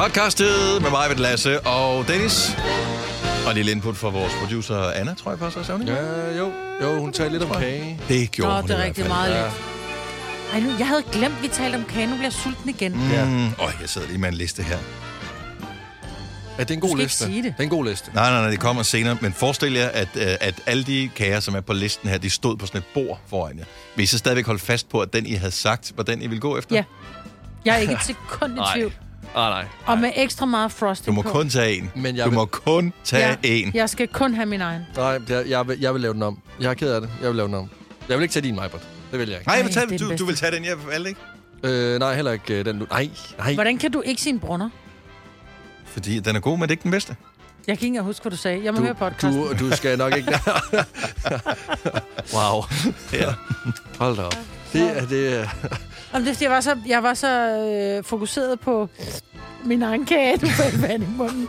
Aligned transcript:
Podcastet 0.00 0.82
med 0.82 0.90
mig, 0.90 1.08
med 1.08 1.16
Lasse 1.16 1.60
og 1.60 2.08
Dennis. 2.08 2.56
Og 3.46 3.54
lille 3.54 3.72
input 3.72 3.96
fra 3.96 4.08
vores 4.08 4.32
producer 4.40 4.90
Anna, 4.90 5.14
tror 5.14 5.30
jeg 5.30 5.38
faktisk 5.38 5.58
også. 5.58 5.72
er 5.72 5.76
hun 5.76 5.88
ikke? 5.88 6.00
Ja, 6.00 6.36
jo. 6.38 6.52
Jo, 6.82 7.00
hun 7.00 7.12
talte 7.12 7.38
lidt 7.38 7.50
om 7.50 7.56
kage. 7.60 8.00
Det 8.08 8.30
gjorde 8.30 8.50
Nå, 8.52 8.60
hun 8.60 8.62
det 8.62 8.68
i 8.68 8.72
er 8.72 8.76
hvert 8.76 8.86
rigtig 8.86 9.02
fald. 9.04 9.14
meget 9.14 9.30
Ja. 9.30 9.42
lidt. 9.44 9.54
Ej, 10.52 10.60
nu, 10.60 10.70
jeg 10.78 10.88
havde 10.88 11.02
glemt, 11.12 11.42
vi 11.42 11.48
talte 11.48 11.76
om 11.76 11.84
kage. 11.84 12.06
Nu 12.06 12.12
bliver 12.12 12.24
jeg 12.26 12.32
sulten 12.32 12.68
igen. 12.68 12.92
Mm. 12.92 13.10
Ja. 13.10 13.24
Mm, 13.24 13.44
åh, 13.46 13.72
jeg 13.80 13.88
sidder 13.88 14.06
lige 14.06 14.18
med 14.18 14.28
en 14.28 14.34
liste 14.34 14.62
her. 14.62 14.78
Ja, 16.58 16.62
det 16.62 16.70
er 16.70 16.74
en 16.74 16.80
god 16.80 16.88
skal 16.88 17.00
ikke 17.00 17.02
liste. 17.02 17.24
sige 17.24 17.36
det. 17.42 17.44
Det 17.44 17.54
er 17.58 17.62
en 17.62 17.68
god 17.70 17.84
liste. 17.84 18.10
Nej, 18.14 18.30
nej, 18.30 18.40
nej, 18.40 18.50
det 18.50 18.60
kommer 18.60 18.82
senere. 18.82 19.16
Men 19.20 19.32
forestil 19.32 19.72
jer, 19.72 19.88
at, 19.88 20.08
øh, 20.16 20.26
at 20.40 20.54
alle 20.66 20.82
de 20.84 21.10
kager, 21.16 21.40
som 21.40 21.54
er 21.54 21.60
på 21.60 21.72
listen 21.72 22.08
her, 22.08 22.18
de 22.18 22.30
stod 22.30 22.56
på 22.56 22.66
sådan 22.66 22.78
et 22.78 22.86
bord 22.94 23.20
foran 23.28 23.58
jer. 23.58 23.64
Vil 23.96 24.02
I 24.02 24.06
så 24.06 24.18
stadigvæk 24.18 24.46
holde 24.46 24.60
fast 24.60 24.88
på, 24.88 25.00
at 25.00 25.12
den, 25.12 25.26
I 25.26 25.34
havde 25.34 25.52
sagt, 25.52 25.92
var 25.96 26.02
den, 26.02 26.22
I 26.22 26.26
ville 26.26 26.40
gå 26.40 26.58
efter? 26.58 26.76
Ja. 26.76 26.84
Jeg 27.64 27.74
er 27.74 27.78
ikke 27.78 27.92
et 27.92 28.02
sekund 28.02 28.58
i 28.58 28.60
tvivl. 28.74 28.92
Ah, 29.34 29.50
nej. 29.50 29.64
Og 29.86 29.98
med 29.98 30.10
ekstra 30.16 30.46
meget 30.46 30.72
frosting 30.72 31.06
Du 31.06 31.12
må 31.12 31.22
på. 31.22 31.28
kun 31.28 31.48
tage 31.48 31.76
en. 31.76 31.90
Men 31.94 32.16
jeg 32.16 32.24
du 32.24 32.30
vil- 32.30 32.36
må 32.36 32.44
kun 32.44 32.92
tage 33.04 33.28
ja, 33.28 33.36
en. 33.42 33.70
Jeg 33.74 33.90
skal 33.90 34.08
kun 34.08 34.34
have 34.34 34.46
min 34.46 34.60
egen. 34.60 34.82
Nej, 34.96 35.14
er, 35.30 35.42
jeg, 35.48 35.68
vil, 35.68 35.80
jeg 35.80 35.94
vil 35.94 36.00
lave 36.02 36.14
den 36.14 36.22
om. 36.22 36.38
Jeg 36.60 36.70
er 36.70 36.74
ked 36.74 36.92
af 36.92 37.00
det. 37.00 37.10
Jeg 37.20 37.28
vil 37.28 37.36
lave 37.36 37.46
den 37.46 37.54
om. 37.54 37.70
Jeg 38.08 38.18
vil 38.18 38.22
ikke 38.22 38.32
tage 38.32 38.42
din, 38.46 38.54
Majbert. 38.56 38.80
Det 39.10 39.18
vil 39.18 39.28
jeg 39.28 39.38
ikke. 39.38 39.48
Nej, 39.48 39.56
jeg 39.56 39.64
vil 39.64 39.70
Ej, 39.70 39.74
tage, 39.74 39.84
er 39.84 39.88
den 39.88 39.98
du, 39.98 40.04
du 40.04 40.08
bedste. 40.10 40.26
vil 40.26 40.36
tage 40.36 40.52
den, 40.56 40.64
jeg 40.64 40.86
valgte 40.86 41.08
ikke. 41.08 41.20
Øh, 41.62 41.98
nej, 41.98 42.14
heller 42.14 42.32
ikke 42.32 42.58
øh, 42.58 42.64
den 42.64 42.76
nu. 42.76 42.86
Nej, 42.90 43.10
nej. 43.38 43.54
Hvordan 43.54 43.78
kan 43.78 43.90
du 43.92 44.00
ikke 44.00 44.22
sige 44.22 44.32
en 44.32 44.40
brunner? 44.40 44.70
Fordi 45.86 46.18
den 46.20 46.36
er 46.36 46.40
god, 46.40 46.52
men 46.58 46.62
det 46.62 46.68
er 46.68 46.72
ikke 46.72 46.82
den 46.82 46.90
bedste. 46.90 47.16
Jeg 47.66 47.66
kan 47.66 47.72
ikke 47.72 47.86
engang 47.86 48.06
huske, 48.06 48.22
hvad 48.22 48.30
du 48.30 48.36
sagde. 48.36 48.64
Jeg 48.64 48.72
må 48.72 48.78
Du, 48.78 48.84
høre 48.84 48.94
podcasten. 48.94 49.32
du, 49.32 49.54
du 49.70 49.76
skal 49.76 49.98
nok 49.98 50.16
ikke... 50.16 50.32
wow. 52.34 52.62
Ja. 53.12 53.34
Hold 53.98 54.16
da 54.16 54.22
op. 54.22 54.34
Det 54.72 54.98
er 54.98 55.06
det... 55.06 55.40
er- 55.40 55.48
Om 56.12 56.24
det 56.24 56.42
jeg 56.42 56.50
var 56.50 56.60
så, 56.60 56.76
jeg 56.86 57.02
var 57.02 57.14
så 57.14 57.28
øh, 57.98 58.04
fokuseret 58.04 58.60
på 58.60 58.88
min 59.64 59.82
egen 59.82 60.06
kage. 60.06 60.36
Du 60.36 60.46
faldt 60.48 60.82
vand 60.82 61.02
i 61.02 61.06
munden. 61.16 61.48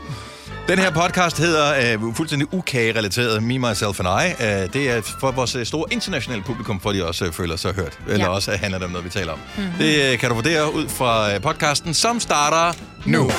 Den 0.67 0.79
her 0.79 0.91
podcast 0.91 1.37
hedder 1.37 1.93
øh, 2.07 2.15
fuldstændig 2.15 2.53
ukage-relateret 2.53 3.43
Me, 3.43 3.59
Myself 3.59 3.99
and 3.99 4.07
I. 4.07 4.43
Øh, 4.43 4.73
det 4.73 4.89
er 4.91 5.01
for 5.19 5.31
vores 5.31 5.55
øh, 5.55 5.65
store 5.65 5.85
internationale 5.91 6.43
publikum, 6.43 6.79
for 6.79 6.91
de 6.91 7.07
også 7.07 7.25
øh, 7.25 7.31
føler 7.33 7.55
sig 7.55 7.73
hørt. 7.73 7.99
Eller 8.07 8.25
Ja. 8.25 8.31
også 8.31 8.51
handler 8.51 8.77
det 8.77 8.85
om 8.85 8.91
noget, 8.91 9.05
vi 9.05 9.09
taler 9.09 9.31
om. 9.33 9.39
Mm-hmm. 9.57 9.71
Det 9.79 10.11
øh, 10.13 10.19
kan 10.19 10.29
du 10.29 10.35
vurdere 10.35 10.73
ud 10.73 10.87
fra 10.89 11.33
øh, 11.33 11.41
podcasten, 11.41 11.93
som 11.93 12.19
starter 12.19 12.79
nu. 13.05 13.31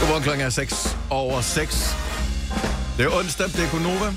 Godmorgen 0.00 0.22
klokken 0.22 0.46
er 0.46 0.50
6 0.50 0.96
over 1.10 1.40
6. 1.40 1.96
Det 2.96 3.04
er 3.04 3.10
onsdag, 3.18 3.46
det 3.46 3.64
er 3.64 3.70
Gunova. 3.70 4.12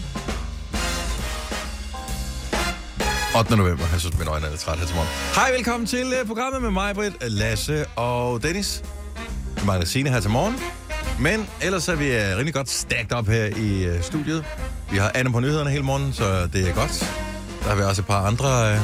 8. 3.36 3.58
november. 3.58 3.84
Jeg 3.92 4.00
synes, 4.00 4.18
mine 4.18 4.30
øjne 4.30 4.46
er 4.46 4.50
lidt 4.50 4.62
træt 4.62 4.80
her 4.80 4.86
til 4.86 4.96
morgen. 4.96 5.10
Hej, 5.36 5.52
velkommen 5.52 5.88
til 5.88 6.14
uh, 6.22 6.28
programmet 6.28 6.62
med 6.62 6.72
mig, 6.72 6.96
Britt, 6.96 7.16
Lasse 7.22 7.86
og 7.96 8.44
Dennis. 8.44 8.84
Signe 9.84 10.10
her 10.10 10.20
til 10.20 10.30
morgen. 10.30 10.56
Men 11.20 11.48
ellers 11.62 11.88
er 11.88 11.96
vi 11.96 12.10
uh, 12.10 12.22
rimelig 12.22 12.54
godt 12.54 12.70
stacked 12.70 13.14
op 13.14 13.28
her 13.28 13.46
i 13.46 13.90
uh, 13.90 14.04
studiet. 14.04 14.46
Vi 14.92 14.98
har 14.98 15.12
Anne 15.16 15.32
på 15.32 15.40
nyhederne 15.40 15.70
hele 15.70 15.84
morgen, 15.84 16.14
så 16.14 16.48
det 16.54 16.70
er 16.70 16.74
godt. 16.74 17.14
Der 17.64 17.70
har 17.70 17.76
vi 17.76 17.82
også 17.82 18.02
et 18.02 18.06
par 18.06 18.26
andre 18.26 18.80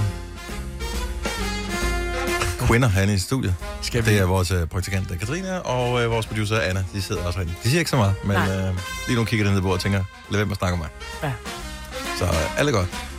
kvinder 2.60 2.88
herinde 2.88 3.14
i 3.14 3.18
studiet. 3.18 3.56
Skal 3.82 4.06
vi... 4.06 4.12
Det 4.12 4.20
er 4.20 4.26
vores 4.26 4.54
praktikant 4.72 5.20
Katrine 5.20 5.62
og 5.62 5.94
uh, 5.94 6.12
vores 6.12 6.28
producer 6.28 6.60
Anna. 6.60 6.86
De 6.94 7.02
sidder 7.02 7.24
også 7.24 7.40
herinde. 7.40 7.56
De 7.64 7.70
siger 7.70 7.80
ikke 7.80 7.92
så 7.92 7.98
meget, 7.98 8.14
men 8.24 8.36
Nej. 8.36 8.70
uh, 8.70 8.76
lige 9.08 9.18
nu 9.18 9.26
kigger 9.26 9.46
de 9.46 9.54
ned 9.54 9.62
på 9.62 9.74
og 9.74 9.80
tænker, 9.80 10.04
lad 10.30 10.38
være 10.38 10.46
med 10.46 10.52
at 10.52 10.58
snakke 10.58 10.74
om 10.74 10.80
mig. 10.80 10.90
Ja. 11.24 11.32
Så 12.20 12.26
uh, 12.26 12.60
alt 12.60 12.70
er 12.70 12.74
godt. 12.74 13.11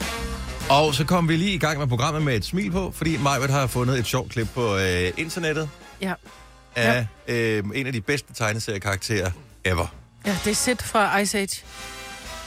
Og 0.70 0.94
så 0.94 1.04
kom 1.04 1.28
vi 1.28 1.36
lige 1.36 1.54
i 1.54 1.58
gang 1.58 1.78
med 1.78 1.86
programmet 1.86 2.22
med 2.22 2.34
et 2.36 2.44
smil 2.44 2.70
på, 2.70 2.92
fordi 2.96 3.16
Majbert 3.16 3.50
har 3.50 3.66
fundet 3.66 3.98
et 3.98 4.06
sjovt 4.06 4.30
klip 4.32 4.48
på 4.54 4.76
øh, 4.76 5.10
internettet 5.16 5.68
Ja. 6.00 6.12
af 6.76 7.06
øh, 7.28 7.64
en 7.74 7.86
af 7.86 7.92
de 7.92 8.00
bedste 8.00 8.34
tegneseriekarakterer 8.34 9.30
ever. 9.64 9.86
ja, 10.26 10.36
det 10.44 10.50
er 10.50 10.54
Sid 10.54 10.76
fra 10.84 11.18
Ice 11.18 11.38
Age. 11.38 11.62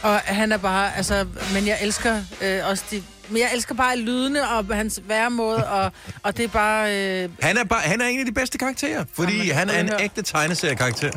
Og 0.04 0.20
han 0.20 0.52
er 0.52 0.58
bare, 0.58 0.96
altså, 0.98 1.26
men 1.54 1.68
jeg 1.68 1.78
elsker 1.82 2.22
øh, 2.42 2.60
også 2.70 2.84
de, 2.92 3.04
men 3.30 3.38
jeg 3.42 3.50
elsker 3.54 3.76
bare 3.76 3.98
lydene 3.98 4.50
og 4.50 4.66
hans 4.76 5.00
væremåde, 5.08 5.68
og, 5.70 5.92
og 6.24 6.38
det 6.38 6.44
er 6.44 6.48
bare, 6.48 6.96
øh, 7.24 7.30
Han 7.42 7.58
er, 7.58 7.64
bare, 7.64 7.82
han 7.82 8.02
er 8.02 8.06
en 8.06 8.20
af 8.20 8.26
de 8.26 8.32
bedste 8.32 8.58
karakterer, 8.58 9.06
fordi 9.14 9.36
Jamen, 9.38 9.56
han 9.56 9.70
er 9.70 9.74
en 9.80 9.86
prøv 9.88 9.94
at 9.96 10.00
høre. 10.00 10.04
ægte 10.04 10.22
tegneseriekarakter. 10.22 11.12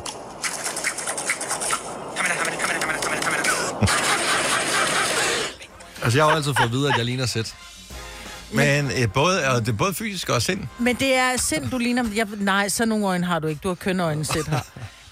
Altså, 6.08 6.18
jeg 6.18 6.24
har 6.24 6.30
jo 6.30 6.36
altid 6.36 6.54
fået 6.58 6.66
at 6.66 6.72
vide, 6.72 6.88
at 6.88 6.94
jeg 6.96 7.04
ligner 7.04 7.26
sæt. 7.26 7.54
Men 8.52 8.90
øh, 9.02 9.12
både, 9.12 9.48
og 9.48 9.60
det 9.60 9.68
er 9.72 9.76
både 9.76 9.94
fysisk 9.94 10.28
og 10.28 10.42
sind. 10.42 10.60
Men 10.78 10.96
det 10.96 11.14
er 11.14 11.36
sind, 11.36 11.70
du 11.70 11.78
ligner... 11.78 12.04
Jeg, 12.14 12.26
nej, 12.36 12.68
så 12.68 12.84
nogle 12.84 13.06
øjne 13.06 13.26
har 13.26 13.38
du 13.38 13.46
ikke. 13.46 13.60
Du 13.62 13.68
har 13.68 13.74
kønøjne 13.74 14.24
set 14.24 14.46
her. 14.48 14.60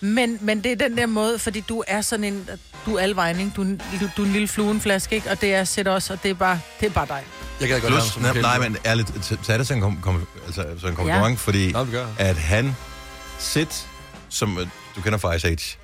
Men, 0.01 0.39
men 0.41 0.65
det 0.65 0.73
er 0.73 0.77
den 0.77 0.97
der 0.97 1.07
måde, 1.07 1.39
fordi 1.39 1.61
du 1.61 1.85
er 1.87 2.01
sådan 2.01 2.25
en... 2.25 2.49
Du 2.87 2.95
er 2.97 3.01
alvejning. 3.03 3.53
Du, 3.57 3.61
er 3.61 3.65
en- 3.67 3.81
du, 4.01 4.09
du 4.17 4.23
er 4.23 4.27
en 4.27 4.33
lille 4.33 4.49
fluenflaske, 4.49 5.15
ikke? 5.15 5.31
Og 5.31 5.41
det 5.41 5.55
er 5.55 5.65
sæt 5.65 5.89
også, 5.89 6.13
og 6.13 6.19
det 6.23 6.31
er 6.31 6.35
bare, 6.35 6.61
det 6.81 6.87
er 6.87 6.91
bare 6.91 7.07
dig. 7.07 7.23
Jeg 7.61 7.69
kan 7.69 7.77
da 7.81 7.83
godt 7.83 7.93
ham 7.93 8.01
Plus, 8.03 8.13
som 8.13 8.23
nej, 8.23 8.59
nej, 8.59 8.69
men 8.69 8.77
ærligt, 8.87 9.13
tag 9.45 9.59
det 9.59 9.67
som 9.67 9.77
en, 9.77 9.83
kom, 9.83 9.99
kom, 10.03 10.27
altså, 10.47 10.67
som 10.81 10.91
en 10.91 10.97
kompliment, 10.97 11.31
ja. 11.31 11.35
fordi 11.37 11.73
Nå, 11.73 11.87
at 12.19 12.37
han, 12.37 12.77
Sid, 13.39 13.67
som 14.29 14.59
øh, 14.59 14.67
du 14.97 15.01
kender 15.01 15.19
fra 15.19 15.35
Ice 15.35 15.49
Age, 15.49 15.79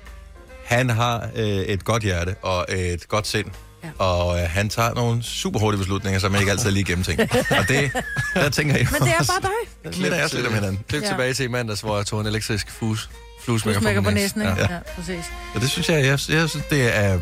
han 0.65 0.89
har 0.89 1.29
øh, 1.35 1.45
et 1.45 1.85
godt 1.85 2.03
hjerte 2.03 2.35
og 2.41 2.65
et 2.69 3.07
godt 3.07 3.27
sind. 3.27 3.45
Ja. 3.83 3.89
Og 3.97 4.39
øh, 4.41 4.49
han 4.49 4.69
tager 4.69 4.93
nogle 4.93 5.23
super 5.23 5.59
hurtige 5.59 5.79
beslutninger, 5.79 6.19
som 6.19 6.35
ikke 6.35 6.51
altid 6.51 6.67
er 6.67 6.71
lige 6.71 6.83
gennemtænkt. 6.83 7.21
og 7.59 7.67
det, 7.67 7.91
der 8.33 8.49
tænker 8.49 8.75
jeg 8.77 8.87
Men 8.91 9.01
det 9.01 9.09
er 9.09 9.17
bare 9.17 9.41
dig. 9.41 9.93
der 9.93 9.99
minder 10.01 10.15
jeg 10.15 10.23
også 10.23 10.35
lidt 10.35 10.47
om 10.47 10.53
hinanden. 10.53 10.79
Klip 10.87 11.01
Ja. 11.03 11.07
tilbage 11.07 11.33
til 11.33 11.45
i 11.45 11.47
mandags, 11.47 11.81
hvor 11.81 11.97
jeg 11.97 12.05
tog 12.05 12.21
en 12.21 12.27
elektrisk 12.27 12.71
fus. 12.71 13.09
Du 13.11 13.45
Fluesmækker 13.45 13.81
smækker 13.81 14.01
på 14.01 14.09
min 14.09 14.13
næsen? 14.15 14.41
Ja. 14.41 14.49
Ja, 14.49 14.73
ja 14.73 14.79
præcis. 14.95 15.25
Og 15.55 15.61
det 15.61 15.69
synes 15.69 15.89
jeg, 15.89 15.95
jeg, 15.99 16.19
jeg 16.29 16.49
synes, 16.49 16.65
det 16.69 16.97
er... 16.97 17.19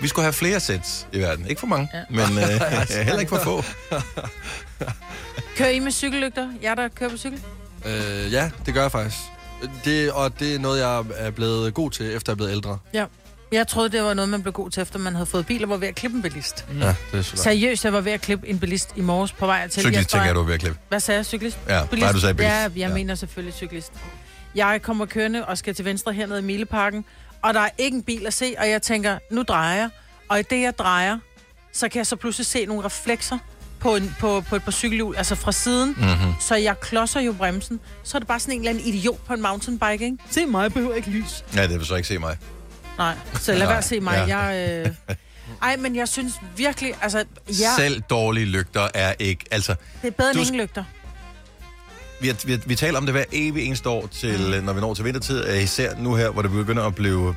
Vi 0.00 0.08
skulle 0.08 0.24
have 0.24 0.32
flere 0.32 0.60
sæt 0.60 1.06
i 1.12 1.18
verden. 1.18 1.46
Ikke 1.46 1.60
for 1.60 1.66
mange. 1.66 1.88
Ja. 1.94 2.00
men 2.10 2.20
øh, 2.38 2.88
heller 3.06 3.18
ikke 3.20 3.28
for 3.30 3.38
få. 3.44 3.64
Kører 5.56 5.68
I 5.68 5.78
med 5.78 5.92
cykellygter? 5.92 6.48
Jeg 6.62 6.76
der 6.76 6.88
kører 6.88 7.10
på 7.10 7.16
cykel? 7.16 7.40
Øh, 7.86 8.32
ja, 8.32 8.50
det 8.66 8.74
gør 8.74 8.82
jeg 8.82 8.92
faktisk. 8.92 9.16
Det, 9.84 10.12
og 10.12 10.40
det 10.40 10.54
er 10.54 10.58
noget, 10.58 10.80
jeg 10.80 11.04
er 11.16 11.30
blevet 11.30 11.74
god 11.74 11.90
til, 11.90 12.14
efter 12.16 12.32
jeg 12.32 12.34
er 12.34 12.36
blevet 12.36 12.52
ældre. 12.52 12.78
Ja. 12.94 13.04
Jeg 13.52 13.68
troede, 13.68 13.88
det 13.88 14.02
var 14.02 14.14
noget, 14.14 14.28
man 14.28 14.42
blev 14.42 14.52
god 14.52 14.70
til, 14.70 14.80
efter 14.82 14.98
man 14.98 15.12
havde 15.14 15.26
fået 15.26 15.46
bil 15.46 15.62
og 15.64 15.70
var 15.70 15.76
ved 15.76 15.88
at 15.88 15.94
klippe 15.94 16.16
en 16.16 16.22
bilist. 16.22 16.64
Mm. 16.70 16.78
Ja, 16.78 16.86
det 16.86 16.94
er 16.94 16.94
selvfølgelig. 17.10 17.42
Seriøst, 17.42 17.84
jeg 17.84 17.92
var 17.92 18.00
ved 18.00 18.12
at 18.12 18.20
klippe 18.20 18.48
en 18.48 18.58
bilist 18.58 18.88
i 18.96 19.00
morges 19.00 19.32
på 19.32 19.46
vej 19.46 19.68
til. 19.68 19.82
Cyklist 19.82 19.98
Jeg 19.98 20.06
tænker 20.08 20.26
jeg, 20.26 20.34
du 20.34 20.40
er 20.40 20.44
ved 20.44 20.54
at 20.54 20.60
klippe. 20.60 20.78
Hvad 20.88 21.00
sagde 21.00 21.18
jeg? 21.18 21.26
Cyklist? 21.26 21.58
Ja, 21.68 21.84
bare 22.00 22.12
du 22.12 22.20
sagde 22.20 22.34
bilist. 22.34 22.52
Ja, 22.52 22.56
jeg 22.60 22.70
Ja. 22.76 22.88
ja. 22.88 22.94
mener 22.94 23.14
selvfølgelig 23.14 23.54
cyklist. 23.54 23.92
Jeg 24.54 24.82
kommer 24.82 25.06
kørende 25.06 25.44
og 25.44 25.58
skal 25.58 25.74
til 25.74 25.84
venstre 25.84 26.12
hernede 26.12 26.38
i 26.38 26.42
Mileparken, 26.42 27.04
og 27.42 27.54
der 27.54 27.60
er 27.60 27.68
ikke 27.78 27.96
en 27.96 28.02
bil 28.02 28.26
at 28.26 28.34
se, 28.34 28.54
og 28.58 28.70
jeg 28.70 28.82
tænker, 28.82 29.18
nu 29.30 29.42
drejer 29.42 29.76
jeg. 29.76 29.88
Og 30.28 30.38
i 30.40 30.42
det, 30.42 30.60
jeg 30.62 30.78
drejer, 30.78 31.18
så 31.72 31.88
kan 31.88 31.98
jeg 31.98 32.06
så 32.06 32.16
pludselig 32.16 32.46
se 32.46 32.66
nogle 32.66 32.84
reflekser 32.84 33.38
på, 33.80 33.96
en, 33.96 34.16
på, 34.20 34.40
på 34.40 34.56
et 34.56 34.62
par 34.62 34.72
cykelhjul, 34.72 35.16
altså 35.16 35.34
fra 35.34 35.52
siden. 35.52 35.88
Mm-hmm. 35.98 36.32
Så 36.40 36.54
jeg 36.56 36.80
klodser 36.80 37.20
jo 37.20 37.32
bremsen. 37.32 37.80
Så 38.02 38.16
er 38.16 38.18
det 38.18 38.28
bare 38.28 38.40
sådan 38.40 38.54
en 38.54 38.60
eller 38.60 38.70
anden 38.70 38.84
idiot 38.94 39.18
på 39.26 39.32
en 39.34 39.42
mountainbike, 39.42 40.04
ikke? 40.04 40.16
Se 40.30 40.46
mig, 40.46 40.62
jeg 40.62 40.72
behøver 40.72 40.94
ikke 40.94 41.10
lys. 41.10 41.44
Ja, 41.54 41.62
det 41.62 41.78
vil 41.78 41.86
så 41.86 41.94
ikke 41.94 42.08
se 42.08 42.18
mig. 42.18 42.36
Nej, 42.98 43.14
så 43.40 43.52
lad 43.52 43.66
være 43.66 43.78
at 43.78 43.84
se 43.84 44.00
mig. 44.00 44.24
ja. 44.28 44.38
Jeg, 44.38 44.84
øh... 44.86 45.16
Ej, 45.62 45.76
men 45.76 45.96
jeg 45.96 46.08
synes 46.08 46.34
virkelig, 46.56 46.94
altså, 47.02 47.24
ja, 47.48 47.70
Selv 47.78 48.02
dårlige 48.10 48.46
lygter 48.46 48.88
er 48.94 49.14
ikke... 49.18 49.44
Altså, 49.50 49.74
det 50.02 50.08
er 50.08 50.12
bedre 50.12 50.30
end 50.30 50.36
Du- 50.38 50.42
ingen 50.44 50.60
lygter. 50.60 50.84
vi, 52.20 52.28
har, 52.28 52.36
vi, 52.46 52.52
har, 52.52 52.60
vi 52.66 52.74
taler 52.74 52.98
om 52.98 53.06
det 53.06 53.14
hver 53.14 53.24
evig 53.32 53.64
eneste 53.66 53.88
år, 53.88 54.06
til, 54.06 54.54
mm. 54.58 54.64
når 54.64 54.72
vi 54.72 54.80
når 54.80 54.94
til 54.94 55.04
vintertid. 55.04 55.44
øh, 55.48 55.62
Især 55.62 55.94
nu 55.98 56.14
her, 56.14 56.30
hvor 56.30 56.42
det 56.42 56.50
begynder 56.50 56.84
at 56.84 56.94
blive 56.94 57.34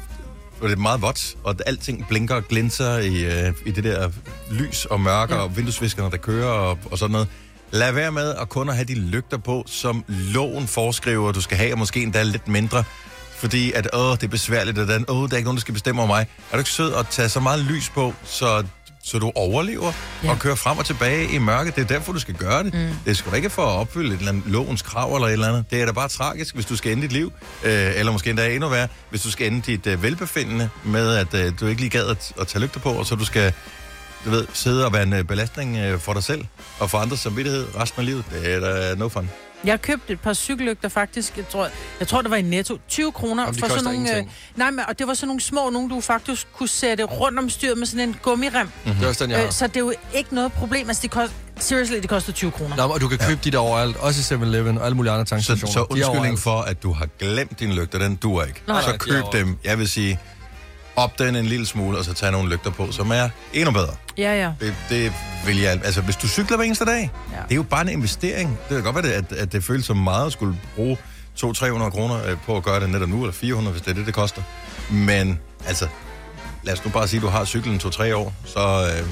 hvor 0.58 0.68
det 0.68 0.76
er 0.76 0.80
meget 0.80 1.02
vådt, 1.02 1.36
og 1.44 1.56
alting 1.66 2.08
blinker 2.08 2.36
og 2.36 2.48
glinser 2.48 2.98
i, 2.98 3.24
øh, 3.48 3.54
i 3.66 3.72
det 3.72 3.84
der 3.84 4.10
lys 4.52 4.86
og 4.86 5.02
mørke. 5.02 5.34
Ja. 5.36 5.42
og 5.42 5.58
vinduesviskerne, 5.58 6.12
der 6.12 6.18
kører 6.18 6.48
og, 6.48 6.80
og 6.92 6.98
sådan 6.98 7.12
noget. 7.12 7.28
Lad 7.72 7.92
være 7.92 8.12
med 8.12 8.36
at 8.36 8.50
kun 8.50 8.70
at 8.70 8.76
have 8.76 8.86
de 8.86 8.96
lygter 8.96 9.38
på, 9.38 9.64
som 9.68 10.04
loven 10.08 10.68
foreskriver, 10.68 11.32
du 11.32 11.42
skal 11.42 11.58
have, 11.58 11.74
og 11.74 11.78
måske 11.80 12.04
endda 12.04 12.24
lidt 12.24 12.48
mindre. 12.48 12.84
Fordi 13.40 13.72
at, 13.72 13.90
åh, 13.94 14.12
det 14.12 14.24
er 14.24 14.28
besværligt, 14.28 14.78
og 14.80 14.88
den, 14.88 15.06
åh, 15.08 15.30
der 15.30 15.34
er 15.34 15.38
ikke 15.38 15.48
nogen, 15.48 15.58
der 15.58 15.62
skal 15.62 15.74
bestemme 15.74 16.02
over 16.02 16.08
mig. 16.08 16.28
Er 16.52 16.56
du 16.56 16.58
ikke 16.58 16.70
sød 16.70 16.94
at 16.94 17.08
tage 17.08 17.30
så 17.30 17.40
meget 17.40 17.60
lys 17.60 17.90
på, 17.90 18.14
så, 18.24 18.64
så 19.04 19.20
du 19.20 19.32
overlever 19.36 19.92
ja. 20.24 20.30
Og 20.30 20.40
kører 20.40 20.56
frem 20.56 20.78
og 20.78 20.86
tilbage 20.86 21.32
i 21.32 21.38
mørket? 21.38 21.76
Det 21.76 21.82
er 21.82 21.88
derfor, 21.88 22.14
du 22.14 22.20
skal 22.20 22.36
gøre 22.36 22.64
det. 22.64 22.74
Mm. 22.74 22.90
Det 23.06 23.18
skal 23.18 23.32
du 23.32 23.36
ikke 23.36 23.50
for 23.50 23.62
at 23.62 23.80
opfylde 23.80 24.14
et 24.14 24.20
eller 24.20 24.32
andet 24.32 24.44
lovens 24.46 24.82
krav 24.82 25.16
eller 25.16 25.28
et 25.28 25.34
eller 25.34 25.48
andet. 25.48 25.66
Det 25.72 25.82
er 25.82 25.86
da 25.86 25.92
bare 25.92 26.08
tragisk, 26.08 26.56
hvis 26.56 26.66
du 26.66 26.76
skal 26.76 26.92
ende 26.92 27.02
dit 27.04 27.12
liv, 27.12 27.34
øh, 27.64 27.92
eller 27.96 28.12
måske 28.12 28.30
endda 28.30 28.54
endnu 28.54 28.70
værre, 28.70 28.88
hvis 29.10 29.22
du 29.22 29.32
skal 29.32 29.48
ende 29.48 29.62
dit 29.62 29.88
øh, 29.88 30.04
velbefindende 30.04 30.70
med, 30.84 31.16
at 31.16 31.34
øh, 31.34 31.54
du 31.60 31.68
ikke 31.68 31.82
lige 31.82 31.90
gad 31.90 32.08
at, 32.08 32.32
at 32.42 32.48
tage 32.48 32.62
lygter 32.62 32.80
på, 32.80 32.92
og 32.92 33.06
så 33.06 33.16
du 33.16 33.26
skal 33.26 33.54
du 34.26 34.30
ved, 34.30 34.48
sidde 34.54 34.86
og 34.86 34.94
være 34.94 35.04
en 35.04 35.14
øh, 35.14 35.24
belastning 35.24 35.78
øh, 35.78 36.00
for 36.00 36.14
dig 36.14 36.24
selv 36.24 36.46
og 36.80 36.90
for 36.90 36.98
andres 36.98 37.20
samvittighed 37.20 37.68
resten 37.76 38.00
af 38.00 38.06
livet. 38.06 38.24
Det 38.32 38.54
er 38.54 38.60
da 38.60 38.96
no 38.96 39.08
fun. 39.08 39.30
Jeg 39.64 39.82
købte 39.82 40.14
et 40.14 40.20
par 40.20 40.34
cykellygter 40.34 40.90
faktisk, 40.90 41.38
jeg 41.38 41.48
tror, 41.50 41.68
jeg 42.00 42.08
tror 42.08 42.22
det 42.22 42.32
var 42.32 42.38
i 42.38 42.42
Netto, 42.42 42.78
20 42.90 43.12
kroner 43.12 43.44
Jamen, 43.44 43.56
de 43.56 43.60
for 43.60 43.68
sådan 43.68 43.84
nogle... 43.84 44.00
Øh, 44.00 44.06
ingenting. 44.06 44.32
nej, 44.56 44.72
men, 44.72 44.80
og 44.88 45.00
det 45.00 45.08
var 45.08 45.14
sådan 45.14 45.28
nogle 45.28 45.42
små, 45.42 45.70
nogle 45.70 45.90
du 45.90 46.02
faktisk 46.02 46.48
kunne 46.54 46.70
sætte 46.70 47.04
rundt 47.04 47.40
om 47.40 47.50
styret 47.50 47.78
med 47.78 47.86
sådan 47.86 48.10
en 48.10 48.16
gummirem. 48.22 48.70
Det 48.86 49.04
er 49.04 49.08
også 49.08 49.24
den, 49.24 49.32
jeg 49.32 49.40
Øh, 49.40 49.44
har. 49.46 49.52
så 49.52 49.68
det 49.68 49.76
er 49.76 49.80
jo 49.80 49.94
ikke 50.14 50.36
noget 50.36 50.54
problem. 50.54 50.88
Altså, 50.88 51.02
de 51.04 51.08
kost, 51.08 51.34
Seriously, 51.60 51.96
det 51.96 52.10
koster 52.10 52.34
20 52.34 52.52
kroner. 52.52 52.76
Nå, 52.76 52.84
og 52.84 53.02
du 53.02 53.08
kan 53.08 53.18
købe 53.18 53.40
de 53.44 53.52
der 53.52 53.58
overalt, 53.58 53.98
også 53.98 54.36
i 54.36 54.38
7-Eleven 54.38 54.78
og 54.78 54.86
alle 54.86 54.96
mulige 54.96 55.12
andre 55.12 55.26
Så, 55.26 55.30
tankstationer. 55.30 55.74
så 55.74 55.80
er 55.80 55.86
undskyldning 55.92 56.40
for, 56.40 56.62
at 56.62 56.84
du 56.84 56.94
har 56.94 57.08
glemt 57.20 57.60
dine 57.60 57.74
lygter, 57.76 58.00
den 58.00 58.16
duer 58.16 58.44
ikke. 58.44 58.62
Nej. 58.68 58.82
så 58.82 58.98
køb 58.98 59.24
dem, 59.34 59.58
jeg 59.64 59.80
vil 59.80 59.90
sige, 59.90 60.20
op 61.00 61.20
den 61.20 61.36
en 61.36 61.46
lille 61.46 61.66
smule, 61.66 61.98
og 61.98 62.06
så 62.06 62.14
tag 62.14 62.32
nogle 62.32 62.50
lygter 62.50 62.72
på, 62.72 62.92
som 62.92 63.12
er 63.12 63.30
endnu 63.54 63.72
bedre. 63.72 63.94
Ja, 64.18 64.34
ja. 64.44 64.52
Det, 64.60 64.76
det 64.90 65.14
vil 65.46 65.60
jeg... 65.62 65.72
Altså, 65.84 66.02
hvis 66.02 66.16
du 66.16 66.28
cykler 66.28 66.58
hver 66.58 66.66
eneste 66.66 66.86
dag, 66.86 67.12
Ja. 67.32 67.38
det 67.44 67.52
er 67.52 67.56
jo 67.56 67.64
bare 67.64 67.82
en 67.82 67.90
investering. 67.90 68.50
Det 68.70 68.76
kan 68.76 68.84
godt 68.84 68.96
være, 68.96 69.06
det, 69.06 69.12
at, 69.32 69.32
at 69.38 69.52
det 69.52 69.64
føles 69.64 69.86
som 69.86 69.98
meget 69.98 70.26
at 70.26 70.32
skulle 70.32 70.58
bruge 70.76 70.98
200-300 71.44 71.90
kroner 71.90 72.26
øh, 72.30 72.38
på 72.46 72.58
at 72.58 72.64
gøre 72.64 72.80
det 72.80 72.90
netop 72.90 73.10
nu, 73.10 73.22
eller 73.24 73.34
400, 73.34 73.72
hvis 73.72 73.82
det 73.82 73.92
er 73.92 73.96
det, 73.96 74.06
det 74.06 74.14
koster. 74.14 74.42
Men, 74.92 75.40
altså, 75.68 75.88
lad 76.64 76.74
os 76.74 76.86
nu 76.86 76.92
bare 76.92 77.08
sige, 77.08 77.18
at 77.18 77.22
du 77.24 77.28
har 77.28 77.46
cyklen 77.46 77.82
2-3 77.84 78.14
år, 78.14 78.34
så, 78.46 78.60
øh, 79.00 79.08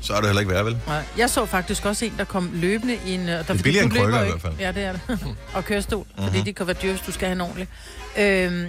så 0.00 0.12
er 0.14 0.16
det 0.16 0.26
heller 0.26 0.40
ikke 0.40 0.52
værd, 0.52 0.64
vel? 0.64 0.78
Nej. 0.86 1.02
Jeg 1.18 1.30
så 1.30 1.46
faktisk 1.46 1.84
også 1.84 2.04
en, 2.04 2.14
der 2.18 2.24
kom 2.24 2.50
løbende 2.54 2.98
i 3.06 3.14
en... 3.14 3.20
øh, 3.20 3.26
Der, 3.28 3.42
det 3.42 3.62
billigere 3.62 3.84
end 3.84 3.92
krykker 3.92 4.22
i 4.22 4.28
hvert 4.28 4.40
fald. 4.42 4.52
Ja, 4.60 4.72
det 4.72 4.84
er 4.84 4.92
det. 4.92 5.00
og 5.54 5.64
kørestol, 5.64 5.98
mm-hmm. 6.06 6.24
fordi 6.24 6.36
Mhm. 6.38 6.44
det 6.44 6.56
kan 6.56 6.66
være 6.66 6.76
dyrt, 6.82 6.90
hvis 6.90 7.06
du 7.06 7.12
skal 7.12 7.28
have 7.28 7.34
en 7.34 7.40
ordentlig. 7.40 7.68
Øhm, 8.18 8.68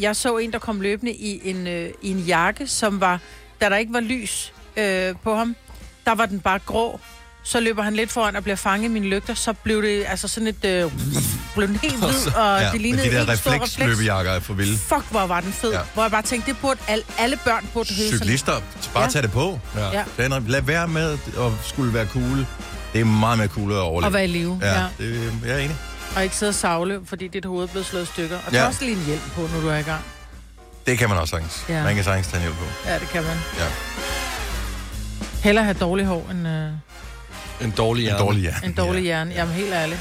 jeg 0.00 0.16
så 0.16 0.36
en, 0.38 0.52
der 0.52 0.58
kom 0.58 0.80
løbende 0.80 1.12
i 1.12 1.40
en, 1.50 1.66
øh, 1.66 1.90
i 2.02 2.10
en 2.10 2.18
jakke, 2.18 2.66
som 2.66 3.00
var... 3.00 3.18
Da 3.60 3.68
der 3.68 3.76
ikke 3.76 3.92
var 3.92 4.00
lys 4.00 4.52
øh, 4.76 5.14
på 5.24 5.34
ham, 5.34 5.56
der 6.04 6.14
var 6.14 6.26
den 6.26 6.40
bare 6.40 6.58
grå. 6.66 7.00
Så 7.42 7.60
løber 7.60 7.82
han 7.82 7.94
lidt 7.94 8.10
foran 8.10 8.36
og 8.36 8.42
bliver 8.42 8.56
fanget 8.56 8.84
i 8.84 8.88
mine 8.88 9.06
lygter. 9.06 9.34
Så 9.34 9.52
blev 9.52 9.82
det 9.82 10.04
altså 10.08 10.28
sådan 10.28 10.46
et... 10.46 10.64
Øh, 10.64 10.92
blev 11.56 11.68
den 11.68 11.76
helt 11.76 11.94
hvid, 11.96 12.26
og 12.42 12.60
Ja, 12.60 12.70
det 12.72 12.80
lignede 12.80 13.04
de 13.04 13.10
der 13.10 13.30
en 13.30 13.36
stor 13.36 13.50
refleks. 13.50 13.62
refleksløbejakker 13.78 14.32
er 14.32 14.40
for 14.40 14.54
vilde. 14.54 14.78
Fuck, 14.78 15.04
hvor 15.10 15.26
var 15.26 15.40
den 15.40 15.52
fed. 15.52 15.72
Ja. 15.72 15.78
Hvor 15.94 16.02
jeg 16.02 16.10
bare 16.10 16.22
tænkte, 16.22 16.50
det 16.50 16.60
burde 16.60 16.80
alle, 16.88 17.04
alle 17.18 17.38
børn 17.44 17.68
burde 17.74 17.88
sådan. 17.94 18.18
Cyklister, 18.18 18.52
bare 18.94 19.04
Ja. 19.04 19.08
tag 19.10 19.22
det 19.22 19.30
på. 19.32 19.60
Ja. 19.76 20.02
Ja. 20.18 20.38
Lad 20.46 20.62
være 20.62 20.88
med 20.88 21.12
at 21.38 21.50
skulle 21.64 21.94
være 21.94 22.06
cool. 22.06 22.46
Det 22.92 23.00
er 23.00 23.04
meget 23.04 23.38
mere 23.38 23.48
cool 23.48 23.72
at 23.72 23.78
overleve. 23.78 24.08
Og 24.08 24.12
være 24.12 24.24
i 24.24 24.28
live. 24.28 24.58
Ja, 24.62 24.80
Ja. 24.80 24.86
det, 24.98 25.32
jeg 25.46 25.54
er 25.54 25.58
enig. 25.58 25.76
Og 26.16 26.22
ikke 26.24 26.36
sidde 26.36 26.50
og 26.50 26.54
savle, 26.54 27.00
fordi 27.04 27.28
dit 27.28 27.44
hoved 27.44 27.62
er 27.62 27.68
blevet 27.68 27.86
slået 27.86 28.02
i 28.02 28.06
stykker. 28.06 28.38
Og 28.46 28.52
Ja. 28.52 28.66
også 28.66 28.84
lige 28.84 28.96
en 28.96 29.04
hjelm 29.06 29.20
på, 29.34 29.40
når 29.54 29.60
du 29.60 29.68
er 29.68 29.76
i 29.76 29.82
gang. 29.82 30.04
Det 30.86 30.98
kan 30.98 31.08
man 31.08 31.18
også 31.18 31.30
sagtens. 31.30 31.64
Ja. 31.68 31.84
Man 31.84 31.94
kan 31.94 32.04
sagtens 32.04 32.26
tage 32.26 32.36
en 32.36 32.42
hjælp 32.42 32.56
på. 32.56 32.64
Ja, 32.88 32.98
det 32.98 33.08
kan 33.08 33.22
man. 33.22 33.36
Ja. 33.58 33.66
Hellere 35.42 35.64
have 35.64 35.76
dårlig 35.80 36.06
hår 36.06 36.28
end 36.30 36.48
øh, 36.48 36.70
En 37.60 37.70
dårlig 37.70 38.00
En 38.02 38.04
hjerne. 38.06 38.18
dårlig 38.24 38.40
hjerne. 38.42 38.66
en 38.66 38.72
dårlig 38.72 39.02
hjerne. 39.02 39.34
Jamen, 39.34 39.54
helt 39.54 39.72
ærligt. 39.72 40.00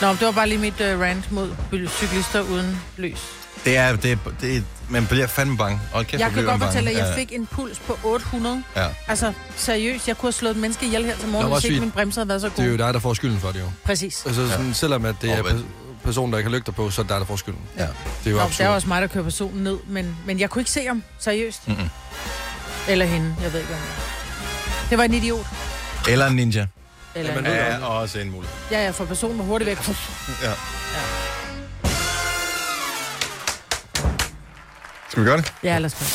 Nå, 0.00 0.10
det 0.12 0.20
var 0.20 0.32
bare 0.32 0.48
lige 0.48 0.58
mit 0.58 0.80
øh, 0.80 1.00
rant 1.00 1.32
mod 1.32 1.50
cyklister 1.88 2.40
uden 2.40 2.82
lys. 2.96 3.22
Det 3.66 3.76
er, 3.76 3.96
det, 3.96 4.18
det 4.40 4.64
man 4.88 5.06
bliver 5.06 5.26
fandme 5.26 5.56
bange. 5.56 5.80
Og 5.92 6.06
kæft, 6.06 6.20
Jeg 6.20 6.30
kan 6.30 6.44
godt 6.44 6.62
fortælle, 6.62 6.90
at 6.90 6.96
jeg 6.96 7.14
fik 7.14 7.32
en 7.32 7.46
puls 7.46 7.78
på 7.78 7.98
800. 8.04 8.62
Ja. 8.76 8.86
Altså, 9.08 9.32
seriøst, 9.56 10.08
jeg 10.08 10.16
kunne 10.18 10.26
have 10.26 10.32
slået 10.32 10.50
et 10.54 10.60
menneske 10.60 10.86
ihjel 10.86 11.04
her 11.04 11.16
til 11.16 11.28
morgen, 11.28 11.52
hvis 11.52 11.64
ikke 11.64 11.80
min 11.80 11.90
bremse 11.90 12.20
havde 12.20 12.28
været 12.28 12.40
så 12.40 12.48
Det 12.48 12.58
er 12.58 12.64
jo 12.64 12.70
god. 12.70 12.78
dig, 12.78 12.94
der 12.94 13.00
får 13.00 13.14
skylden 13.14 13.40
for 13.40 13.52
det 13.52 13.60
jo. 13.60 13.66
Præcis. 13.84 14.22
Altså, 14.26 14.48
sådan, 14.50 14.74
selvom 14.74 15.04
at 15.04 15.14
det 15.22 15.30
er 15.32 15.36
Og 15.36 15.42
hvad- 15.42 15.52
pe- 15.60 16.04
personen, 16.04 16.32
der 16.32 16.38
ikke 16.38 16.50
har 16.50 16.56
lygter 16.56 16.72
på, 16.72 16.90
så 16.90 17.00
er 17.00 17.02
det 17.02 17.10
dig, 17.10 17.20
der 17.20 17.26
får 17.26 17.36
skylden. 17.36 17.60
Ja. 17.78 17.82
Det 17.82 17.90
er 18.26 18.30
jo 18.30 18.36
Nå, 18.36 18.42
absurd. 18.42 18.58
det 18.58 18.70
er 18.70 18.74
også 18.74 18.88
mig, 18.88 19.02
der 19.02 19.08
kører 19.08 19.24
personen 19.24 19.64
ned, 19.64 19.78
men, 19.88 20.16
men 20.26 20.40
jeg 20.40 20.50
kunne 20.50 20.60
ikke 20.60 20.70
se 20.70 20.86
ham, 20.86 21.02
seriøst. 21.18 21.68
Mm-mm. 21.68 21.88
Eller 22.88 23.06
hende, 23.06 23.34
jeg 23.42 23.52
ved 23.52 23.60
ikke, 23.60 23.72
var. 23.72 23.78
Det 24.90 24.98
var 24.98 25.04
en 25.04 25.14
idiot. 25.14 25.46
Eller 26.08 26.26
en 26.26 26.36
ninja. 26.36 26.66
Eller 27.14 27.32
Jamen, 27.32 27.46
en... 27.50 27.56
Ja, 27.56 27.86
også 27.86 28.18
en 28.18 28.30
mulighed. 28.30 28.56
Ja, 28.70 28.84
ja, 28.84 28.90
for 28.90 29.04
personen 29.04 29.38
var 29.38 29.44
hurtigt 29.44 29.68
væk. 29.68 29.78
Ja. 30.42 30.52
Skal 35.16 35.24
vi 35.24 35.28
gøre 35.28 35.36
det? 35.36 35.52
Ja, 35.62 35.78
lad 35.78 35.86
os 35.86 35.94
prøve. 35.94 36.08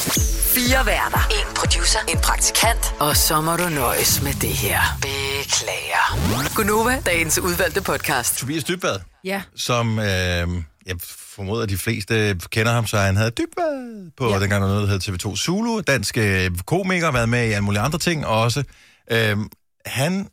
Fire 0.55 0.85
værter. 0.85 1.27
En 1.31 1.55
producer. 1.55 1.99
En 2.09 2.17
praktikant. 2.17 2.93
Og 2.99 3.17
så 3.17 3.41
må 3.41 3.55
du 3.55 3.69
nøjes 3.69 4.21
med 4.21 4.33
det 4.33 4.49
her. 4.49 4.79
Beklager. 5.01 6.55
Gunova, 6.55 7.01
dagens 7.05 7.39
udvalgte 7.39 7.81
podcast. 7.81 8.37
Tobias 8.37 8.63
Dybvad, 8.63 8.99
Ja, 9.23 9.41
som 9.55 9.99
øh, 9.99 10.05
jeg 10.05 10.95
formoder, 11.35 11.63
at 11.63 11.69
de 11.69 11.77
fleste 11.77 12.39
kender 12.51 12.71
ham, 12.71 12.87
så 12.87 12.97
han 12.97 13.15
havde 13.17 13.31
Dybvad 13.31 14.11
på, 14.17 14.29
ja. 14.29 14.39
Dengang 14.39 14.61
der 14.61 14.67
var 14.67 14.75
noget, 14.75 14.89
der 14.89 15.11
hed 15.13 15.31
TV2 15.33 15.37
Zulu. 15.37 15.81
Dansk 15.81 16.17
øh, 16.17 16.51
komiker, 16.65 17.11
været 17.11 17.29
med 17.29 17.47
i 17.47 17.51
alle 17.51 17.61
mulige 17.63 17.81
andre 17.81 17.99
ting 17.99 18.25
også. 18.25 18.63
Øh, 19.11 19.37
han, 19.85 20.27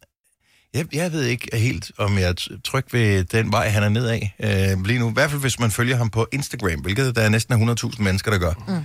jeg, 0.75 0.95
jeg 0.95 1.13
ved 1.13 1.25
ikke 1.25 1.57
helt, 1.57 1.93
om 1.99 2.19
jeg 2.19 2.29
er 2.29 2.59
tryg 2.65 2.85
ved 2.93 3.25
den 3.25 3.53
vej, 3.53 3.69
han 3.69 3.83
er 3.83 3.89
nedad 3.89 4.21
øh, 4.41 4.85
lige 4.85 4.99
nu. 4.99 5.11
I 5.11 5.13
hvert 5.13 5.31
fald, 5.31 5.41
hvis 5.41 5.59
man 5.59 5.71
følger 5.71 5.97
ham 5.97 6.11
på 6.11 6.27
Instagram, 6.33 6.81
hvilket 6.81 7.17
der 7.17 7.23
er 7.23 7.29
næsten 7.29 7.69
100.000 7.71 8.03
mennesker, 8.03 8.31
der 8.31 8.39
gør. 8.39 8.53
Mm. 8.69 8.85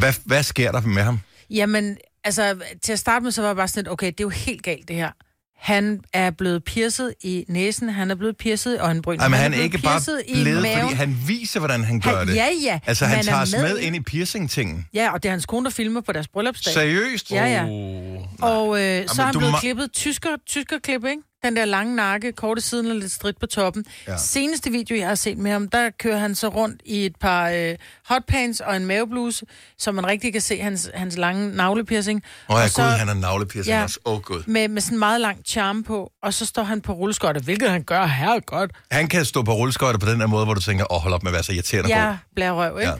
Hvad, 0.00 0.12
hvad 0.24 0.42
sker 0.42 0.72
der 0.72 0.80
med 0.80 1.02
ham? 1.02 1.20
jamen, 1.50 1.96
altså, 2.24 2.58
til 2.82 2.92
at 2.92 2.98
starte 2.98 3.22
med, 3.22 3.30
så 3.32 3.42
var 3.42 3.48
jeg 3.48 3.56
bare 3.56 3.68
sådan 3.68 3.84
lidt, 3.84 3.92
okay, 3.92 4.06
det 4.06 4.20
er 4.20 4.24
jo 4.24 4.28
helt 4.28 4.62
galt, 4.62 4.88
det 4.88 4.96
her. 4.96 5.10
Han 5.58 6.00
er 6.12 6.30
blevet 6.30 6.64
piercet 6.64 7.14
i 7.22 7.44
næsen, 7.48 7.88
han 7.88 8.10
er 8.10 8.14
blevet 8.14 8.36
piercet 8.36 8.74
i 8.74 8.78
øjenbryn. 8.78 9.20
Ej, 9.20 9.28
men 9.28 9.38
han 9.38 9.52
er 9.52 9.56
blevet 9.56 9.64
ikke 9.64 9.78
bare 9.78 10.00
blevet, 10.42 10.66
fordi 10.78 10.94
han 10.94 11.16
viser, 11.26 11.60
hvordan 11.60 11.84
han 11.84 12.00
gør 12.00 12.18
han, 12.18 12.26
det. 12.28 12.34
Ja, 12.36 12.46
ja. 12.62 12.78
Altså, 12.86 13.04
han 13.04 13.18
er 13.18 13.22
tager 13.22 13.42
os 13.42 13.52
med, 13.52 13.62
med 13.62 13.78
ind 13.78 13.96
i 13.96 14.00
piercing-tingen. 14.00 14.86
Ja, 14.94 15.12
og 15.12 15.22
det 15.22 15.28
er 15.28 15.32
hans 15.32 15.46
kone, 15.46 15.64
der 15.64 15.70
filmer 15.70 16.00
på 16.00 16.12
deres 16.12 16.28
bryllupsdag. 16.28 16.72
Seriøst? 16.74 17.30
Ja, 17.32 17.44
ja. 17.46 17.64
Oh. 17.64 18.22
Og 18.42 18.82
øh, 18.82 19.08
så 19.08 19.22
er 19.22 19.26
han 19.26 19.34
blevet 19.38 19.52
må- 19.52 19.58
klippet 19.58 19.92
tysker, 19.92 20.28
tyskerklip, 20.46 21.04
ikke? 21.04 21.22
Den 21.46 21.56
der 21.56 21.64
lange 21.64 21.96
nakke, 21.96 22.32
korte 22.32 22.60
siden 22.60 22.90
og 22.90 22.96
lidt 22.96 23.12
stridt 23.12 23.40
på 23.40 23.46
toppen. 23.46 23.84
Ja. 24.08 24.16
Seneste 24.18 24.70
video, 24.70 24.96
jeg 24.96 25.08
har 25.08 25.14
set 25.14 25.38
med 25.38 25.50
ham, 25.50 25.68
der 25.68 25.90
kører 25.98 26.18
han 26.18 26.34
så 26.34 26.48
rundt 26.48 26.82
i 26.84 27.06
et 27.06 27.16
par 27.20 27.48
øh, 27.50 27.74
hotpants 28.06 28.60
og 28.60 28.76
en 28.76 28.86
mavebluse, 28.86 29.46
så 29.78 29.92
man 29.92 30.06
rigtig 30.06 30.32
kan 30.32 30.40
se 30.42 30.60
hans, 30.60 30.90
hans 30.94 31.16
lange 31.16 31.56
navlepiercing. 31.56 32.22
Åh, 32.48 32.54
oh, 32.54 32.58
ja, 32.60 32.64
Og 32.64 32.70
så- 32.70 32.82
gud, 32.82 32.88
han 32.90 33.08
har 33.08 33.14
navlepiercing 33.14 33.76
ja. 33.76 33.82
Også. 33.82 33.98
Åh, 34.04 34.14
oh, 34.14 34.20
gud. 34.22 34.42
Med, 34.46 34.68
med 34.68 34.82
sådan 34.82 34.94
en 34.94 34.98
meget 34.98 35.20
lang 35.20 35.38
charme 35.46 35.84
på, 35.84 36.12
og 36.22 36.34
så 36.34 36.46
står 36.46 36.62
han 36.62 36.80
på 36.80 36.92
rulleskøjter, 36.92 37.40
hvilket 37.40 37.70
han 37.70 37.82
gør 37.82 38.06
her 38.06 38.40
godt. 38.40 38.70
Han 38.90 39.08
kan 39.08 39.24
stå 39.24 39.42
på 39.42 39.52
rulleskøjter 39.54 39.98
på 39.98 40.06
den 40.10 40.20
der 40.20 40.26
måde, 40.26 40.44
hvor 40.44 40.54
du 40.54 40.60
tænker, 40.60 40.92
åh, 40.92 40.96
oh, 40.96 41.02
hold 41.02 41.14
op 41.14 41.22
med 41.22 41.30
at 41.30 41.34
være 41.34 41.42
så 41.42 41.52
irriterende 41.52 41.96
Ja, 41.96 42.12
på. 42.12 42.16
blærerøv, 42.34 42.78
ikke? 42.80 42.90
Ja. 42.90 42.96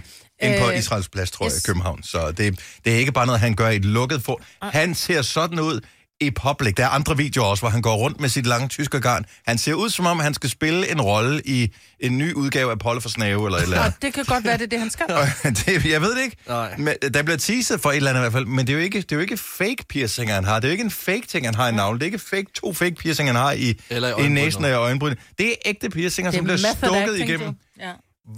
Inde 0.46 0.58
på 0.60 0.70
Øh, 0.70 0.78
Israels 0.78 1.08
Plads, 1.08 1.30
tror 1.30 1.46
jeg, 1.46 1.52
i. 1.56 1.60
København. 1.66 2.02
Så 2.02 2.30
det, 2.32 2.58
det 2.84 2.92
er 2.94 2.96
ikke 2.98 3.12
bare 3.12 3.26
noget, 3.26 3.40
han 3.40 3.54
gør 3.54 3.68
i 3.68 3.76
et 3.76 3.84
lukket 3.84 4.22
for. 4.22 4.40
Han 4.62 4.94
ser 4.94 5.22
sådan 5.22 5.60
ud 5.60 5.80
i 6.20 6.30
public. 6.30 6.74
Der 6.74 6.84
er 6.84 6.88
andre 6.88 7.16
videoer 7.16 7.46
også, 7.46 7.62
hvor 7.62 7.68
han 7.70 7.82
går 7.82 7.96
rundt 7.96 8.20
med 8.20 8.28
sit 8.28 8.46
lange 8.46 8.68
tyske 8.68 9.00
garn. 9.00 9.24
Han 9.46 9.58
ser 9.58 9.74
ud, 9.74 9.90
som 9.90 10.06
om 10.06 10.18
han 10.20 10.34
skal 10.34 10.50
spille 10.50 10.90
en 10.90 11.00
rolle 11.00 11.42
i 11.44 11.72
en 12.00 12.18
ny 12.18 12.32
udgave 12.32 12.70
af 12.70 12.78
Polle 12.78 13.00
for 13.00 13.08
Snave, 13.08 13.46
eller 13.46 13.58
et 13.58 13.62
eller 13.62 13.80
andet. 13.80 14.02
det 14.02 14.14
kan 14.14 14.24
godt 14.24 14.44
være, 14.44 14.56
det 14.58 14.62
er 14.62 14.66
det, 14.66 14.78
han 14.78 14.90
skal. 14.90 15.06
det, 15.66 15.84
jeg 15.84 16.00
ved 16.00 16.16
det 16.16 16.22
ikke. 16.22 16.36
Nej. 16.48 16.74
Men, 16.78 16.94
der 17.14 17.22
bliver 17.22 17.36
teaset 17.38 17.80
for 17.80 17.90
et 17.90 17.96
eller 17.96 18.10
andet 18.10 18.20
i 18.20 18.22
hvert 18.22 18.32
fald, 18.32 18.46
men 18.46 18.66
det 18.66 18.72
er 18.72 18.76
jo 18.76 18.82
ikke, 18.84 19.00
det 19.00 19.12
er 19.12 19.16
jo 19.16 19.22
ikke 19.22 19.36
fake 19.36 19.84
piercinger, 19.88 20.34
han 20.34 20.44
har. 20.44 20.54
Det 20.60 20.64
er 20.64 20.68
jo 20.68 20.72
ikke 20.72 20.84
en 20.84 20.90
fake 20.90 21.26
ting, 21.28 21.46
han 21.46 21.54
har 21.54 21.68
i 21.68 21.72
navlen. 21.72 22.00
Det 22.00 22.04
er 22.06 22.12
ikke 22.12 22.18
fake, 22.18 22.46
to 22.54 22.72
fake 22.72 22.94
piercinger, 22.94 23.32
han 23.32 23.42
har 23.42 23.52
i, 23.52 23.80
Eller 23.90 24.18
i 24.18 24.24
i 24.24 24.28
næsen 24.28 24.64
og 24.64 24.70
i 24.70 24.72
øjenbrynet. 24.72 25.18
Det 25.38 25.48
er 25.48 25.54
ægte 25.66 25.90
piercinger, 25.90 26.30
Det 26.30 26.38
som 26.38 26.46
er 26.50 26.56
bliver 26.56 26.72
stukket 26.72 27.10
acting, 27.10 27.28
igennem. 27.28 27.46
du. 27.48 27.54
Ja. 27.80 27.90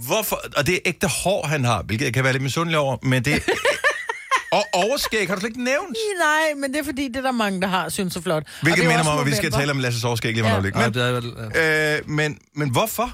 Hvorfor? 0.05 0.41
Og 0.57 0.67
det 0.67 0.75
er 0.75 0.79
ægte 0.85 1.07
hår, 1.07 1.47
han 1.47 1.65
har, 1.65 1.81
hvilket 1.83 2.05
jeg 2.05 2.13
kan 2.13 2.23
være 2.23 2.33
lidt 2.33 2.43
misundelig 2.43 2.77
over, 2.79 2.97
men 3.03 3.25
det... 3.25 3.43
og 4.51 4.63
overskæg 4.73 5.27
har 5.27 5.35
du 5.35 5.41
slet 5.41 5.49
ikke 5.49 5.63
nævnt. 5.63 5.97
Nej, 6.19 6.53
men 6.57 6.73
det 6.73 6.79
er 6.79 6.83
fordi, 6.83 7.07
det 7.07 7.15
er 7.15 7.21
der 7.21 7.31
mange, 7.31 7.61
der 7.61 7.67
har, 7.67 7.89
synes 7.89 8.15
er 8.15 8.21
flot. 8.21 8.43
Hvilket 8.61 8.83
er 8.83 8.87
minder 8.87 9.03
mig 9.03 9.13
om, 9.13 9.19
at 9.19 9.25
vi 9.25 9.35
skal 9.35 9.51
tale 9.51 9.71
om 9.71 9.79
Lasses 9.79 10.03
overskæg 10.03 10.33
lige 10.33 10.43
om 10.43 10.65
Ja. 10.65 10.89
Men, 10.89 10.97
er. 10.97 11.49
Ja. 11.55 11.97
øh, 11.97 12.09
men, 12.09 12.37
men 12.55 12.69
hvorfor? 12.69 13.11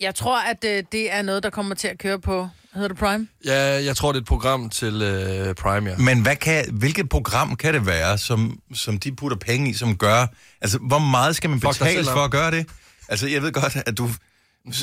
Jeg 0.00 0.14
tror, 0.14 0.38
at 0.40 0.64
øh, 0.64 0.84
det 0.92 1.12
er 1.12 1.22
noget, 1.22 1.42
der 1.42 1.50
kommer 1.50 1.74
til 1.74 1.88
at 1.88 1.98
køre 1.98 2.20
på, 2.20 2.48
hedder 2.74 2.88
det 2.88 2.98
Prime? 2.98 3.28
ja, 3.44 3.84
jeg 3.84 3.96
tror, 3.96 4.12
det 4.12 4.18
er 4.18 4.20
et 4.20 4.28
program 4.28 4.70
til 4.70 5.02
øh, 5.02 5.54
Prime, 5.54 5.90
ja. 5.90 5.96
Men 5.96 6.22
hvad 6.22 6.36
kan, 6.36 6.64
hvilket 6.72 7.08
program 7.08 7.56
kan 7.56 7.74
det 7.74 7.86
være, 7.86 8.18
som, 8.18 8.58
som 8.74 8.98
de 8.98 9.12
putter 9.16 9.38
penge 9.38 9.70
i, 9.70 9.74
som 9.74 9.96
gør... 9.96 10.26
Altså, 10.60 10.78
hvor 10.78 10.98
meget 10.98 11.36
skal 11.36 11.50
man 11.50 11.60
selv 11.74 12.06
for 12.06 12.24
at 12.24 12.30
gøre 12.30 12.50
det? 12.50 12.66
Altså, 13.08 13.26
jeg 13.28 13.42
ved 13.42 13.52
godt, 13.52 13.76
at 13.86 13.98
du 13.98 14.10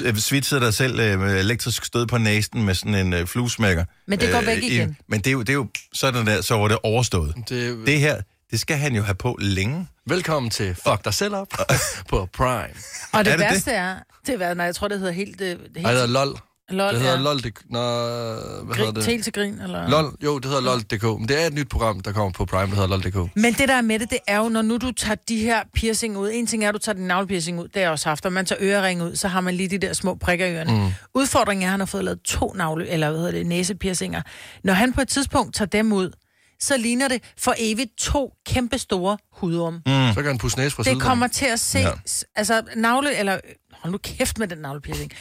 øh, 0.03 0.17
svitser 0.17 0.59
dig 0.59 0.73
selv 0.73 0.99
øh, 0.99 1.19
med 1.19 1.39
elektrisk 1.39 1.85
stød 1.85 2.05
på 2.07 2.17
næsen 2.17 2.63
med 2.63 2.75
sådan 2.75 2.95
en 2.95 3.13
øh, 3.13 3.27
fluesmækker. 3.27 3.85
Men 4.07 4.19
det 4.19 4.31
går 4.31 4.41
væk 4.41 4.63
i- 4.63 4.67
igen. 4.75 4.97
Men 5.07 5.19
det 5.19 5.27
er 5.27 5.31
jo, 5.31 5.39
det 5.39 5.49
er 5.49 5.53
jo 5.53 5.67
sådan 5.93 6.27
der, 6.27 6.41
så 6.41 6.57
var 6.57 6.67
det 6.67 6.77
overstået. 6.83 7.35
Det, 7.49 7.77
Det 7.85 7.99
her, 7.99 8.21
det 8.51 8.59
skal 8.59 8.77
han 8.77 8.95
jo 8.95 9.01
have 9.01 9.15
på 9.15 9.37
længe. 9.41 9.87
Velkommen 10.07 10.49
til 10.49 10.75
Fuck 10.75 11.03
dig 11.05 11.13
selv 11.13 11.35
op 11.35 11.47
på 12.09 12.29
Prime. 12.33 12.67
Og 13.11 13.25
det, 13.25 13.31
Er 13.33 13.37
det 13.37 13.39
værste 13.39 13.71
det? 13.71 13.77
er, 13.77 13.95
det 14.27 14.41
er, 14.41 14.53
nej, 14.53 14.65
jeg 14.65 14.75
tror, 14.75 14.87
det 14.87 14.99
hedder 14.99 15.13
helt... 15.13 15.41
øh, 15.41 15.47
helt 15.47 15.61
Nej, 15.81 15.91
det 15.91 16.01
hedder 16.01 16.25
LOL. 16.25 16.37
LOL, 16.69 16.93
Det 16.93 17.01
hedder 17.01 17.15
ja. 17.17 17.21
LOL. 17.21 17.43
Det, 17.43 17.53
nå, 17.69 17.79
hvad 17.79 18.75
hedder 18.75 18.91
Grin, 18.91 18.95
det? 18.95 19.03
til 19.03 19.21
til 19.23 19.33
grin, 19.33 19.61
eller... 19.61 19.89
LOL, 19.89 20.15
jo, 20.23 20.39
det 20.39 20.45
hedder 20.45 20.61
LOL.dk. 20.61 21.03
Men 21.19 21.27
det 21.27 21.43
er 21.43 21.47
et 21.47 21.53
nyt 21.53 21.69
program, 21.69 21.99
der 21.99 22.11
kommer 22.11 22.31
på 22.31 22.45
Prime, 22.45 22.61
der 22.75 22.81
hedder 22.81 22.87
LOL.dk. 22.87 23.35
Men 23.35 23.53
det 23.53 23.67
der 23.69 23.73
er 23.75 23.81
med 23.81 23.99
det, 23.99 24.09
det 24.09 24.17
er 24.27 24.37
jo, 24.37 24.49
når 24.49 24.61
nu 24.61 24.77
du 24.77 24.91
tager 24.91 25.15
de 25.15 25.37
her 25.37 25.63
piercing 25.73 26.17
ud. 26.17 26.29
En 26.33 26.47
ting 26.47 26.63
er, 26.63 26.69
at 26.69 26.73
du 26.73 26.79
tager 26.79 26.95
din 26.95 27.07
navlepiercing 27.07 27.59
ud, 27.59 27.63
det 27.63 27.75
har 27.75 27.81
jeg 27.81 27.91
også 27.91 28.09
haft. 28.09 28.25
Og 28.25 28.33
man 28.33 28.45
tager 28.45 28.59
ørering 28.63 29.03
ud, 29.03 29.15
så 29.15 29.27
har 29.27 29.41
man 29.41 29.53
lige 29.53 29.69
de 29.69 29.77
der 29.77 29.93
små 29.93 30.15
prikker 30.15 30.45
i 30.45 30.55
ørerne. 30.55 30.71
Mm. 30.85 30.91
Udfordringen 31.15 31.63
er, 31.63 31.67
at 31.67 31.71
han 31.71 31.79
har 31.79 31.85
fået 31.85 32.03
lavet 32.03 32.21
to 32.21 32.53
navle, 32.55 32.87
eller 32.89 33.09
hvad 33.09 33.19
hedder 33.19 33.31
det, 33.31 33.45
næsepiercinger. 33.45 34.21
Når 34.63 34.73
han 34.73 34.93
på 34.93 35.01
et 35.01 35.07
tidspunkt 35.07 35.55
tager 35.55 35.69
dem 35.69 35.93
ud, 35.93 36.11
så 36.59 36.77
ligner 36.77 37.07
det 37.07 37.23
for 37.37 37.53
evigt 37.57 37.89
to 37.97 38.33
kæmpe 38.45 38.77
store 38.77 39.17
hudorme. 39.33 39.77
Mm. 39.77 40.13
Så 40.13 40.15
kan 40.15 40.25
han 40.25 40.37
pusse 40.37 40.57
næse 40.57 40.75
fra 40.75 40.83
Det 40.83 40.87
siden. 40.87 40.99
kommer 40.99 41.27
til 41.27 41.45
at 41.45 41.59
se, 41.59 41.79
ja. 41.79 41.89
altså 42.35 42.61
navle, 42.75 43.15
eller 43.17 43.37
hold 43.81 43.91
nu 43.91 43.97
kæft 43.97 44.39
med 44.39 44.47
den 44.47 44.57
navlepiercing. 44.57 45.11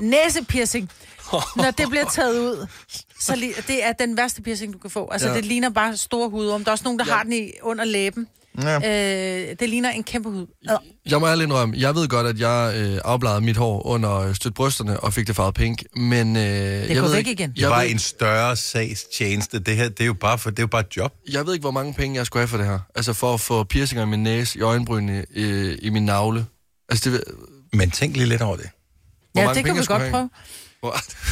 Næsepiercing. 0.00 0.90
Når 1.56 1.70
det 1.78 1.88
bliver 1.90 2.04
taget 2.10 2.38
ud, 2.40 2.66
så 3.20 3.32
li- 3.32 3.62
det 3.66 3.84
er 3.84 3.92
den 3.92 4.16
værste 4.16 4.42
piercing, 4.42 4.72
du 4.72 4.78
kan 4.78 4.90
få. 4.90 5.08
Altså, 5.10 5.28
Ja. 5.28 5.34
det 5.34 5.44
ligner 5.44 5.70
bare 5.70 5.96
store 5.96 6.30
hudrum. 6.30 6.64
Der 6.64 6.70
er 6.70 6.72
også 6.72 6.84
nogen, 6.84 6.98
der 6.98 7.04
ja. 7.08 7.12
har 7.14 7.22
den 7.22 7.32
i 7.32 7.50
under 7.62 7.84
læben. 7.84 8.26
Ja. 8.62 8.76
Øh, 8.76 9.56
det 9.60 9.68
ligner 9.68 9.90
en 9.90 10.02
kæmpe 10.02 10.30
hud. 10.30 10.46
Ad. 10.68 10.76
Jeg 11.06 11.20
må 11.20 11.26
ærligt 11.26 11.44
indrømme, 11.46 11.74
jeg 11.78 11.94
ved 11.94 12.08
godt, 12.08 12.26
at 12.26 12.40
jeg 12.40 12.74
øh, 12.76 13.00
afbladede 13.04 13.40
mit 13.40 13.56
hår 13.56 13.86
under 13.86 14.16
øh, 14.18 14.34
stødt 14.34 14.54
brysterne 14.54 15.00
og 15.00 15.12
fik 15.12 15.26
det 15.26 15.36
farvet 15.36 15.54
pink, 15.54 15.82
men... 15.96 16.36
Øh, 16.36 16.42
det 16.42 16.88
jeg 16.88 16.96
går 16.96 17.02
ved 17.02 17.10
væk 17.10 17.18
ikke, 17.18 17.32
igen. 17.32 17.50
Det 17.50 17.58
Jeg 17.60 17.70
var 17.70 17.82
ved, 17.82 17.90
en 17.90 17.98
større 17.98 18.56
sagstjeneste. 18.56 19.58
Det 19.58 19.76
her, 19.76 19.88
det 19.88 20.00
er 20.00 20.06
jo 20.06 20.14
bare, 20.14 20.38
for, 20.38 20.50
det 20.50 20.58
er 20.58 20.62
jo 20.62 20.66
bare 20.66 20.80
et 20.80 20.96
job. 20.96 21.12
jeg 21.30 21.46
ved 21.46 21.52
ikke, 21.54 21.62
hvor 21.62 21.70
mange 21.70 21.94
penge 21.94 22.16
jeg 22.16 22.26
skulle 22.26 22.40
have 22.40 22.48
for 22.48 22.56
det 22.56 22.66
her. 22.66 22.78
Altså 22.94 23.12
for 23.12 23.34
at 23.34 23.40
få 23.40 23.64
piercinger 23.64 24.02
i 24.06 24.08
min 24.08 24.22
næse, 24.22 24.58
i 24.58 24.62
øjenbrynene, 24.62 25.24
i, 25.34 25.74
i 25.82 25.90
min 25.90 26.04
navle. 26.04 26.46
Altså 26.88 27.10
det... 27.10 27.24
Men 27.72 27.90
tænk 27.90 28.16
lige 28.16 28.26
lidt 28.26 28.42
over 28.42 28.56
det. 28.56 28.70
Hvor 29.32 29.42
Ja, 29.42 29.54
det 29.54 29.64
kan 29.64 29.74
vi 29.74 29.78
jeg 29.78 29.86
godt 29.86 30.10
prøve. 30.10 30.30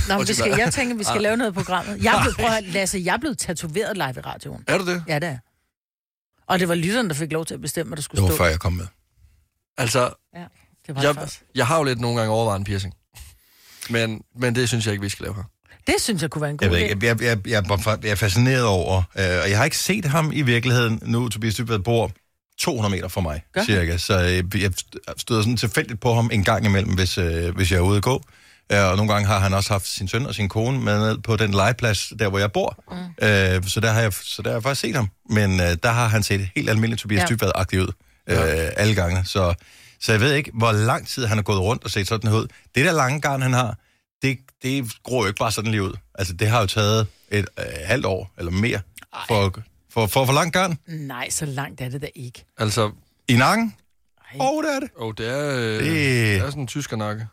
Nå, 0.08 0.18
men 0.18 0.28
vi 0.28 0.34
skal, 0.34 0.54
jeg 0.58 0.72
tænker, 0.72 0.96
vi 0.96 1.04
skal 1.04 1.20
lave 1.20 1.36
noget 1.36 1.50
i 1.50 1.54
programmet. 1.54 2.04
Jeg 2.04 2.18
blevet, 2.22 2.36
prøv 2.36 2.46
at, 2.46 2.52
høre, 2.52 2.62
Lasse, 2.62 3.02
jeg 3.04 3.20
blevet 3.20 3.38
tatoveret 3.38 3.96
live 3.96 4.14
i 4.16 4.20
radioen. 4.20 4.64
Er 4.66 4.78
du 4.78 4.86
det? 4.86 5.04
Ja, 5.08 5.18
det 5.18 5.28
er. 5.28 5.38
Og 6.48 6.58
det 6.60 6.68
var 6.68 6.74
lytteren, 6.74 7.08
der 7.08 7.14
fik 7.14 7.32
lov 7.32 7.46
til 7.46 7.54
at 7.54 7.60
bestemme, 7.60 7.88
hvad 7.88 7.96
der 7.96 8.02
skulle 8.02 8.16
Det 8.18 8.22
var 8.22 8.28
stå. 8.36 8.44
før 8.44 8.50
jeg 8.50 8.60
kom 8.60 8.72
med. 8.72 8.86
Altså, 9.78 10.10
Ja, 10.36 10.44
det 10.86 10.94
var 10.94 11.02
jeg, 11.02 11.14
det 11.14 11.42
jeg 11.54 11.66
har 11.66 11.76
jo 11.78 11.84
lidt 11.84 12.00
nogle 12.00 12.18
gange 12.18 12.32
overvejet 12.34 12.58
en 12.58 12.64
piercing. 12.64 12.94
Men, 13.90 14.22
men 14.36 14.54
det 14.54 14.68
synes 14.68 14.86
jeg 14.86 14.92
ikke, 14.92 15.02
vi 15.02 15.08
skal 15.08 15.24
lave 15.24 15.34
her. 15.34 15.42
Det 15.86 15.94
synes 15.98 16.22
jeg 16.22 16.30
kunne 16.30 16.42
være 16.42 16.50
en 16.50 16.56
god 16.56 16.64
Jeg, 16.64 16.70
ved 16.72 16.78
idé. 16.78 16.82
ikke, 16.94 17.06
jeg, 17.06 17.20
jeg, 17.22 17.38
jeg, 17.46 17.46
jeg, 17.46 17.76
er- 17.86 17.98
jeg 18.02 18.10
er 18.10 18.14
fascineret 18.14 18.64
over, 18.64 18.96
øh, 18.96 19.24
og 19.42 19.50
jeg 19.50 19.56
har 19.58 19.64
ikke 19.64 19.78
set 19.78 20.04
ham 20.04 20.32
i 20.32 20.42
virkeligheden 20.42 20.98
nu. 21.02 21.28
Tobias 21.28 21.54
Dybvad 21.54 21.78
bor 21.78 22.10
200 22.60 22.94
meter 22.94 23.08
fra 23.08 23.20
mig, 23.20 23.42
Gør 23.52 23.64
cirka. 23.64 23.96
Så 23.96 24.42
øh, 24.54 24.62
jeg 24.62 24.72
støder 25.16 25.42
sådan 25.42 25.56
tilfældigt 25.56 26.00
på 26.00 26.14
ham 26.14 26.30
en 26.32 26.44
gang 26.44 26.64
imellem, 26.66 26.94
hvis, 26.94 27.18
øh, 27.18 27.54
hvis 27.54 27.70
jeg 27.70 27.76
er 27.76 27.80
ude 27.80 27.96
at 27.96 28.02
gå. 28.02 28.22
Øh, 28.72 28.84
og 28.84 28.96
nogle 28.96 29.12
gange 29.12 29.26
har 29.26 29.38
han 29.38 29.54
også 29.54 29.72
haft 29.72 29.86
sin 29.86 30.08
søn 30.08 30.26
og 30.26 30.34
sin 30.34 30.48
kone 30.48 30.80
med 30.80 30.98
ned 30.98 31.18
på 31.18 31.36
den 31.36 31.50
legeplads, 31.50 32.12
der 32.18 32.28
hvor 32.28 32.38
jeg 32.38 32.52
bor. 32.52 32.84
Mm. 32.90 33.26
Øh, 33.26 33.64
så, 33.64 33.80
der 33.80 33.92
har 33.92 34.00
jeg, 34.00 34.12
så 34.12 34.42
der 34.42 34.50
har 34.50 34.56
jeg 34.56 34.62
faktisk 34.62 34.80
set 34.80 34.96
ham. 34.96 35.08
Men 35.30 35.60
øh, 35.60 35.76
der 35.82 35.90
har 35.90 36.08
han 36.08 36.22
set 36.22 36.48
helt 36.56 36.70
almindeligt 36.70 37.00
Tobias 37.00 37.18
ja. 37.18 37.26
Ja. 37.30 37.34
Dybvad-agtig 37.34 37.80
ud 37.80 37.92
øh, 38.28 38.68
alle 38.76 38.94
gange. 38.94 39.24
Så, 39.24 39.54
så 40.00 40.12
jeg 40.12 40.20
ved 40.20 40.32
ikke, 40.32 40.50
hvor 40.54 40.72
lang 40.72 41.08
tid 41.08 41.26
han 41.26 41.38
har 41.38 41.42
gået 41.42 41.60
rundt 41.60 41.84
og 41.84 41.90
set 41.90 42.08
sådan 42.08 42.32
ud. 42.32 42.46
Det 42.74 42.84
der 42.84 42.92
lange 42.92 43.20
garn, 43.20 43.42
han 43.42 43.52
har, 43.52 43.76
det, 44.22 44.38
det 44.62 44.92
gror 45.02 45.22
jo 45.22 45.26
ikke 45.26 45.38
bare 45.38 45.52
sådan 45.52 45.70
lige 45.70 45.82
ud. 45.82 45.92
Altså, 46.14 46.34
det 46.34 46.48
har 46.48 46.60
jo 46.60 46.66
taget 46.66 47.06
et 47.30 47.46
øh, 47.58 47.64
halvt 47.84 48.06
år 48.06 48.30
eller 48.38 48.52
mere 48.52 48.80
for, 49.28 49.62
for, 49.90 50.06
for, 50.06 50.26
for 50.26 50.32
langt 50.32 50.52
garn. 50.52 50.78
Nej, 50.86 51.30
så 51.30 51.46
langt 51.46 51.80
er 51.80 51.88
det 51.88 52.02
da 52.02 52.08
ikke. 52.14 52.44
Altså, 52.58 52.90
I 53.28 53.36
nakken? 53.36 53.74
Åh, 54.40 54.46
oh, 54.52 54.64
det 54.64 54.74
er 54.76 54.80
det. 54.80 54.90
oh, 54.96 55.14
det, 55.18 55.28
er, 55.28 55.56
øh, 55.56 55.62
Det- 55.62 55.80
det 55.84 56.36
er 56.36 56.46
sådan 56.50 56.60
en 56.62 56.66
tyskernakke. 56.66 57.26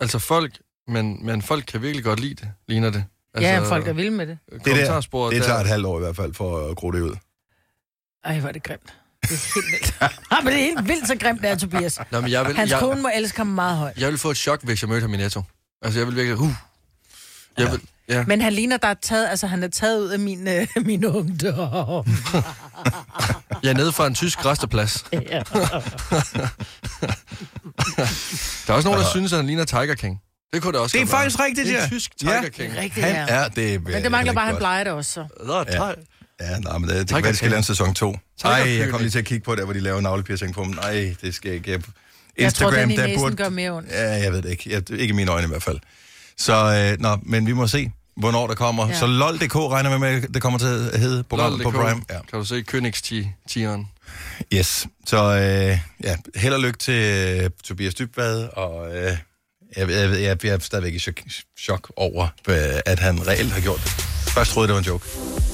Altså 0.00 0.18
folk, 0.18 0.58
men, 0.88 1.26
men 1.26 1.42
folk 1.42 1.64
kan 1.68 1.82
virkelig 1.82 2.04
godt 2.04 2.20
lide 2.20 2.34
det, 2.34 2.48
ligner 2.68 2.90
det. 2.90 3.04
Altså, 3.34 3.50
Ja, 3.50 3.58
folk 3.70 3.88
er 3.88 3.92
vilde 3.92 4.10
med 4.10 4.26
det. 4.26 4.38
Det 4.52 4.64
der, 4.64 4.74
det 4.74 4.86
der- 4.86 5.40
tager 5.46 5.60
et 5.60 5.66
halvt 5.66 5.86
år 5.86 5.96
i 5.98 6.00
hvert 6.00 6.16
fald 6.16 6.34
for 6.34 6.70
at 6.70 6.76
gro 6.76 6.90
det 6.90 7.00
ud. 7.00 7.14
Ej, 8.24 8.38
hvor 8.40 8.48
er 8.48 8.52
det 8.52 8.62
grimt. 8.62 8.94
Det 9.22 9.30
er 9.32 9.54
helt 9.54 9.66
vildt. 9.72 9.96
ja, 10.32 10.40
men 10.40 10.46
det 10.46 10.54
er 10.60 10.64
helt 10.64 10.88
vildt 10.88 11.08
så 11.08 11.16
grimt, 11.18 11.42
det 11.42 11.50
er, 11.50 11.56
Tobias. 11.56 11.98
Nå, 12.10 12.20
men 12.20 12.30
jeg 12.30 12.46
vil, 12.46 12.56
Hans 12.56 12.70
jeg, 12.70 12.80
kone 12.80 13.02
må 13.02 13.10
elske 13.14 13.36
ham 13.38 13.46
meget 13.46 13.76
højt. 13.76 13.98
jeg 13.98 14.08
vil 14.10 14.18
få 14.18 14.30
et 14.30 14.36
chok, 14.36 14.62
hvis 14.64 14.82
jeg 14.82 14.88
mødte 14.88 15.00
ham 15.00 15.14
i 15.14 15.16
Netto. 15.16 15.42
Altså, 15.82 16.00
jeg 16.00 16.06
vil 16.06 16.16
virkelig... 16.16 16.38
Uh, 16.38 16.52
jeg 17.58 17.70
vil, 17.72 17.80
ja. 18.08 18.24
Men 18.26 18.40
han 18.40 18.52
ligner, 18.52 18.76
der 18.76 18.88
er 18.88 18.94
taget, 19.02 19.28
altså 19.30 19.46
han 19.46 19.62
er 19.62 19.68
taget 19.68 20.00
ud 20.04 20.08
af 20.08 20.18
min, 20.18 20.48
øh, 20.48 20.66
min 20.86 21.04
ungdom. 21.04 22.06
Jeg 23.62 23.70
er 23.70 23.74
nede 23.74 23.92
fra 23.92 24.06
en 24.06 24.14
tysk 24.14 24.44
resteplads. 24.46 25.04
ja. 25.12 25.42
Der 28.66 28.72
er 28.72 28.72
også 28.72 28.88
nogen, 28.88 29.00
der 29.00 29.10
synes, 29.10 29.32
at 29.32 29.36
han 29.38 29.46
ligner 29.46 29.64
Tiger 29.64 29.94
King. 29.94 30.20
Det 30.52 30.62
kunne 30.62 30.72
det 30.72 30.80
også 30.80 30.92
Det 30.94 31.02
er 31.02 31.04
godt 31.06 31.12
være. 31.12 31.20
faktisk 31.20 31.40
rigtigt, 31.40 31.66
Det 31.66 31.74
er 31.74 31.78
ja. 31.78 31.84
en 31.84 31.90
tysk 31.90 32.10
Ja. 32.22 32.26
Tiger 32.28 32.48
King. 32.50 32.76
Rigtigt, 32.76 33.06
Han 33.06 33.14
ja. 33.14 33.26
er 33.34 33.48
det. 33.48 33.82
Men 33.84 34.02
det 34.02 34.10
mangler 34.10 34.32
bare, 34.32 34.44
at 34.44 34.50
han 34.50 34.56
plejer 34.58 34.84
det 34.84 34.92
også, 34.92 35.12
så. 35.12 35.26
Ja. 35.68 35.84
ja. 35.86 35.92
Ja, 36.40 36.58
nej, 36.58 36.78
men 36.78 36.88
det, 36.88 36.98
det 36.98 37.08
kan 37.08 37.22
være, 37.22 37.32
de 37.32 37.36
skal 37.36 37.50
lave 37.50 37.58
en 37.58 37.64
sæson 37.64 37.94
2. 37.94 38.12
Tiger 38.40 38.50
Nej, 38.50 38.78
jeg 38.78 38.88
kom 38.90 39.00
lige 39.00 39.10
til 39.10 39.18
at 39.18 39.24
kigge 39.24 39.44
på 39.44 39.54
der, 39.54 39.64
hvor 39.64 39.72
de 39.72 39.80
laver 39.80 40.00
navlepiercing 40.00 40.54
på 40.54 40.62
dem. 40.62 40.70
Nej, 40.70 41.14
det 41.22 41.34
skal 41.34 41.48
jeg 41.48 41.56
ikke. 41.56 41.70
Jeg, 41.70 41.80
Jeg 42.38 42.54
tror, 42.54 42.70
den 42.70 42.90
i 42.90 42.96
der 42.96 43.06
næsen 43.06 43.36
gør 43.36 43.48
mere 43.48 43.70
ondt. 43.70 43.90
Ja, 43.90 44.12
jeg 44.22 44.32
ved 44.32 44.42
det 44.42 44.50
ikke. 44.50 44.70
Jeg, 44.72 44.90
ikke 44.90 45.12
i 45.12 45.16
mine 45.16 45.30
øjne 45.30 45.44
i 45.44 45.48
hvert 45.48 45.62
fald. 45.62 45.78
Så, 46.38 46.54
øh, 46.92 47.00
nå, 47.02 47.16
men 47.22 47.46
vi 47.46 47.52
må 47.52 47.66
se, 47.66 47.90
hvornår 48.16 48.46
det 48.46 48.56
kommer. 48.56 48.88
Ja. 48.88 48.98
Så 48.98 49.06
LOL.dk 49.06 49.54
regner 49.56 49.92
vi 49.92 49.98
med, 49.98 50.08
at 50.24 50.34
det 50.34 50.42
kommer 50.42 50.58
til 50.58 50.90
at 50.92 51.00
hedde 51.00 51.22
programmet 51.24 51.62
på. 51.62 51.70
Prime. 51.70 52.02
Ja. 52.10 52.18
Kan 52.30 52.38
du 52.38 52.44
se 52.44 52.64
Königs-tigeren? 52.72 53.86
Yes. 54.54 54.86
Så 55.06 55.16
øh, 55.16 55.78
ja, 56.04 56.16
held 56.34 56.54
og 56.54 56.60
lykke 56.60 56.78
til 56.78 56.94
øh, 57.44 57.50
Tobias 57.64 57.94
Dybvad, 57.94 58.48
og 58.52 58.96
øh, 58.96 59.02
jeg, 59.76 59.90
jeg, 59.90 60.10
jeg, 60.22 60.44
jeg, 60.44 60.54
er 60.54 60.58
stadigvæk 60.58 60.94
i 60.94 60.98
chok, 60.98 61.14
chok 61.58 61.92
over, 61.96 62.28
øh, 62.48 62.56
at 62.86 62.98
han 62.98 63.26
reelt 63.26 63.52
har 63.52 63.60
gjort 63.60 63.80
det. 63.84 63.90
Først 64.36 64.50
troede 64.50 64.68
det 64.68 64.74
var 64.74 64.80
en 64.80 64.86
joke. 64.86 65.06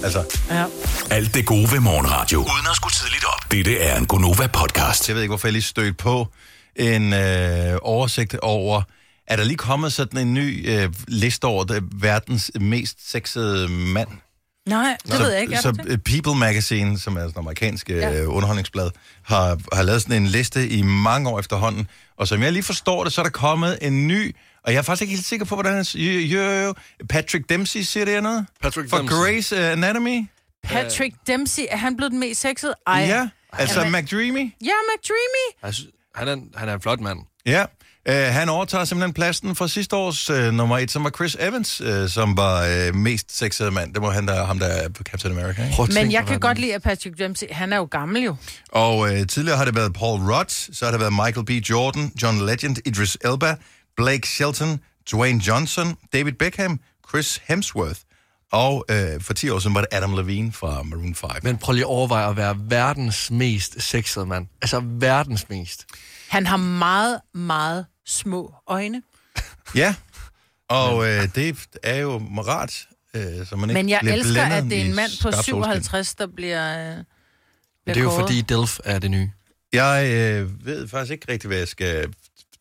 Altså, 0.04 0.24
Ja. 0.50 0.64
Alt 1.10 1.34
det 1.34 1.46
gode 1.46 1.72
ved 1.72 1.80
morgenradio. 1.80 2.38
Uden 2.38 2.66
at 2.70 2.76
skulle 2.76 2.94
tidligt 2.94 3.24
op. 3.24 3.50
Dette 3.52 3.78
er 3.78 3.98
en 3.98 4.06
Gonova-podcast. 4.06 5.08
jeg 5.08 5.14
ved 5.14 5.22
ikke, 5.22 5.30
hvorfor 5.30 5.48
jeg 5.48 5.52
lige 5.52 5.62
stødte 5.62 5.92
på 5.92 6.28
en 6.76 7.12
øh, 7.12 7.78
oversigt 7.82 8.34
over, 8.34 8.82
er 9.26 9.36
der 9.36 9.44
lige 9.44 9.56
kommet 9.56 9.92
sådan 9.92 10.26
en 10.26 10.34
ny 10.34 10.70
øh, 10.70 10.92
liste 11.08 11.44
over 11.44 11.64
det, 11.64 11.82
verdens 12.02 12.50
mest 12.60 13.10
sexede 13.10 13.68
mand? 13.68 14.08
Nej, 14.68 14.96
det 15.06 15.12
så, 15.12 15.18
ved 15.22 15.30
jeg 15.32 15.40
ikke. 15.40 15.54
Er 15.54 15.60
Så 15.60 15.72
det 15.72 15.86
øh, 15.86 15.98
People 15.98 16.34
Magazine, 16.40 16.98
som 16.98 17.16
er 17.16 17.20
sådan 17.20 17.30
en 17.30 17.38
amerikansk 17.38 17.90
øh, 17.90 17.96
Ja. 17.96 18.24
underholdningsblad, 18.24 18.90
har, 19.22 19.58
har 19.72 19.82
lavet 19.82 20.02
sådan 20.02 20.22
en 20.22 20.26
liste 20.28 20.68
i 20.68 20.82
mange 20.82 21.30
år 21.30 21.38
efterhånden. 21.38 21.86
Og 22.16 22.28
som 22.28 22.42
jeg 22.42 22.52
lige 22.52 22.62
forstår 22.62 23.04
det, 23.04 23.12
så 23.12 23.20
er 23.20 23.22
der 23.22 23.30
kommet 23.30 23.78
en 23.82 24.08
ny, 24.08 24.36
og 24.64 24.72
jeg 24.72 24.78
er 24.78 24.82
faktisk 24.82 25.02
ikke 25.02 25.14
helt 25.14 25.26
sikker 25.26 25.46
på, 25.46 25.54
hvordan 25.54 25.74
han... 25.74 25.84
Jo, 25.94 26.40
jo, 26.40 26.50
jo. 26.50 26.74
Patrick 27.08 27.48
Dempsey 27.48 27.80
siger 27.80 28.04
det 28.04 28.22
noget? 28.22 28.46
Patrick 28.62 28.90
For 28.90 28.96
Dempsey. 28.96 29.16
Grey's 29.16 29.60
øh, 29.60 29.72
Anatomy? 29.72 30.24
Patrick 30.64 31.14
Dempsey, 31.26 31.62
er 31.70 31.76
han 31.76 31.96
blevet 31.96 32.10
den 32.12 32.20
mest 32.20 32.40
sexede? 32.40 32.74
Ej. 32.86 32.94
Ja, 33.08 33.28
altså 33.52 33.80
Jamen- 33.80 34.00
McDreamy. 34.02 34.52
Ja, 34.64 34.72
McDreamy. 34.94 35.72
Han, 36.14 36.28
er, 36.28 36.58
han 36.58 36.68
er 36.68 36.74
en 36.74 36.80
flot 36.80 37.00
mand. 37.00 37.18
Ja, 37.46 37.64
øh, 38.08 38.14
han 38.14 38.48
overtager 38.48 38.84
simpelthen 38.84 39.12
pladsen 39.12 39.56
fra 39.56 39.68
sidste 39.68 39.96
års 39.96 40.30
øh, 40.30 40.52
nummer 40.52 40.78
et, 40.78 40.90
som 40.90 41.04
var 41.04 41.10
Chris 41.10 41.36
Evans, 41.40 41.80
øh, 41.80 42.08
som 42.08 42.36
var 42.36 42.64
øh, 42.64 42.94
mest 42.94 43.38
sexede 43.38 43.70
mand. 43.70 43.94
Det 43.94 44.02
var 44.02 44.10
han, 44.10 44.28
der, 44.28 44.46
ham, 44.46 44.58
der 44.58 44.66
er 44.66 44.88
på 44.88 45.02
Captain 45.02 45.38
America. 45.38 45.62
Ikke? 45.62 45.76
Prøv 45.76 45.88
Men 45.94 46.12
jeg 46.12 46.26
kan 46.26 46.40
godt 46.40 46.58
lide, 46.58 46.74
at 46.74 46.82
Patrick 46.82 47.18
Dempsey, 47.18 47.46
han 47.50 47.72
er 47.72 47.76
jo 47.76 47.88
gammel 47.90 48.22
jo. 48.22 48.36
Og 48.72 49.14
øh, 49.14 49.26
tidligere 49.26 49.56
har 49.58 49.64
det 49.64 49.74
været 49.74 49.92
Paul 49.92 50.20
Rudd, 50.20 50.74
så 50.74 50.84
har 50.84 50.92
det 50.92 51.00
været 51.00 51.12
Michael 51.12 51.46
B. 51.46 51.50
Jordan, 51.50 52.12
John 52.22 52.46
Legend, 52.46 52.76
Idris 52.86 53.18
Elba, 53.24 53.54
Blake 53.96 54.28
Shelton, 54.28 54.80
Dwayne 55.12 55.40
Johnson, 55.40 55.96
David 56.12 56.32
Beckham, 56.32 56.80
Chris 57.08 57.40
Hemsworth, 57.48 58.00
og 58.52 58.84
øh, 58.90 59.20
for 59.20 59.34
10 59.34 59.50
år 59.50 59.58
siden 59.58 59.74
var 59.74 59.80
det 59.80 59.88
Adam 59.92 60.16
Levine 60.16 60.52
fra 60.52 60.82
Maroon 60.82 61.14
5. 61.14 61.30
Men 61.42 61.58
prøv 61.58 61.72
lige 61.72 61.84
at 61.84 61.88
overveje 61.88 62.30
at 62.30 62.36
være 62.36 62.56
verdens 62.58 63.30
mest 63.30 63.82
sexede 63.82 64.26
mand. 64.26 64.46
Altså 64.62 64.82
verdens 64.84 65.48
mest. 65.48 65.86
Han 66.28 66.46
har 66.46 66.56
meget, 66.56 67.20
meget 67.34 67.86
små 68.06 68.54
øjne. 68.66 69.02
Ja, 69.74 69.94
og 70.68 71.08
øh, 71.08 71.28
det 71.34 71.58
er 71.82 71.96
jo 71.96 72.18
rart, 72.46 72.86
øh, 73.14 73.22
så 73.46 73.56
man 73.56 73.70
ikke 73.70 73.78
Men 73.82 73.88
jeg 73.88 73.98
bliver 74.02 74.14
elsker, 74.14 74.44
at 74.44 74.64
det 74.64 74.80
er 74.80 74.84
en 74.84 74.94
mand 74.94 75.10
på 75.10 75.30
skarpt 75.30 75.34
solskin. 75.34 75.44
57, 75.44 76.14
der 76.14 76.26
bliver, 76.26 76.78
øh, 76.78 77.04
bliver 77.84 77.94
Det 77.94 77.96
er 77.96 78.02
jo 78.02 78.10
fordi 78.10 78.40
Delf 78.40 78.78
er 78.84 78.98
det 78.98 79.10
nye. 79.10 79.30
Jeg 79.72 80.06
øh, 80.10 80.66
ved 80.66 80.88
faktisk 80.88 81.12
ikke 81.12 81.32
rigtigt, 81.32 81.48
hvad, 81.48 81.58
jeg 81.58 81.68
skal, 81.68 82.14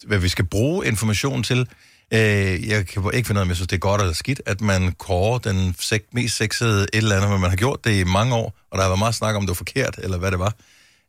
hvad 0.05 0.17
vi 0.19 0.29
skal 0.29 0.45
bruge 0.45 0.87
information 0.87 1.43
til. 1.43 1.67
Øh, 2.13 2.19
jeg 2.67 2.87
kan 2.87 3.11
ikke 3.13 3.27
finde 3.27 3.37
ud 3.37 3.41
af, 3.41 3.45
om 3.45 3.47
jeg 3.47 3.55
synes, 3.55 3.67
det 3.67 3.75
er 3.75 3.79
godt 3.79 4.01
eller 4.01 4.13
skidt, 4.13 4.41
at 4.45 4.61
man 4.61 4.91
kårer 4.91 5.37
den 5.39 5.75
sek- 5.81 6.09
mest 6.11 6.35
sexede 6.37 6.83
et 6.83 6.89
eller 6.93 7.15
andet, 7.15 7.31
men 7.31 7.41
man 7.41 7.49
har 7.49 7.57
gjort 7.57 7.83
det 7.83 7.99
i 7.99 8.03
mange 8.03 8.35
år, 8.35 8.53
og 8.71 8.77
der 8.77 8.81
har 8.81 8.89
været 8.89 8.99
meget 8.99 9.15
snak 9.15 9.35
om, 9.35 9.41
det 9.41 9.47
var 9.47 9.53
forkert, 9.53 9.99
eller 10.03 10.17
hvad 10.17 10.31
det 10.31 10.39
var. 10.39 10.53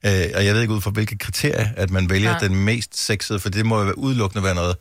Øh, 0.06 0.24
og 0.34 0.44
jeg 0.44 0.54
ved 0.54 0.60
ikke 0.62 0.74
ud 0.74 0.80
fra, 0.80 0.90
hvilke 0.90 1.18
kriterier, 1.18 1.68
at 1.76 1.90
man 1.90 2.10
vælger 2.10 2.30
Nej. 2.30 2.38
den 2.38 2.56
mest 2.64 3.04
sexede, 3.06 3.40
for 3.40 3.48
det 3.48 3.66
må 3.66 3.78
jo 3.78 3.84
være 3.84 3.98
udelukkende 3.98 4.44
være 4.44 4.54
noget, 4.54 4.76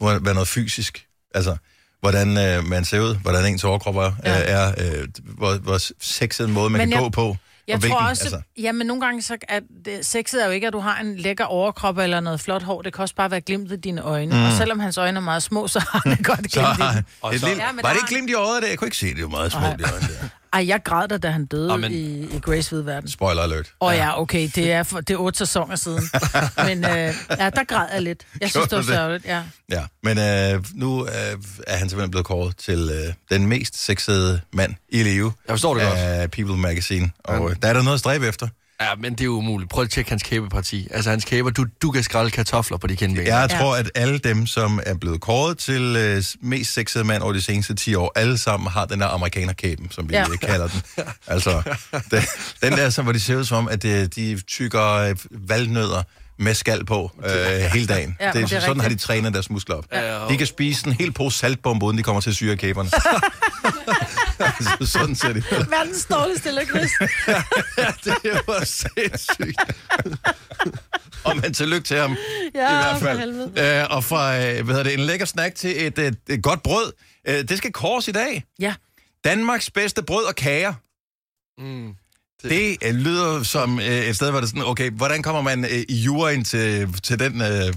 må 0.00 0.18
være 0.18 0.34
noget 0.34 0.48
fysisk. 0.48 1.06
Altså, 1.34 1.56
hvordan 2.00 2.38
øh, 2.38 2.64
man 2.64 2.84
ser 2.84 3.00
ud, 3.00 3.14
hvordan 3.16 3.52
ens 3.52 3.64
overkrop 3.64 3.96
er, 3.96 4.12
Ja. 4.24 4.38
ja. 4.38 4.44
er 4.44 4.74
øh, 5.00 5.08
hvor, 5.24 5.54
hvor 5.54 5.78
sexet 6.00 6.46
en 6.48 6.52
måde, 6.52 6.70
man 6.70 6.78
Men 6.78 6.88
kan 6.88 6.92
jeg- 6.96 7.02
gå 7.04 7.08
på. 7.08 7.36
Jeg 7.68 7.76
og 7.76 7.82
tror 7.82 8.00
også, 8.08 8.24
altså. 8.24 8.40
ja, 8.58 8.72
men 8.72 8.86
nogle 8.86 9.00
gange 9.06 9.22
så 9.22 9.36
det, 9.84 10.06
sexet 10.06 10.42
er 10.42 10.46
jo 10.46 10.52
ikke, 10.52 10.66
at 10.66 10.72
du 10.72 10.78
har 10.78 11.00
en 11.00 11.16
lækker 11.16 11.44
overkrop 11.44 11.98
eller 11.98 12.20
noget 12.20 12.40
flot 12.40 12.62
hår. 12.62 12.82
Det 12.82 12.92
kan 12.94 13.02
også 13.02 13.14
bare 13.14 13.30
være 13.30 13.40
glimt 13.40 13.72
i 13.72 13.76
dine 13.76 14.00
øjne. 14.02 14.34
Mm. 14.36 14.44
Og 14.44 14.52
selvom 14.52 14.80
hans 14.80 14.98
øjne 14.98 15.16
er 15.16 15.20
meget 15.22 15.42
små, 15.42 15.68
så 15.68 15.80
har 15.80 16.02
han 16.08 16.16
godt 16.22 16.38
glimt 16.52 16.52
Så, 16.52 16.60
i 16.60 17.30
dem. 17.32 17.38
Så- 17.38 17.46
lille, 17.46 17.62
Ja, 17.64 17.70
var 17.82 17.88
det 17.92 17.96
ikke 17.98 18.08
glimt 18.08 18.30
i 18.30 18.34
øjet 18.34 18.62
der? 18.62 18.68
Jeg 18.68 18.78
kunne 18.78 18.86
ikke 18.88 18.96
se 18.96 19.06
det, 19.06 19.16
det 19.16 19.22
var 19.24 19.30
meget 19.30 19.52
smukt. 19.52 19.78
de 19.78 19.84
øjne 19.92 20.06
der. 20.08 20.28
Ej, 20.56 20.68
jeg 20.68 20.80
græd 20.84 21.08
da, 21.08 21.18
da 21.18 21.28
han 21.28 21.46
døde 21.46 21.72
Amen. 21.72 21.92
i, 21.92 22.36
i 22.36 22.38
Grace 22.42 22.70
Hvide 22.70 22.86
Verden. 22.86 23.10
Spoiler 23.10 23.42
alert. 23.42 23.72
Åh 23.80 23.88
oh, 23.88 23.94
ja, 23.94 24.20
okay, 24.20 24.48
det 24.54 24.72
er, 24.72 24.82
for, 24.82 25.00
det 25.00 25.14
er 25.14 25.18
otte 25.18 25.38
sæsoner 25.38 25.76
siden. 25.76 26.02
Men 26.66 26.84
øh, 26.84 27.14
ja, 27.38 27.50
der 27.50 27.64
græd 27.64 27.86
jeg 27.92 28.02
lidt. 28.02 28.26
Jeg 28.40 28.50
synes, 28.50 28.68
det 28.68 28.76
var 28.76 28.84
sørgeligt, 28.84 29.24
ja. 29.24 29.42
Ja, 29.70 29.84
men 30.02 30.18
øh, 30.18 30.64
nu 30.74 31.06
øh, 31.06 31.12
er 31.66 31.76
han 31.76 31.88
simpelthen 31.88 32.10
blevet 32.10 32.26
kåret 32.26 32.56
til 32.56 32.90
øh, 32.92 33.14
den 33.30 33.46
mest 33.46 33.84
sexede 33.84 34.40
mand 34.52 34.74
i 34.88 35.02
live 35.02 35.32
Jeg 35.48 35.52
forstår 35.52 35.74
det 35.74 35.82
godt. 35.82 35.98
af 35.98 36.30
People 36.30 36.56
Magazine. 36.56 37.10
Og 37.24 37.50
øh, 37.50 37.56
der 37.62 37.68
er 37.68 37.72
der 37.72 37.82
noget 37.82 37.94
at 37.94 38.00
stræbe 38.00 38.26
efter. 38.26 38.48
Ja, 38.80 38.86
men 38.98 39.14
det 39.14 39.24
er 39.24 39.28
umuligt. 39.28 39.70
Prøv 39.70 39.84
at 39.84 39.90
tjekke 39.90 40.10
hans 40.10 40.22
kæbeparti. 40.22 40.88
Altså, 40.90 41.10
hans 41.10 41.24
kæber, 41.24 41.50
du, 41.50 41.66
du 41.82 41.90
kan 41.90 42.02
skrælle 42.02 42.30
kartofler 42.30 42.76
på 42.78 42.86
de 42.86 42.96
kindben. 42.96 43.26
Jeg 43.26 43.50
tror, 43.50 43.76
at 43.76 43.90
alle 43.94 44.18
dem, 44.18 44.46
som 44.46 44.80
er 44.86 44.94
blevet 44.94 45.20
kåret 45.20 45.58
til 45.58 45.96
øh, 45.98 46.22
mest 46.40 46.74
sexede 46.74 47.04
mand 47.04 47.22
over 47.22 47.32
de 47.32 47.40
seneste 47.42 47.74
10 47.74 47.94
år, 47.94 48.12
alle 48.16 48.38
sammen 48.38 48.70
har 48.70 48.84
den 48.84 49.00
der 49.00 49.06
amerikanerkæben, 49.06 49.90
som 49.90 50.08
vi 50.08 50.14
Ja. 50.14 50.20
ja. 50.42 50.46
kalder 50.46 50.68
den. 50.68 50.82
Altså, 51.26 51.62
den, 52.10 52.22
den 52.62 52.72
der, 52.72 52.90
som, 52.90 53.04
hvor 53.04 53.12
de 53.12 53.20
ser 53.20 53.36
ud 53.36 53.44
som 53.44 53.56
om, 53.58 53.68
at 53.68 53.84
øh, 53.84 54.06
de 54.16 54.40
tykker 54.48 54.92
øh, 54.92 55.16
valnødder 55.30 56.02
med 56.38 56.54
skal 56.54 56.84
på 56.84 57.10
øh, 57.24 57.30
hele 57.72 57.86
dagen. 57.86 58.16
Ja, 58.20 58.26
det, 58.32 58.42
er, 58.42 58.46
det 58.46 58.52
er 58.56 58.60
sådan 58.60 58.66
har 58.66 58.74
de 58.74 58.80
rigtigt. 58.82 59.02
trænet 59.02 59.32
deres 59.34 59.50
muskler 59.50 59.76
op. 59.76 59.84
Ja, 59.92 60.16
og- 60.16 60.30
De 60.30 60.36
kan 60.38 60.46
spise 60.46 60.86
en 60.86 60.92
hel 60.92 61.12
pose 61.12 61.38
saltbombe, 61.38 61.86
uden 61.86 61.98
de 61.98 62.02
kommer 62.02 62.20
til 62.20 62.30
at 62.30 62.36
syre 62.36 62.56
kæberne. 62.56 62.90
altså, 64.38 64.92
sådan 64.92 65.14
ser 65.14 65.32
de 65.32 65.38
ud. 65.38 65.66
Verdens 65.70 66.04
dårligste 66.04 66.50
lakrids. 66.50 66.90
Det 68.04 68.40
var 68.46 68.64
sindssygt. 68.64 69.60
og 71.24 71.36
men 71.36 71.54
tillykke 71.54 71.86
til 71.86 71.96
ham. 71.96 72.16
Ja, 72.54 72.70
I 72.70 72.82
hvert 72.82 72.98
for 72.98 73.06
fald. 73.06 73.18
helvede. 73.18 73.80
Øh, 73.80 73.86
og 73.90 74.04
fra 74.04 74.36
øh, 74.36 74.64
hvad 74.64 74.74
hedder 74.74 74.82
det, 74.82 74.94
en 74.94 75.00
lækker 75.00 75.26
snack 75.26 75.54
til 75.54 75.86
et, 75.86 75.98
et, 75.98 76.16
et 76.28 76.42
godt 76.42 76.62
brød. 76.62 76.92
Øh, 77.28 77.48
det 77.48 77.58
skal 77.58 77.72
kors 77.72 78.08
i 78.08 78.12
dag. 78.12 78.44
Ja. 78.58 78.74
Danmarks 79.24 79.70
bedste 79.70 80.02
brød 80.02 80.24
og 80.24 80.34
kager. 80.34 80.74
Mm. 81.58 81.94
Det 82.42 82.76
øh, 82.84 82.94
lyder 82.94 83.42
som 83.42 83.78
øh, 83.80 83.86
et 83.86 84.16
sted, 84.16 84.30
hvor 84.30 84.40
det 84.40 84.46
er 84.46 84.48
sådan, 84.48 84.64
okay, 84.66 84.90
hvordan 84.90 85.22
kommer 85.22 85.42
man 85.42 85.64
øh, 85.64 85.84
i 85.88 85.94
juryen 85.94 86.44
til, 86.44 86.92
til 87.02 87.18
den 87.18 87.40
øh, 87.42 87.74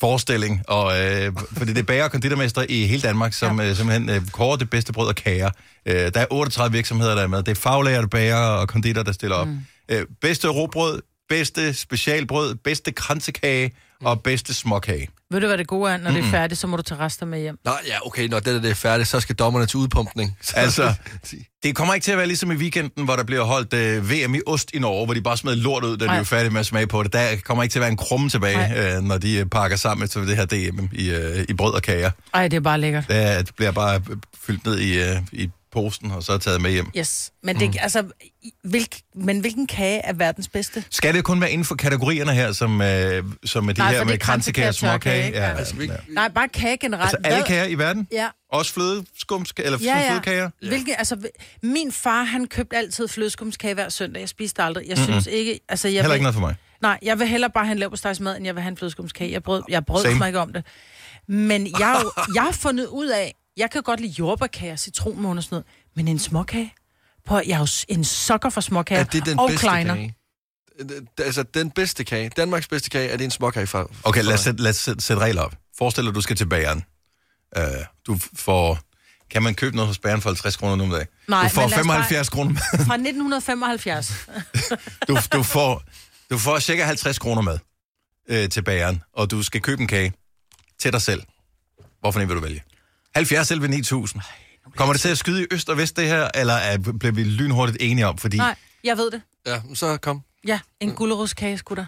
forestilling? 0.00 0.62
Og, 0.68 1.00
øh, 1.00 1.32
fordi 1.52 1.72
det 1.72 1.78
er 1.78 1.82
bager 1.82 2.04
og 2.04 2.10
konditormester 2.10 2.64
i 2.68 2.86
hele 2.86 3.02
Danmark, 3.02 3.32
som 3.32 3.60
ja. 3.60 3.68
øh, 3.68 3.76
simpelthen 3.76 4.10
øh, 4.10 4.28
kårer 4.32 4.56
det 4.56 4.70
bedste 4.70 4.92
brød 4.92 5.08
og 5.08 5.14
kager. 5.14 5.50
Øh, 5.86 5.94
der 5.94 6.20
er 6.20 6.26
38 6.30 6.72
virksomheder, 6.72 7.14
der 7.14 7.22
er 7.22 7.26
med. 7.26 7.42
Det 7.42 7.50
er 7.50 7.54
faglærte 7.54 8.08
bager 8.08 8.36
og 8.36 8.68
konditor, 8.68 9.02
der 9.02 9.12
stiller 9.12 9.36
op. 9.36 9.48
Mm. 9.48 9.58
Øh, 9.88 10.06
bedste 10.20 10.48
råbrød, 10.48 11.02
bedste 11.28 11.74
specialbrød, 11.74 12.54
bedste 12.54 12.92
kransekage 12.92 13.72
og 14.04 14.22
bedste 14.22 14.54
småkage. 14.54 15.08
Ved 15.30 15.40
du, 15.40 15.46
hvad 15.46 15.58
det 15.58 15.66
gode 15.66 15.92
er? 15.92 15.96
Når 15.96 16.10
det 16.10 16.24
er 16.24 16.30
færdigt, 16.30 16.60
så 16.60 16.66
må 16.66 16.76
du 16.76 16.82
tage 16.82 17.00
rester 17.00 17.26
med 17.26 17.40
hjem. 17.40 17.58
Nå, 17.64 17.72
ja, 17.86 18.06
okay, 18.06 18.28
når 18.28 18.40
det, 18.40 18.62
det 18.62 18.70
er 18.70 18.74
færdigt, 18.74 19.08
så 19.08 19.20
skal 19.20 19.36
dommerne 19.36 19.66
til 19.66 19.76
udpumpning. 19.76 20.36
Så, 20.42 20.52
Altså, 20.56 20.94
det 21.62 21.76
kommer 21.76 21.94
ikke 21.94 22.04
til 22.04 22.12
at 22.12 22.18
være 22.18 22.26
ligesom 22.26 22.50
i 22.50 22.54
weekenden, 22.54 23.04
hvor 23.04 23.16
der 23.16 23.24
bliver 23.24 23.42
holdt 23.44 23.74
øh, 23.74 24.10
VM 24.10 24.34
i 24.34 24.40
ost 24.46 24.70
i 24.74 24.78
Norge, 24.78 25.04
hvor 25.04 25.14
de 25.14 25.20
bare 25.20 25.36
smed 25.36 25.56
lort 25.56 25.84
ud, 25.84 25.96
da 25.96 26.04
de 26.04 26.10
Nej. 26.10 26.18
er 26.18 26.22
færdige 26.22 26.50
med 26.50 26.60
at 26.60 26.66
smage 26.66 26.86
på 26.86 27.02
det. 27.02 27.12
Der 27.12 27.26
kommer 27.44 27.62
ikke 27.62 27.72
til 27.72 27.78
at 27.78 27.80
være 27.80 27.90
en 27.90 27.96
krumme 27.96 28.28
tilbage, 28.28 28.96
øh, 28.96 29.02
når 29.02 29.18
de 29.18 29.36
øh, 29.38 29.46
pakker 29.46 29.76
sammen 29.76 30.08
til 30.08 30.20
det 30.28 30.36
her 30.36 30.44
DM 30.44 30.84
i, 30.92 31.10
øh, 31.10 31.44
i 31.48 31.54
brød 31.54 31.72
og 31.74 31.82
kager. 31.82 32.10
Ej, 32.34 32.48
det 32.48 32.56
er 32.56 32.60
bare 32.60 32.80
lækkert. 32.80 33.04
Det, 33.08 33.46
det 33.46 33.54
bliver 33.56 33.72
bare 33.72 34.00
fyldt 34.46 34.66
ned 34.66 34.78
i, 34.78 34.98
øh, 35.00 35.16
i 35.32 35.50
posten, 35.82 36.10
og 36.10 36.22
så 36.22 36.32
er 36.32 36.38
taget 36.38 36.60
med 36.62 36.70
hjem. 36.70 36.86
Yes. 36.98 37.32
Men, 37.42 37.60
det, 37.60 37.68
mm. 37.68 37.74
altså, 37.80 38.04
hvilk, 38.64 38.96
men 39.14 39.40
hvilken 39.40 39.66
kage 39.66 39.98
er 40.04 40.12
verdens 40.12 40.48
bedste? 40.48 40.84
Skal 40.90 41.14
det 41.14 41.24
kun 41.24 41.40
være 41.40 41.50
inden 41.50 41.64
for 41.64 41.74
kategorierne 41.74 42.32
her, 42.32 42.52
som, 42.52 42.80
øh, 42.82 43.24
som 43.44 43.64
med 43.64 43.74
de 43.74 43.80
Nej, 43.80 43.92
her 43.92 44.04
med 44.04 44.12
er 44.14 44.16
kransekage 44.18 44.68
og 44.68 44.74
småkage? 44.74 45.30
Ja. 45.30 45.48
Ja, 45.48 45.56
Altså, 45.58 45.76
vi- 45.76 45.84
ja. 45.86 45.92
Nej, 46.08 46.28
bare 46.28 46.48
kage 46.48 46.76
generelt. 46.76 47.02
Altså 47.14 47.18
alle 47.24 47.44
kager 47.46 47.64
i 47.64 47.74
verden? 47.74 48.08
Ja. 48.12 48.28
Også 48.52 48.72
flødeskums 48.72 49.52
eller 49.58 49.78
Ja, 49.82 49.98
ja. 49.98 50.10
flødekager? 50.10 50.50
Hvilke, 50.68 50.98
altså, 50.98 51.16
min 51.62 51.92
far, 51.92 52.22
han 52.24 52.46
købte 52.46 52.76
altid 52.76 53.08
flødeskumskage 53.08 53.74
hver 53.74 53.88
søndag. 53.88 54.20
Jeg 54.20 54.28
spiste 54.28 54.62
aldrig. 54.62 54.88
Jeg 54.88 54.98
synes 54.98 55.26
ikke... 55.26 55.60
Altså, 55.68 55.88
jeg 55.88 55.94
Heller 55.94 56.08
vil, 56.08 56.14
ikke 56.14 56.22
noget 56.22 56.34
for 56.34 56.40
mig. 56.40 56.54
Nej, 56.82 56.98
jeg 57.02 57.18
vil 57.18 57.26
hellere 57.28 57.50
bare 57.54 57.64
have 57.64 57.72
en 57.72 57.78
leverpostejsmad, 57.78 58.36
end 58.36 58.46
jeg 58.46 58.54
vil 58.54 58.62
have 58.62 58.70
en 58.70 58.76
flødeskumskage. 58.76 59.32
Jeg 59.32 59.42
brød, 59.42 59.62
jeg 59.68 59.84
brød 59.86 60.14
mig 60.14 60.26
ikke 60.28 60.40
om 60.40 60.52
det. 60.52 60.64
Men 61.28 61.66
jeg, 61.78 61.96
jeg 62.34 62.42
har 62.42 62.52
fundet 62.52 62.86
ud 62.86 63.06
af, 63.06 63.34
jeg 63.58 63.70
kan 63.70 63.82
godt 63.82 64.00
lide 64.00 64.12
jordbærkager, 64.18 64.76
citronmåne 64.76 65.38
og 65.40 65.44
sådan 65.44 65.54
noget, 65.54 65.66
men 65.96 66.08
en 66.08 66.18
småkage? 66.18 66.74
På, 67.26 67.34
jeg 67.46 67.54
er 67.54 67.58
jo 67.58 67.66
en 67.88 68.04
sokker 68.04 68.50
for 68.50 68.60
småkager 68.60 69.00
er 69.00 69.04
det 69.04 69.26
den 69.26 69.38
og 69.38 69.48
bedste 69.48 69.66
kleiner. 69.66 69.94
kage? 69.94 70.14
Det- 70.78 71.08
Altså, 71.24 71.42
den 71.42 71.70
bedste 71.70 72.04
kage, 72.04 72.28
Danmarks 72.28 72.68
bedste 72.68 72.90
kage, 72.90 73.08
er 73.08 73.16
det 73.16 73.24
en 73.24 73.30
småkage 73.30 73.66
fra... 73.66 73.86
Okay, 74.04 74.22
lad 74.22 74.34
os, 74.34 74.40
sætte, 74.40 74.62
lad 74.62 74.70
os 74.70 74.76
sætte, 74.76 75.02
sætte 75.04 75.22
regler 75.22 75.42
op. 75.42 75.54
Forestil 75.78 76.02
dig, 76.04 76.08
at 76.08 76.14
du 76.14 76.20
skal 76.20 76.36
til 76.36 76.46
bageren. 76.48 76.84
Uh, 77.58 77.62
du 78.06 78.18
får... 78.36 78.78
Kan 79.30 79.42
man 79.42 79.54
købe 79.54 79.76
noget 79.76 79.86
hos 79.88 79.98
bageren 79.98 80.20
for 80.22 80.28
50 80.30 80.56
kroner 80.56 80.76
nu 80.76 80.84
om 80.84 80.90
dagen? 80.90 81.06
Nej, 81.28 81.42
du 81.42 81.48
får 81.48 81.60
men 81.62 81.70
lad 81.70 81.78
os 81.78 81.86
bare- 81.86 81.94
75 81.96 82.28
kroner 82.28 82.50
med. 82.52 82.60
Fra 82.86 82.94
1975. 82.94 84.12
Du, 85.08 85.18
du, 85.32 85.42
får, 85.42 85.82
du 86.30 86.38
får 86.38 86.58
cirka 86.58 86.84
50 86.84 87.18
kroner 87.18 87.42
med 87.42 87.58
øh, 88.28 88.48
til 88.48 88.62
bageren, 88.62 89.02
og 89.12 89.30
du 89.30 89.42
skal 89.42 89.60
købe 89.60 89.82
en 89.82 89.88
kage 89.88 90.12
til 90.78 90.92
dig 90.92 91.02
selv. 91.02 91.22
Hvorfor 92.00 92.20
en 92.20 92.28
vil 92.28 92.36
du 92.36 92.40
vælge? 92.40 92.62
70 93.18 93.50
11 93.50 93.68
9000. 93.68 94.22
Kommer 94.76 94.92
det 94.94 95.00
til 95.00 95.08
at 95.08 95.18
skyde 95.18 95.42
i 95.42 95.46
øst 95.50 95.68
og 95.68 95.76
vest, 95.76 95.96
det 95.96 96.06
her, 96.08 96.28
eller 96.34 96.54
er, 96.54 96.78
bliver 96.78 97.12
vi 97.12 97.24
lynhurtigt 97.24 97.78
enige 97.82 98.06
om? 98.06 98.18
Fordi 98.18 98.36
Nej, 98.36 98.54
jeg 98.84 98.96
ved 98.96 99.10
det. 99.10 99.22
Ja, 99.46 99.60
så 99.74 99.96
kom. 99.96 100.22
Ja, 100.46 100.60
en 100.80 100.92
gulerodskage 100.94 101.58
skulle 101.58 101.82
der. 101.82 101.86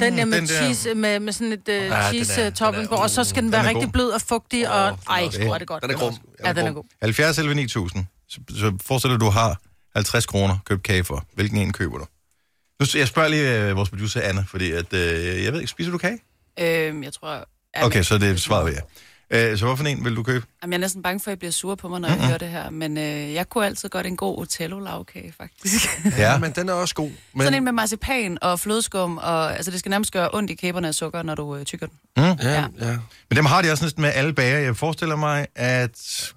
der 0.00 0.10
med, 0.10 0.18
den 0.24 0.32
den 0.32 0.48
der- 0.48 0.62
cheese, 0.62 0.94
med, 0.94 1.20
med 1.20 1.32
sådan 1.32 1.52
et 1.52 1.58
uh, 1.68 1.74
den 1.74 1.92
er- 1.92 2.08
cheese 2.10 2.44
den 2.44 2.52
topping 2.52 2.84
er- 2.84 2.88
på, 2.88 2.94
og 2.94 3.10
så 3.10 3.24
skal 3.24 3.36
den 3.36 3.44
den 3.44 3.52
være 3.52 3.64
er 3.64 3.68
rigtig 3.68 3.84
god. 3.84 3.92
blød 3.92 4.10
og 4.10 4.20
fugtig, 4.22 4.68
og 4.70 4.98
ej, 5.08 5.28
hvor 5.44 5.54
er 5.54 5.58
det 5.58 5.68
godt. 5.68 5.82
Den 5.82 5.90
er 5.90 5.94
grum. 5.96 6.14
Ja, 6.44 6.52
den 6.52 6.66
er 6.66 6.72
god. 6.72 6.84
70 7.02 7.38
11 7.38 7.54
9000. 7.54 8.04
Så, 8.28 8.40
så 8.50 8.78
forestil 8.86 9.10
dig, 9.10 9.20
du 9.20 9.30
har 9.30 9.60
50 9.96 10.26
kroner 10.26 10.58
købt 10.64 10.82
kage 10.82 11.04
for. 11.04 11.26
Hvilken 11.34 11.58
en 11.58 11.72
køber 11.72 11.98
du? 11.98 12.06
Nu, 12.80 12.86
jeg 12.98 13.08
spørger 13.08 13.28
lige 13.28 13.62
øh, 13.68 13.76
vores 13.76 13.90
producer 13.90 14.20
Anna, 14.20 14.44
fordi 14.48 14.70
at, 14.72 14.92
øh, 14.92 15.44
jeg 15.44 15.52
ved 15.52 15.60
ikke, 15.60 15.70
spiser 15.70 15.90
du 15.90 15.98
kage? 15.98 16.18
Øhm, 16.60 17.02
jeg 17.02 17.12
tror... 17.12 17.44
Ja, 17.76 17.86
Okay, 17.86 18.02
så 18.02 18.18
det 18.18 18.30
er 18.30 18.36
svaret 18.36 18.66
ved 18.66 18.72
ja. 18.72 18.80
Øh, 19.30 19.58
så 19.58 19.64
hvorfor 19.64 19.84
en 19.84 20.04
vil 20.04 20.16
du 20.16 20.22
købe? 20.22 20.46
Jamen, 20.62 20.72
jeg 20.72 20.76
er 20.78 20.80
næsten 20.80 21.02
bange 21.02 21.20
for, 21.20 21.28
at 21.28 21.30
jeg 21.30 21.38
bliver 21.38 21.52
sur 21.52 21.74
på 21.74 21.88
mig, 21.88 22.00
når 22.00 22.08
jeg 22.08 22.18
hører 22.26 22.38
det 22.38 22.48
her. 22.48 22.70
Men 22.70 22.98
øh, 22.98 23.34
jeg 23.34 23.48
kunne 23.48 23.66
altid 23.66 23.88
godt 23.88 24.06
en 24.06 24.16
god 24.16 24.38
Otello-lavkage, 24.38 25.34
faktisk. 25.38 25.88
Ja, 26.18 26.38
men 26.38 26.52
den 26.52 26.68
er 26.68 26.72
også 26.72 26.94
god. 26.94 27.10
Men, 27.34 27.42
Sådan 27.42 27.54
en 27.54 27.64
med 27.64 27.72
marcipan 27.72 28.38
og 28.42 28.60
flødeskum, 28.60 29.18
og 29.18 29.56
altså, 29.56 29.70
det 29.70 29.78
skal 29.78 29.90
nærmest 29.90 30.12
gøre 30.12 30.28
ondt 30.32 30.50
i 30.50 30.54
kæberne 30.54 30.88
af 30.88 30.94
sukker, 30.94 31.22
når 31.22 31.34
du 31.34 31.56
øh, 31.56 31.64
tykker 31.64 31.86
den. 31.86 31.96
Ja, 32.16 32.36
Ja. 32.42 32.60
ja. 32.80 32.96
Men 33.30 33.36
dem 33.36 33.44
har 33.44 33.62
de 33.62 33.70
også 33.72 33.84
næsten 33.84 34.02
med 34.02 34.10
alle 34.14 34.32
bager. 34.32 34.58
Jeg 34.58 34.76
forestiller 34.76 35.16
mig, 35.16 35.46
at 35.54 35.90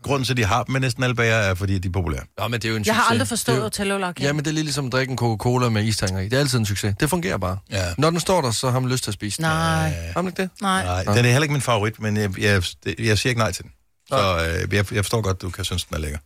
grunden 0.04 0.26
til, 0.26 0.34
at 0.34 0.38
de 0.38 0.46
har 0.46 0.64
dem 0.64 0.74
med 0.74 0.82
næsten 0.82 1.04
alle 1.04 1.16
bager, 1.16 1.36
er, 1.36 1.54
fordi 1.56 1.78
de 1.80 1.88
er 1.88 1.92
populære. 1.92 2.22
Nå, 2.40 2.48
men 2.48 2.54
det 2.62 2.66
er 2.66 2.70
jo 2.70 2.76
en 2.76 2.84
Jeg 2.86 2.96
har 2.96 3.04
aldrig 3.04 3.20
Det 3.20 3.28
forstået 3.28 3.58
jo- 3.58 3.66
Otello-lavkage. 3.66 4.28
Ja, 4.28 4.34
men 4.34 4.40
det 4.46 4.48
er 4.50 4.54
lige 4.54 4.64
ligesom 4.64 4.86
at 4.86 4.92
drikke 4.92 5.12
en 5.12 5.18
Coca-Cola 5.18 5.70
med 5.70 5.84
istanger 5.84 6.20
i. 6.20 6.24
Det 6.24 6.34
er 6.34 6.40
altid 6.40 6.60
en 6.60 6.66
succes. 6.66 6.96
Det 7.00 7.10
fungerer 7.10 7.38
bare. 7.38 7.58
Ja. 7.72 7.86
Når 7.98 8.10
den 8.10 8.20
står 8.20 8.42
der, 8.42 8.52
så 8.52 8.70
har 8.70 8.80
man 8.80 8.92
lyst 8.92 9.04
til 9.04 9.12
at 9.12 9.14
spise 9.14 9.38
den. 9.38 9.44
Nej, 9.44 9.94
Har 10.16 10.22
man 10.22 10.28
ikke 10.32 10.42
det? 10.42 10.50
nej. 10.62 10.84
Nej, 10.86 11.04
den 11.16 11.26
er 11.26 11.30
heller 11.30 11.42
ikke 11.42 11.54
min 11.54 11.62
favorit, 11.62 12.00
men 12.02 12.18
jeg, 12.18 12.40
jeg, 12.40 12.64
jeg 12.86 13.18
siger 13.18 13.30
ikke 13.30 13.40
nej 13.40 13.52
til 13.52 13.64
den. 13.64 13.74
Så 14.08 14.16
øh, 14.16 14.74
jeg, 14.74 14.94
jeg 14.94 15.06
forstår 15.06 15.22
godt, 15.22 15.42
du 15.42 15.50
kan 15.50 15.66
synes, 15.66 15.86
den 15.86 15.96
er 15.96 16.00
lækker. 16.00 16.20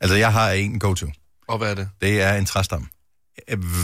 Altså, 0.00 0.16
jeg 0.16 0.32
har 0.32 0.50
en 0.50 0.78
go-to. 0.78 1.06
Og 1.48 1.58
hvad 1.58 1.70
er 1.70 1.74
det? 1.74 1.90
Det 2.00 2.22
er 2.22 2.34
en 2.34 2.46
træstamme. 2.46 2.88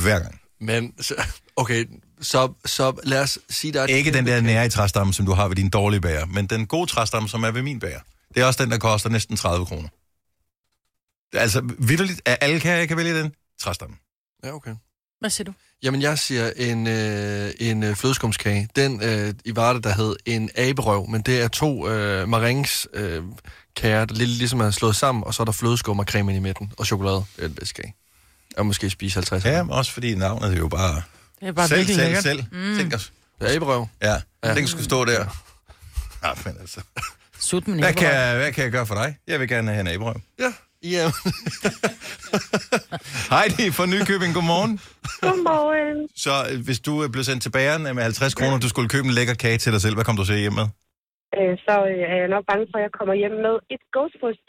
Hver 0.03 0.19
gang. 0.19 0.41
Men, 0.61 0.95
så, 1.01 1.15
okay, 1.57 1.85
så, 2.21 2.53
så 2.65 3.01
lad 3.03 3.23
os 3.23 3.39
sige, 3.51 3.73
der 3.73 3.83
er... 3.83 3.87
Ikke 3.87 4.13
den 4.13 4.27
der 4.27 4.41
nære 4.41 4.69
træstamme, 4.69 5.15
som 5.15 5.27
du 5.27 5.33
har 5.33 5.49
ved 5.49 5.57
din 5.57 5.71
dårlige 5.71 6.01
bager, 6.01 6.27
men 6.27 6.47
den 6.47 6.67
gode 6.67 6.91
træstamme, 6.91 7.29
som 7.29 7.45
er 7.45 7.51
ved 7.51 7.63
min 7.63 7.81
bager. 7.81 8.01
Det 8.35 8.43
er 8.43 8.47
også 8.47 8.63
den, 8.63 8.71
der 8.71 8.79
koster 8.79 9.11
næsten 9.11 9.37
30 9.37 9.67
kroner. 9.67 9.89
Altså, 11.33 11.75
vidderligt, 11.79 12.21
af 12.25 12.39
alle 12.41 12.61
kager, 12.61 12.77
jeg 12.77 12.89
kan 12.89 12.97
vælge 12.97 13.19
den, 13.19 13.33
træstamme. 13.61 13.97
Ja, 14.45 14.53
okay. 14.53 14.75
Hvad 15.21 15.31
siger 15.31 15.45
du? 15.45 15.53
Jamen, 15.83 16.03
jeg 16.03 16.19
siger 16.19 16.51
en, 16.57 16.87
øh, 16.87 17.51
en 17.61 17.83
øh, 17.83 17.95
flødeskumskage. 17.97 18.69
Den 18.77 19.03
øh, 19.03 19.35
i 19.45 19.57
Varde, 19.57 19.83
der 19.83 19.95
hed 19.95 20.17
en 20.27 20.51
aberøv, 20.57 21.07
men 21.09 21.23
det 21.23 21.41
er 21.43 21.49
to 21.49 21.89
øh, 21.89 22.29
marings 22.29 22.89
øh, 22.93 23.23
kager, 23.77 24.05
der 24.05 24.15
lidt 24.15 24.31
ligesom 24.31 24.61
er 24.61 24.71
slået 24.71 24.97
sammen, 24.97 25.25
og 25.25 25.35
så 25.35 25.43
er 25.43 25.45
der 25.45 25.53
flødeskum 25.53 25.99
og 25.99 26.05
creme 26.05 26.33
ind 26.33 26.37
i 26.37 26.43
midten, 26.43 26.73
og 26.79 26.87
chokolade. 26.87 27.25
Det 27.37 27.43
er 27.43 27.47
den 27.47 27.55
bedste 27.55 27.75
kage. 27.75 27.95
Og 28.57 28.67
måske 28.67 28.91
spise 28.91 29.17
50 29.17 29.45
af 29.45 29.51
Ja, 29.53 29.63
men 29.63 29.73
også 29.73 29.93
fordi 29.93 30.15
navnet 30.15 30.53
er 30.53 30.57
jo 30.57 30.69
bare... 30.69 31.03
Det 31.41 31.49
er 31.49 31.53
bare 31.53 31.69
selv, 31.69 31.87
selv, 31.87 31.99
lækkert. 31.99 32.23
selv. 32.23 32.45
Mm. 32.53 32.77
Tænk 32.79 32.95
os. 32.95 33.13
Ja, 33.41 33.55
aberøv. 33.55 33.87
Ja, 34.03 34.21
ja. 34.45 34.55
den 34.55 34.67
skulle 34.69 34.85
stå 34.85 35.05
der. 35.05 35.27
Ja, 36.25 36.31
men 36.45 36.55
altså. 36.61 36.81
Sut 37.39 37.69
med 37.69 37.79
Hvad 37.79 37.93
kan, 37.95 38.09
jeg, 38.09 38.37
hvad 38.37 38.53
kan 38.53 38.65
jeg 38.65 38.73
gøre 38.73 38.87
for 38.87 38.95
dig? 38.95 39.17
Jeg 39.27 39.41
vil 39.41 39.49
gerne 39.49 39.71
have 39.71 39.81
en 39.81 39.89
aberøv. 39.89 40.21
Ja, 40.39 40.53
ja. 40.95 41.07
Heidi 43.35 43.67
fra 43.77 43.85
Nykøbing, 43.93 44.33
godmorgen. 44.39 44.73
Godmorgen. 45.27 45.99
Så 46.25 46.33
øh, 46.51 46.57
hvis 46.67 46.81
du 46.87 46.93
øh, 47.03 47.09
blev 47.15 47.25
sendt 47.29 47.43
til 47.43 47.51
bageren 47.59 47.83
med 47.97 48.03
50 48.03 48.35
kroner, 48.39 48.59
du 48.59 48.69
skulle 48.69 48.89
købe 48.95 49.07
en 49.11 49.15
lækker 49.19 49.35
kage 49.45 49.59
til 49.59 49.73
dig 49.75 49.81
selv, 49.85 49.95
hvad 49.97 50.05
kom 50.05 50.17
du 50.17 50.25
så 50.25 50.35
hjem 50.45 50.53
med? 50.61 50.67
Øh, 51.39 51.53
så 51.67 51.75
øh, 51.93 52.03
er 52.13 52.17
jeg 52.23 52.29
nok 52.35 52.45
bange 52.51 52.65
for, 52.71 52.77
at 52.81 52.85
jeg 52.87 52.93
kommer 52.99 53.15
hjem 53.23 53.35
med 53.47 53.55
et 53.75 53.83
gåsebryst. 53.97 54.47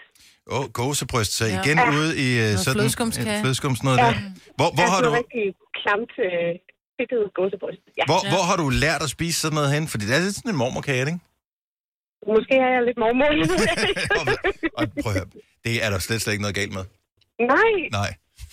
Åh, 0.53 0.59
oh, 0.59 0.65
gåsebryst. 0.79 1.31
Så 1.39 1.45
Ja. 1.45 1.51
igen 1.59 1.77
Ja. 1.77 1.89
ude 1.97 2.09
i 2.25 2.27
uh, 2.43 2.47
sådan... 2.63 2.75
flødeskumskage. 2.77 3.33
et 3.35 3.41
Flødeskums 3.43 3.79
noget 3.87 3.97
der. 4.03 4.11
Hvor, 4.59 4.69
hvor, 4.77 4.87
har 4.91 4.97
altså 4.97 5.09
du, 5.09 5.15
rigtig 5.21 5.45
klamt 5.81 6.13
øh, 6.27 6.51
fedtet 6.97 7.23
gåsebryst. 7.39 7.83
Ja. 7.99 8.03
hvor, 8.09 8.19
hvor 8.33 8.43
har 8.49 8.57
du 8.63 8.67
lært 8.83 9.01
at 9.07 9.11
spise 9.17 9.37
sådan 9.43 9.55
noget 9.59 9.69
hen? 9.75 9.83
Fordi 9.91 10.03
det 10.07 10.13
er 10.17 10.21
lidt 10.27 10.35
sådan 10.39 10.51
en 10.55 10.59
mormorkage, 10.63 11.03
ikke? 11.11 11.19
Måske 12.33 12.53
er 12.55 12.69
jeg 12.75 12.83
lidt 12.87 12.97
mormor. 13.03 13.29
Og 14.79 14.83
prøv 15.03 15.11
at 15.11 15.17
høre, 15.17 15.27
det 15.65 15.83
er 15.85 15.89
der 15.89 15.99
slet, 15.99 16.21
slet 16.21 16.33
ikke 16.33 16.41
noget 16.41 16.55
galt 16.55 16.73
med. 16.73 16.83
Nej, 17.39 17.71
Nej. 17.91 18.11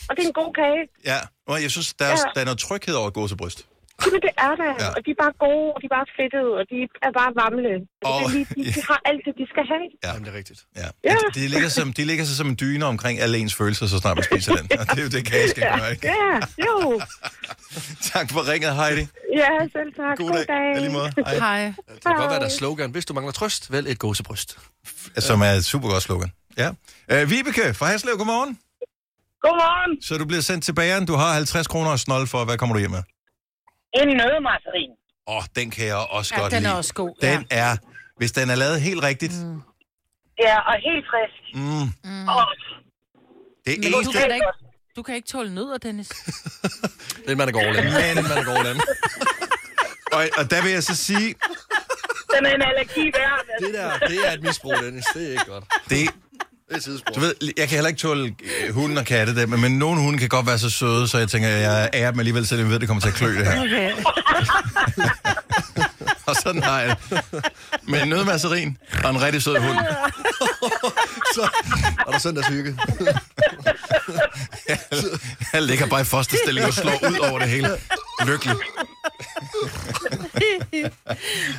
og 0.09 0.17
det 0.17 0.23
er 0.25 0.27
en 0.27 0.33
god 0.43 0.53
kage. 0.55 0.89
Ja, 1.05 1.19
og 1.47 1.63
jeg 1.63 1.71
synes, 1.71 1.95
der 1.95 2.05
er, 2.05 2.11
Ja. 2.11 2.31
der 2.35 2.41
er 2.41 2.45
noget 2.45 2.59
tryghed 2.59 2.95
over 2.95 3.11
gåsebryst. 3.11 3.67
Jamen, 4.07 4.21
det 4.27 4.33
er 4.47 4.55
der. 4.63 4.71
Ja. 4.81 4.85
Ja. 4.85 4.89
Og 4.97 5.01
de 5.07 5.11
er 5.17 5.19
bare 5.25 5.35
gode, 5.47 5.67
og 5.75 5.79
de 5.83 5.87
er 5.91 5.95
bare 5.99 6.07
fedtede, 6.19 6.51
og 6.61 6.65
de 6.71 6.77
er 7.09 7.13
bare 7.21 7.31
varmle. 7.43 7.75
Og 8.09 8.15
Og- 8.15 8.31
lige, 8.35 8.47
de, 8.57 8.61
de 8.77 8.83
har 8.91 8.99
alt 9.11 9.21
det, 9.27 9.33
de 9.41 9.45
skal 9.53 9.65
have. 9.73 9.87
Ja. 10.05 10.09
Jamen, 10.09 10.23
det 10.25 10.31
er 10.35 10.39
rigtigt. 10.43 10.61
Ja. 10.81 10.89
Ja. 11.11 11.17
De, 11.35 11.41
de, 11.41 11.47
ligger 11.55 11.69
som, 11.79 11.87
de 11.99 12.03
ligger 12.11 12.25
sig 12.29 12.37
som 12.41 12.49
en 12.53 12.57
dyne 12.65 12.85
omkring 12.93 13.15
alle 13.25 13.35
ens 13.43 13.55
følelser, 13.61 13.87
så 13.93 13.97
snart 14.03 14.15
man 14.19 14.25
spiser 14.31 14.51
den. 14.61 14.67
Og 14.81 14.85
det 14.91 14.99
er 15.03 15.07
jo 15.09 15.13
det, 15.17 15.23
kage 15.31 15.47
skal 15.53 15.63
gøre, 15.79 15.91
ikke? 15.95 16.07
Ja, 16.17 16.33
jo. 16.67 16.77
Tak 18.13 18.27
for 18.33 18.41
ringet, 18.53 18.73
Heidi. 18.81 19.05
Ja, 19.43 19.49
selv 19.77 19.91
tak. 20.01 20.17
God 20.19 20.45
dag. 20.49 20.77
I 20.77 20.81
lige 20.81 20.93
måde. 20.93 21.11
Hej. 21.27 21.35
Hej. 21.39 21.65
Det 21.65 22.03
kan 22.07 22.17
godt 22.17 22.31
være, 22.31 22.39
der 22.39 22.45
er 22.53 22.57
slogan. 22.63 22.91
Hvis 22.91 23.05
du 23.07 23.15
mangler 23.15 23.33
trøst, 23.33 23.73
vælg 23.73 23.89
et 23.89 23.99
gåsebryst. 23.99 24.59
Som 25.19 25.41
er 25.41 25.51
et 25.51 25.65
super 25.65 25.89
godt 25.89 26.03
slogan. 26.03 26.33
Ja. 26.59 26.71
Øh, 27.13 27.31
Vibeke 27.31 27.75
fra 27.75 27.87
Haslev, 27.87 28.17
godmorgen. 28.17 28.59
Godmorgen. 29.41 30.03
Så 30.03 30.19
du 30.19 30.25
bliver 30.25 30.41
sendt 30.43 30.65
til 30.65 30.73
bageren. 30.75 31.07
Du 31.07 31.15
har 31.15 31.33
50 31.33 31.67
kroner 31.67 31.91
og 31.91 31.99
snold 31.99 32.27
for. 32.27 32.45
Hvad 32.45 32.59
kommer 32.59 32.75
du 32.75 32.79
hjem 32.81 32.91
med? 32.91 33.03
En 34.01 34.09
nødmarcerin. 34.21 34.91
Åh, 35.27 35.37
oh, 35.37 35.43
den 35.57 35.71
kan 35.71 35.87
jeg 35.87 35.97
også 35.97 36.35
Ja, 36.35 36.41
godt 36.41 36.53
den 36.53 36.63
lide. 36.63 36.73
er 36.73 36.77
også 36.77 36.95
god. 36.95 37.15
Den 37.23 37.47
er, 37.51 37.77
hvis 38.17 38.33
den 38.33 38.51
er 38.51 38.55
lavet 38.55 38.81
helt 38.81 39.03
rigtigt, 39.03 39.33
mm. 39.45 39.61
Ja, 40.39 40.57
og 40.69 40.75
helt 40.89 41.05
frisk. 41.13 41.39
Mm, 41.55 42.11
Mm. 42.11 42.29
Og 42.29 42.47
det 43.67 43.79
Men 43.79 43.93
du 43.93 43.99
eneste... 43.99 44.19
kan, 44.19 44.29
da 44.29 44.35
ikke, 44.35 44.47
du 44.97 45.03
kan 45.03 45.15
ikke 45.15 45.29
tåle 45.29 45.55
nødder, 45.55 45.79
Dennis. 45.79 46.09
Det 47.25 47.31
er 47.33 47.37
man, 47.37 47.47
der 47.47 47.53
går 47.53 47.61
over 47.65 47.73
Men- 47.83 48.17
Den 48.17 48.25
man, 48.29 48.37
der 48.37 48.45
går 48.45 48.53
over 48.53 48.75
Og, 50.13 50.29
og 50.39 50.51
der 50.51 50.63
vil 50.63 50.73
jeg 50.73 50.83
så 50.83 50.97
sige, 50.97 51.35
den 52.37 52.47
er 52.47 52.55
en 52.55 52.63
allergi 52.63 53.05
værd. 53.19 53.41
Det 53.61 53.75
der, 53.75 53.99
det 53.99 54.29
er 54.29 54.33
et 54.33 54.43
misbrug, 54.43 54.73
Dennis. 54.83 55.05
Det 55.15 55.27
er 55.29 55.31
ikke 55.31 55.45
godt. 55.45 55.65
det, 55.91 56.11
Det 56.75 56.87
er 56.87 57.11
du 57.15 57.21
ved, 57.21 57.35
jeg 57.57 57.69
kan 57.69 57.77
heller 57.77 57.89
ikke 57.89 58.01
tåle 58.01 58.35
øh, 58.67 58.75
hunden 58.75 58.99
og 58.99 59.05
katte, 59.05 59.35
der, 59.35 59.47
men, 59.47 59.61
men 59.61 59.79
nogle 59.79 60.01
hunde 60.01 60.19
kan 60.19 60.29
godt 60.29 60.47
være 60.47 60.59
så 60.59 60.71
søde, 60.71 61.09
så 61.09 61.19
jeg 61.19 61.29
tænker, 61.29 61.49
jeg 61.49 61.91
ærer 61.95 62.11
dem 62.11 62.21
alligevel, 62.21 62.47
selvom 62.47 62.67
jeg 62.67 62.73
ved, 62.73 62.81
det 62.81 62.89
kommer 62.89 63.01
til 63.01 63.09
at 63.09 63.15
klø 63.15 63.39
det 63.39 63.47
her. 63.47 63.61
Okay. 63.61 63.93
Og 66.27 66.37
sådan 66.37 66.63
har 66.63 66.81
jeg 66.81 66.97
det. 67.11 67.21
Med 67.89 68.03
en 68.03 68.09
nødmasserin 68.09 68.77
og 69.05 69.11
en 69.11 69.23
rigtig 69.23 69.43
sød 69.43 69.59
hund. 69.59 69.79
Så 71.35 71.49
er 72.07 72.11
der 72.11 72.19
søndagshygge. 72.19 72.73
Jeg 75.53 75.63
ligger 75.63 75.87
bare 75.87 76.01
i 76.01 76.05
fosterstilling 76.05 76.67
og 76.67 76.75
slår 76.75 77.01
ud 77.11 77.19
over 77.31 77.39
det 77.39 77.49
hele. 77.49 77.69
Lykkelig. 78.27 78.57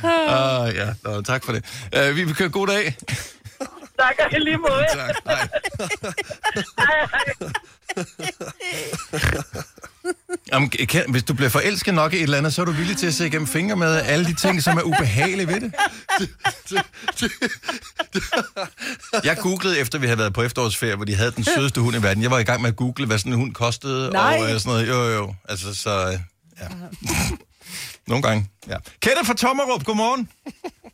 uh, 0.04 0.76
ja, 0.76 0.86
Nå, 1.04 1.22
tak 1.22 1.44
for 1.44 1.52
det. 1.52 1.64
Uh, 1.98 2.16
vi 2.16 2.24
vil 2.24 2.34
køre 2.34 2.48
god 2.48 2.66
dag. 2.66 2.96
Tak, 3.98 4.14
og 4.18 4.32
i 4.32 4.38
lige 4.38 4.58
måde. 4.58 4.86
Tak. 4.92 5.14
Hej. 5.26 5.48
Jamen, 10.52 10.70
kan, 10.70 11.04
hvis 11.10 11.22
du 11.22 11.34
bliver 11.34 11.48
forelsket 11.48 11.94
nok 11.94 12.12
i 12.12 12.16
et 12.16 12.22
eller 12.22 12.38
andet, 12.38 12.54
så 12.54 12.60
er 12.62 12.64
du 12.66 12.72
villig 12.72 12.96
til 12.96 13.06
at 13.06 13.14
se 13.14 13.26
igennem 13.26 13.46
fingre 13.46 13.76
med 13.76 13.96
alle 14.02 14.24
de 14.26 14.34
ting, 14.34 14.62
som 14.62 14.78
er 14.78 14.82
ubehagelige 14.82 15.48
ved 15.48 15.60
det. 15.60 15.72
Jeg 19.24 19.36
googlede, 19.38 19.78
efter 19.78 19.98
vi 19.98 20.06
havde 20.06 20.18
været 20.18 20.34
på 20.34 20.42
efterårsferie, 20.42 20.96
hvor 20.96 21.04
de 21.04 21.14
havde 21.14 21.30
den 21.30 21.44
sødeste 21.44 21.80
hund 21.80 21.96
i 21.96 22.02
verden. 22.02 22.22
Jeg 22.22 22.30
var 22.30 22.38
i 22.38 22.44
gang 22.44 22.62
med 22.62 22.70
at 22.70 22.76
google, 22.76 23.06
hvad 23.06 23.18
sådan 23.18 23.32
en 23.32 23.38
hund 23.38 23.54
kostede. 23.54 24.10
Nej. 24.10 24.38
Og 24.40 24.52
øh, 24.52 24.60
sådan 24.60 24.72
noget. 24.72 24.88
Jo, 24.88 24.94
jo, 24.94 25.10
jo. 25.14 25.34
Altså, 25.48 25.74
så... 25.74 26.06
øh, 26.12 26.18
Ja. 26.60 26.68
Nogle 28.08 28.22
gange, 28.22 28.48
ja. 28.68 28.76
Kenneth 29.00 29.26
fra 29.26 29.34
Tommerup, 29.34 29.84
godmorgen. 29.84 30.28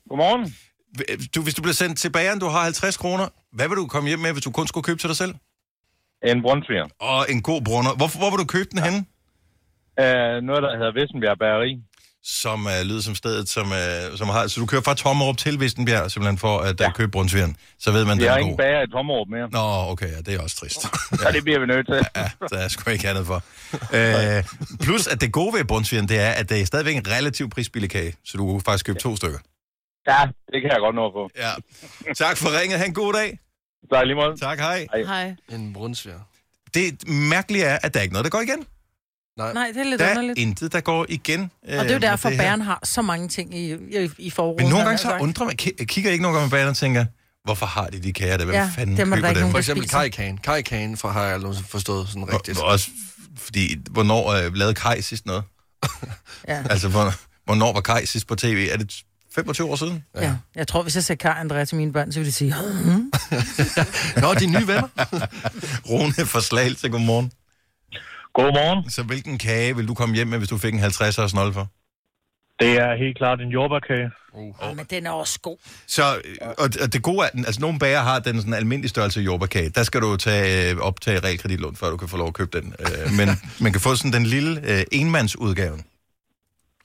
Godmorgen. 0.08 0.56
Du, 1.34 1.42
hvis 1.42 1.54
du 1.54 1.62
bliver 1.62 1.74
sendt 1.74 1.98
til 1.98 2.10
bageren, 2.10 2.38
du 2.38 2.46
har 2.46 2.62
50 2.62 2.96
kroner. 2.96 3.28
Hvad 3.52 3.68
vil 3.68 3.76
du 3.76 3.86
komme 3.86 4.08
hjem 4.08 4.18
med, 4.18 4.32
hvis 4.32 4.44
du 4.44 4.50
kun 4.50 4.66
skulle 4.66 4.84
købe 4.84 5.00
til 5.00 5.08
dig 5.08 5.16
selv? 5.16 5.34
En 6.24 6.42
brunsviger. 6.42 6.86
Og 7.00 7.26
en 7.28 7.42
god 7.42 7.62
brunner. 7.62 7.90
Hvor, 7.96 8.18
hvor 8.18 8.30
vil 8.30 8.38
du 8.38 8.44
købe 8.44 8.68
den 8.72 8.78
henne? 8.82 8.98
Uh, 10.02 10.36
noget, 10.48 10.62
der 10.66 10.72
hedder 10.78 10.92
Vissenbjerg 11.00 11.38
Bageri. 11.38 11.72
Som 12.24 12.66
uh, 12.66 12.86
lyder 12.88 13.00
som 13.00 13.14
stedet, 13.14 13.48
som, 13.48 13.66
uh, 13.66 14.18
som 14.18 14.28
har... 14.28 14.46
Så 14.46 14.60
du 14.60 14.66
kører 14.66 14.82
fra 14.82 14.94
Tommerup 14.94 15.36
til 15.36 15.60
Vistenbjerg, 15.60 16.10
simpelthen 16.10 16.38
for 16.38 16.58
at 16.58 16.80
uh, 16.80 16.92
købe 16.94 17.10
brunsvigeren. 17.10 17.56
Så 17.78 17.92
ved 17.92 18.04
man, 18.04 18.18
den 18.18 18.28
har 18.28 18.34
er 18.34 18.38
ingen 18.38 18.56
bager 18.56 18.82
i 18.82 18.90
Tommerup 18.90 19.28
mere. 19.28 19.48
Nå, 19.50 19.92
okay, 19.92 20.10
ja, 20.12 20.18
det 20.26 20.34
er 20.34 20.40
også 20.42 20.56
trist. 20.56 20.80
Ja. 21.22 21.26
Og 21.26 21.32
det 21.34 21.44
bliver 21.44 21.60
vi 21.60 21.66
nødt 21.66 21.86
til. 21.86 21.94
Ja, 22.20 22.30
der 22.50 22.58
er 22.64 22.68
sgu 22.68 22.90
ikke 22.90 23.08
andet 23.08 23.26
for. 23.26 23.42
Uh, 23.72 24.78
plus, 24.84 25.06
at 25.06 25.20
det 25.20 25.32
gode 25.32 25.54
ved 25.56 25.64
brunsvigeren, 25.64 26.08
det 26.08 26.18
er, 26.20 26.30
at 26.30 26.48
det 26.48 26.60
er 26.60 26.64
stadigvæk 26.64 26.96
en 26.96 27.08
relativt 27.08 27.52
prisbillig 27.52 27.90
kage. 27.90 28.14
Så 28.24 28.38
du 28.38 28.52
kan 28.52 28.60
faktisk 28.64 28.86
købe 28.86 28.98
to 28.98 29.16
stykker. 29.16 29.38
Ja, 30.08 30.20
det 30.52 30.60
kan 30.62 30.70
jeg 30.70 30.78
godt 30.80 30.94
nå 30.96 31.10
på. 31.10 31.30
Ja. 31.36 31.50
Tak 32.16 32.36
for 32.36 32.60
ringet. 32.60 32.78
Ha' 32.78 32.86
en 32.86 32.94
god 32.94 33.12
dag. 33.12 33.38
Så 33.92 34.04
lige 34.04 34.14
måde. 34.14 34.36
Tak, 34.40 34.58
hej. 34.58 34.86
Hej. 35.06 35.34
En 35.48 35.72
brunsviger. 35.72 36.20
Det 36.74 37.08
mærkelige 37.08 37.64
er, 37.64 37.78
at 37.82 37.94
der 37.94 38.00
er 38.00 38.02
ikke 38.02 38.12
noget, 38.12 38.24
der 38.24 38.30
går 38.30 38.40
igen. 38.40 38.66
Nej, 39.36 39.66
det 39.74 39.76
er 39.80 39.84
lidt 39.84 39.98
Der 40.00 40.06
er 40.06 40.10
underligt. 40.10 40.38
intet, 40.38 40.72
der 40.72 40.80
går 40.80 41.06
igen. 41.08 41.40
Og 41.62 41.68
det 41.68 41.78
er 41.78 41.84
jo 41.88 41.94
øh, 41.94 42.02
derfor, 42.02 42.28
det. 42.28 42.38
Bæren 42.38 42.60
har 42.60 42.80
så 42.84 43.02
mange 43.02 43.28
ting 43.28 43.54
i, 43.54 43.72
i, 43.74 44.10
i 44.18 44.30
forruden. 44.30 44.64
Men 44.64 44.70
nogle 44.70 44.84
gange 44.84 44.98
så 44.98 45.18
undrer 45.20 45.46
man, 45.46 45.54
ki- 45.62 45.84
kigger 45.84 46.10
ikke 46.10 46.22
nogle 46.22 46.38
gange 46.38 46.46
med 46.46 46.58
banen 46.58 46.68
og 46.68 46.76
tænker, 46.76 47.04
hvorfor 47.44 47.66
har 47.66 47.86
de 47.86 47.98
de 48.02 48.12
kager 48.12 48.36
der? 48.36 48.44
Hvem 48.44 48.54
Ja, 48.54 48.70
fanden 48.76 48.96
dem 48.96 49.12
er 49.12 49.16
der 49.16 49.22
køber 49.22 49.28
dem? 49.32 49.36
nogen, 49.40 49.50
For 49.50 49.56
der 49.56 49.58
eksempel 49.58 49.88
kajkagen. 49.88 50.38
Kajkagen 50.38 50.96
for, 50.96 51.08
har 51.08 51.24
jeg 51.24 51.34
aldrig 51.34 51.56
forstået 51.68 52.08
sådan 52.08 52.32
rigtigt. 52.32 52.58
Og, 52.58 52.64
også 52.64 52.88
fordi, 53.36 53.76
hvornår 53.90 54.30
øh, 54.30 54.54
lavede 54.54 54.74
Kai 54.74 55.02
sidst 55.02 55.26
noget? 55.26 55.42
Ja. 56.48 56.64
Altså, 56.70 56.88
hvor, 56.88 57.12
hvornår 57.44 57.72
var 57.72 57.80
Kai 57.80 58.06
sidst 58.06 58.26
på 58.26 58.34
tv? 58.34 58.68
Er 58.72 58.76
det 58.76 59.02
25 59.34 59.70
år 59.70 59.76
siden? 59.76 60.04
Ja. 60.16 60.36
Jeg 60.54 60.68
tror, 60.68 60.82
hvis 60.82 60.94
jeg 60.94 61.04
ser 61.04 61.14
Kai 61.14 61.32
Andrea 61.36 61.64
til 61.64 61.76
mine 61.76 61.92
børn, 61.92 62.12
så 62.12 62.20
vil 62.20 62.26
de 62.26 62.32
sige, 62.32 62.54
hmm. 62.84 63.12
Nå, 64.22 64.34
de 64.34 64.46
nye 64.46 64.66
venner. 64.66 64.88
Rune 65.90 66.26
fra 66.26 66.40
Slagelse, 66.40 66.88
godmorgen. 66.88 67.32
Godmorgen. 68.34 68.90
Så 68.90 69.02
hvilken 69.02 69.38
kage 69.38 69.76
vil 69.76 69.88
du 69.88 69.94
komme 69.94 70.14
hjem 70.14 70.26
med, 70.26 70.38
hvis 70.38 70.48
du 70.48 70.58
fik 70.58 70.74
en 70.74 70.80
50 70.80 71.18
års 71.18 71.30
snold 71.30 71.52
for? 71.52 71.68
Det 72.60 72.72
er 72.78 72.96
helt 72.96 73.18
klart 73.18 73.40
en 73.40 73.48
jordbærkage. 73.48 74.10
oh. 74.34 74.76
men 74.76 74.86
den 74.90 75.06
er 75.06 75.10
også 75.10 75.38
god. 75.42 75.56
Så, 75.86 76.02
øh, 76.24 76.48
og, 76.58 76.68
og 76.82 76.92
det 76.92 77.02
gode 77.02 77.18
er, 77.18 77.22
at 77.22 77.32
altså, 77.46 77.60
nogle 77.60 77.78
bager 77.78 78.00
har 78.00 78.18
den 78.18 78.40
sådan 78.40 78.54
almindelige 78.54 78.88
størrelse 78.88 79.20
jordbærkage. 79.20 79.68
Der 79.68 79.82
skal 79.82 80.00
du 80.00 80.16
tage, 80.16 80.70
øh, 80.70 80.78
optage 80.78 81.18
realkreditlån, 81.18 81.76
før 81.76 81.90
du 81.90 81.96
kan 81.96 82.08
få 82.08 82.16
lov 82.16 82.28
at 82.28 82.34
købe 82.34 82.60
den. 82.60 82.74
Øh, 82.80 83.12
men 83.18 83.28
man 83.64 83.72
kan 83.72 83.80
få 83.80 83.94
sådan 83.94 84.12
den 84.12 84.26
lille 84.26 84.60
øh, 84.64 84.84
enmandsudgaven. 84.92 85.84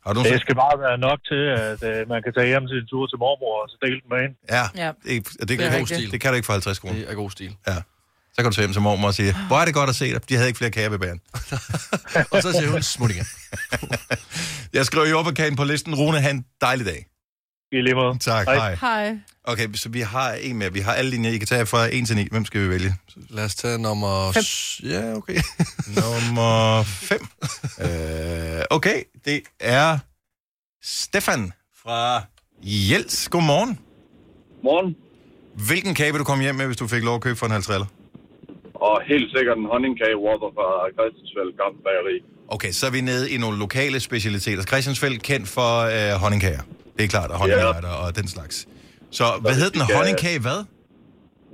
Har 0.08 0.14
du 0.14 0.20
Det 0.34 0.42
skal 0.46 0.56
bare 0.66 0.76
være 0.86 0.98
nok 1.08 1.20
til, 1.32 1.42
at 1.66 1.80
uh, 1.90 2.10
man 2.14 2.20
kan 2.26 2.32
tage 2.38 2.48
hjem 2.52 2.64
til 2.72 2.78
en 2.84 2.88
tur 2.94 3.04
til 3.12 3.18
mormor 3.24 3.54
og 3.62 3.66
så 3.72 3.78
dele 3.84 3.98
den 4.04 4.10
med 4.14 4.20
hende. 4.24 4.36
Ja, 4.58 4.64
Ja. 4.84 4.90
det, 5.04 5.14
det, 5.40 5.50
det, 5.50 5.52
er 5.52 5.58
kan, 5.58 5.80
rigtigt. 5.80 6.02
det, 6.02 6.12
det 6.14 6.20
kan 6.22 6.30
du 6.32 6.36
ikke 6.40 6.46
for 6.50 6.54
50 6.54 6.80
kroner. 6.80 6.96
Det 7.00 7.10
er 7.12 7.16
god 7.24 7.32
stil. 7.38 7.52
Ja. 7.72 7.78
Så 8.34 8.38
kan 8.44 8.46
du 8.52 8.56
tage 8.56 8.66
hjem 8.66 8.74
til 8.74 8.82
mormor 8.82 9.08
og 9.08 9.14
sige, 9.14 9.36
hvor 9.48 9.58
er 9.62 9.66
det 9.66 9.74
godt 9.74 9.90
at 9.90 9.96
se 9.96 10.14
dig. 10.14 10.30
De 10.30 10.34
havde 10.36 10.48
ikke 10.50 10.58
flere 10.58 10.72
kager 10.72 10.90
ved 10.90 11.00
bagen. 11.00 11.20
Og 12.34 12.42
så 12.46 12.50
siger 12.52 12.70
hun, 12.72 12.82
smut 12.82 13.12
igen. 13.12 13.26
Jeg 14.78 14.86
skriver 14.86 15.06
jordbærkagen 15.08 15.56
på 15.56 15.64
listen. 15.64 15.96
Rune, 15.96 16.20
have 16.22 16.32
en 16.32 16.46
dejlig 16.62 16.86
dag. 16.86 17.06
I 17.72 17.82
lige 17.82 17.96
måde. 17.96 18.18
Tak, 18.20 18.46
Hej. 18.48 18.56
hej. 18.56 18.76
Hej. 18.76 19.18
Okay, 19.44 19.68
så 19.74 19.90
vi 19.90 20.00
har 20.02 20.34
en 20.34 20.58
mere. 20.58 20.74
Vi 20.74 20.80
har 20.80 20.94
alle 20.94 21.12
linjer. 21.12 21.32
I 21.32 21.38
kan 21.38 21.48
tage 21.48 21.66
fra 21.66 21.86
1 21.92 22.08
til 22.08 22.16
9. 22.16 22.28
Hvem 22.32 22.46
skal 22.46 22.62
vi 22.64 22.70
vælge? 22.70 22.94
Lad 23.30 23.46
os 23.46 23.56
tage 23.56 23.78
nummer... 23.78 24.32
Fem. 24.32 24.44
s- 24.44 24.82
Ja, 24.84 25.14
okay. 25.16 25.36
Nummer 26.02 26.84
5. 26.84 27.20
øh, 27.82 28.62
okay, 28.70 29.04
det 29.26 29.42
er 29.60 29.98
Stefan 30.84 31.52
fra 31.84 32.24
Jels. 32.64 33.30
Godmorgen. 33.30 33.80
Morgen. 34.64 34.96
Hvilken 35.68 35.96
kage 35.96 36.12
vil 36.12 36.20
du 36.20 36.24
komme 36.24 36.44
hjem 36.44 36.56
med, 36.56 36.66
hvis 36.66 36.78
du 36.78 36.88
fik 36.88 37.04
lov 37.04 37.16
at 37.16 37.22
købe 37.22 37.36
for 37.36 37.46
en 37.46 37.52
50 37.52 37.82
Og 38.74 39.02
helt 39.08 39.38
sikkert 39.38 39.58
en 39.58 39.66
honningkage 39.72 40.18
Whopper 40.26 40.50
fra 40.58 40.68
Christiansfeld 40.96 41.58
Gamle 41.62 41.80
Bageri. 41.84 42.18
Okay, 42.48 42.72
så 42.72 42.86
er 42.88 42.92
vi 42.92 43.02
nede 43.02 43.32
i 43.32 43.38
nogle 43.38 43.58
lokale 43.58 44.00
specialiteter. 44.00 44.64
Christiansfeldt 44.64 45.24
kendt 45.24 45.48
for 45.48 45.72
øh, 45.80 46.20
honningkager. 46.22 46.62
Det 46.98 47.04
er 47.04 47.12
klart, 47.16 47.30
og 47.32 47.38
honningretter 47.42 47.90
og 48.04 48.16
den 48.20 48.28
slags. 48.36 48.56
Så 49.12 49.24
hvad 49.42 49.54
hed 49.62 49.70
den? 49.76 49.82
skal- 49.82 49.96
Honningkage 50.00 50.40
hvad? 50.48 50.60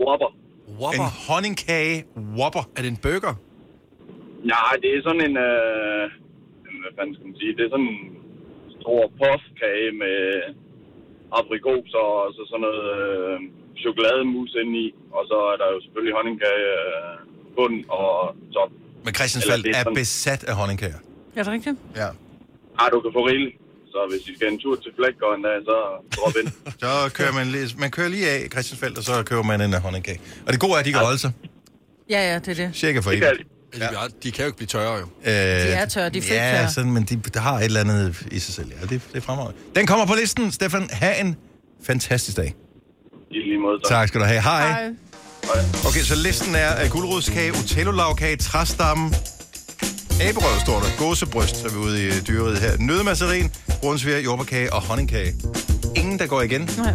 Whopper. 0.03 0.29
En 0.67 0.73
Whopper. 0.81 1.09
honningkage 1.29 1.95
Whopper. 2.37 2.63
Er 2.75 2.81
det 2.83 2.89
en 2.95 2.99
burger? 3.05 3.33
Nej, 4.53 4.73
det 4.83 4.89
er 4.97 5.01
sådan 5.07 5.23
en... 5.29 5.35
Øh, 5.47 6.03
hvad 6.83 6.91
fanden 6.97 7.13
skal 7.15 7.25
man 7.29 7.35
sige? 7.41 7.51
Det 7.57 7.63
er 7.67 7.71
sådan 7.75 7.89
en 7.95 7.99
stor 8.77 9.01
puffkage 9.19 9.89
med 10.03 10.17
aprikoser 11.39 12.03
og 12.21 12.25
så 12.35 12.41
sådan 12.51 12.63
noget 12.67 12.83
øh, 12.97 13.35
chokolademus 13.83 14.51
indeni. 14.61 14.85
Og 15.17 15.21
så 15.31 15.37
er 15.51 15.55
der 15.61 15.67
jo 15.73 15.77
selvfølgelig 15.85 16.13
honningkage 16.19 16.65
øh, 16.79 17.13
bund 17.55 17.77
og 17.99 18.11
top. 18.55 18.69
Men 19.05 19.11
Christiansfeldt 19.17 19.65
Eller 19.65 19.77
er 19.77 19.79
er 19.79 19.83
sådan- 19.87 19.99
besat 20.03 20.41
af 20.49 20.55
honningkager. 20.59 20.99
Er 21.37 21.43
det 21.43 21.51
rigtigt? 21.57 21.77
Ja. 22.01 22.09
Ah, 22.81 22.87
du 22.93 22.97
kan 23.03 23.11
få 23.17 23.21
rigeligt. 23.31 23.55
Så 23.93 23.99
hvis 24.11 24.21
I 24.29 24.35
skal 24.35 24.47
en 24.53 24.59
tur 24.59 24.75
til 24.75 24.91
Flækgården 24.97 25.43
så 25.69 25.77
drop 26.15 26.35
ind. 26.41 26.49
Så 26.83 27.09
kører 27.13 27.33
man, 27.33 27.47
lige, 27.47 27.67
man 27.77 27.91
kører 27.91 28.09
lige 28.09 28.29
af 28.29 28.39
i 28.45 28.49
Christiansfeldt, 28.49 28.97
og 28.97 29.03
så 29.03 29.23
køber 29.23 29.43
man 29.43 29.61
en 29.61 29.73
honningkage. 29.73 30.19
Og 30.45 30.53
det 30.53 30.59
gode 30.59 30.73
er, 30.73 30.77
at 30.77 30.85
de 30.85 30.91
kan 30.91 31.01
holde 31.01 31.17
sig. 31.17 31.31
Ja, 32.09 32.31
ja, 32.31 32.39
det 32.39 32.47
er 32.47 32.53
det. 32.65 32.69
Cirka 32.73 32.99
for 32.99 33.11
evigt. 33.11 33.25
de. 33.25 33.79
Ja. 33.79 33.87
De 34.23 34.31
kan 34.31 34.41
jo 34.43 34.45
ikke 34.45 34.57
blive 34.57 34.67
tørre, 34.67 34.93
jo. 34.97 35.03
Øh, 35.03 35.33
de 35.33 35.33
er 35.33 35.85
tørre, 35.85 36.09
de 36.09 36.17
er 36.17 36.59
Ja, 36.59 36.69
sådan, 36.69 36.91
men 36.91 37.03
de, 37.03 37.15
der 37.33 37.39
har 37.39 37.57
et 37.57 37.65
eller 37.65 37.79
andet 37.79 38.27
i 38.31 38.39
sig 38.39 38.53
selv. 38.53 38.67
Ja, 38.81 38.81
det, 38.81 38.89
det 38.89 39.17
er 39.17 39.21
fremragende. 39.21 39.57
Den 39.75 39.87
kommer 39.87 40.05
på 40.05 40.13
listen. 40.21 40.51
Stefan, 40.51 40.89
have 40.91 41.19
en 41.19 41.35
fantastisk 41.83 42.37
dag. 42.37 42.55
I 43.31 43.37
lige 43.37 43.59
måde. 43.59 43.79
Tak 43.87 44.07
skal 44.07 44.19
du 44.21 44.25
have. 44.25 44.41
Hej. 44.41 44.67
Hej. 44.67 44.91
Okay, 45.87 45.99
så 45.99 46.15
listen 46.15 46.55
er 46.55 46.85
uh, 46.85 46.91
guldrodskage, 46.91 47.51
utello-lavkage, 47.51 48.35
træstamme, 48.37 49.09
Aberøv 50.21 50.59
står 50.59 50.79
der. 50.79 50.89
Gåsebryst, 50.97 51.55
så 51.57 51.67
er 51.67 51.71
vi 51.71 51.77
ude 51.77 52.03
i 52.03 52.05
øh, 52.05 52.27
dyreriet 52.27 52.57
her. 52.57 52.77
Nødmasserin, 52.79 53.51
brunsviger, 53.83 54.19
jordbærkage 54.19 54.73
og 54.73 54.81
honningkage. 54.81 55.35
Ingen, 55.95 56.19
der 56.19 56.25
går 56.27 56.41
igen. 56.41 56.69
Nej. 56.77 56.93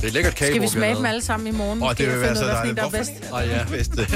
Det 0.00 0.08
er 0.08 0.12
lækkert 0.12 0.34
kage, 0.34 0.50
Skal 0.50 0.62
vi 0.62 0.68
smage 0.68 0.94
dem 0.94 1.04
alle 1.04 1.22
sammen 1.22 1.46
i 1.54 1.56
morgen? 1.56 1.78
Måske, 1.78 2.02
det 2.02 2.06
vil 2.06 2.14
og 2.14 2.20
være 2.22 2.36
så 2.36 2.44
dejligt. 2.44 2.76
der 2.76 2.84
er 2.84 2.90
bedst? 2.90 3.10
Ah, 3.34 3.48
ja. 3.48 3.64
bedste. 3.76 4.06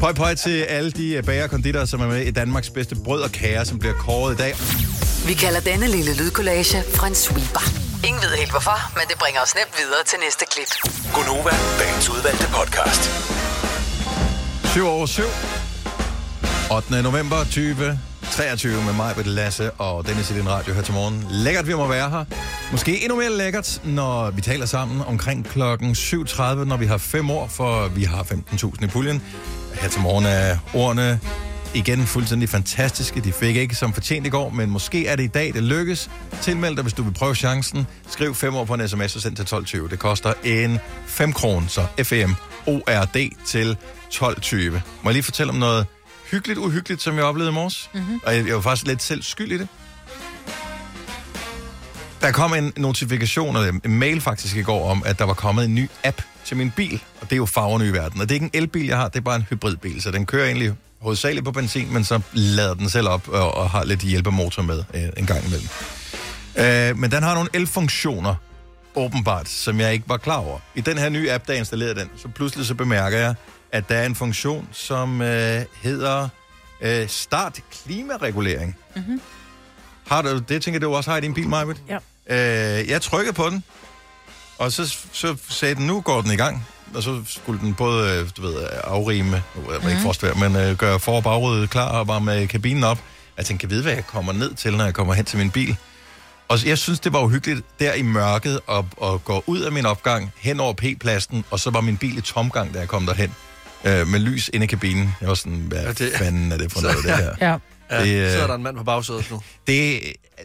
Pøj, 0.00 0.12
pøj 0.12 0.34
til 0.34 0.62
alle 0.62 0.90
de 0.90 1.14
øh, 1.14 1.24
bager 1.24 1.44
og 1.44 1.50
konditorer, 1.50 1.84
som 1.84 2.00
er 2.00 2.06
med 2.06 2.20
i 2.20 2.30
Danmarks 2.30 2.70
bedste 2.70 2.94
brød 2.94 3.22
og 3.22 3.32
kager, 3.32 3.64
som 3.64 3.78
bliver 3.78 3.94
kåret 3.94 4.34
i 4.34 4.36
dag. 4.36 4.54
Vi 5.26 5.34
kalder 5.34 5.60
denne 5.60 5.86
lille 5.86 6.16
lydkollage 6.16 6.78
en 7.08 7.14
sweeper. 7.14 7.64
Ingen 8.06 8.22
ved 8.22 8.30
helt 8.38 8.50
hvorfor, 8.50 8.92
men 8.94 9.04
det 9.08 9.18
bringer 9.18 9.40
os 9.40 9.54
nemt 9.54 9.74
videre 9.78 10.04
til 10.06 10.18
næste 10.24 10.44
klip. 10.52 10.70
Gonova, 11.14 11.50
dagens 11.80 12.10
udvalgte 12.10 12.46
podcast. 12.58 13.02
7 14.72 14.86
over 14.86 15.06
7. 15.06 15.22
8. 16.76 17.02
november 17.02 17.44
23 18.32 18.84
med 18.84 18.92
mig, 18.92 19.14
Bette 19.16 19.30
Lasse 19.30 19.70
og 19.70 20.06
Dennis 20.06 20.30
i 20.30 20.34
din 20.34 20.48
radio 20.48 20.74
her 20.74 20.82
til 20.82 20.94
morgen. 20.94 21.26
Lækkert, 21.30 21.66
vi 21.66 21.74
må 21.74 21.88
være 21.88 22.10
her. 22.10 22.24
Måske 22.72 23.02
endnu 23.02 23.16
mere 23.16 23.30
lækkert, 23.36 23.80
når 23.84 24.30
vi 24.30 24.40
taler 24.40 24.66
sammen 24.66 25.02
omkring 25.06 25.48
klokken 25.48 25.90
7.30, 25.90 26.42
når 26.64 26.76
vi 26.76 26.86
har 26.86 26.98
fem 26.98 27.30
år, 27.30 27.46
for 27.48 27.88
vi 27.88 28.04
har 28.04 28.22
15.000 28.22 28.84
i 28.84 28.86
puljen. 28.86 29.22
Her 29.74 29.88
til 29.88 30.00
morgen 30.00 30.26
er 30.26 30.56
ordene 30.74 31.20
igen 31.74 32.06
fuldstændig 32.06 32.48
fantastiske. 32.48 33.20
De 33.20 33.32
fik 33.32 33.56
ikke 33.56 33.74
som 33.74 33.92
fortjent 33.92 34.26
i 34.26 34.30
går, 34.30 34.50
men 34.50 34.70
måske 34.70 35.06
er 35.06 35.16
det 35.16 35.22
i 35.22 35.26
dag, 35.26 35.52
det 35.54 35.62
lykkes. 35.62 36.10
Tilmeld 36.42 36.76
dig, 36.76 36.82
hvis 36.82 36.94
du 36.94 37.02
vil 37.02 37.12
prøve 37.12 37.34
chancen. 37.34 37.86
Skriv 38.08 38.34
5 38.34 38.56
år 38.56 38.64
på 38.64 38.74
en 38.74 38.88
sms 38.88 39.16
og 39.16 39.22
send 39.22 39.36
til 39.36 39.42
12.20. 39.42 39.90
Det 39.90 39.98
koster 39.98 40.32
en 40.44 40.78
5 41.06 41.32
kroner, 41.32 41.68
så 41.68 41.86
FM 42.02 42.32
ORD 42.66 43.30
til 43.46 43.76
12.20. 44.14 44.56
Må 45.02 45.10
jeg 45.10 45.12
lige 45.12 45.22
fortælle 45.22 45.50
om 45.52 45.58
noget 45.58 45.86
hyggeligt, 46.34 46.58
uhyggeligt, 46.58 47.02
som 47.02 47.16
jeg 47.16 47.24
oplevede 47.24 47.50
i 47.50 47.54
morges? 47.54 47.90
Mm-hmm. 47.94 48.20
Og 48.26 48.36
jeg, 48.36 48.46
jeg 48.46 48.54
var 48.54 48.60
faktisk 48.60 48.86
lidt 48.86 49.02
selv 49.02 49.22
skyld 49.22 49.52
i 49.52 49.58
det. 49.58 49.68
Der 52.20 52.32
kom 52.32 52.54
en 52.54 52.72
notifikation, 52.76 53.56
eller 53.56 53.80
en 53.84 53.98
mail 53.98 54.20
faktisk 54.20 54.56
i 54.56 54.62
går, 54.62 54.90
om, 54.90 55.02
at 55.06 55.18
der 55.18 55.24
var 55.24 55.34
kommet 55.34 55.64
en 55.64 55.74
ny 55.74 55.90
app 56.04 56.22
til 56.44 56.56
min 56.56 56.70
bil. 56.70 57.02
Og 57.20 57.30
det 57.30 57.32
er 57.32 57.36
jo 57.36 57.46
farverne 57.46 57.86
i 57.86 57.92
verden. 57.92 58.20
Og 58.20 58.28
det 58.28 58.30
er 58.30 58.34
ikke 58.34 58.44
en 58.44 58.62
elbil, 58.62 58.86
jeg 58.86 58.96
har, 58.96 59.08
det 59.08 59.16
er 59.16 59.20
bare 59.20 59.36
en 59.36 59.46
hybridbil. 59.50 60.02
Så 60.02 60.10
den 60.10 60.26
kører 60.26 60.46
egentlig 60.46 60.72
hovedsageligt 61.00 61.44
på 61.44 61.52
benzin, 61.52 61.92
men 61.92 62.04
så 62.04 62.20
lader 62.32 62.74
den 62.74 62.88
selv 62.88 63.08
op 63.08 63.28
og, 63.28 63.54
og 63.54 63.70
har 63.70 63.84
lidt 63.84 64.00
hjælpemotor 64.00 64.62
med 64.62 64.84
øh, 64.94 65.02
en 65.16 65.26
gang 65.26 65.46
imellem. 65.46 65.68
Øh, 66.56 66.98
men 66.98 67.10
den 67.10 67.22
har 67.22 67.34
nogle 67.34 67.48
elfunktioner, 67.54 68.34
åbenbart, 68.94 69.48
som 69.48 69.80
jeg 69.80 69.92
ikke 69.92 70.08
var 70.08 70.16
klar 70.16 70.36
over. 70.36 70.58
I 70.74 70.80
den 70.80 70.98
her 70.98 71.08
nye 71.08 71.32
app, 71.32 71.46
der 71.46 71.52
installerede 71.52 72.00
den, 72.00 72.10
så 72.16 72.28
pludselig 72.28 72.66
så 72.66 72.74
bemærker 72.74 73.18
jeg, 73.18 73.34
at 73.74 73.88
der 73.88 73.94
er 73.96 74.06
en 74.06 74.14
funktion, 74.14 74.68
som 74.72 75.22
øh, 75.22 75.64
hedder 75.82 76.28
øh, 76.80 77.08
Start 77.08 77.60
Klimaregulering. 77.72 78.76
Mm-hmm. 78.96 79.20
Har 80.06 80.22
du, 80.22 80.38
det 80.38 80.62
tænker 80.62 80.80
du 80.80 80.94
også 80.94 81.10
har 81.10 81.18
i 81.18 81.20
din 81.20 81.34
bil, 81.34 81.48
Majbet? 81.48 81.82
Ja. 81.88 81.98
Øh, 82.80 82.88
jeg 82.88 83.02
trykkede 83.02 83.32
på 83.32 83.50
den, 83.50 83.64
og 84.58 84.72
så, 84.72 84.96
så 85.12 85.36
sagde 85.48 85.74
den, 85.74 85.86
nu 85.86 86.00
går 86.00 86.20
den 86.20 86.30
i 86.32 86.36
gang. 86.36 86.66
Og 86.94 87.02
så 87.02 87.22
skulle 87.26 87.60
den 87.60 87.74
både, 87.74 88.20
øh, 88.20 88.28
du 88.36 88.42
ved, 88.42 88.68
afrime, 88.84 89.42
nu 89.56 89.70
er 89.70 89.78
jeg 89.82 89.90
ikke 89.90 90.02
forstået, 90.02 90.38
men 90.40 90.56
øh, 90.56 90.76
gøre 90.76 91.00
for- 91.00 91.16
og 91.16 91.22
bagryddet 91.22 91.70
klar 91.70 91.88
og 91.98 92.06
bare 92.06 92.20
med 92.20 92.48
kabinen 92.48 92.84
op. 92.84 92.98
Jeg 93.36 93.46
tænkte, 93.46 93.62
kan 93.62 93.70
jeg 93.70 93.74
vide, 93.74 93.82
hvad 93.82 93.92
jeg 93.92 94.06
kommer 94.06 94.32
ned 94.32 94.54
til, 94.54 94.76
når 94.76 94.84
jeg 94.84 94.94
kommer 94.94 95.14
hen 95.14 95.24
til 95.24 95.38
min 95.38 95.50
bil? 95.50 95.76
Og 96.48 96.66
jeg 96.66 96.78
synes, 96.78 97.00
det 97.00 97.12
var 97.12 97.20
uhyggeligt 97.20 97.64
der 97.80 97.92
i 97.92 98.02
mørket 98.02 98.60
at, 98.70 98.84
at 99.02 99.24
gå 99.24 99.44
ud 99.46 99.60
af 99.60 99.72
min 99.72 99.86
opgang 99.86 100.32
hen 100.36 100.60
over 100.60 100.72
P-pladsen, 100.72 101.44
og 101.50 101.60
så 101.60 101.70
var 101.70 101.80
min 101.80 101.96
bil 101.96 102.18
i 102.18 102.20
tomgang, 102.20 102.74
da 102.74 102.78
jeg 102.78 102.88
kom 102.88 103.06
derhen. 103.06 103.34
Øh, 103.86 104.06
med 104.08 104.18
lys 104.20 104.50
inde 104.52 104.64
i 104.64 104.66
kabinen. 104.66 105.14
Jeg 105.20 105.28
var 105.28 105.34
sådan, 105.34 105.58
hvad 105.58 105.78
Ja, 105.78 105.86
ja, 105.86 105.92
det- 105.92 106.12
fanden 106.18 106.52
er 106.52 106.56
det 106.58 106.72
for 106.72 106.80
noget, 106.82 106.96
det 107.04 107.16
her? 107.16 107.34
Ja. 107.40 107.58
Ja, 107.90 108.02
Det, 108.04 108.08
øh, 108.26 108.32
så 108.32 108.42
er 108.42 108.46
der 108.46 108.54
en 108.54 108.62
mand 108.62 108.76
på 108.76 108.84
bagsædet 108.84 109.30
nu. 109.30 109.42
Det, 109.66 110.00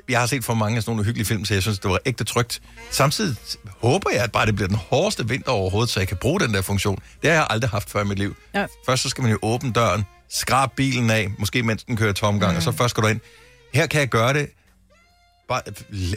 jeg 0.10 0.19
har 0.19 0.28
set 0.28 0.43
for 0.45 0.54
mange 0.54 0.78
af 0.78 0.84
sådan 0.84 0.91
nogle 0.91 1.02
uhyggelige 1.02 1.25
film, 1.25 1.45
så 1.45 1.54
jeg 1.54 1.62
synes, 1.63 1.80
det 1.80 1.91
var 1.91 1.99
ægte 2.06 2.23
trygt. 2.23 2.62
Samtidig 2.91 3.36
håber 3.82 4.10
jeg, 4.13 4.23
at 4.23 4.32
bare 4.32 4.45
det 4.45 4.56
bliver 4.56 4.67
den 4.67 4.78
hårdeste 4.89 5.28
vinter 5.28 5.52
overhovedet, 5.52 5.89
så 5.89 5.99
jeg 5.99 6.08
kan 6.08 6.17
bruge 6.17 6.39
den 6.39 6.54
der 6.54 6.62
funktion. 6.62 6.99
Det 7.21 7.30
har 7.30 7.38
jeg 7.38 7.47
aldrig 7.49 7.69
haft 7.69 7.89
før 7.89 8.02
i 8.02 8.06
mit 8.06 8.19
liv. 8.19 8.36
Ja. 8.56 8.65
Først 8.86 9.04
så 9.04 9.10
skal 9.10 9.21
man 9.21 9.32
jo 9.32 9.39
åbne 9.41 9.71
døren, 9.73 10.06
skrabe 10.30 10.73
bilen 10.75 11.10
af, 11.10 11.28
måske 11.38 11.63
mens 11.63 11.84
den 11.84 11.97
kører 11.97 12.13
tomgang, 12.13 12.52
mm. 12.52 12.58
og 12.58 12.63
så 12.63 12.71
først 12.71 12.95
går 12.95 13.02
du 13.02 13.08
ind. 13.08 13.19
Her 13.73 13.88
kan 13.88 13.99
jeg 13.99 14.08
gøre 14.10 14.34
det, 14.34 14.49
bare, 15.49 15.62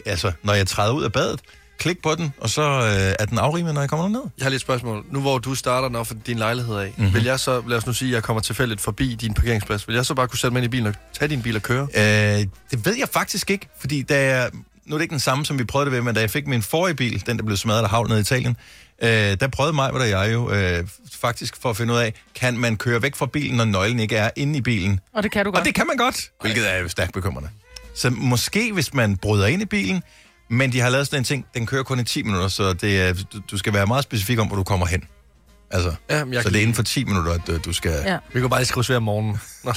altså, 0.05 0.31
når 0.43 0.53
jeg 0.53 0.67
træder 0.67 0.91
ud 0.93 1.03
af 1.03 1.11
badet, 1.11 1.39
klik 1.77 2.01
på 2.03 2.15
den, 2.15 2.33
og 2.37 2.49
så 2.49 2.61
øh, 2.61 3.15
er 3.19 3.25
den 3.25 3.37
afrimet, 3.37 3.73
når 3.73 3.81
jeg 3.81 3.89
kommer 3.89 4.07
ned. 4.07 4.21
Jeg 4.37 4.45
har 4.45 4.49
lige 4.49 4.55
et 4.55 4.61
spørgsmål. 4.61 5.05
Nu 5.11 5.21
hvor 5.21 5.37
du 5.37 5.55
starter 5.55 5.89
nok 5.89 6.05
for 6.05 6.13
din 6.27 6.37
lejlighed 6.37 6.75
af, 6.75 6.85
Mhm. 6.87 6.93
mm-hmm. 6.97 7.13
vil 7.13 7.23
jeg 7.23 7.39
så, 7.39 7.63
lad 7.67 7.77
os 7.77 7.85
nu 7.85 7.93
sige, 7.93 8.09
at 8.09 8.13
jeg 8.15 8.23
kommer 8.23 8.41
tilfældigt 8.41 8.81
forbi 8.81 9.15
din 9.15 9.33
parkeringsplads, 9.33 9.87
vil 9.87 9.95
jeg 9.95 10.05
så 10.05 10.13
bare 10.13 10.27
kunne 10.27 10.39
sætte 10.39 10.53
mig 10.53 10.59
ind 10.59 10.65
i 10.65 10.69
bilen 10.69 10.87
og 10.87 10.93
tage 11.19 11.29
din 11.29 11.41
bil 11.41 11.55
og 11.55 11.61
køre? 11.61 11.87
Øh, 11.95 12.01
det 12.71 12.85
ved 12.85 12.95
jeg 12.99 13.09
faktisk 13.09 13.49
ikke, 13.49 13.67
fordi 13.79 14.01
da 14.01 14.35
jeg, 14.37 14.49
nu 14.85 14.95
er 14.95 14.97
det 14.99 15.03
ikke 15.03 15.11
den 15.11 15.19
samme, 15.19 15.45
som 15.45 15.59
vi 15.59 15.63
prøvede 15.63 15.85
det 15.85 15.95
ved, 15.97 16.01
men 16.01 16.15
da 16.15 16.21
jeg 16.21 16.29
fik 16.29 16.47
min 16.47 16.61
forrige 16.61 16.95
bil, 16.95 17.23
den 17.25 17.37
der 17.37 17.43
blev 17.43 17.57
smadret 17.57 17.83
af 17.83 17.89
havl 17.89 18.07
nede 18.07 18.19
i 18.19 18.21
Italien, 18.21 18.57
øh, 19.03 19.09
der 19.09 19.47
prøvede 19.47 19.73
mig, 19.75 19.91
og 19.91 20.09
jeg 20.09 20.29
jo 20.33 20.51
øh, 20.51 20.87
faktisk 21.21 21.61
for 21.61 21.69
at 21.69 21.77
finde 21.77 21.93
ud 21.93 21.97
af, 21.99 22.13
kan 22.35 22.57
man 22.57 22.77
køre 22.77 23.01
væk 23.01 23.15
fra 23.15 23.25
bilen, 23.25 23.57
når 23.57 23.65
nøglen 23.65 23.99
ikke 23.99 24.15
er 24.17 24.29
inde 24.35 24.57
i 24.57 24.61
bilen? 24.61 24.99
Og 25.13 25.23
det 25.23 25.31
kan 25.31 25.45
du 25.45 25.51
godt. 25.51 25.59
Og 25.59 25.65
det 25.65 25.75
kan 25.75 25.87
man 25.87 25.97
godt, 25.97 26.31
hvilket 26.41 26.73
er 26.73 26.87
stærkt 26.87 27.13
bekymrende. 27.13 27.49
Så 27.95 28.09
måske, 28.09 28.71
hvis 28.73 28.93
man 28.93 29.17
bryder 29.17 29.47
ind 29.47 29.61
i 29.61 29.65
bilen, 29.65 30.03
men 30.49 30.71
de 30.71 30.79
har 30.79 30.89
lavet 30.89 31.07
sådan 31.07 31.19
en 31.19 31.23
ting, 31.23 31.45
den 31.53 31.65
kører 31.65 31.83
kun 31.83 31.99
i 31.99 32.03
10 32.03 32.23
minutter, 32.23 32.47
så 32.47 32.73
det 32.73 33.01
er, 33.01 33.13
du, 33.13 33.39
du 33.51 33.57
skal 33.57 33.73
være 33.73 33.87
meget 33.87 34.03
specifik 34.03 34.39
om, 34.39 34.47
hvor 34.47 34.55
du 34.55 34.63
kommer 34.63 34.85
hen. 34.85 35.03
Altså, 35.71 35.93
Ja, 36.09 36.25
men 36.25 36.33
jeg 36.33 36.41
så 36.43 36.49
kan- 36.49 36.53
det 36.53 36.59
er 36.59 36.61
inden 36.61 36.75
for 36.75 36.83
10 36.83 37.03
minutter, 37.03 37.31
at 37.31 37.49
øh, 37.49 37.59
du 37.65 37.73
skal... 37.73 37.91
Ja. 38.05 38.17
Vi 38.33 38.39
kan 38.39 38.49
bare 38.49 38.59
lige 38.59 38.67
skrive 38.67 38.83
svær 38.83 38.97
om 38.97 39.03
morgenen. 39.03 39.37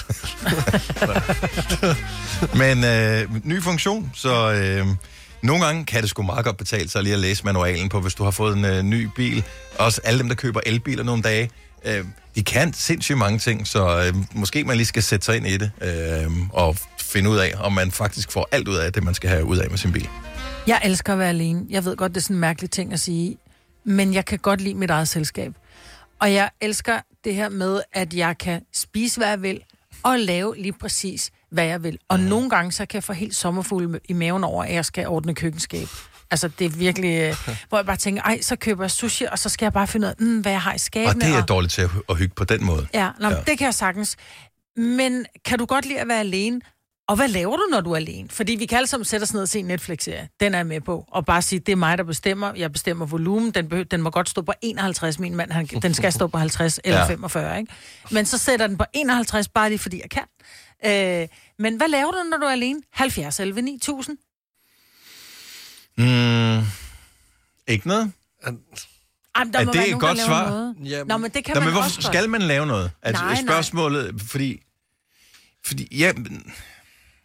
Men 2.62 2.84
øh, 2.84 3.44
ny 3.44 3.62
funktion, 3.62 4.10
så 4.14 4.52
øh, 4.52 4.86
nogle 5.42 5.64
gange 5.64 5.84
kan 5.84 6.02
det 6.02 6.10
sgu 6.10 6.22
meget 6.22 6.44
godt 6.44 6.56
betale 6.56 6.88
sig 6.88 7.02
lige 7.02 7.12
at 7.12 7.18
læse 7.18 7.44
manualen 7.44 7.88
på, 7.88 8.00
hvis 8.00 8.14
du 8.14 8.24
har 8.24 8.30
fået 8.30 8.56
en 8.56 8.64
øh, 8.64 8.82
ny 8.82 9.08
bil. 9.16 9.44
Også 9.78 10.00
alle 10.04 10.18
dem, 10.18 10.28
der 10.28 10.34
køber 10.36 10.60
elbiler 10.66 11.04
nogle 11.04 11.22
dage, 11.22 11.50
øh, 11.84 12.04
de 12.34 12.44
kan 12.44 12.72
sindssygt 12.72 13.18
mange 13.18 13.38
ting, 13.38 13.66
så 13.66 14.04
øh, 14.06 14.14
måske 14.34 14.64
man 14.64 14.76
lige 14.76 14.86
skal 14.86 15.02
sætte 15.02 15.24
sig 15.26 15.36
ind 15.36 15.46
i 15.46 15.56
det 15.56 15.70
øh, 15.82 16.30
og 16.52 16.76
finde 17.00 17.30
ud 17.30 17.36
af, 17.36 17.54
om 17.58 17.72
man 17.72 17.90
faktisk 17.90 18.32
får 18.32 18.48
alt 18.52 18.68
ud 18.68 18.76
af 18.76 18.92
det, 18.92 19.04
man 19.04 19.14
skal 19.14 19.30
have 19.30 19.44
ud 19.44 19.56
af 19.58 19.70
med 19.70 19.78
sin 19.78 19.92
bil. 19.92 20.08
Jeg 20.66 20.80
elsker 20.84 21.12
at 21.12 21.18
være 21.18 21.28
alene. 21.28 21.66
Jeg 21.68 21.84
ved 21.84 21.96
godt, 21.96 22.14
det 22.14 22.20
er 22.20 22.22
sådan 22.22 22.36
en 22.36 22.40
mærkelig 22.40 22.70
ting 22.70 22.92
at 22.92 23.00
sige, 23.00 23.36
men 23.84 24.14
jeg 24.14 24.24
kan 24.24 24.38
godt 24.38 24.60
lide 24.60 24.74
mit 24.74 24.90
eget 24.90 25.08
selskab. 25.08 25.52
Og 26.18 26.32
jeg 26.34 26.50
elsker 26.60 27.00
det 27.24 27.34
her 27.34 27.48
med, 27.48 27.80
at 27.92 28.14
jeg 28.14 28.38
kan 28.38 28.62
spise, 28.74 29.20
hvad 29.20 29.28
jeg 29.28 29.42
vil, 29.42 29.60
og 30.02 30.18
lave 30.18 30.56
lige 30.56 30.72
præcis, 30.72 31.30
hvad 31.50 31.64
jeg 31.64 31.82
vil. 31.82 31.98
Og 32.08 32.20
Mhm. 32.20 32.28
nogle 32.28 32.50
gange, 32.50 32.72
så 32.72 32.86
kan 32.86 32.94
jeg 32.96 33.04
få 33.04 33.12
helt 33.12 33.34
sommerfuld 33.36 34.00
i 34.08 34.12
maven 34.12 34.44
over, 34.44 34.64
at 34.64 34.72
jeg 34.74 34.84
skal 34.84 35.06
ordne 35.08 35.34
køkkenskab. 35.34 35.88
Altså, 36.30 36.48
det 36.58 36.64
er 36.64 36.68
virkelig... 36.70 37.20
øh, 37.20 37.36
hvor 37.68 37.78
jeg 37.78 37.86
bare 37.86 37.96
tænker, 37.96 38.22
ej, 38.22 38.40
så 38.40 38.56
køber 38.56 38.84
jeg 38.84 38.90
sushi, 38.90 39.24
og 39.32 39.38
så 39.38 39.48
skal 39.48 39.66
jeg 39.66 39.72
bare 39.72 39.86
finde 39.86 40.06
ud 40.06 40.10
af, 40.10 40.14
mm, 40.18 40.40
hvad 40.40 40.52
jeg 40.52 40.60
har 40.62 40.74
i 40.74 40.78
skabene. 40.78 41.10
Og 41.10 41.14
det 41.14 41.28
er 41.30 41.34
jeg 41.34 41.48
dårligt 41.48 41.72
til 41.72 41.88
at, 42.08 42.16
hygge 42.16 42.34
på 42.34 42.44
den 42.44 42.64
måde. 42.64 42.86
Ja, 42.94 43.10
nå, 43.20 43.28
ja. 43.28 43.34
det 43.46 43.58
kan 43.58 43.64
jeg 43.64 43.74
sagtens. 43.74 44.16
Men 44.76 45.26
kan 45.44 45.58
du 45.58 45.64
godt 45.66 45.86
lide 45.86 46.00
at 46.00 46.08
være 46.08 46.20
alene? 46.20 46.60
Og 47.08 47.16
hvad 47.16 47.28
laver 47.28 47.56
du, 47.56 47.62
når 47.70 47.80
du 47.80 47.92
er 47.92 47.96
alene? 47.96 48.28
Fordi 48.28 48.52
vi 48.54 48.66
kan 48.66 48.76
alle 48.78 48.86
sammen 48.86 49.04
sætte 49.04 49.24
os 49.24 49.32
ned 49.32 49.42
og 49.42 49.48
se 49.48 49.58
en 49.58 49.64
Netflix-serie. 49.64 50.28
Den 50.40 50.54
er 50.54 50.58
jeg 50.58 50.66
med 50.66 50.80
på. 50.80 51.04
Og 51.08 51.26
bare 51.26 51.42
sige, 51.42 51.58
det 51.58 51.72
er 51.72 51.76
mig, 51.76 51.98
der 51.98 52.04
bestemmer. 52.04 52.52
Jeg 52.56 52.72
bestemmer 52.72 53.06
volumen. 53.06 53.50
Den, 53.50 53.68
behøver, 53.68 53.84
den 53.84 54.02
må 54.02 54.10
godt 54.10 54.28
stå 54.28 54.42
på 54.42 54.52
51. 54.62 55.18
Min 55.18 55.34
mand, 55.36 55.50
han, 55.50 55.66
den 55.66 55.94
skal 55.94 56.12
stå 56.12 56.26
på 56.26 56.38
50 56.38 56.80
eller 56.84 56.98
Ja. 56.98 57.04
ja. 57.04 57.10
45, 57.10 57.58
ikke? 57.58 57.72
Men 58.10 58.26
så 58.26 58.38
sætter 58.38 58.66
den 58.66 58.78
på 58.78 58.84
51, 58.92 59.48
bare 59.48 59.68
lige 59.68 59.78
fordi 59.78 60.00
jeg 60.02 60.10
kan. 60.10 60.22
Øh, 61.22 61.28
men 61.58 61.76
hvad 61.76 61.88
laver 61.88 62.10
du, 62.10 62.18
når 62.30 62.36
du 62.38 62.44
er 62.46 62.50
alene? 62.52 62.80
70 62.92 63.40
11 63.40 63.62
9000? 63.62 64.18
Mm, 65.98 66.66
ikke 67.66 67.88
noget? 67.88 68.12
Ej, 69.34 69.44
der 69.52 69.58
Er 69.60 69.64
må 69.64 69.72
det 69.72 69.78
være 69.78 69.84
et 69.88 69.90
nogen, 69.90 70.00
godt 70.00 70.18
svar? 70.18 70.48
Noget. 70.50 70.74
Jamen- 70.84 71.08
Nå, 71.08 71.16
men 71.16 71.30
det 71.30 71.44
kan 71.44 71.54
Nå, 71.54 71.60
man 71.60 71.66
men 71.66 71.72
hvorfor 71.72 71.84
også 71.88 72.02
skal 72.02 72.28
man 72.30 72.42
lave 72.42 72.66
noget? 72.66 72.90
Altså, 73.02 73.22
Nej, 73.24 73.32
nej. 73.34 73.42
spørgsmålet, 73.42 74.20
fordi... 74.20 74.62
Fordi, 75.66 75.96
ja, 75.98 76.12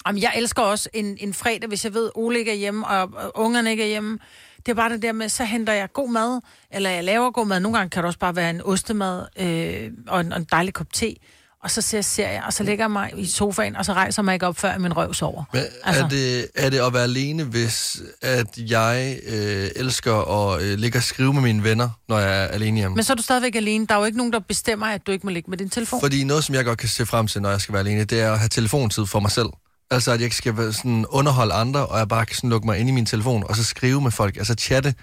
Jamen, 0.07 0.21
jeg 0.21 0.31
elsker 0.35 0.61
også 0.61 0.89
en, 0.93 1.17
en 1.19 1.33
fredag, 1.33 1.67
hvis 1.67 1.85
jeg 1.85 1.93
ved, 1.93 2.09
Ole 2.15 2.39
ikke 2.39 2.51
er 2.51 2.55
hjemme, 2.55 2.87
og, 2.87 3.09
og 3.13 3.31
ungerne 3.35 3.71
ikke 3.71 3.83
er 3.83 3.87
hjemme. 3.87 4.19
Det 4.65 4.71
er 4.71 4.75
bare 4.75 4.89
det 4.89 5.01
der 5.01 5.11
med, 5.11 5.29
så 5.29 5.43
henter 5.43 5.73
jeg 5.73 5.93
god 5.93 6.09
mad, 6.09 6.41
eller 6.71 6.89
jeg 6.89 7.03
laver 7.03 7.31
god 7.31 7.47
mad. 7.47 7.59
Nogle 7.59 7.77
gange 7.77 7.89
kan 7.89 8.03
det 8.03 8.07
også 8.07 8.19
bare 8.19 8.35
være 8.35 8.49
en 8.49 8.61
ostemad 8.61 9.25
øh, 9.39 9.91
og, 10.07 10.21
en, 10.21 10.33
og 10.33 10.39
en 10.39 10.47
dejlig 10.51 10.73
kop 10.73 10.93
te. 10.93 11.15
Og 11.63 11.71
så 11.71 11.81
ser 11.81 11.97
jeg 11.97 12.05
serier, 12.05 12.43
og 12.43 12.53
så 12.53 12.63
lægger 12.63 12.83
jeg 12.83 12.91
mig 12.91 13.11
i 13.17 13.25
sofaen, 13.25 13.75
og 13.75 13.85
så 13.85 13.93
rejser 13.93 14.21
mig 14.21 14.33
ikke 14.33 14.47
op, 14.47 14.57
før 14.57 14.77
min 14.77 14.97
røv 14.97 15.13
sover. 15.13 15.43
Men 15.53 15.63
altså. 15.83 16.03
er, 16.03 16.09
det, 16.09 16.47
er 16.55 16.69
det 16.69 16.79
at 16.79 16.93
være 16.93 17.03
alene, 17.03 17.43
hvis 17.43 18.01
at 18.21 18.57
jeg 18.57 19.19
øh, 19.27 19.69
elsker 19.75 20.13
at 20.13 20.61
øh, 20.61 20.77
ligge 20.77 20.99
og 20.99 21.03
skrive 21.03 21.33
med 21.33 21.41
mine 21.41 21.63
venner, 21.63 21.89
når 22.09 22.19
jeg 22.19 22.43
er 22.43 22.47
alene 22.47 22.77
hjemme? 22.77 22.95
Men 22.95 23.03
så 23.03 23.13
er 23.13 23.15
du 23.15 23.23
stadigvæk 23.23 23.55
alene. 23.55 23.87
Der 23.87 23.95
er 23.95 23.99
jo 23.99 24.05
ikke 24.05 24.17
nogen, 24.17 24.33
der 24.33 24.39
bestemmer, 24.39 24.85
at 24.85 25.07
du 25.07 25.11
ikke 25.11 25.25
må 25.27 25.31
ligge 25.31 25.49
med 25.49 25.57
din 25.57 25.69
telefon. 25.69 25.99
Fordi 25.99 26.23
noget, 26.23 26.43
som 26.43 26.55
jeg 26.55 26.65
godt 26.65 26.79
kan 26.79 26.89
se 26.89 27.05
frem 27.05 27.27
til, 27.27 27.41
når 27.41 27.49
jeg 27.49 27.61
skal 27.61 27.73
være 27.73 27.83
alene, 27.83 28.03
det 28.03 28.21
er 28.21 28.31
at 28.31 28.39
have 28.39 28.49
telefontid 28.49 29.05
for 29.05 29.19
mig 29.19 29.31
selv. 29.31 29.49
Altså, 29.91 30.11
at 30.11 30.19
jeg 30.19 30.25
ikke 30.25 30.35
skal 30.35 30.57
være 30.57 30.73
sådan 30.73 31.05
underholde 31.05 31.53
andre, 31.53 31.85
og 31.85 31.99
jeg 31.99 32.07
bare 32.07 32.25
kan 32.25 32.35
sådan 32.35 32.49
lukke 32.49 32.67
mig 32.67 32.79
ind 32.79 32.89
i 32.89 32.91
min 32.91 33.05
telefon, 33.05 33.43
og 33.49 33.55
så 33.55 33.63
skrive 33.63 34.01
med 34.01 34.11
folk, 34.11 34.37
altså 34.37 34.55
chatte, 34.59 34.95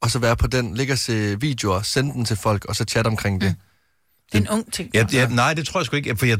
og 0.00 0.10
så 0.10 0.18
være 0.18 0.36
på 0.36 0.46
den, 0.46 0.74
ligge 0.74 0.92
og 0.92 0.98
se 0.98 1.40
videoer, 1.40 1.82
sende 1.82 2.12
den 2.12 2.24
til 2.24 2.36
folk, 2.36 2.64
og 2.64 2.76
så 2.76 2.84
chatte 2.84 3.08
omkring 3.08 3.40
det. 3.40 3.54
Det 4.32 4.38
er 4.38 4.42
en 4.42 4.48
ung 4.48 4.72
ting. 4.72 4.90
Ja, 4.94 5.06
ja, 5.12 5.28
nej, 5.28 5.54
det 5.54 5.66
tror 5.66 5.80
jeg 5.80 5.86
sgu 5.86 5.96
ikke, 5.96 6.16
for 6.16 6.26
jeg, 6.26 6.38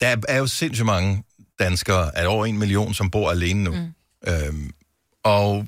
der 0.00 0.16
er 0.28 0.38
jo 0.38 0.46
sindssygt 0.46 0.86
mange 0.86 1.24
danskere, 1.58 2.16
er 2.16 2.26
over 2.26 2.46
en 2.46 2.58
million, 2.58 2.94
som 2.94 3.10
bor 3.10 3.30
alene 3.30 3.64
nu. 3.64 3.70
Mm. 3.70 4.32
Øhm, 4.32 4.70
og 5.24 5.66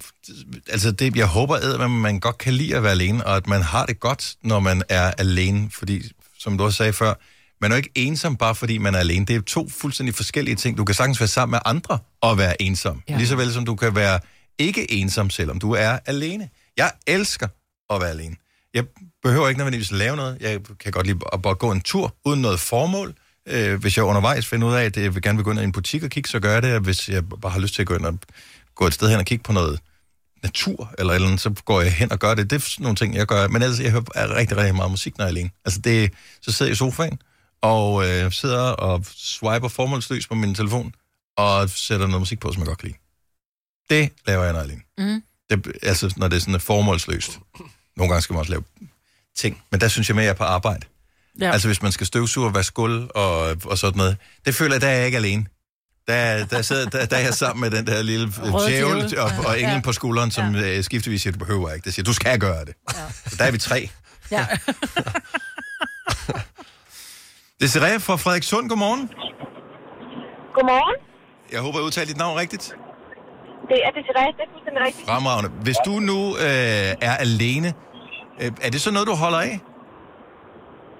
altså 0.68 0.90
det, 0.90 1.16
jeg 1.16 1.27
håber, 1.27 1.57
at 1.57 1.90
man 1.90 2.20
godt 2.20 2.38
kan 2.38 2.55
lide 2.55 2.77
at 2.77 2.83
være 2.83 2.92
alene, 2.92 3.27
og 3.27 3.37
at 3.37 3.46
man 3.46 3.62
har 3.62 3.87
det 3.87 4.01
godt, 4.01 4.35
når 4.42 4.61
man 4.61 4.83
er 4.88 5.11
alene. 5.18 5.70
Fordi, 5.70 6.03
som 6.38 6.59
du 6.59 6.64
også 6.64 6.77
sagde 6.77 6.92
før, 6.92 7.14
man 7.61 7.73
er 7.73 7.77
jo 7.77 7.77
ikke 7.77 7.90
ensom 7.94 8.37
bare 8.37 8.55
fordi 8.55 8.79
man 8.79 8.94
er 8.94 8.99
alene. 8.99 9.27
Det 9.27 9.37
er 9.37 9.40
to 9.40 9.68
fuldstændig 9.68 10.14
forskellige 10.14 10.55
ting. 10.55 10.79
Du 10.79 10.85
kan 10.85 10.94
sagtens 10.94 11.20
være 11.20 11.29
sammen 11.29 11.51
med 11.51 11.61
andre 11.64 11.99
og 12.20 12.38
være 12.38 12.62
ensom. 12.62 13.03
Ja. 13.09 13.12
Ja. 13.12 13.18
Lige 13.18 13.29
så 13.29 13.37
vel 13.37 13.53
som 13.53 13.64
du 13.64 13.75
kan 13.75 13.94
være 13.94 14.20
ikke 14.59 14.92
ensom, 14.92 15.31
selvom 15.31 15.59
du 15.59 15.73
er 15.73 15.99
alene. 16.07 16.49
Jeg 16.77 16.92
elsker 17.07 17.49
at 17.90 18.01
være 18.01 18.11
alene. 18.11 18.37
Jeg 18.75 18.85
behøver 19.23 19.49
ikke 19.49 19.59
nødvendigvis 19.59 19.90
lave 19.90 20.16
noget. 20.16 20.37
Jeg 20.40 20.61
kan 20.81 20.92
godt 20.92 21.07
lide 21.07 21.18
at 21.33 21.42
bare 21.42 21.55
gå 21.55 21.73
en 21.73 21.81
tur 21.81 22.14
uden 22.25 22.42
noget 22.42 22.61
formål. 22.61 23.14
Øh, 23.49 23.81
hvis 23.81 23.96
jeg 23.96 24.05
undervejs 24.05 24.46
finder 24.46 24.68
ud 24.68 24.75
af, 24.75 24.85
at 24.85 24.96
jeg 24.96 25.12
gerne 25.12 25.38
vil 25.38 25.44
gå 25.44 25.51
ind 25.51 25.61
i 25.61 25.64
en 25.64 25.73
butik 25.73 26.03
og 26.03 26.11
kigge, 26.11 26.29
så 26.29 26.40
gør 26.40 26.53
jeg 26.53 26.62
det. 26.62 26.81
Hvis 26.81 27.09
jeg 27.09 27.29
bare 27.29 27.53
har 27.53 27.61
lyst 27.61 27.75
til 27.75 27.83
at 27.83 27.88
gå 27.88 27.94
ind 27.94 28.05
og 28.05 28.18
gå 28.75 28.87
et 28.87 28.94
sted 28.94 29.09
hen 29.11 29.18
og 29.18 29.25
kigge 29.25 29.42
på 29.42 29.53
noget 29.53 29.81
natur 30.42 30.94
eller 30.99 31.12
eller 31.12 31.29
andet, 31.29 31.40
så 31.40 31.51
går 31.64 31.81
jeg 31.81 31.92
hen 31.92 32.12
og 32.12 32.18
gør 32.18 32.35
det. 32.35 32.51
Det 32.51 32.57
er 32.57 32.61
sådan 32.61 32.83
nogle 32.83 32.96
ting, 32.96 33.14
jeg 33.14 33.27
gør. 33.27 33.49
Men 33.49 33.62
ellers, 33.62 33.81
jeg 33.81 33.90
hører 33.90 34.37
rigtig, 34.37 34.57
rigtig 34.57 34.75
meget 34.75 34.90
musik, 34.90 35.18
når 35.18 35.25
jeg 35.25 35.33
er 35.33 35.37
alene. 35.37 35.51
Altså, 35.64 35.81
det, 35.81 36.12
så 36.42 36.53
sidder 36.53 36.70
jeg 36.70 36.73
i 36.73 36.77
sofaen 36.77 37.18
og 37.62 38.09
øh, 38.09 38.33
sidder 38.33 38.62
og 38.62 39.05
swiper 39.16 39.68
formålsløst 39.68 40.29
på 40.29 40.35
min 40.35 40.55
telefon 40.55 40.94
og 41.37 41.70
sætter 41.70 42.07
noget 42.07 42.20
musik 42.20 42.40
på, 42.40 42.53
som 42.53 42.61
jeg 42.61 42.66
godt 42.66 42.79
kan 42.79 42.88
lide. 42.88 42.99
Det 43.90 44.12
laver 44.27 44.44
jeg, 44.44 44.53
når 44.53 44.61
jeg. 44.61 44.79
Mm. 44.99 45.23
Det, 45.51 45.73
altså, 45.83 46.14
når 46.16 46.29
det 46.29 46.37
er 46.37 46.40
sådan 46.40 46.55
er 46.55 46.59
formålsløst. 46.59 47.38
Nogle 47.96 48.11
gange 48.12 48.23
skal 48.23 48.33
man 48.35 48.40
også 48.40 48.51
lave 48.51 48.64
ting. 49.37 49.62
Men 49.70 49.81
der 49.81 49.88
synes 49.88 50.09
jeg 50.09 50.14
mere, 50.16 50.23
at 50.23 50.27
jeg 50.27 50.33
er 50.33 50.37
på 50.37 50.44
arbejde. 50.44 50.87
Ja. 51.40 51.51
Altså, 51.53 51.68
hvis 51.68 51.83
man 51.83 51.92
skal 51.92 52.07
støvsuge 52.07 52.46
og 52.46 52.55
vaske 52.55 52.75
gulv 52.75 53.09
og, 53.14 53.57
og 53.64 53.79
sådan 53.79 53.96
noget. 53.99 54.16
Det 54.46 54.55
føler 54.55 54.75
jeg, 54.75 54.81
der 54.81 54.88
er 54.88 54.96
jeg 54.96 55.07
ikke 55.07 55.18
alene. 55.18 55.46
Der, 56.09 56.46
der, 56.46 56.62
sidder, 56.62 56.88
der, 56.90 57.07
der 57.07 57.16
er 57.16 57.20
jeg 57.20 57.35
sammen 57.35 57.61
med 57.61 57.70
den 57.70 57.87
der 57.87 58.03
lille 58.03 58.33
Røde 58.38 58.66
djævel 58.70 58.96
djævel. 59.11 59.18
og, 59.18 59.31
og 59.46 59.61
englen 59.61 59.77
Ja. 59.77 59.81
på 59.81 59.92
skulderen, 59.92 60.31
som 60.31 60.55
ja. 60.55 60.83
skiftevis 60.83 61.23
siger, 61.23 61.33
du 61.33 61.38
behøver 61.38 61.73
ikke. 61.73 61.85
Det 61.85 61.94
siger, 61.94 62.05
du 62.05 62.12
skal 62.12 62.38
gøre 62.38 62.64
det. 62.64 62.75
Ja. 62.94 63.31
Så 63.31 63.37
der 63.38 63.44
er 63.44 63.51
vi 63.51 63.59
tre. 63.59 63.90
Ja. 64.31 64.46
Desiree 67.62 67.99
fra 68.07 68.14
Frederikssund, 68.23 68.64
godmorgen. 68.73 69.03
Godmorgen. 70.57 70.96
Jeg 71.55 71.61
håber, 71.64 71.77
jeg 71.79 71.87
udtalte 71.88 72.09
dit 72.12 72.20
navn 72.25 72.35
rigtigt. 72.42 72.64
Det 73.70 73.79
er 73.87 73.90
Desiree, 73.99 74.31
det 74.37 74.42
er 74.46 74.51
fuldstændig 74.55 74.83
rigtigt. 74.87 75.07
Fremragende. 75.11 75.51
Hvis 75.66 75.79
du 75.88 75.94
nu 76.11 76.20
øh, 76.46 77.09
er 77.09 77.14
alene, 77.27 77.68
øh, 78.40 78.51
er 78.66 78.70
det 78.75 78.81
så 78.87 78.90
noget, 78.96 79.07
du 79.12 79.16
holder 79.25 79.40
af? 79.49 79.55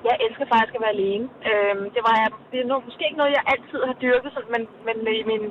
Jeg 0.09 0.16
elsker 0.27 0.46
faktisk 0.55 0.75
at 0.79 0.83
være 0.87 0.94
alene. 0.99 1.27
Øhm, 1.51 1.85
det 1.94 2.03
var 2.09 2.14
det 2.51 2.59
er 2.62 2.66
nu, 2.70 2.75
måske 2.88 3.03
ikke 3.09 3.20
noget, 3.23 3.33
jeg 3.38 3.44
altid 3.55 3.81
har 3.88 3.96
dyrket, 4.05 4.31
sådan, 4.37 4.51
men, 4.55 4.62
men 4.87 4.96
i 5.20 5.25
mine 5.33 5.49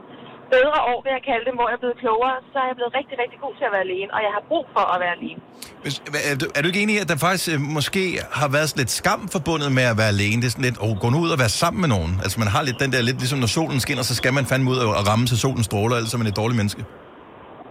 bedre 0.56 0.80
år, 0.92 1.00
vil 1.06 1.12
jeg 1.18 1.24
kalde 1.30 1.44
det, 1.48 1.54
hvor 1.58 1.66
jeg 1.70 1.76
er 1.80 1.84
blevet 1.84 2.00
klogere, 2.04 2.36
så 2.52 2.58
er 2.64 2.68
jeg 2.72 2.78
blevet 2.80 2.94
rigtig, 3.00 3.16
rigtig 3.24 3.40
god 3.46 3.54
til 3.60 3.66
at 3.70 3.74
være 3.76 3.86
alene, 3.90 4.10
og 4.16 4.20
jeg 4.26 4.32
har 4.38 4.44
brug 4.52 4.66
for 4.76 4.84
at 4.94 4.98
være 5.04 5.14
alene. 5.20 5.42
Hvis, 5.84 5.96
er, 6.32 6.36
du, 6.42 6.46
er 6.56 6.60
du 6.62 6.68
ikke 6.72 6.82
enig 6.84 6.96
i, 6.98 7.00
at 7.04 7.10
der 7.12 7.18
faktisk 7.28 7.48
øh, 7.54 7.60
måske 7.78 8.04
har 8.40 8.50
været 8.56 8.70
lidt 8.82 8.92
skam 9.00 9.22
forbundet 9.36 9.70
med 9.80 9.86
at 9.92 9.98
være 10.02 10.12
alene? 10.16 10.38
Det 10.42 10.48
er 10.50 10.54
sådan 10.56 10.68
lidt, 10.70 10.80
at 10.86 10.90
gå 11.04 11.08
nu 11.14 11.18
ud 11.26 11.32
og 11.36 11.40
være 11.44 11.54
sammen 11.62 11.80
med 11.84 11.90
nogen. 11.96 12.14
Altså 12.24 12.36
man 12.44 12.50
har 12.56 12.62
lidt 12.68 12.80
den 12.84 12.90
der, 12.94 13.00
lidt 13.10 13.20
ligesom 13.24 13.40
når 13.44 13.52
solen 13.58 13.80
skinner, 13.86 14.04
så 14.12 14.16
skal 14.20 14.32
man 14.38 14.44
fandme 14.52 14.68
ud 14.74 14.80
og 15.00 15.04
ramme, 15.12 15.26
så 15.32 15.36
solen 15.46 15.64
stråler, 15.70 15.96
ellers 15.98 16.14
er 16.16 16.20
man 16.22 16.30
et 16.34 16.40
dårligt 16.42 16.60
menneske. 16.62 16.84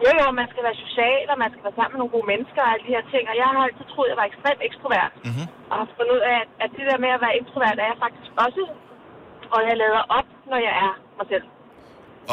Jo, 0.04 0.10
jo, 0.20 0.26
man 0.40 0.48
skal 0.52 0.62
være 0.68 0.78
social, 0.86 1.22
og 1.32 1.36
man 1.44 1.50
skal 1.52 1.62
være 1.66 1.76
sammen 1.78 1.92
med 1.94 2.00
nogle 2.02 2.14
gode 2.16 2.28
mennesker 2.32 2.60
og 2.66 2.70
alle 2.72 2.84
de 2.86 2.94
her 2.96 3.04
ting, 3.12 3.24
og 3.30 3.34
jeg 3.40 3.46
har 3.48 3.62
altid 3.68 3.86
troet, 3.92 4.06
at 4.08 4.12
jeg 4.12 4.18
var 4.22 4.28
ekstremt 4.32 4.62
ekstrovert. 4.68 5.12
Mm-hmm. 5.26 5.46
Og 5.70 5.74
har 5.80 5.86
fundet 5.96 6.12
ud 6.16 6.22
af, 6.32 6.36
at, 6.42 6.48
at 6.64 6.70
det 6.76 6.84
der 6.90 6.98
med 7.04 7.10
at 7.16 7.20
være 7.24 7.38
introvert 7.40 7.76
er 7.84 7.88
jeg 7.92 7.98
faktisk 8.04 8.30
også, 8.46 8.62
og 9.54 9.60
jeg 9.68 9.74
lader 9.82 10.02
op, 10.18 10.28
når 10.50 10.60
jeg 10.66 10.74
er 10.86 10.92
mig 11.18 11.26
selv. 11.32 11.46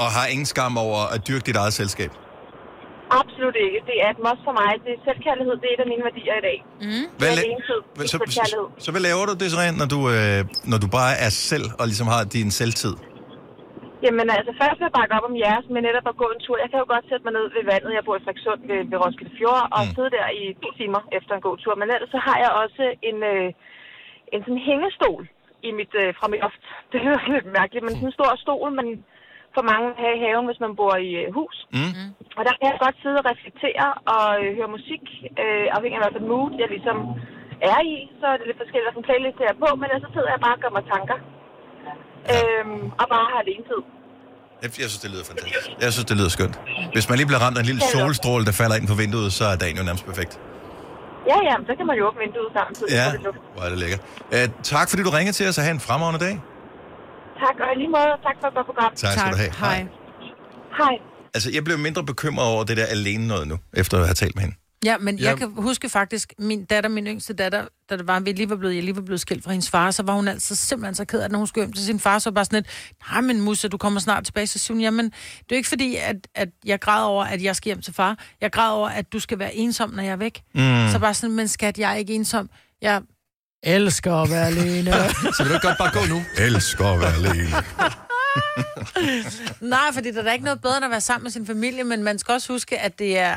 Og 0.02 0.08
har 0.18 0.26
ingen 0.34 0.48
skam 0.54 0.74
over 0.86 1.00
at 1.16 1.20
dyrke 1.28 1.46
dit 1.50 1.58
eget 1.64 1.74
selskab. 1.82 2.12
Absolut 3.22 3.56
ikke. 3.66 3.80
Det 3.90 3.96
er 4.06 4.10
et 4.16 4.20
must 4.26 4.42
for 4.48 4.54
mig. 4.62 4.72
Det 4.86 4.92
er 4.98 5.02
selvkærlighed, 5.10 5.54
det 5.62 5.68
er 5.70 5.76
et 5.78 5.84
af 5.86 5.90
mine 5.94 6.04
værdier 6.10 6.36
i 6.42 6.44
dag. 6.50 6.58
Mm. 6.88 7.06
Hvad, 7.20 7.30
det 7.30 7.36
er 7.36 7.40
la- 7.40 7.46
alenetid, 7.48 7.80
så, 8.12 8.18
så, 8.38 8.44
så, 8.86 8.90
hvad 8.94 9.04
laver 9.08 9.24
du, 9.30 9.34
Desiree, 9.44 9.72
når 9.82 9.88
du, 9.96 10.00
øh, 10.16 10.40
når 10.72 10.80
du 10.84 10.88
bare 11.00 11.14
er 11.26 11.32
selv 11.52 11.66
og 11.80 11.86
ligesom 11.92 12.08
har 12.14 12.22
din 12.38 12.50
selvtid? 12.62 12.94
Jamen 14.06 14.28
altså, 14.38 14.52
først 14.62 14.78
vil 14.80 14.88
jeg 14.90 14.96
bakke 15.00 15.14
op 15.18 15.26
om 15.30 15.36
jeres 15.46 15.66
med 15.74 15.82
netop 15.88 16.08
at 16.12 16.18
gå 16.22 16.28
en 16.36 16.42
tur. 16.46 16.58
Jeg 16.64 16.70
kan 16.72 16.80
jo 16.84 16.88
godt 16.94 17.06
sætte 17.10 17.24
mig 17.28 17.34
ned 17.38 17.46
ved 17.56 17.64
vandet. 17.72 17.92
Jeg 17.98 18.04
bor 18.08 18.16
i 18.20 18.24
Frederikssund 18.26 18.62
ved, 18.70 18.80
ved 18.92 18.98
Roskilde 19.04 19.34
Fjord, 19.38 19.64
og 19.76 19.82
Mm. 19.86 19.92
sidde 19.96 20.12
der 20.18 20.28
i 20.42 20.44
to 20.64 20.70
timer 20.80 21.02
efter 21.18 21.32
en 21.36 21.44
god 21.48 21.58
tur. 21.64 21.74
Men 21.82 21.88
ellers 21.96 22.12
så 22.16 22.20
har 22.28 22.38
jeg 22.44 22.52
også 22.64 22.84
en, 23.10 23.18
øh, 23.34 23.48
en 24.34 24.42
sådan 24.46 24.64
hængestol 24.70 25.22
i 25.68 25.70
mit, 25.80 25.94
øh, 26.02 26.10
fra 26.20 26.26
mit 26.32 26.42
loft. 26.46 26.64
Det 26.92 26.98
er 27.00 27.08
jo 27.14 27.20
lidt 27.36 27.48
mærkeligt, 27.60 27.84
men 27.86 27.94
sådan 27.96 28.10
en 28.12 28.18
stor 28.20 28.32
stol, 28.44 28.70
man 28.82 28.88
får 29.58 29.66
mange 29.74 29.88
have 30.04 30.16
i 30.18 30.24
haven, 30.26 30.46
hvis 30.50 30.62
man 30.66 30.74
bor 30.80 30.94
i 31.08 31.12
øh, 31.22 31.28
hus. 31.40 31.56
Mm. 31.78 31.94
Og 32.38 32.42
der 32.48 32.54
kan 32.58 32.66
jeg 32.70 32.76
godt 32.86 32.98
sidde 33.04 33.18
og 33.22 33.26
reflektere 33.32 33.88
og 34.16 34.26
øh, 34.42 34.50
høre 34.58 34.70
musik, 34.78 35.04
øh, 35.44 35.66
afhængig 35.76 35.98
af 35.98 36.02
hvad 36.04 36.14
for 36.16 36.22
et 36.24 36.30
mood 36.34 36.52
jeg 36.62 36.70
ligesom 36.76 36.98
er 37.74 37.80
i. 37.94 37.96
Så 38.20 38.26
er 38.32 38.38
det 38.40 38.46
lidt 38.50 38.60
forskelligt, 38.64 38.88
hvilken 38.88 39.06
playlist 39.10 39.38
jeg 39.44 39.50
er 39.54 39.60
på, 39.64 39.70
men 39.80 39.86
ellers 39.90 40.04
så 40.06 40.12
sidder 40.16 40.30
jeg 40.34 40.42
bare 40.46 40.56
og 40.58 40.62
gør 40.64 40.72
mig 40.78 40.86
tanker. 40.94 41.18
Øhm, 42.34 42.82
og 43.02 43.06
bare 43.14 43.26
har 43.32 43.40
alene 43.46 43.64
tid. 43.72 43.82
Jeg, 44.64 44.70
jeg 44.84 44.88
synes, 44.92 45.04
det 45.06 45.10
lyder 45.14 45.26
fantastisk. 45.32 45.68
Jeg 45.84 45.92
synes, 45.96 46.08
det 46.12 46.16
lyder 46.20 46.32
skønt. 46.38 46.56
Hvis 46.96 47.06
man 47.10 47.16
lige 47.20 47.30
bliver 47.32 47.42
ramt 47.46 47.58
af 47.58 47.62
en 47.66 47.70
lille 47.72 47.84
solstråle, 47.96 48.44
der 48.50 48.56
falder 48.62 48.76
ind 48.80 48.88
på 48.94 48.98
vinduet, 49.04 49.30
så 49.40 49.44
er 49.54 49.56
dagen 49.64 49.76
jo 49.80 49.84
nærmest 49.90 50.06
perfekt. 50.12 50.34
Ja, 51.32 51.38
ja, 51.50 51.56
så 51.68 51.74
kan 51.78 51.86
man 51.90 51.96
jo 52.00 52.04
åbne 52.08 52.20
vinduet 52.26 52.52
samtidig. 52.60 52.92
Ja, 53.00 53.08
hvor 53.54 53.64
er 53.66 53.70
det 53.74 53.80
lækkert. 53.84 54.02
Uh, 54.36 54.46
tak 54.74 54.86
fordi 54.90 55.02
du 55.08 55.12
ringede 55.18 55.36
til 55.40 55.46
os, 55.50 55.58
og 55.60 55.64
have 55.68 55.76
en 55.80 55.84
fremragende 55.88 56.22
dag. 56.26 56.36
Tak, 57.44 57.56
og 57.60 57.78
lige 57.78 57.90
måde, 57.90 58.12
tak 58.28 58.36
for 58.42 58.48
et 58.48 58.54
godt 58.56 58.66
program. 58.66 58.92
Tak, 58.96 59.12
skal 59.20 59.32
du 59.32 59.38
have. 59.38 59.52
Hej. 59.60 59.86
Hej. 60.78 60.96
Altså, 61.34 61.52
jeg 61.54 61.64
blev 61.64 61.78
mindre 61.78 62.04
bekymret 62.04 62.48
over 62.48 62.64
det 62.64 62.78
der 62.78 62.86
alene 62.86 63.28
noget 63.28 63.48
nu, 63.48 63.58
efter 63.74 63.98
at 64.00 64.06
have 64.06 64.16
talt 64.16 64.36
med 64.36 64.44
hende. 64.44 64.56
Ja, 64.86 64.98
men 64.98 65.20
Ja. 65.20 65.30
jeg 65.30 65.38
kan 65.38 65.52
huske 65.58 65.90
faktisk, 65.90 66.34
min 66.40 66.66
datter, 66.66 66.90
min 66.90 67.08
yngste 67.08 67.34
datter, 67.34 67.66
da 67.90 67.98
det 67.98 68.08
var, 68.08 68.20
vi 68.20 68.32
lige 68.32 68.50
var 68.50 68.56
blevet, 68.56 68.76
jeg 68.76 68.84
lige 68.84 68.96
var 68.96 69.02
blevet 69.02 69.20
skilt 69.22 69.44
fra 69.44 69.52
hendes 69.52 69.70
far, 69.70 69.92
så 69.92 70.04
var 70.04 70.14
hun 70.14 70.28
altid 70.28 70.56
simpelthen 70.56 70.96
så 70.96 71.06
ked 71.06 71.20
af, 71.20 71.26
at 71.26 71.32
når 71.32 71.38
hun 71.38 71.48
skulle 71.48 71.66
hjem 71.66 71.74
til 71.74 71.86
sin 71.86 72.00
far, 72.00 72.20
så 72.20 72.30
var 72.30 72.34
bare 72.34 72.46
sådan 72.46 72.58
lidt, 72.58 72.68
nej, 73.12 73.22
men 73.22 73.42
Musse, 73.42 73.68
du 73.68 73.78
kommer 73.78 74.00
snart 74.00 74.26
tilbage. 74.26 74.48
Så 74.48 74.60
siger 74.60 74.76
hun, 74.76 74.82
jamen, 74.82 75.06
det 75.06 75.14
er 75.40 75.46
jo 75.52 75.56
ikke 75.56 75.70
fordi, 75.70 75.96
at, 75.96 76.16
at 76.36 76.50
jeg 76.66 76.80
græder 76.82 77.06
over, 77.06 77.26
at 77.26 77.44
jeg 77.44 77.56
skal 77.56 77.70
hjem 77.70 77.82
til 77.82 77.94
far. 77.94 78.18
Jeg 78.42 78.52
græder 78.52 78.72
over, 78.72 78.90
at 78.90 79.14
du 79.14 79.20
skal 79.20 79.40
være 79.40 79.56
ensom, 79.56 79.90
når 79.90 80.04
jeg 80.04 80.12
er 80.12 80.16
væk. 80.16 80.42
Mm. 80.56 80.62
Så 80.92 81.00
bare 81.00 81.14
sådan, 81.14 81.36
men 81.36 81.48
skat, 81.48 81.78
jeg 81.80 81.92
er 81.92 81.96
ikke 81.96 82.14
ensom. 82.16 82.50
Jeg 82.82 83.02
elsker 83.66 84.14
at 84.14 84.30
være 84.30 84.48
alene. 84.48 84.92
Så 85.36 85.44
vil 85.44 85.50
du 85.50 85.54
ikke 85.56 85.68
godt 85.68 85.78
bare 85.78 85.92
gå 85.94 86.06
nu? 86.14 86.22
Elsker 86.38 86.86
at 86.86 87.00
være 87.00 87.14
alene. 87.14 87.50
Nej, 89.76 89.88
fordi 89.94 90.12
der 90.12 90.24
er 90.24 90.34
ikke 90.34 90.46
noget 90.46 90.62
bedre 90.62 90.78
end 90.78 90.86
at 90.86 90.92
være 90.92 91.02
sammen 91.02 91.24
med 91.24 91.32
sin 91.32 91.46
familie, 91.46 91.84
men 91.84 92.04
man 92.04 92.20
skal 92.20 92.32
også 92.34 92.54
huske, 92.54 92.80
at 92.80 93.00
det 93.00 93.18
er... 93.18 93.36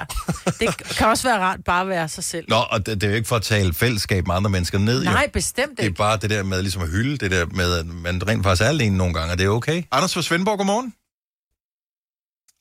Det 0.61 0.77
kan 0.97 1.07
også 1.07 1.29
være 1.29 1.39
rart 1.39 1.65
bare 1.65 1.81
at 1.83 1.89
være 1.89 2.09
sig 2.09 2.25
selv. 2.25 2.45
Nå, 2.49 2.57
og 2.71 2.87
det, 2.87 3.01
det 3.01 3.07
er 3.07 3.11
jo 3.11 3.17
ikke 3.17 3.29
for 3.29 3.37
at 3.37 3.43
tale 3.43 3.75
fællesskab 3.75 4.27
med 4.27 4.35
andre 4.35 4.51
mennesker 4.51 4.79
ned. 4.79 5.05
jo. 5.05 5.11
Nej, 5.11 5.31
bestemt 5.33 5.71
Det 5.71 5.81
er 5.81 5.85
ikke. 5.85 5.97
bare 5.97 6.17
det 6.17 6.31
der 6.31 6.43
med 6.43 6.63
ligesom 6.63 6.83
at 6.83 6.89
hylde, 6.89 7.17
det 7.19 7.31
der 7.31 7.47
med, 7.47 7.79
at 7.79 7.87
man 7.87 8.29
rent 8.29 8.43
faktisk 8.45 8.63
er 8.63 8.69
alene 8.69 8.97
nogle 8.97 9.15
gange, 9.15 9.33
og 9.33 9.39
det 9.39 9.45
er 9.47 9.51
okay. 9.51 9.83
Anders 9.93 10.15
fra 10.15 10.23
Svendborg, 10.23 10.59
godmorgen. 10.59 10.95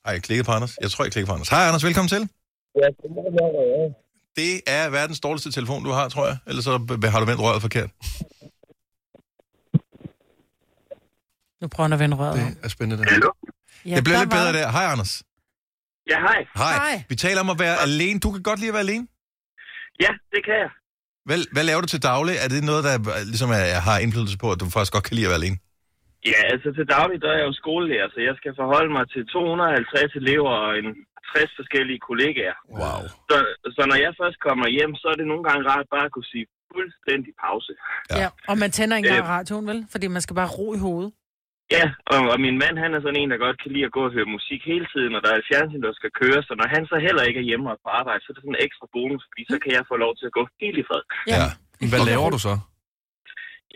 Ej, 0.06 0.14
jeg 0.14 0.24
klikkede 0.24 0.46
på 0.46 0.52
Anders. 0.52 0.74
Jeg 0.82 0.92
tror, 0.92 1.04
jeg 1.06 1.12
klikkede 1.12 1.30
på 1.30 1.34
Anders. 1.34 1.50
Hej, 1.50 1.64
Anders. 1.68 1.84
Velkommen 1.84 2.10
til. 2.10 2.30
Ja, 2.76 2.82
være, 2.82 4.07
Det 4.38 4.54
er 4.68 4.90
verdens 4.90 5.20
dårligste 5.20 5.52
telefon, 5.52 5.84
du 5.84 5.92
har, 5.92 6.10
tror 6.10 6.26
jeg. 6.28 6.38
Ellers 6.48 6.64
så 6.64 6.72
har 7.14 7.20
du 7.20 7.26
vendt 7.32 7.42
røret 7.42 7.62
forkert. 7.68 7.90
Nu 11.62 11.66
prøver 11.74 11.86
han 11.88 11.94
at 11.98 12.00
vende 12.04 12.16
røret. 12.22 12.36
Det 12.36 12.66
er 12.66 12.68
spændende. 12.76 13.04
Det. 13.04 13.12
Hallo? 13.12 13.30
Ja, 13.86 13.96
det 13.96 14.04
bliver 14.04 14.18
der 14.18 14.24
lidt 14.24 14.34
var- 14.34 14.40
bedre 14.40 14.54
der. 14.60 14.68
Hej, 14.78 14.86
Anders. 14.94 15.14
Ja, 16.12 16.18
hej. 16.28 16.40
Hej. 16.64 16.74
Hej. 16.84 16.96
Vi 17.12 17.16
taler 17.26 17.40
om 17.46 17.50
at 17.56 17.60
være 17.66 17.78
alene. 17.88 18.18
Du 18.26 18.30
kan 18.34 18.42
godt 18.50 18.60
lide 18.62 18.72
at 18.74 18.78
være 18.80 18.86
alene. 18.90 19.06
Ja, 20.04 20.12
det 20.34 20.42
kan 20.48 20.56
jeg. 20.64 20.72
Hvad, 21.28 21.38
hvad 21.56 21.64
laver 21.70 21.82
du 21.86 21.90
til 21.94 22.02
daglig? 22.12 22.36
Er 22.44 22.50
det 22.54 22.64
noget, 22.72 22.84
der 22.88 22.96
ligesom 23.34 23.50
er, 23.60 23.66
har 23.88 23.98
indflydelse 24.06 24.38
på, 24.44 24.48
at 24.54 24.60
du 24.62 24.66
faktisk 24.76 24.94
godt 24.98 25.06
kan 25.08 25.16
lide 25.18 25.28
at 25.28 25.32
være 25.34 25.42
alene? 25.44 25.58
Ja, 26.32 26.40
altså 26.54 26.68
til 26.78 26.86
daglig, 26.98 27.18
der 27.24 27.30
er 27.34 27.38
jeg 27.42 27.48
jo 27.52 27.56
skolelærer, 27.64 28.08
så 28.14 28.20
jeg 28.30 28.36
skal 28.40 28.52
forholde 28.62 28.92
mig 28.98 29.04
til 29.14 29.22
250 29.36 30.14
elever 30.22 30.52
og 30.66 30.72
en 30.82 30.88
60 31.34 31.52
forskellige 31.60 32.00
kollegaer. 32.10 32.58
Wow. 32.82 33.02
Så, 33.30 33.38
så 33.76 33.82
når 33.90 33.98
jeg 34.06 34.12
først 34.22 34.38
kommer 34.48 34.68
hjem, 34.78 34.94
så 35.02 35.06
er 35.14 35.18
det 35.20 35.28
nogle 35.32 35.44
gange 35.48 35.64
rart 35.72 35.88
bare 35.96 36.06
at 36.10 36.14
kunne 36.16 36.32
sige 36.34 36.46
fuldstændig 36.74 37.32
pause. 37.46 37.72
Ja. 38.12 38.16
Ja, 38.22 38.28
og 38.50 38.56
man 38.64 38.70
tænder 38.78 38.96
ikke 38.98 39.10
engang 39.10 39.28
Øh. 39.30 39.36
radioen, 39.38 39.66
vel? 39.72 39.80
Fordi 39.94 40.06
man 40.16 40.22
skal 40.26 40.36
bare 40.42 40.54
ro 40.58 40.68
i 40.78 40.82
hovedet. 40.88 41.12
Ja, 41.78 41.86
og, 42.14 42.20
og 42.34 42.38
min 42.46 42.58
mand, 42.64 42.76
han 42.84 42.92
er 42.96 43.02
sådan 43.02 43.20
en, 43.22 43.32
der 43.32 43.46
godt 43.46 43.58
kan 43.64 43.72
lide 43.76 43.88
at 43.90 43.96
gå 43.98 44.02
og 44.08 44.14
høre 44.16 44.34
musik 44.38 44.62
hele 44.72 44.88
tiden, 44.94 45.12
og 45.16 45.22
der 45.24 45.30
er 45.32 45.38
et 45.40 45.50
fjernsyn, 45.52 45.84
der 45.88 45.94
skal 46.00 46.12
køre, 46.22 46.40
så 46.48 46.52
når 46.60 46.68
han 46.76 46.84
så 46.92 46.98
heller 47.08 47.24
ikke 47.30 47.40
er 47.44 47.48
hjemme 47.50 47.66
og 47.74 47.78
på 47.86 47.90
arbejde, 48.00 48.22
så 48.22 48.28
er 48.30 48.34
det 48.36 48.44
sådan 48.44 48.56
en 48.58 48.66
ekstra 48.68 48.86
bonus, 48.96 49.24
fordi 49.30 49.44
så 49.52 49.58
kan 49.64 49.72
jeg 49.78 49.84
få 49.92 49.96
lov 50.06 50.14
til 50.20 50.26
at 50.30 50.36
gå 50.40 50.44
helt 50.64 50.78
i 50.82 50.86
fred. 50.90 51.04
Ja. 51.32 51.38
Ja. 51.82 51.88
Hvad 51.92 52.04
laver 52.12 52.30
du 52.36 52.40
så? 52.48 52.54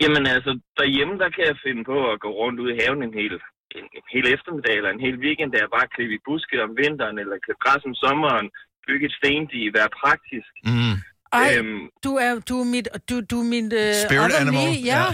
Jamen 0.02 0.24
altså, 0.36 0.50
derhjemme, 0.80 1.14
der 1.22 1.28
kan 1.36 1.44
jeg 1.50 1.56
finde 1.66 1.82
på 1.92 1.96
at 2.12 2.16
gå 2.24 2.30
rundt 2.40 2.58
ud 2.62 2.68
i 2.72 2.78
haven 2.80 3.00
en 3.06 3.14
hel, 3.20 3.34
en, 3.78 3.86
en 3.96 4.04
hel 4.14 4.26
eftermiddag 4.34 4.74
eller 4.78 4.92
en 4.92 5.04
hel 5.06 5.16
weekend, 5.24 5.50
der 5.52 5.58
jeg 5.64 5.76
bare 5.78 5.92
klippe 5.94 6.14
i 6.16 6.24
buske 6.28 6.56
om 6.66 6.72
vinteren, 6.82 7.16
eller 7.22 7.36
klippe 7.44 7.62
græs 7.64 7.84
om 7.90 7.94
sommeren, 8.04 8.46
bygge 8.86 9.06
et 9.08 9.16
stendige, 9.20 9.68
være 9.78 9.90
praktisk. 10.02 10.52
Mm. 10.70 10.96
Ej, 11.40 11.48
Øhm, 11.58 11.84
du 12.06 12.12
er, 12.24 12.32
du 12.48 12.54
er 12.62 12.68
mit, 12.74 12.86
du, 13.08 13.14
du 13.30 13.36
er 13.44 13.48
mit... 13.54 13.68
Øh, 13.82 13.92
Spirit 14.06 14.34
animal. 14.42 14.68
lige. 14.68 14.76
Ja. 14.92 15.04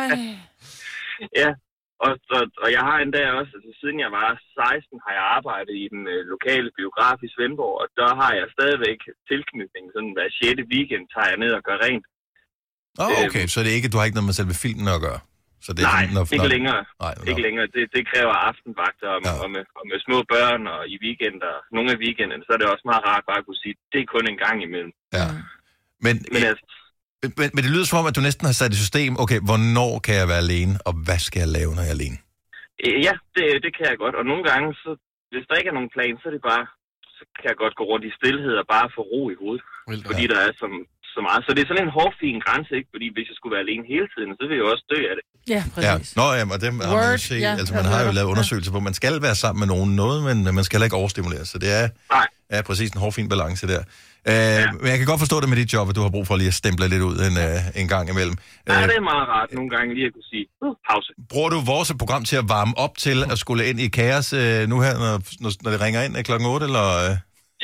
Ej. 0.00 0.10
ja, 1.42 1.50
Og, 2.06 2.12
og, 2.36 2.42
og 2.62 2.68
jeg 2.76 2.82
har 2.88 2.98
endda 3.04 3.20
også, 3.40 3.52
altså 3.58 3.70
siden 3.80 3.98
jeg 4.04 4.10
var 4.20 4.30
16, 4.60 5.04
har 5.06 5.12
jeg 5.18 5.26
arbejdet 5.38 5.74
i 5.84 5.86
den 5.94 6.02
øh, 6.14 6.20
lokale 6.34 6.68
biograf 6.78 7.18
i 7.26 7.28
Svendborg, 7.34 7.76
og 7.82 7.86
der 8.00 8.10
har 8.20 8.32
jeg 8.38 8.46
stadigvæk 8.56 9.00
tilknytning. 9.30 9.84
Sådan 9.94 10.12
hver 10.16 10.28
6. 10.30 10.72
weekend 10.74 11.04
tager 11.14 11.28
jeg 11.32 11.38
ned 11.44 11.52
og 11.58 11.62
gør 11.68 11.78
rent. 11.86 12.06
Åh, 13.02 13.06
oh, 13.06 13.16
okay, 13.26 13.44
så 13.52 13.58
det 13.62 13.70
er 13.70 13.78
ikke, 13.78 13.92
du 13.92 13.98
har 13.98 14.06
ikke 14.08 14.18
noget 14.18 14.30
med 14.30 14.38
selve 14.40 14.56
filmen 14.64 14.88
at 14.96 15.00
gøre? 15.06 15.20
Så 15.66 15.70
det 15.74 15.80
er 15.82 15.88
Nej, 15.88 16.02
sådan, 16.02 16.14
når, 16.16 16.24
ikke 16.34 16.44
når, 16.44 16.54
længere. 16.56 16.80
Nej, 17.04 17.14
Ikke 17.30 17.42
længere. 17.46 17.66
Det, 17.76 17.84
det 17.96 18.02
kræver 18.12 18.34
aftenvagter 18.48 19.08
og, 19.16 19.20
ja. 19.26 19.32
og, 19.42 19.48
med, 19.54 19.64
og 19.78 19.84
med 19.90 19.98
små 20.06 20.18
børn 20.34 20.62
og 20.74 20.80
i 20.94 20.96
weekender. 21.04 21.52
Nogle 21.76 21.88
af 21.94 21.98
weekenderne, 22.04 22.42
så 22.46 22.50
er 22.54 22.58
det 22.60 22.68
også 22.74 22.86
meget 22.90 23.02
rart 23.10 23.24
bare 23.30 23.40
at 23.42 23.46
kunne 23.48 23.60
sige, 23.64 23.74
det 23.92 23.98
er 24.00 24.08
kun 24.14 24.24
en 24.32 24.40
gang 24.46 24.56
imellem. 24.66 24.92
Ja. 25.18 25.26
Men, 26.04 26.14
Men 26.34 26.42
altså, 26.50 26.64
men, 27.40 27.48
men 27.54 27.60
det 27.64 27.70
lyder 27.74 27.86
som 27.88 27.98
om, 28.02 28.06
at 28.10 28.16
du 28.18 28.24
næsten 28.28 28.44
har 28.48 28.56
sat 28.60 28.72
i 28.76 28.78
system, 28.84 29.12
okay, 29.24 29.40
hvornår 29.48 29.92
kan 30.06 30.14
jeg 30.20 30.26
være 30.32 30.42
alene, 30.46 30.74
og 30.88 30.92
hvad 31.06 31.20
skal 31.26 31.40
jeg 31.44 31.50
lave, 31.58 31.70
når 31.76 31.82
jeg 31.86 31.92
er 31.92 31.98
alene? 32.00 32.18
øh, 32.86 32.96
ja, 33.06 33.14
det, 33.36 33.46
det 33.64 33.70
kan 33.76 33.86
jeg 33.90 33.96
godt. 34.02 34.14
Og 34.20 34.24
nogle 34.30 34.44
gange, 34.50 34.68
så, 34.82 34.90
hvis 35.32 35.46
der 35.48 35.58
ikke 35.58 35.70
er 35.72 35.78
nogen 35.78 35.94
plan, 35.96 36.14
så 36.20 36.24
er 36.30 36.34
det 36.36 36.44
bare, 36.52 36.64
så 37.16 37.22
kan 37.36 37.46
jeg 37.50 37.56
godt 37.62 37.74
gå 37.80 37.84
rundt 37.90 38.04
i 38.10 38.16
stillhed 38.18 38.54
og 38.62 38.66
bare 38.74 38.88
få 38.96 39.02
ro 39.12 39.22
i 39.34 39.36
hovedet. 39.42 39.64
Vildt, 39.90 40.06
fordi 40.08 40.24
der 40.32 40.38
er 40.46 40.52
så, 40.60 40.66
så 41.16 41.20
meget. 41.28 41.40
Så 41.46 41.50
det 41.54 41.60
er 41.64 41.68
sådan 41.70 41.84
en 41.88 41.92
hårfin 41.98 42.36
grænse, 42.46 42.72
ikke? 42.78 42.88
Fordi 42.94 43.06
hvis 43.16 43.26
jeg 43.30 43.36
skulle 43.38 43.52
være 43.56 43.64
alene 43.66 43.84
hele 43.94 44.06
tiden, 44.14 44.30
så 44.38 44.42
vil 44.48 44.54
jeg 44.58 44.64
jo 44.66 44.70
også 44.74 44.84
dø 44.94 44.98
af 45.10 45.14
det. 45.18 45.24
Ja, 45.54 45.60
Ja. 45.86 45.94
Nå, 46.20 46.26
ja, 46.38 46.42
og 46.54 46.58
det 46.60 46.66
har 46.70 46.76
man 46.80 46.86
jo 46.88 46.94
Word, 46.94 47.18
set. 47.30 47.40
ja, 47.46 47.52
altså, 47.60 47.72
man 47.80 47.86
har 47.92 48.00
jo 48.06 48.10
lavet 48.18 48.28
undersøgelser 48.34 48.72
på, 48.74 48.80
man 48.90 48.96
skal 49.00 49.14
være 49.26 49.36
sammen 49.44 49.58
med 49.62 49.68
nogen 49.74 49.90
noget, 50.02 50.18
men 50.28 50.36
man 50.58 50.64
skal 50.64 50.74
heller 50.76 50.88
ikke 50.90 51.00
overstimulere. 51.02 51.44
Så 51.52 51.56
det 51.62 51.70
er, 51.80 51.84
Nej. 52.16 52.26
er 52.56 52.62
præcis 52.68 52.90
en 52.94 53.00
hårfin 53.04 53.28
balance 53.34 53.64
der. 53.74 53.82
Øh, 54.28 54.34
ja. 54.34 54.72
Men 54.80 54.86
jeg 54.92 54.98
kan 54.98 55.06
godt 55.12 55.20
forstå 55.24 55.36
det 55.40 55.48
med 55.48 55.56
dit 55.62 55.72
job, 55.74 55.88
at 55.90 55.96
du 55.96 56.02
har 56.06 56.10
brug 56.16 56.26
for 56.26 56.36
lige 56.36 56.48
at 56.48 56.58
stemple 56.62 56.88
lidt 56.88 57.02
ud 57.10 57.16
en, 57.28 57.34
øh, 57.46 57.80
en 57.80 57.88
gang 57.94 58.04
imellem. 58.14 58.36
Ja, 58.68 58.82
Øh, 58.82 58.88
det 58.88 58.96
er 58.96 59.00
meget 59.12 59.28
rart 59.34 59.48
nogle 59.58 59.70
gange 59.70 59.94
lige 59.94 60.06
at 60.06 60.12
kunne 60.16 60.28
sige, 60.32 60.44
uh, 60.64 60.74
pause. 60.90 61.10
bruger 61.32 61.50
du 61.54 61.60
vores 61.60 61.92
program 61.98 62.24
til 62.24 62.36
at 62.36 62.44
varme 62.56 62.72
op 62.84 62.94
til 62.98 63.18
at 63.32 63.38
skulle 63.38 63.66
ind 63.70 63.80
i 63.80 63.88
kaos 63.88 64.32
øh, 64.32 64.68
nu 64.68 64.80
her, 64.80 64.94
når, 64.98 65.12
når, 65.42 65.50
når 65.62 65.70
det 65.70 65.80
ringer 65.80 66.02
ind 66.02 66.18
øh, 66.18 66.24
klokken 66.24 66.48
8, 66.48 66.66
eller... 66.66 66.86
Øh? 67.10 67.16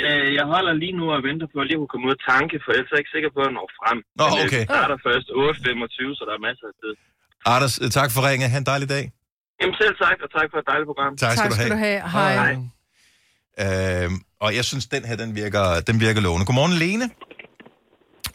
Øh, 0.06 0.28
Jeg 0.38 0.46
holder 0.54 0.72
lige 0.82 0.94
nu 1.00 1.04
og 1.14 1.20
venter 1.28 1.46
på 1.52 1.56
at 1.62 1.66
lige 1.68 1.76
at 1.78 1.80
kunne 1.82 1.92
komme 1.94 2.06
ud 2.08 2.14
og 2.18 2.22
tanke, 2.32 2.54
for 2.64 2.70
ellers 2.76 2.90
er 2.90 2.94
jeg 2.96 3.02
ikke 3.04 3.14
sikker 3.16 3.30
på 3.36 3.40
at 3.48 3.52
nå 3.58 3.64
frem. 3.78 3.98
Nå, 4.20 4.24
Men, 4.26 4.38
øh, 4.38 4.44
okay. 4.46 4.62
Vi 4.64 4.70
starter 4.74 4.96
først 5.08 5.26
8.25, 5.44 6.18
så 6.18 6.22
der 6.28 6.34
er 6.38 6.42
masser 6.48 6.66
af 6.70 6.74
tid. 6.82 6.92
Anders, 7.54 7.74
øh, 7.84 7.88
tak 7.98 8.08
for 8.14 8.20
ringe. 8.28 8.44
Ha' 8.52 8.58
en 8.64 8.68
dejlig 8.72 8.88
dag. 8.96 9.04
Jamen 9.60 9.74
selv 9.82 9.94
tak, 10.04 10.16
og 10.24 10.30
tak 10.38 10.46
for 10.52 10.58
et 10.62 10.66
dejligt 10.70 10.88
program. 10.92 11.10
Tak 11.24 11.34
skal, 11.38 11.50
du, 11.74 11.78
have. 11.86 12.00
Hej. 12.16 12.32
Hej. 12.42 12.52
Øh, 13.64 14.08
og 14.44 14.50
jeg 14.58 14.64
synes, 14.70 14.84
den 14.94 15.02
her, 15.08 15.16
den 15.22 15.30
virker, 15.42 15.64
den 15.88 15.96
virker 16.06 16.20
lovende. 16.26 16.44
Godmorgen, 16.48 16.76
Lene. 16.84 17.06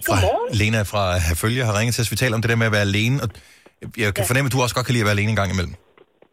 Fra, 0.07 0.15
Godmorgen. 0.15 0.49
Lena 0.61 0.81
fra 0.91 1.03
Herfølge 1.27 1.61
har 1.67 1.73
ringet 1.79 1.93
til 1.95 2.01
os. 2.03 2.09
Vi 2.13 2.17
taler 2.23 2.35
om 2.37 2.41
det 2.43 2.49
der 2.53 2.59
med 2.61 2.67
at 2.71 2.75
være 2.77 2.87
alene, 2.91 3.15
og 3.23 3.27
jeg 4.03 4.09
kan 4.17 4.23
fornemme, 4.29 4.47
at 4.49 4.53
du 4.55 4.59
også 4.65 4.75
godt 4.77 4.85
kan 4.87 4.93
lide 4.95 5.03
at 5.05 5.09
være 5.09 5.17
alene 5.17 5.31
en 5.35 5.39
gang 5.41 5.49
imellem. 5.55 5.73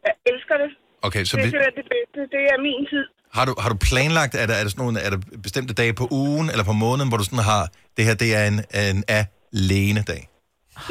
Jeg 0.08 0.14
elsker 0.32 0.56
det. 0.62 0.70
Okay, 1.06 1.22
så 1.30 1.34
det, 1.36 1.44
vi, 1.44 1.50
det 1.56 1.62
er 1.70 1.74
det 1.80 1.86
bedste. 1.94 2.18
Det 2.36 2.42
er 2.52 2.58
min 2.68 2.82
tid. 2.92 3.04
Har, 3.36 3.44
du, 3.48 3.52
har 3.62 3.70
du 3.74 3.78
planlagt, 3.88 4.32
er 4.42 4.46
der, 4.50 4.56
er 4.60 4.62
der 4.64 4.72
sådan 4.72 4.82
nogle, 4.84 4.98
er 5.06 5.10
der 5.14 5.20
bestemte 5.46 5.72
dage 5.80 5.94
på 6.00 6.06
ugen 6.22 6.46
eller 6.52 6.64
på 6.70 6.76
måneden, 6.84 7.08
hvor 7.10 7.18
du 7.20 7.26
sådan 7.28 7.48
har, 7.52 7.64
det 7.96 8.02
her, 8.08 8.14
det 8.22 8.30
er 8.40 8.44
en, 8.52 8.58
en 8.94 8.98
alene-dag? 9.18 10.22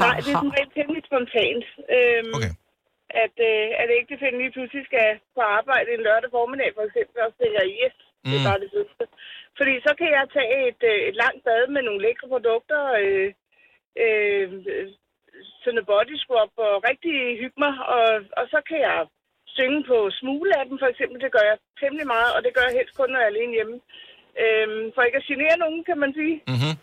Nej, 0.04 0.16
det 0.24 0.30
er 0.34 0.38
sådan 0.40 0.56
rent 0.60 0.74
temmelig 0.78 1.04
spontant. 1.10 1.66
Øhm, 1.98 2.32
Okay. 2.38 2.54
At, 3.26 3.36
øh, 3.52 3.68
at 3.82 3.88
ægtefælden 4.00 4.40
lige 4.44 4.54
pludselig 4.56 4.84
skal 4.92 5.08
på 5.36 5.42
arbejde 5.60 5.90
en 5.96 6.06
lørdag 6.08 6.30
formiddag, 6.38 6.70
for 6.78 6.84
eksempel, 6.88 7.18
og 7.26 7.32
tænker 7.42 7.62
yes, 7.82 7.96
det 8.30 8.36
er 8.38 8.42
Mm. 8.44 8.48
bare 8.50 8.62
det 8.64 8.70
fedeste. 8.74 9.06
Fordi 9.58 9.74
så 9.86 9.92
kan 10.00 10.10
jeg 10.18 10.24
tage 10.38 10.56
et, 10.70 10.82
øh, 10.92 11.00
et 11.10 11.16
langt 11.24 11.42
bad 11.48 11.64
med 11.76 11.82
nogle 11.86 12.04
lækre 12.06 12.28
produkter, 12.34 12.82
øh, 13.04 13.28
øh, 14.04 14.46
sådan 15.62 15.80
en 15.82 15.88
body 15.92 16.16
scrub 16.24 16.52
og 16.68 16.74
rigtig 16.90 17.16
hygge 17.42 17.60
mig, 17.66 17.74
og, 17.98 18.08
og 18.40 18.46
så 18.54 18.60
kan 18.70 18.80
jeg 18.88 19.00
synge 19.60 19.82
på 19.92 19.98
smule 20.20 20.52
af 20.60 20.64
dem, 20.70 20.76
for 20.84 20.90
eksempel. 20.94 21.18
Det 21.26 21.32
gør 21.36 21.46
jeg 21.50 21.58
temmelig 21.82 22.08
meget, 22.16 22.32
og 22.36 22.40
det 22.46 22.52
gør 22.56 22.66
jeg 22.68 22.76
helst 22.80 22.94
kun, 23.00 23.10
når 23.12 23.20
jeg 23.22 23.28
er 23.30 23.34
alene 23.36 23.54
hjemme. 23.58 23.76
Øhm, 24.44 24.84
for 24.94 25.02
ikke 25.08 25.20
at 25.22 25.28
genere 25.32 25.56
nogen, 25.64 25.82
kan 25.90 25.98
man 26.04 26.12
sige. 26.20 26.36
Mm-hmm. 26.54 26.74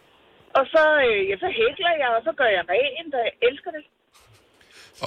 Og 0.58 0.64
så, 0.74 0.82
øh, 1.06 1.20
ja, 1.30 1.34
så 1.44 1.48
hækler 1.60 1.92
jeg, 2.02 2.10
og 2.18 2.22
så 2.26 2.32
gør 2.40 2.50
jeg 2.56 2.64
rent, 2.72 3.12
og 3.18 3.22
jeg 3.26 3.34
elsker 3.48 3.70
det. 3.78 3.84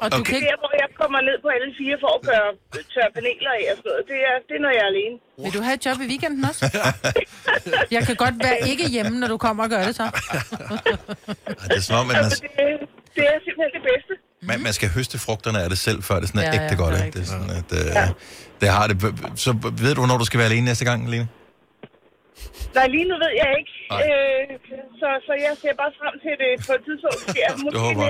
Og 0.03 0.07
du 0.13 0.17
Det 0.17 0.25
kan 0.27 0.35
er 0.35 0.39
ikke... 0.39 0.49
der, 0.51 0.57
hvor 0.63 0.73
jeg 0.83 0.89
kommer 1.01 1.19
ned 1.29 1.37
på 1.45 1.49
alle 1.55 1.69
fire 1.81 1.97
for 2.03 2.11
at 2.17 2.21
gøre 2.31 2.49
tørre 2.93 3.11
paneler 3.17 3.51
af 3.59 3.63
og 3.71 3.75
sådan 3.77 3.89
noget. 3.91 4.03
Det 4.11 4.19
er, 4.29 4.35
det 4.47 4.53
er, 4.57 4.61
når 4.65 4.71
jeg 4.77 4.83
er 4.87 4.91
alene. 4.93 5.15
Vil 5.43 5.51
du 5.57 5.61
have 5.67 5.75
et 5.79 5.83
job 5.85 5.97
i 6.05 6.07
weekenden 6.13 6.43
også? 6.51 6.63
Jeg 7.95 8.01
kan 8.07 8.15
godt 8.25 8.35
være 8.45 8.57
ikke 8.71 8.85
hjemme, 8.95 9.13
når 9.21 9.29
du 9.33 9.37
kommer 9.45 9.61
og 9.65 9.69
gør 9.73 9.81
det 9.89 9.95
så. 10.01 10.05
Det 11.69 11.77
er 11.81 11.85
som 11.89 11.95
om, 12.01 12.05
man, 12.07 12.15
Altså, 12.21 12.37
det, 12.43 12.67
det 13.15 13.23
er 13.31 13.37
simpelthen 13.45 13.73
det 13.77 13.83
bedste. 13.91 14.13
Man, 14.41 14.59
man 14.63 14.73
skal 14.73 14.89
høste 14.89 15.19
frugterne 15.19 15.63
af 15.63 15.69
det 15.69 15.77
selv, 15.77 16.03
før 16.03 16.19
det 16.19 16.27
sådan 16.29 16.41
er 16.41 16.45
Ja, 16.45 16.55
ja, 16.55 16.63
ægte 16.63 16.75
godt. 16.77 16.93
det 16.93 17.01
er 17.01 17.05
ikke? 17.05 17.19
Det, 17.19 17.23
er 17.25 17.31
sådan, 17.35 17.49
at, 17.49 17.69
øh, 17.79 18.15
det 18.61 18.69
har 18.69 18.87
det. 18.87 18.95
Så 19.45 19.51
ved 19.83 19.91
du, 19.95 19.99
hvornår 20.01 20.17
du 20.17 20.25
skal 20.25 20.37
være 20.37 20.47
alene 20.51 20.65
næste 20.65 20.85
gang, 20.85 21.09
Lene? 21.09 21.27
Nej, 22.77 22.87
lige 22.95 23.05
nu 23.11 23.15
ved 23.23 23.31
jeg 23.43 23.49
ikke. 23.59 23.73
Nej. 23.91 24.01
Øh, 24.05 24.43
så, 25.01 25.07
så 25.27 25.33
jeg 25.45 25.53
ser 25.61 25.73
bare 25.81 25.91
frem 26.01 26.15
til 26.25 26.33
det 26.43 26.51
på 26.67 26.71
et 26.77 26.81
tidspunkt. 26.87 27.19
Måske 27.63 27.75
Du 27.75 27.79
håber. 27.87 28.03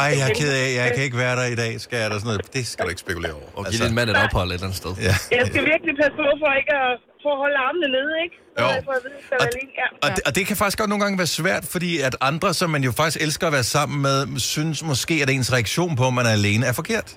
Ej, 0.00 0.08
jeg 0.20 0.26
er 0.30 0.34
ked 0.40 0.50
af, 0.62 0.66
jeg 0.80 0.86
kan 0.94 1.02
ikke 1.08 1.18
være 1.24 1.34
der 1.40 1.46
i 1.54 1.58
dag. 1.62 1.72
Skal 1.84 1.96
jeg 2.02 2.08
der 2.12 2.18
sådan 2.22 2.28
noget? 2.32 2.52
Det 2.56 2.64
skal 2.72 2.80
du 2.84 2.90
ikke 2.94 3.04
spekulere 3.06 3.34
over. 3.40 3.48
Altså, 3.48 3.58
Og 3.58 3.64
give 3.72 3.80
din 3.86 3.94
mand 3.98 4.08
et 4.14 4.18
ophold 4.24 4.48
et 4.48 4.54
eller 4.54 4.66
andet 4.68 4.78
sted. 4.82 4.92
Ja. 5.08 5.14
Jeg 5.38 5.44
skal 5.50 5.62
virkelig 5.72 5.94
passe 6.00 6.14
på 6.22 6.26
for 6.42 6.50
ikke 6.60 6.74
at 6.84 6.92
få 7.26 7.32
holde 7.44 7.58
armene 7.66 7.88
nede, 7.96 8.12
ikke? 8.24 8.36
Jo. 8.60 8.66
jeg 8.66 8.82
får 8.84 8.92
at 8.92 9.02
vide, 9.04 9.14
at 9.32 9.48
alene. 9.48 9.70
Ja. 9.80 9.86
Og 10.04 10.08
det, 10.16 10.20
og 10.26 10.34
det 10.36 10.46
kan 10.46 10.56
faktisk 10.56 10.78
godt 10.78 10.90
nogle 10.92 11.04
gange 11.04 11.18
være 11.18 11.26
svært, 11.40 11.64
fordi 11.74 11.90
at 12.00 12.16
andre, 12.20 12.54
som 12.54 12.70
man 12.70 12.82
jo 12.84 12.92
faktisk 12.92 13.20
elsker 13.26 13.46
at 13.46 13.52
være 13.52 13.68
sammen 13.76 14.02
med, 14.02 14.38
synes 14.38 14.84
måske, 14.84 15.14
at 15.22 15.30
ens 15.30 15.52
reaktion 15.52 15.96
på, 15.96 16.06
at 16.06 16.14
man 16.14 16.26
er 16.26 16.34
alene, 16.40 16.66
er 16.66 16.72
forkert. 16.72 17.08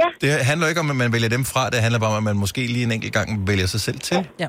Ja. 0.00 0.08
Det 0.20 0.30
handler 0.50 0.66
ikke 0.68 0.80
om, 0.80 0.90
at 0.90 0.96
man 0.96 1.12
vælger 1.12 1.28
dem 1.28 1.44
fra. 1.44 1.70
Det 1.70 1.80
handler 1.80 1.98
bare 1.98 2.10
om, 2.10 2.16
at 2.16 2.22
man 2.22 2.36
måske 2.36 2.66
lige 2.66 2.84
en 2.84 2.92
enkelt 2.92 3.12
gang 3.12 3.48
vælger 3.48 3.66
sig 3.66 3.80
selv 3.80 3.98
til. 3.98 4.28
Ja. 4.38 4.48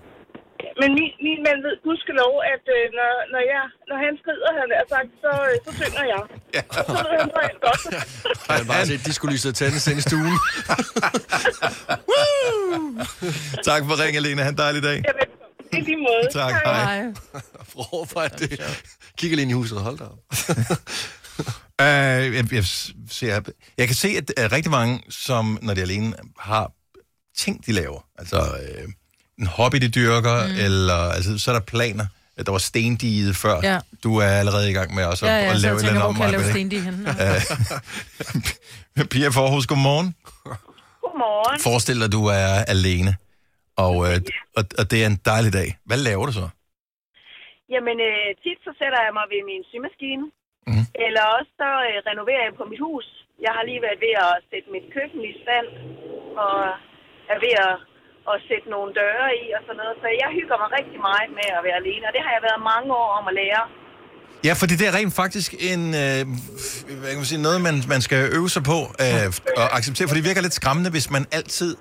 Men 0.81 0.89
min, 0.97 1.11
min 1.27 1.39
mand 1.45 1.59
ved 1.65 1.73
gudskelov, 1.85 2.33
at 2.53 2.63
øh, 2.77 2.83
når, 2.97 3.11
når, 3.33 3.41
jeg, 3.53 3.63
når 3.89 3.97
han 4.05 4.13
skrider, 4.21 4.49
han 4.61 4.69
er 4.79 4.83
sagt, 4.93 5.11
så, 5.23 5.31
øh, 5.49 5.55
så 5.65 5.71
synger 5.79 6.03
jeg. 6.13 6.21
Ja. 6.55 6.61
Så 6.87 6.91
ved 7.05 7.13
han 7.21 7.29
så 7.35 7.39
helt 7.47 7.61
godt. 7.67 7.81
Jeg 8.47 8.55
har 8.59 8.65
bare 8.73 8.85
set 8.91 9.01
discolyset 9.09 9.51
tændes 9.61 9.83
ind 9.91 9.99
i 10.01 10.03
stuen. 10.09 10.29
tak 13.69 13.81
for 13.87 13.93
ringen, 14.03 14.21
Lene. 14.23 14.41
Ha' 14.45 14.49
en 14.49 14.57
dejlig 14.57 14.81
dag. 14.89 14.97
Jamen, 15.07 15.27
i 15.73 15.79
lige 15.87 15.97
måde. 15.97 16.27
Tak, 16.31 16.53
hej. 16.65 17.03
Hvorfor 17.73 18.19
er 18.27 18.27
det? 18.27 18.49
Kigger 19.17 19.35
lige 19.35 19.43
ind 19.43 19.51
i 19.51 19.53
huset, 19.53 19.77
hold 19.87 19.97
da 19.97 20.03
op. 20.03 20.19
Uh, 21.81 21.85
jeg, 22.37 22.53
jeg, 22.53 22.63
ser, 23.09 23.41
jeg 23.77 23.87
kan 23.87 23.95
se, 23.95 24.07
at 24.07 24.31
uh, 24.39 24.51
rigtig 24.51 24.71
mange, 24.71 25.03
som 25.09 25.59
når 25.61 25.73
de 25.73 25.79
er 25.79 25.85
alene, 25.85 26.13
har 26.39 26.71
ting, 27.37 27.65
de 27.65 27.71
laver. 27.71 28.01
Altså 28.19 28.37
uh, 28.37 28.91
en 29.39 29.47
hobby, 29.47 29.77
de 29.85 29.89
dyrker, 29.99 30.37
mm. 30.47 30.65
eller 30.65 30.99
altså, 31.17 31.39
så 31.39 31.51
er 31.51 31.55
der 31.59 31.65
planer. 31.73 32.05
Der 32.45 32.51
var 32.57 32.63
stendiget 32.71 33.35
før. 33.43 33.55
Ja. 33.63 33.77
Du 34.05 34.11
er 34.25 34.31
allerede 34.41 34.65
i 34.71 34.75
gang 34.79 34.89
med 34.95 35.03
også 35.11 35.25
Ja, 35.25 35.31
at, 35.37 35.43
ja, 35.43 35.51
at 35.53 35.59
lave 35.65 35.73
jeg 35.73 35.75
et 35.75 35.81
tænker, 35.81 36.01
eller 36.01 36.13
hvor 36.13 36.23
andet 36.25 36.31
kan 36.31 36.31
jeg 36.31 36.31
lave 36.31 36.49
om. 36.49 36.55
stendig 36.55 36.79
henne? 36.87 37.01
Uh, 38.99 39.05
Pia 39.13 39.29
Forhus, 39.37 39.65
godmorgen. 39.71 40.09
Godmorgen. 41.03 41.59
Forestil 41.67 41.97
dig, 42.01 42.07
at 42.09 42.13
du 42.17 42.23
er 42.41 42.51
alene, 42.75 43.11
og, 43.85 43.93
uh, 44.05 44.17
og, 44.57 44.63
og 44.79 44.83
det 44.91 44.97
er 45.03 45.07
en 45.13 45.19
dejlig 45.31 45.51
dag. 45.59 45.69
Hvad 45.89 45.99
laver 46.07 46.25
du 46.29 46.33
så? 46.41 46.45
Jamen, 47.73 47.97
øh, 48.09 48.27
tit 48.43 48.59
så 48.65 48.71
sætter 48.79 48.99
jeg 49.05 49.13
mig 49.19 49.25
ved 49.33 49.41
min 49.51 49.63
symaskine. 49.71 50.25
Mm. 50.69 50.85
Eller 51.05 51.23
også 51.37 51.51
så 51.61 51.69
øh, 51.87 51.97
renoverer 52.09 52.43
jeg 52.45 52.53
på 52.59 52.65
mit 52.71 52.81
hus. 52.87 53.05
Jeg 53.45 53.51
har 53.57 53.63
lige 53.69 53.81
været 53.85 53.99
ved 54.05 54.15
at 54.27 54.33
sætte 54.49 54.67
mit 54.75 54.87
køkken 54.95 55.21
i 55.31 55.33
stand. 55.43 55.67
Og 56.45 56.55
er 57.33 57.37
ved 57.45 57.53
at, 57.67 57.73
at 58.33 58.39
sætte 58.49 58.67
nogle 58.75 58.89
døre 59.01 59.27
i 59.43 59.45
og 59.57 59.61
sådan 59.65 59.79
noget. 59.81 59.95
Så 60.01 60.07
jeg 60.21 60.29
hygger 60.37 60.57
mig 60.63 60.69
rigtig 60.79 60.99
meget 61.09 61.29
med 61.39 61.49
at 61.57 61.61
være 61.67 61.77
alene. 61.83 62.03
Og 62.09 62.13
det 62.15 62.21
har 62.25 62.31
jeg 62.37 62.43
været 62.49 62.61
mange 62.71 62.89
år 63.01 63.09
om 63.19 63.25
at 63.31 63.35
lære. 63.41 63.63
Ja, 64.47 64.53
fordi 64.61 64.73
det 64.79 64.87
er 64.87 64.95
rent 64.99 65.13
faktisk 65.23 65.49
en, 65.71 65.81
øh, 66.03 66.19
hvad 66.99 67.09
kan 67.11 67.19
man 67.21 67.29
sige, 67.33 67.41
noget, 67.47 67.59
man, 67.67 67.75
man 67.93 68.01
skal 68.07 68.19
øve 68.37 68.49
sig 68.55 68.63
på 68.63 68.79
øh, 69.03 69.27
og 69.61 69.67
acceptere, 69.77 70.07
for 70.07 70.15
det 70.15 70.23
virker 70.29 70.41
lidt 70.41 70.53
skræmmende, 70.61 70.89
hvis 70.95 71.07
man 71.15 71.23
altid 71.39 71.71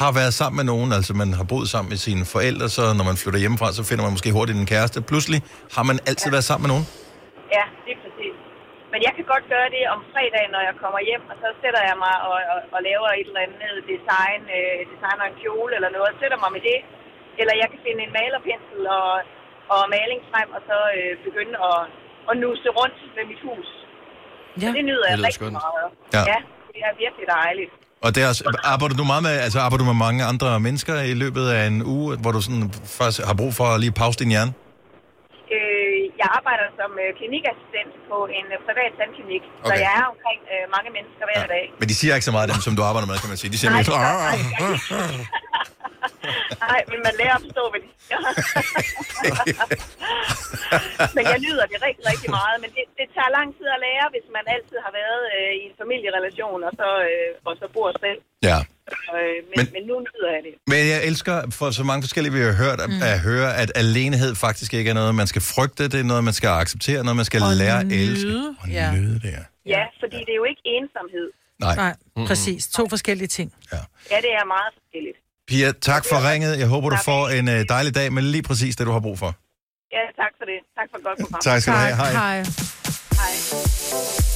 har 0.00 0.12
været 0.12 0.34
sammen 0.34 0.56
med 0.56 0.64
nogen, 0.72 0.92
altså 0.92 1.12
man 1.22 1.32
har 1.38 1.44
boet 1.52 1.68
sammen 1.74 1.88
med 1.88 1.96
sine 2.06 2.24
forældre, 2.24 2.68
så 2.68 2.82
når 2.98 3.04
man 3.10 3.16
flytter 3.16 3.40
hjemmefra, 3.40 3.72
så 3.72 3.82
finder 3.88 4.02
man 4.04 4.12
måske 4.12 4.32
hurtigt 4.32 4.58
en 4.58 4.66
kæreste. 4.66 5.02
Pludselig 5.02 5.42
har 5.76 5.82
man 5.82 5.98
altid 6.06 6.30
været 6.30 6.44
sammen 6.44 6.62
med 6.64 6.70
nogen. 6.74 6.86
Ja, 7.56 7.64
det 7.86 7.92
er. 7.92 8.13
Men 8.94 9.00
jeg 9.06 9.12
kan 9.16 9.26
godt 9.34 9.46
gøre 9.54 9.68
det 9.76 9.82
om 9.94 10.00
fredagen, 10.12 10.50
når 10.56 10.62
jeg 10.68 10.74
kommer 10.82 11.00
hjem, 11.08 11.22
og 11.32 11.36
så 11.42 11.48
sætter 11.62 11.82
jeg 11.90 11.96
mig 12.06 12.14
og, 12.28 12.36
og, 12.52 12.58
og 12.74 12.80
laver 12.88 13.08
et 13.20 13.28
eller 13.30 13.42
andet 13.46 13.74
design, 13.94 14.40
øh, 14.56 14.78
designer 14.92 15.24
en 15.30 15.36
kjole 15.42 15.72
eller 15.78 15.90
noget, 15.96 16.08
og 16.12 16.16
sætter 16.22 16.38
mig 16.44 16.50
med 16.56 16.62
det. 16.70 16.78
Eller 17.40 17.54
jeg 17.62 17.68
kan 17.72 17.80
finde 17.86 18.00
en 18.06 18.12
malerpensel 18.18 18.80
og, 19.00 19.10
og 19.74 19.80
maling 19.96 20.20
frem, 20.30 20.48
og 20.56 20.60
så 20.68 20.78
øh, 20.98 21.12
begynde 21.26 21.54
at, 21.70 21.80
at 22.30 22.34
nuse 22.42 22.68
rundt 22.78 22.98
med 23.16 23.24
mit 23.30 23.40
hus. 23.46 23.68
Ja. 24.62 24.70
Det 24.76 24.82
nyder 24.90 25.06
jeg 25.10 25.16
Det 25.16 25.20
lyder 25.20 25.28
rigtig 25.28 25.40
skønt. 25.40 25.56
meget. 25.64 25.86
Ja. 26.16 26.22
ja, 26.32 26.38
det 26.72 26.80
er 26.88 26.92
virkelig 27.04 27.26
dejligt. 27.38 27.72
Og 28.04 28.08
det 28.14 28.20
er 28.24 28.28
også, 28.32 28.42
arbejder 28.74 28.96
du 29.00 29.04
meget 29.12 29.22
med, 29.28 29.34
altså 29.46 29.58
arbejder 29.64 29.82
du 29.84 29.88
med 29.92 30.00
mange 30.06 30.20
andre 30.32 30.48
mennesker 30.66 30.94
i 31.12 31.14
løbet 31.24 31.44
af 31.56 31.62
en 31.70 31.78
uge, 31.94 32.08
hvor 32.22 32.32
du 32.36 32.40
sådan 32.46 32.64
først 32.98 33.16
har 33.28 33.34
brug 33.40 33.52
for 33.60 33.66
at 33.74 33.78
lige 33.84 33.94
pause 34.02 34.16
din 34.22 34.30
hjerne? 34.34 34.52
Øh, 35.56 35.98
jeg 36.20 36.28
arbejder 36.38 36.66
som 36.78 36.90
øh, 37.02 37.08
klinikassistent 37.18 37.92
på 38.10 38.16
en 38.38 38.46
øh, 38.54 38.58
privat 38.66 38.92
tandklinik, 38.98 39.44
okay. 39.44 39.68
så 39.68 39.72
jeg 39.84 39.92
er 40.00 40.04
omkring 40.12 40.40
øh, 40.52 40.64
mange 40.76 40.90
mennesker 40.96 41.24
hver 41.30 41.42
dag. 41.54 41.64
Men 41.80 41.86
de 41.90 41.94
siger 42.00 42.12
ikke 42.16 42.28
så 42.30 42.34
meget, 42.36 42.46
dem, 42.52 42.60
som 42.66 42.74
du 42.78 42.82
arbejder 42.90 43.08
med, 43.10 43.16
kan 43.22 43.30
man 43.32 43.38
sige. 43.40 43.50
De 43.54 43.58
siger 43.60 43.70
Nej, 43.70 43.82
mere... 43.82 44.00
nej, 44.24 44.36
Nej, 46.68 46.80
men 46.90 46.98
man 47.06 47.14
lærer 47.20 47.36
at 47.38 47.42
forstå, 47.46 47.62
hvad 47.72 47.80
de 47.84 47.88
siger. 48.04 48.18
men 51.16 51.24
jeg 51.32 51.38
nyder 51.46 51.64
det 51.72 51.78
rigtig, 51.86 52.04
rigtig 52.12 52.30
meget. 52.38 52.56
Men 52.62 52.70
det, 52.76 52.84
det 52.98 53.06
tager 53.16 53.30
lang 53.38 53.48
tid 53.58 53.66
at 53.76 53.82
lære, 53.86 54.06
hvis 54.14 54.26
man 54.36 54.44
altid 54.54 54.78
har 54.86 54.92
været 55.00 55.22
øh, 55.34 55.52
i 55.60 55.62
en 55.68 55.74
familierelation, 55.82 56.60
og 56.68 56.72
så, 56.80 56.88
øh, 57.10 57.30
og 57.48 57.54
så 57.60 57.66
bor 57.74 57.88
selv. 58.04 58.20
Ja. 58.50 58.58
Øh, 58.90 58.94
men, 59.50 59.56
men, 59.56 59.66
men 59.74 59.82
nu 59.90 59.94
nyder 60.06 60.30
jeg 60.36 60.42
det. 60.46 60.54
Men 60.66 60.80
jeg 60.92 61.00
elsker 61.08 61.50
for 61.58 61.70
så 61.70 61.84
mange 61.84 62.02
forskellige, 62.02 62.32
vi 62.32 62.40
har 62.40 62.52
hørt, 62.52 62.80
mm. 62.88 63.02
at 63.02 63.20
høre, 63.20 63.56
at 63.62 63.72
alenehed 63.74 64.34
faktisk 64.34 64.74
ikke 64.74 64.90
er 64.90 64.94
noget, 64.94 65.14
man 65.14 65.26
skal 65.26 65.42
frygte. 65.42 65.82
Det 65.88 66.00
er 66.00 66.04
noget, 66.04 66.24
man 66.24 66.34
skal 66.34 66.48
acceptere, 66.48 67.04
noget, 67.04 67.16
man 67.16 67.24
skal 67.24 67.42
Og 67.42 67.54
lære 67.62 67.80
at 67.80 67.86
elske. 67.92 68.28
Og 68.60 68.68
Ja. 68.68 68.92
nyde 68.94 69.14
det, 69.14 69.30
ja. 69.38 69.42
Ja, 69.66 69.82
fordi 70.00 70.16
det 70.16 70.28
er 70.28 70.40
jo 70.42 70.44
ikke 70.44 70.62
ensomhed. 70.64 71.30
Nej. 71.60 71.76
Nej, 71.76 71.94
præcis. 72.26 72.66
To 72.68 72.88
forskellige 72.88 73.28
ting. 73.28 73.52
Ja, 73.72 74.16
det 74.16 74.32
er 74.40 74.44
meget 74.46 74.70
forskelligt. 74.78 75.16
Pia, 75.48 75.72
tak 75.72 76.04
for 76.10 76.30
ringet. 76.30 76.58
Jeg 76.58 76.66
håber, 76.68 76.90
du 76.90 76.96
får 77.04 77.28
en 77.28 77.48
øh, 77.48 77.64
dejlig 77.68 77.94
dag 77.94 78.12
med 78.12 78.22
lige 78.22 78.42
præcis 78.42 78.76
det, 78.76 78.86
du 78.86 78.92
har 78.92 79.00
brug 79.00 79.18
for. 79.18 79.34
Ja, 79.92 80.22
tak 80.22 80.32
for 80.38 80.44
det. 80.44 80.58
Tak 80.78 80.86
for 80.90 80.98
et 80.98 81.04
godt 81.04 81.18
program. 81.20 81.40
Tak 81.40 81.60
skal 81.62 81.72
du 81.74 81.78
have. 81.78 81.96
Hej. 81.96 82.12
Hej. 82.12 82.36
Hej. 83.20 84.33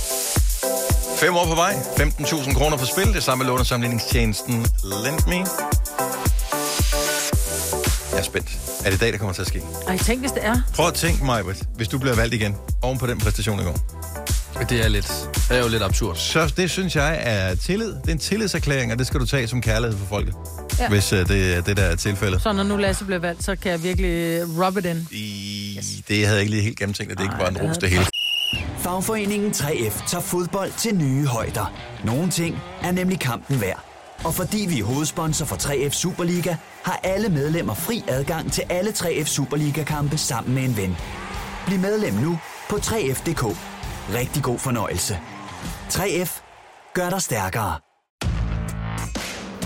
Fem 1.21 1.37
år 1.37 1.47
på 1.47 1.55
vej, 1.55 1.73
15.000 1.73 2.55
kroner 2.55 2.77
på 2.77 2.85
spil. 2.85 3.15
Det 3.15 3.23
samme 3.23 3.45
med 3.45 3.53
lånesamligningstjenesten 3.53 4.67
LendMe. 5.05 5.47
Jeg 8.13 8.19
er 8.19 8.23
spændt. 8.23 8.49
Er 8.85 8.91
det 8.91 8.97
i 8.97 8.99
dag, 8.99 9.13
der 9.13 9.19
kommer 9.19 9.33
til 9.33 9.43
at 9.43 9.49
ske? 9.49 9.63
Ej, 9.89 9.99
tænk, 9.99 10.21
hvis 10.21 10.31
det 10.33 10.45
er. 10.47 10.61
Prøv 10.75 10.87
at 10.87 10.95
tænke 10.95 11.25
mig, 11.25 11.43
hvis 11.77 11.89
du 11.89 11.99
bliver 11.99 12.17
valgt 12.17 12.35
igen 12.35 12.57
oven 12.83 12.99
på 12.99 13.07
den 13.07 13.19
præstation 13.19 13.61
i 13.61 13.63
går. 13.63 13.79
Det 14.69 14.85
er 14.85 14.89
lidt, 14.89 15.29
det 15.49 15.57
er 15.57 15.63
jo 15.63 15.69
lidt 15.69 15.83
absurd. 15.83 16.17
Så 16.17 16.53
det 16.57 16.71
synes 16.71 16.97
jeg 16.97 17.19
er 17.23 17.55
tillid. 17.55 17.89
Det 17.89 18.09
er 18.09 18.13
en 18.13 18.19
tillidserklæring, 18.19 18.93
og 18.93 18.99
det 18.99 19.07
skal 19.07 19.21
du 19.21 19.27
tage 19.27 19.49
som 19.49 19.63
kærlighed 19.63 19.99
for 19.99 20.07
folket. 20.07 20.35
Ja. 20.79 20.89
Hvis 20.89 21.13
uh, 21.13 21.19
det 21.19 21.57
er 21.57 21.61
det, 21.61 21.77
der 21.77 21.83
er 21.83 21.97
tilfældet. 21.97 22.43
Så 22.43 22.53
når 22.53 22.63
nu 22.63 22.77
Lasse 22.77 23.05
bliver 23.05 23.19
valgt, 23.19 23.45
så 23.45 23.57
kan 23.57 23.71
jeg 23.73 23.83
virkelig 23.83 24.43
rub 24.59 24.77
it 24.77 24.85
in. 24.85 25.09
I, 25.11 25.81
det 26.09 26.27
havde 26.27 26.31
jeg 26.31 26.41
ikke 26.41 26.51
lige 26.51 26.63
helt 26.63 26.79
gennemtænkt, 26.79 27.13
at 27.13 27.19
det 27.19 27.25
ikke 27.25 27.37
var 27.39 27.49
en 27.49 27.57
ros 27.59 27.79
det 27.79 27.91
hele. 27.91 28.07
Fagforeningen 28.89 29.51
3F 29.51 30.09
tager 30.09 30.23
fodbold 30.23 30.73
til 30.73 30.95
nye 30.95 31.27
højder. 31.27 31.73
Nogle 32.05 32.31
ting 32.31 32.59
er 32.83 32.91
nemlig 32.93 33.21
kampen 33.21 33.61
værd. 33.61 33.85
Og 34.25 34.35
fordi 34.35 34.67
vi 34.69 34.81
er 34.81 34.85
hovedsponsor 34.85 35.47
for 35.47 35.57
3F 35.57 35.91
Superliga, 35.91 36.57
har 36.85 37.01
alle 37.03 37.29
medlemmer 37.29 37.75
fri 37.75 38.05
adgang 38.09 38.53
til 38.53 38.65
alle 38.71 38.91
3F 38.91 39.25
Superliga-kampe 39.25 40.19
sammen 40.19 40.55
med 40.55 40.63
en 40.65 40.77
ven. 40.77 40.97
Bliv 41.67 41.79
medlem 41.79 42.15
nu 42.15 42.39
på 42.71 42.77
3F.dk. 42.77 43.57
Rigtig 44.15 44.43
god 44.43 44.59
fornøjelse. 44.59 45.19
3F 45.89 46.43
gør 46.95 47.11
dig 47.11 47.23
stærkere. 47.23 47.79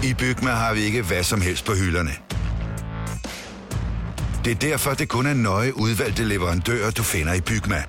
I 0.04 0.14
Bygma 0.14 0.50
har 0.50 0.74
vi 0.74 0.80
ikke 0.80 1.02
hvad 1.02 1.22
som 1.22 1.40
helst 1.40 1.64
på 1.64 1.72
hylderne. 1.74 2.12
Det 4.44 4.50
er 4.50 4.70
derfor, 4.70 4.94
det 4.94 5.08
kun 5.08 5.26
er 5.26 5.34
nøje 5.34 5.76
udvalgte 5.76 6.24
leverandører, 6.24 6.90
du 6.90 7.02
finder 7.02 7.32
i 7.32 7.40
Bygma. 7.40 7.84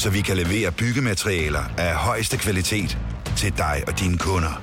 Så 0.00 0.10
vi 0.10 0.20
kan 0.20 0.36
levere 0.36 0.72
byggematerialer 0.72 1.64
af 1.78 1.94
højeste 1.94 2.36
kvalitet 2.38 2.98
til 3.36 3.56
dig 3.56 3.84
og 3.86 4.00
dine 4.00 4.18
kunder. 4.18 4.62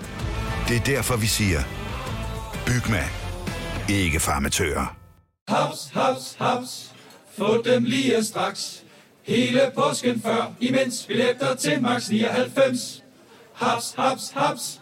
Det 0.67 0.77
er 0.77 0.83
derfor, 0.83 1.15
vi 1.15 1.25
siger, 1.25 1.59
Bygma. 2.65 3.03
Ikke 3.89 4.19
farmatører. 4.19 4.95
Haps, 5.47 5.89
haps, 5.93 6.35
haps. 6.39 6.91
Få 7.37 7.61
dem 7.61 7.83
lige 7.83 8.23
straks. 8.23 8.83
Hele 9.23 9.61
påsken 9.75 10.21
før, 10.21 10.53
imens 10.59 11.05
billetter 11.07 11.55
til 11.55 11.81
max 11.81 12.09
99. 12.09 13.03
Haps, 13.53 13.93
haps, 13.97 14.31
haps. 14.35 14.81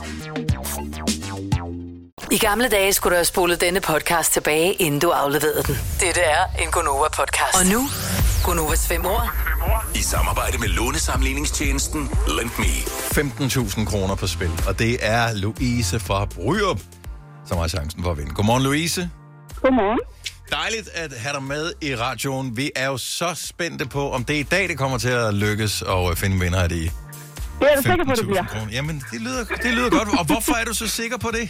I 2.31 2.37
gamle 2.37 2.69
dage 2.69 2.93
skulle 2.93 3.11
du 3.11 3.17
have 3.17 3.25
spolet 3.25 3.61
denne 3.61 3.81
podcast 3.81 4.33
tilbage, 4.33 4.73
inden 4.73 4.99
du 4.99 5.09
afleverede 5.09 5.63
den. 5.63 5.77
Dette 5.99 6.21
er 6.21 6.45
en 6.59 6.67
Gonova-podcast. 6.71 7.59
Og 7.59 7.65
nu, 7.65 7.87
Gonovas 8.43 8.87
fem 8.87 9.05
år. 9.05 9.31
I 9.95 10.01
samarbejde 10.01 10.57
med 10.57 10.67
lånesamligningstjenesten 10.67 12.09
LendMe. 12.27 12.65
15.000 13.75 13.85
kroner 13.85 14.15
på 14.15 14.27
spil, 14.27 14.51
og 14.67 14.79
det 14.79 14.97
er 15.01 15.33
Louise 15.33 15.99
fra 15.99 16.25
Bryrup, 16.25 16.79
som 17.47 17.57
har 17.57 17.67
chancen 17.67 18.03
for 18.03 18.11
at 18.11 18.17
vinde. 18.17 18.33
Godmorgen, 18.33 18.63
Louise. 18.63 19.09
Godmorgen. 19.61 19.99
Dejligt 20.51 20.89
at 20.93 21.13
have 21.17 21.33
dig 21.33 21.43
med 21.43 21.73
i 21.81 21.95
radioen. 21.95 22.57
Vi 22.57 22.71
er 22.75 22.87
jo 22.87 22.97
så 22.97 23.33
spændte 23.35 23.85
på, 23.85 24.11
om 24.11 24.23
det 24.23 24.35
er 24.35 24.39
i 24.39 24.43
dag, 24.43 24.69
det 24.69 24.77
kommer 24.77 24.97
til 24.97 25.09
at 25.09 25.33
lykkes 25.33 25.81
at 25.81 26.17
finde 26.17 26.39
vinder 26.39 26.61
af 26.61 26.69
det. 26.69 26.91
Det 27.59 27.71
er 27.71 27.75
du 27.75 27.81
sikker 27.81 28.05
på, 28.05 28.11
det 28.15 28.25
bliver. 28.25 28.45
kroner. 28.45 28.71
Jamen, 28.71 29.03
det 29.11 29.21
lyder, 29.21 29.45
det 29.63 29.73
lyder 29.73 29.89
godt. 29.89 30.19
Og 30.19 30.25
hvorfor 30.25 30.53
er 30.53 30.65
du 30.65 30.73
så 30.73 30.87
sikker 30.87 31.17
på 31.17 31.31
det? 31.31 31.49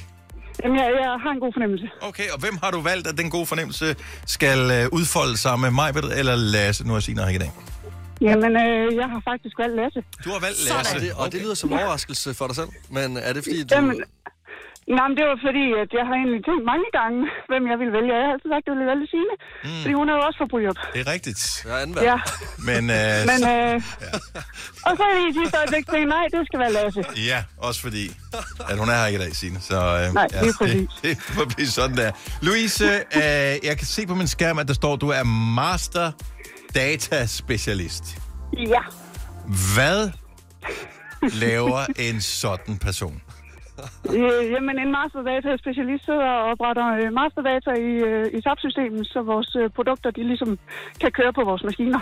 Jamen, 0.63 0.77
jeg, 0.77 0.87
jeg 1.01 1.11
har 1.23 1.31
en 1.31 1.39
god 1.39 1.53
fornemmelse. 1.53 1.87
Okay, 2.01 2.27
og 2.33 2.39
hvem 2.39 2.55
har 2.63 2.71
du 2.71 2.81
valgt, 2.81 3.07
at 3.07 3.17
den 3.17 3.29
gode 3.29 3.45
fornemmelse 3.45 3.95
skal 4.25 4.59
øh, 4.71 4.87
udfolde 4.91 5.37
sig 5.37 5.59
med 5.59 5.71
mig 5.71 5.89
eller 6.19 6.35
Lasse? 6.35 6.87
Nu 6.87 6.95
er 6.95 6.99
Signe 6.99 7.21
her 7.21 7.29
i 7.29 7.37
dag. 7.37 7.51
Jamen, 8.21 8.51
øh, 8.63 8.95
jeg 8.95 9.07
har 9.13 9.21
faktisk 9.29 9.55
valgt 9.59 9.75
Lasse. 9.75 10.03
Du 10.25 10.29
har 10.29 10.39
valgt 10.39 10.57
Sådan. 10.57 10.77
Lasse. 10.77 10.95
Og 10.95 11.01
det, 11.01 11.11
og 11.17 11.31
det 11.31 11.41
lyder 11.41 11.53
som 11.53 11.73
en 11.73 11.79
overraskelse 11.79 12.33
for 12.33 12.47
dig 12.47 12.55
selv. 12.55 12.67
Men 12.89 13.17
er 13.17 13.33
det 13.33 13.43
fordi, 13.43 13.63
du... 13.63 13.75
Jamen, 13.75 14.03
nej, 14.97 15.05
men 15.09 15.15
det 15.19 15.25
var 15.31 15.37
fordi, 15.47 15.65
at 15.83 15.89
jeg 15.97 16.03
har 16.07 16.15
egentlig 16.21 16.41
tænkt 16.49 16.63
mange 16.71 16.87
gange, 16.99 17.19
hvem 17.51 17.63
jeg 17.71 17.77
ville 17.81 17.93
vælge. 17.97 18.11
Jeg 18.17 18.23
har 18.25 18.33
altid 18.35 18.49
sagt, 18.53 18.63
at 18.63 18.67
jeg 18.69 18.75
ville 18.77 18.89
vælge 18.91 19.05
Signe. 19.13 19.35
Mm. 19.65 19.81
Fordi 19.83 19.93
hun 19.99 20.05
er 20.11 20.15
jo 20.17 20.21
også 20.27 20.37
fra 20.41 20.47
Bryrup. 20.53 20.79
Det 20.93 20.99
er 21.05 21.09
rigtigt. 21.15 21.41
Ja, 21.71 21.77
Ja. 22.09 22.17
Men, 22.69 22.81
øh, 22.99 23.17
Men, 23.31 23.39
øh, 23.53 23.75
og 24.87 24.91
så 24.97 25.01
er 25.09 25.13
det 25.17 25.23
i 25.31 25.33
sidste 25.39 25.55
øjeblik 25.61 25.83
tænkt, 25.91 26.07
nej, 26.15 26.25
det 26.33 26.39
skal 26.49 26.59
være 26.63 26.71
Lasse. 26.77 27.01
Ja, 27.31 27.39
også 27.67 27.79
fordi, 27.87 28.05
at 28.71 28.75
hun 28.81 28.87
er 28.93 28.97
her 29.01 29.05
ikke 29.09 29.19
i 29.19 29.23
dag, 29.25 29.33
Signe. 29.41 29.59
Så, 29.69 29.77
øh, 29.99 30.05
Nej, 30.19 30.27
ja, 30.33 30.41
lige 30.45 30.55
præcis. 30.61 30.89
Det, 31.03 31.11
det 31.27 31.33
må 31.37 31.43
blive 31.55 31.67
sådan 31.79 31.97
der. 32.01 32.11
Louise, 32.47 32.85
øh, 33.21 33.53
jeg 33.69 33.75
kan 33.79 33.87
se 33.95 34.01
på 34.11 34.15
min 34.21 34.27
skærm, 34.35 34.57
at 34.63 34.67
der 34.67 34.73
står, 34.81 34.93
at 34.93 35.01
du 35.01 35.09
er 35.19 35.23
master 35.61 36.11
data 36.75 37.25
specialist. 37.25 38.03
Ja. 38.75 38.81
Hvad 39.75 40.09
laver 41.33 41.85
en 41.99 42.21
sådan 42.21 42.77
person? 42.77 43.21
Øh, 44.17 44.51
jamen, 44.55 44.75
en 44.83 44.91
masterdata-specialist 44.97 46.05
sidder 46.05 46.29
og 46.39 46.43
opretter 46.51 46.87
øh, 46.99 47.07
masterdata 47.19 47.71
i, 47.89 47.91
øh, 48.09 48.25
i 48.35 48.41
SAP-systemet, 48.45 49.07
så 49.13 49.19
vores 49.21 49.49
øh, 49.61 49.69
produkter, 49.77 50.11
de 50.11 50.23
ligesom 50.31 50.59
kan 51.01 51.11
køre 51.11 51.33
på 51.33 51.43
vores 51.49 51.63
maskiner. 51.63 51.99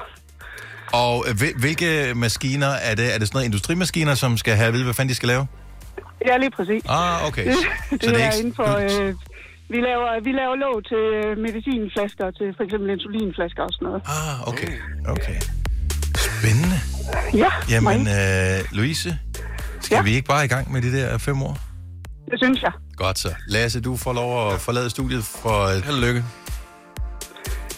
Og 0.94 1.26
øh, 1.28 1.34
hvil- 1.40 1.58
hvilke 1.64 1.90
maskiner 2.16 2.72
er 2.90 2.96
det? 2.96 3.08
Er 3.14 3.18
det 3.20 3.28
sådan 3.28 3.36
noget 3.38 3.46
industrimaskiner, 3.46 4.16
som 4.24 4.38
skal 4.38 4.54
have 4.56 4.68
at 4.68 4.74
vide, 4.74 4.84
hvad 4.84 4.94
fanden 4.94 5.10
de 5.10 5.16
skal 5.16 5.28
lave? 5.28 5.48
Ja, 6.26 6.38
lige 6.38 6.52
præcis. 6.52 6.82
Ah, 6.90 7.28
okay. 7.28 7.46
Det, 7.48 7.56
Så 7.90 7.92
det, 7.92 8.02
det 8.02 8.10
er 8.10 8.26
er, 8.28 8.32
ikke- 8.32 8.40
inden 8.40 8.56
for... 8.56 8.70
Øh, 9.08 9.14
vi 9.76 9.80
laver, 9.90 10.24
vi 10.24 10.32
laver 10.32 10.56
låg 10.56 10.76
til 10.92 11.04
medicinflasker, 11.46 12.32
til 12.32 12.54
for 12.58 12.64
eksempel 12.64 12.90
insulinflasker 12.90 13.64
og 13.64 13.70
sådan 13.74 13.86
noget. 13.88 14.02
Ah, 14.06 14.48
okay. 14.50 14.68
Okay. 15.08 15.38
Spændende. 16.18 16.78
Ja, 17.44 17.52
Jamen, 17.70 18.08
øh, 18.08 18.60
Louise, 18.72 19.20
skal 19.82 19.96
Ja. 19.96 20.02
vi 20.02 20.12
ikke 20.16 20.28
bare 20.28 20.46
i 20.46 20.48
gang 20.48 20.72
med 20.72 20.82
de 20.82 20.92
der 20.98 21.18
fem 21.18 21.42
år? 21.44 21.58
Det 22.30 22.40
synes 22.40 22.62
jeg. 22.62 22.72
Godt 22.96 23.20
så. 23.20 23.34
Lasse, 23.48 23.82
du 23.82 23.98
får 23.98 24.14
lov 24.14 24.54
at 24.54 24.62
forlade 24.62 24.90
studiet 24.90 25.24
for 25.24 25.66
et 25.66 25.84
held 25.84 25.96
og 25.96 26.02
lykke. 26.02 26.24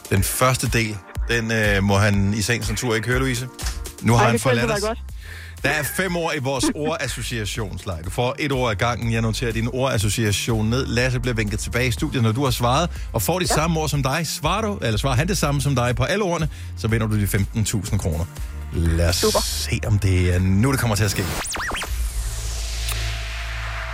Den 0.09 0.23
første 0.23 0.69
del, 0.69 0.97
den 1.29 1.51
øh, 1.51 1.83
må 1.83 1.97
han 1.97 2.33
i 2.33 2.41
sagens 2.41 2.69
natur 2.69 2.95
ikke 2.95 3.07
høre, 3.07 3.19
Louise. 3.19 3.47
Nu 4.01 4.13
har 4.13 4.23
Ej, 4.23 4.29
han 4.29 4.39
forladt 4.39 4.71
os. 4.71 4.81
godt. 4.81 4.99
Der 5.63 5.69
er 5.69 5.83
fem 5.83 6.15
år 6.17 6.33
i 6.33 6.39
vores 6.39 6.65
ordassociationsleje. 6.87 8.03
Du 8.03 8.09
får 8.09 8.35
et 8.39 8.51
ord 8.51 8.71
ad 8.71 8.75
gangen. 8.75 9.13
Jeg 9.13 9.21
noterer 9.21 9.51
din 9.51 9.69
ordassociation 9.73 10.69
ned. 10.69 10.85
Lasse 10.85 11.19
bliver 11.19 11.35
vinket 11.35 11.59
tilbage 11.59 11.87
i 11.87 11.91
studiet, 11.91 12.23
når 12.23 12.31
du 12.31 12.43
har 12.43 12.51
svaret. 12.51 12.89
Og 13.13 13.21
får 13.21 13.39
de 13.39 13.45
ja. 13.49 13.55
samme 13.55 13.79
ord 13.79 13.89
som 13.89 14.03
dig. 14.03 14.27
Svarer 14.27 14.61
du, 14.61 14.79
eller 14.81 14.97
svarer 14.97 15.15
han 15.15 15.27
det 15.27 15.37
samme 15.37 15.61
som 15.61 15.75
dig 15.75 15.95
på 15.95 16.03
alle 16.03 16.23
ordene, 16.23 16.49
så 16.77 16.87
vinder 16.87 17.07
du 17.07 17.19
de 17.19 17.23
15.000 17.25 17.97
kroner. 17.97 18.25
Lad 18.73 19.09
os 19.09 19.15
Super. 19.15 19.39
se, 19.43 19.79
om 19.87 19.99
det 19.99 20.35
er 20.35 20.39
nu, 20.39 20.71
det 20.71 20.79
kommer 20.79 20.95
til 20.95 21.03
at 21.03 21.11
ske. 21.11 21.23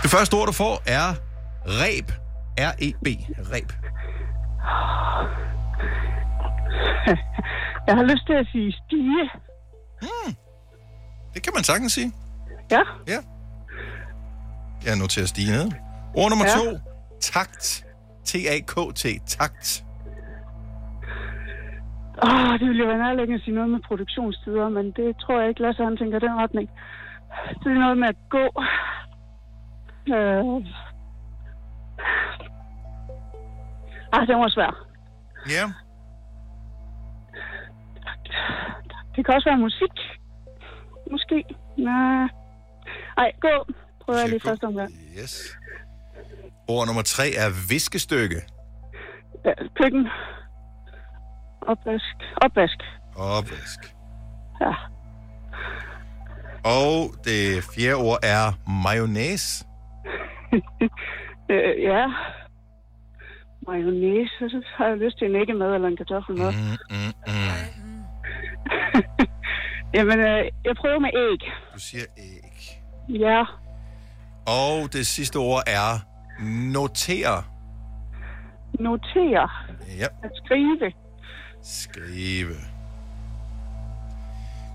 Det 0.08 0.16
første 0.16 0.34
ord, 0.34 0.46
du 0.46 0.52
får, 0.52 0.74
er 0.98 1.06
ræb. 1.80 2.08
R-E-B. 2.70 3.06
Ræb. 3.52 3.70
Jeg 7.86 7.94
har 7.96 8.02
lyst 8.02 8.26
til 8.26 8.32
at 8.32 8.46
sige 8.52 8.72
stige. 8.72 9.30
Hmm. 10.02 10.34
Det 11.34 11.42
kan 11.44 11.52
man 11.56 11.64
sagtens 11.64 11.92
sige. 11.92 12.12
Ja. 12.70 12.82
Ja. 13.12 13.18
Jeg 14.86 14.96
noterer 14.96 15.26
Stine 15.26 15.52
ned. 15.52 15.68
Ord 16.14 16.30
nummer 16.30 16.46
Ja. 16.48 16.56
to. 16.58 16.78
Takt. 17.20 17.84
T-A-K-T. 18.24 19.02
Takt. 19.26 19.84
Åh, 22.24 22.52
det 22.60 22.66
ville 22.68 22.82
jo 22.84 22.88
være 22.92 23.02
nærliggende 23.06 23.34
at 23.34 23.44
sige 23.44 23.54
noget 23.54 23.70
med 23.70 23.80
produktionstider, 23.88 24.68
men 24.68 24.84
det 24.98 25.16
tror 25.22 25.40
jeg 25.40 25.48
ikke, 25.48 25.62
Lasse 25.62 25.84
han 25.84 25.96
tænker 25.96 26.18
den 26.18 26.34
retning. 26.42 26.68
Det 27.62 27.66
er 27.72 27.80
noget 27.84 27.98
med 27.98 28.08
at 28.08 28.16
gå. 28.30 28.44
Øh... 30.14 30.66
Ah, 34.12 34.26
det 34.26 34.36
var 34.36 34.48
svært. 34.48 34.74
Ja. 35.48 35.64
Det 39.16 39.24
kan 39.26 39.34
også 39.34 39.48
være 39.50 39.58
musik. 39.58 39.94
Måske. 41.10 41.44
Nej. 41.78 42.28
Ej, 43.16 43.32
gå. 43.40 43.72
Prøver 44.00 44.20
jeg 44.20 44.28
lige 44.28 44.40
første 44.40 44.64
omgang. 44.64 44.90
Yes. 45.22 45.56
Ord 46.68 46.86
nummer 46.86 47.02
tre 47.02 47.26
er 47.30 47.68
viskestykke. 47.68 48.40
Ja, 49.44 49.52
køkken. 49.82 50.08
Opvask. 51.62 52.16
Opvask. 52.44 52.78
Opvask. 53.16 53.94
Ja. 54.60 54.72
Og 56.64 57.14
det 57.24 57.64
fjerde 57.74 57.94
ord 57.94 58.18
er 58.22 58.70
mayonnaise. 58.84 59.67
Øh, 61.50 61.82
ja. 61.82 62.06
Mayonnaise. 63.66 64.32
Så 64.38 64.62
har 64.76 64.86
jeg 64.86 64.96
lyst 64.96 65.18
til 65.18 65.26
en 65.30 65.36
æggemad 65.36 65.74
eller 65.74 65.88
en 65.88 65.96
kartoffelmad. 65.96 66.52
Mm, 66.52 66.96
mm, 66.96 67.12
mm. 67.26 67.68
Jamen, 69.94 70.18
øh, 70.18 70.44
jeg 70.64 70.76
prøver 70.76 70.98
med 70.98 71.10
æg. 71.14 71.52
Du 71.74 71.80
siger 71.80 72.04
æg. 72.18 72.82
Ja. 73.08 73.44
Og 74.46 74.92
det 74.92 75.06
sidste 75.06 75.36
ord 75.36 75.62
er 75.66 75.90
notere. 76.72 77.42
Notere. 78.80 79.48
Ja. 79.98 80.06
At 80.22 80.30
skrive. 80.44 80.92
Skrive. 81.62 82.54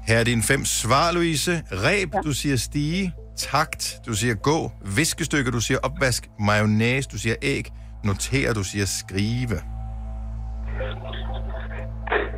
Her 0.08 0.18
er 0.18 0.24
dine 0.24 0.44
fem 0.44 0.66
svar, 0.66 1.12
Louise. 1.12 1.52
Reb, 1.72 2.14
ja. 2.14 2.22
du 2.22 2.34
siger 2.34 2.58
stige. 2.58 3.14
Takt, 3.38 4.00
du 4.06 4.14
siger 4.14 4.34
gå. 4.34 4.72
Viskestykke, 4.86 5.52
du 5.52 5.60
siger 5.60 5.78
opvask. 5.84 6.28
Mayonnaise, 6.40 7.10
du 7.10 7.18
siger 7.18 7.36
æg. 7.42 7.72
Notere, 8.04 8.54
du 8.54 8.64
siger 8.64 8.86
skrive. 8.86 9.62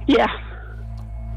Ja. 0.09 0.25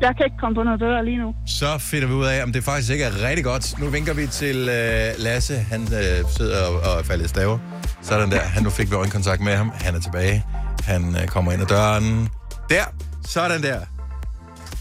Jeg 0.01 0.17
kan 0.17 0.25
ikke 0.25 0.37
komme 0.41 0.55
på 0.55 0.63
noget 0.63 0.81
bedre 0.81 1.05
lige 1.05 1.19
nu. 1.19 1.35
Så 1.47 1.79
finder 1.79 2.09
vi 2.09 2.15
ud 2.15 2.25
af, 2.27 2.43
om 2.43 2.53
det 2.53 2.65
faktisk 2.65 2.93
ikke 2.93 3.05
er 3.05 3.29
rigtig 3.29 3.45
godt. 3.45 3.79
Nu 3.79 3.87
vinker 3.87 4.15
vi 4.15 4.27
til 4.27 4.57
øh, 4.57 5.13
Lasse. 5.19 5.55
Han 5.59 5.83
øh, 5.83 6.31
sidder 6.37 6.67
og, 6.67 6.75
og 6.75 6.99
er 6.99 7.03
faldet 7.03 7.25
i 7.25 7.29
staver. 7.29 7.59
Sådan 8.03 8.31
der. 8.31 8.41
Han, 8.41 8.63
nu 8.63 8.71
fik 8.71 8.91
vi 8.91 8.97
øjenkontakt 8.97 9.41
med 9.41 9.57
ham. 9.57 9.73
Han 9.75 9.95
er 9.95 10.01
tilbage. 10.01 10.45
Han 10.85 11.17
øh, 11.17 11.27
kommer 11.29 11.53
ind 11.53 11.63
ad 11.63 11.67
døren. 11.67 12.29
Der. 12.71 12.85
Sådan 13.25 13.63
der. 13.63 13.81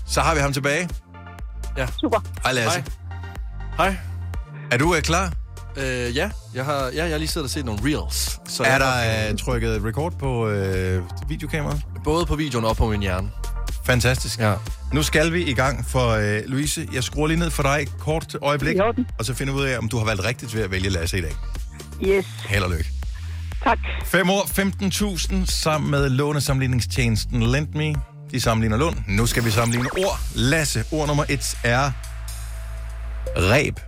Så 0.06 0.22
har 0.22 0.34
vi 0.36 0.40
ham 0.40 0.54
tilbage. 0.54 0.90
Ja. 1.78 1.88
Super. 2.02 2.20
Hej 2.44 2.54
Lasse. 2.54 2.84
Hej. 3.78 3.88
Hej. 3.90 3.98
Er 4.72 4.78
du 4.78 4.96
øh, 4.96 5.02
klar? 5.02 5.34
Øh, 5.78 6.16
ja. 6.16 6.30
Jeg 6.54 6.66
har, 6.66 6.86
ja, 6.94 7.04
jeg 7.04 7.10
har 7.12 7.18
lige 7.18 7.28
siddet 7.28 7.46
og 7.46 7.50
set 7.50 7.66
nogle 7.66 7.82
reels. 7.84 8.40
Så 8.48 8.64
er 8.64 8.72
jeg 8.72 8.80
der 8.80 8.86
har- 8.86 9.30
øh, 9.32 9.38
trykket 9.38 9.84
record 9.86 10.14
på 10.20 10.48
øh, 10.50 11.04
videokameraet? 11.28 11.82
Både 12.04 12.26
på 12.26 12.36
videoen 12.36 12.66
og 12.66 12.78
på 12.78 12.88
min 12.90 13.02
hjerne. 13.02 13.30
Fantastisk. 13.86 14.40
Ja. 14.40 14.54
Nu 14.94 15.04
skal 15.04 15.34
vi 15.34 15.44
i 15.44 15.54
gang 15.54 15.86
for 15.86 16.10
øh, 16.10 16.42
Louise. 16.46 16.88
Jeg 16.94 17.04
skruer 17.04 17.28
lige 17.28 17.40
ned 17.40 17.50
for 17.50 17.64
dig 17.64 17.80
et 17.82 17.98
kort 18.00 18.36
øjeblik, 18.42 18.78
og 19.20 19.26
så 19.26 19.34
finder 19.34 19.54
vi 19.54 19.60
ud 19.60 19.66
af, 19.66 19.78
om 19.78 19.90
du 19.90 19.98
har 19.98 20.06
valgt 20.06 20.24
rigtigt 20.26 20.56
ved 20.56 20.62
at 20.64 20.72
vælge 20.72 20.90
Lasse 20.90 21.18
i 21.18 21.22
dag. 21.22 21.36
Yes. 22.08 22.26
Held 22.48 22.64
og 22.64 22.70
lykke. 22.72 22.86
Tak. 23.64 23.78
5 24.06 24.30
år, 24.30 24.44
15.000 25.44 25.46
sammen 25.46 25.92
med 25.92 26.10
lånesamligningstjenesten 26.10 27.44
LendMe. 27.44 27.96
De 28.32 28.42
sammenligner 28.42 28.78
lån. 28.78 29.04
Nu 29.08 29.26
skal 29.26 29.46
vi 29.46 29.52
sammenligne 29.52 29.90
ord. 29.98 30.20
Lasse, 30.36 30.84
ord 30.92 31.08
nummer 31.08 31.24
et 31.30 31.58
er 31.64 31.92
reb. 33.38 33.80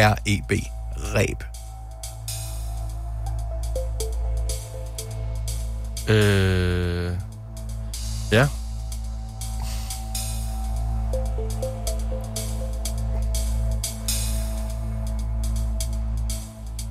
R-E-B. 0.00 0.52
Reb. 0.96 1.42
Øh... 6.08 7.12
Ja. 8.32 8.48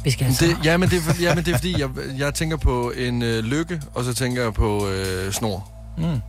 Vi 0.03 0.11
skal 0.11 0.25
altså... 0.25 0.45
Det, 0.45 0.57
ja, 0.65 0.77
men 0.77 0.89
det, 0.89 0.97
er, 0.97 1.13
ja, 1.21 1.35
men 1.35 1.45
det 1.45 1.53
er 1.53 1.57
fordi, 1.57 1.79
jeg, 1.79 1.89
jeg 2.17 2.33
tænker 2.33 2.57
på 2.57 2.91
en 2.91 3.21
øh, 3.21 3.43
lykke, 3.43 3.81
og 3.93 4.03
så 4.03 4.13
tænker 4.13 4.43
jeg 4.43 4.53
på 4.53 4.87
øh, 4.87 5.31
snor. 5.33 5.69
Mm. 5.97 6.21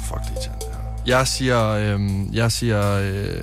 Fuck 0.00 0.22
det 0.22 0.36
er 0.36 0.50
her. 0.50 0.69
Jeg 1.10 1.26
siger... 1.28 1.68
Øh, 1.68 2.00
jeg 2.36 2.52
siger... 2.52 2.92
Øh, 2.92 3.42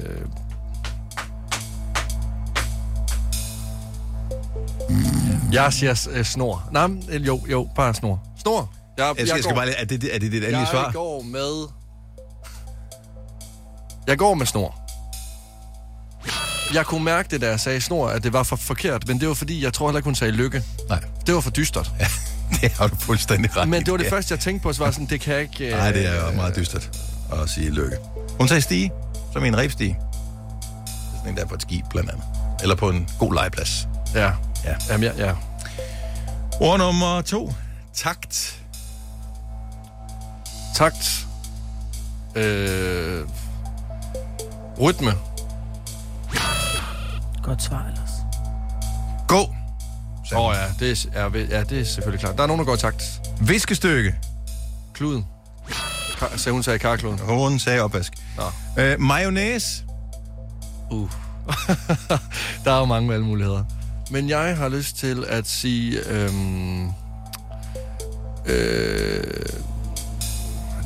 jeg 5.51 5.73
siger 5.73 6.07
øh, 6.11 6.25
snor. 6.25 6.69
Nej, 6.71 6.87
øh, 7.09 7.27
jo, 7.27 7.41
jo, 7.49 7.69
bare 7.75 7.93
snor. 7.93 8.23
Snor. 8.41 8.73
Jeg, 8.97 9.05
Jeg 9.17 9.27
skal, 9.27 9.35
jeg 9.35 9.43
skal 9.43 9.55
bare, 9.55 9.65
lige- 9.65 9.75
er, 9.77 9.85
det, 9.85 10.15
er 10.15 10.19
det 10.19 10.21
dit 10.21 10.33
endelige 10.33 10.57
jeg 10.59 10.67
svar? 10.71 10.91
går 10.91 11.21
med... 11.21 11.67
Jeg 14.07 14.17
går 14.17 14.33
med 14.33 14.45
snor. 14.45 14.75
Jeg 16.73 16.85
kunne 16.85 17.03
mærke 17.03 17.29
det, 17.31 17.41
da 17.41 17.49
jeg 17.49 17.59
sagde 17.59 17.81
snor, 17.81 18.07
at 18.07 18.23
det 18.23 18.33
var 18.33 18.43
for 18.43 18.55
forkert, 18.55 19.07
men 19.07 19.19
det 19.19 19.27
var 19.27 19.33
fordi, 19.33 19.63
jeg 19.63 19.73
tror 19.73 19.87
heller 19.87 19.97
ikke, 19.99 20.05
hun 20.07 20.15
sagde 20.15 20.33
lykke. 20.33 20.63
Nej. 20.89 20.99
Det 21.25 21.35
var 21.35 21.41
for 21.41 21.49
dystert. 21.51 21.91
Ja, 21.99 22.07
det 22.61 22.71
har 22.71 22.87
du 22.87 22.95
fuldstændig 22.95 23.57
ret. 23.57 23.67
Men 23.69 23.85
det 23.85 23.91
var 23.91 23.97
det 23.97 24.03
Ja. 24.05 24.11
første, 24.11 24.31
jeg 24.33 24.39
tænkte 24.39 24.63
på, 24.63 24.73
så 24.73 24.79
var 24.79 24.85
jeg 24.85 24.93
sådan, 24.93 25.07
det 25.07 25.21
kan 25.21 25.33
jeg 25.33 25.41
ikke... 25.41 25.65
øh, 25.65 25.71
Nej, 25.77 25.91
det 25.91 26.05
er 26.05 26.25
jo 26.29 26.35
meget 26.35 26.55
dystert 26.55 26.89
at 27.31 27.49
sige 27.49 27.69
lykke. 27.69 27.97
Hun 28.39 28.47
sagde 28.47 28.61
stige, 28.61 28.91
som 29.33 29.43
i 29.45 29.47
en 29.47 29.57
rebstige. 29.57 29.89
Det 29.93 30.93
er 31.13 31.17
sådan 31.17 31.29
en, 31.29 31.37
der 31.37 31.43
er 31.43 31.47
på 31.47 31.55
et 31.55 31.61
skib, 31.61 31.85
blandt 31.89 32.09
andet. 32.09 32.25
Eller 32.61 32.75
på 32.75 32.89
en 32.89 33.09
god 33.19 33.33
legeplads. 33.33 33.87
Ja. 34.13 34.31
Ja. 34.65 34.75
Jamen, 34.89 35.03
ja, 35.03 35.25
ja. 35.25 35.33
Ord 36.61 36.77
nummer 36.79 37.21
to. 37.21 37.53
Takt. 37.93 38.63
Takt. 40.75 41.27
Øh, 42.35 43.25
rytme. 44.81 45.13
Godt 47.43 47.63
svar 47.63 47.85
ellers. 47.87 48.09
Gå. 49.27 49.53
Åh 50.35 50.45
oh, 50.45 50.55
ja, 50.55 50.85
det 50.85 51.05
er, 51.15 51.21
ja, 51.21 51.39
ja, 51.57 51.63
det 51.63 51.79
er 51.79 51.85
selvfølgelig 51.85 52.19
klart. 52.19 52.37
Der 52.37 52.43
er 52.43 52.47
nogen, 52.47 52.59
der 52.59 52.65
går 52.65 52.73
i 52.73 52.77
takt. 52.77 53.21
Viskestykke. 53.41 54.15
Kluden. 54.93 55.25
Så 56.35 56.51
hun 56.51 56.63
sagde 56.63 56.79
karkluden. 56.79 57.19
Hun 57.19 57.59
sagde 57.59 57.81
opvask. 57.81 58.13
Nå. 58.37 58.83
Øh, 58.83 59.01
mayonnaise. 59.01 59.83
Uh. 60.91 61.09
der 62.65 62.71
er 62.71 62.79
jo 62.79 62.85
mange 62.85 63.09
valgmuligheder. 63.09 63.63
Men 64.11 64.29
jeg 64.29 64.57
har 64.57 64.69
lyst 64.69 64.97
til 64.97 65.25
at 65.27 65.47
sige... 65.47 66.09
Øhm, 66.09 66.87
øh, 68.45 69.23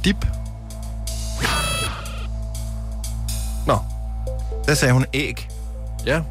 dip. 0.05 0.25
Nå. 3.67 3.77
Der 4.65 4.73
sagde 4.75 4.93
hun 4.93 5.05
æg. 5.13 5.47
Ja. 6.05 6.21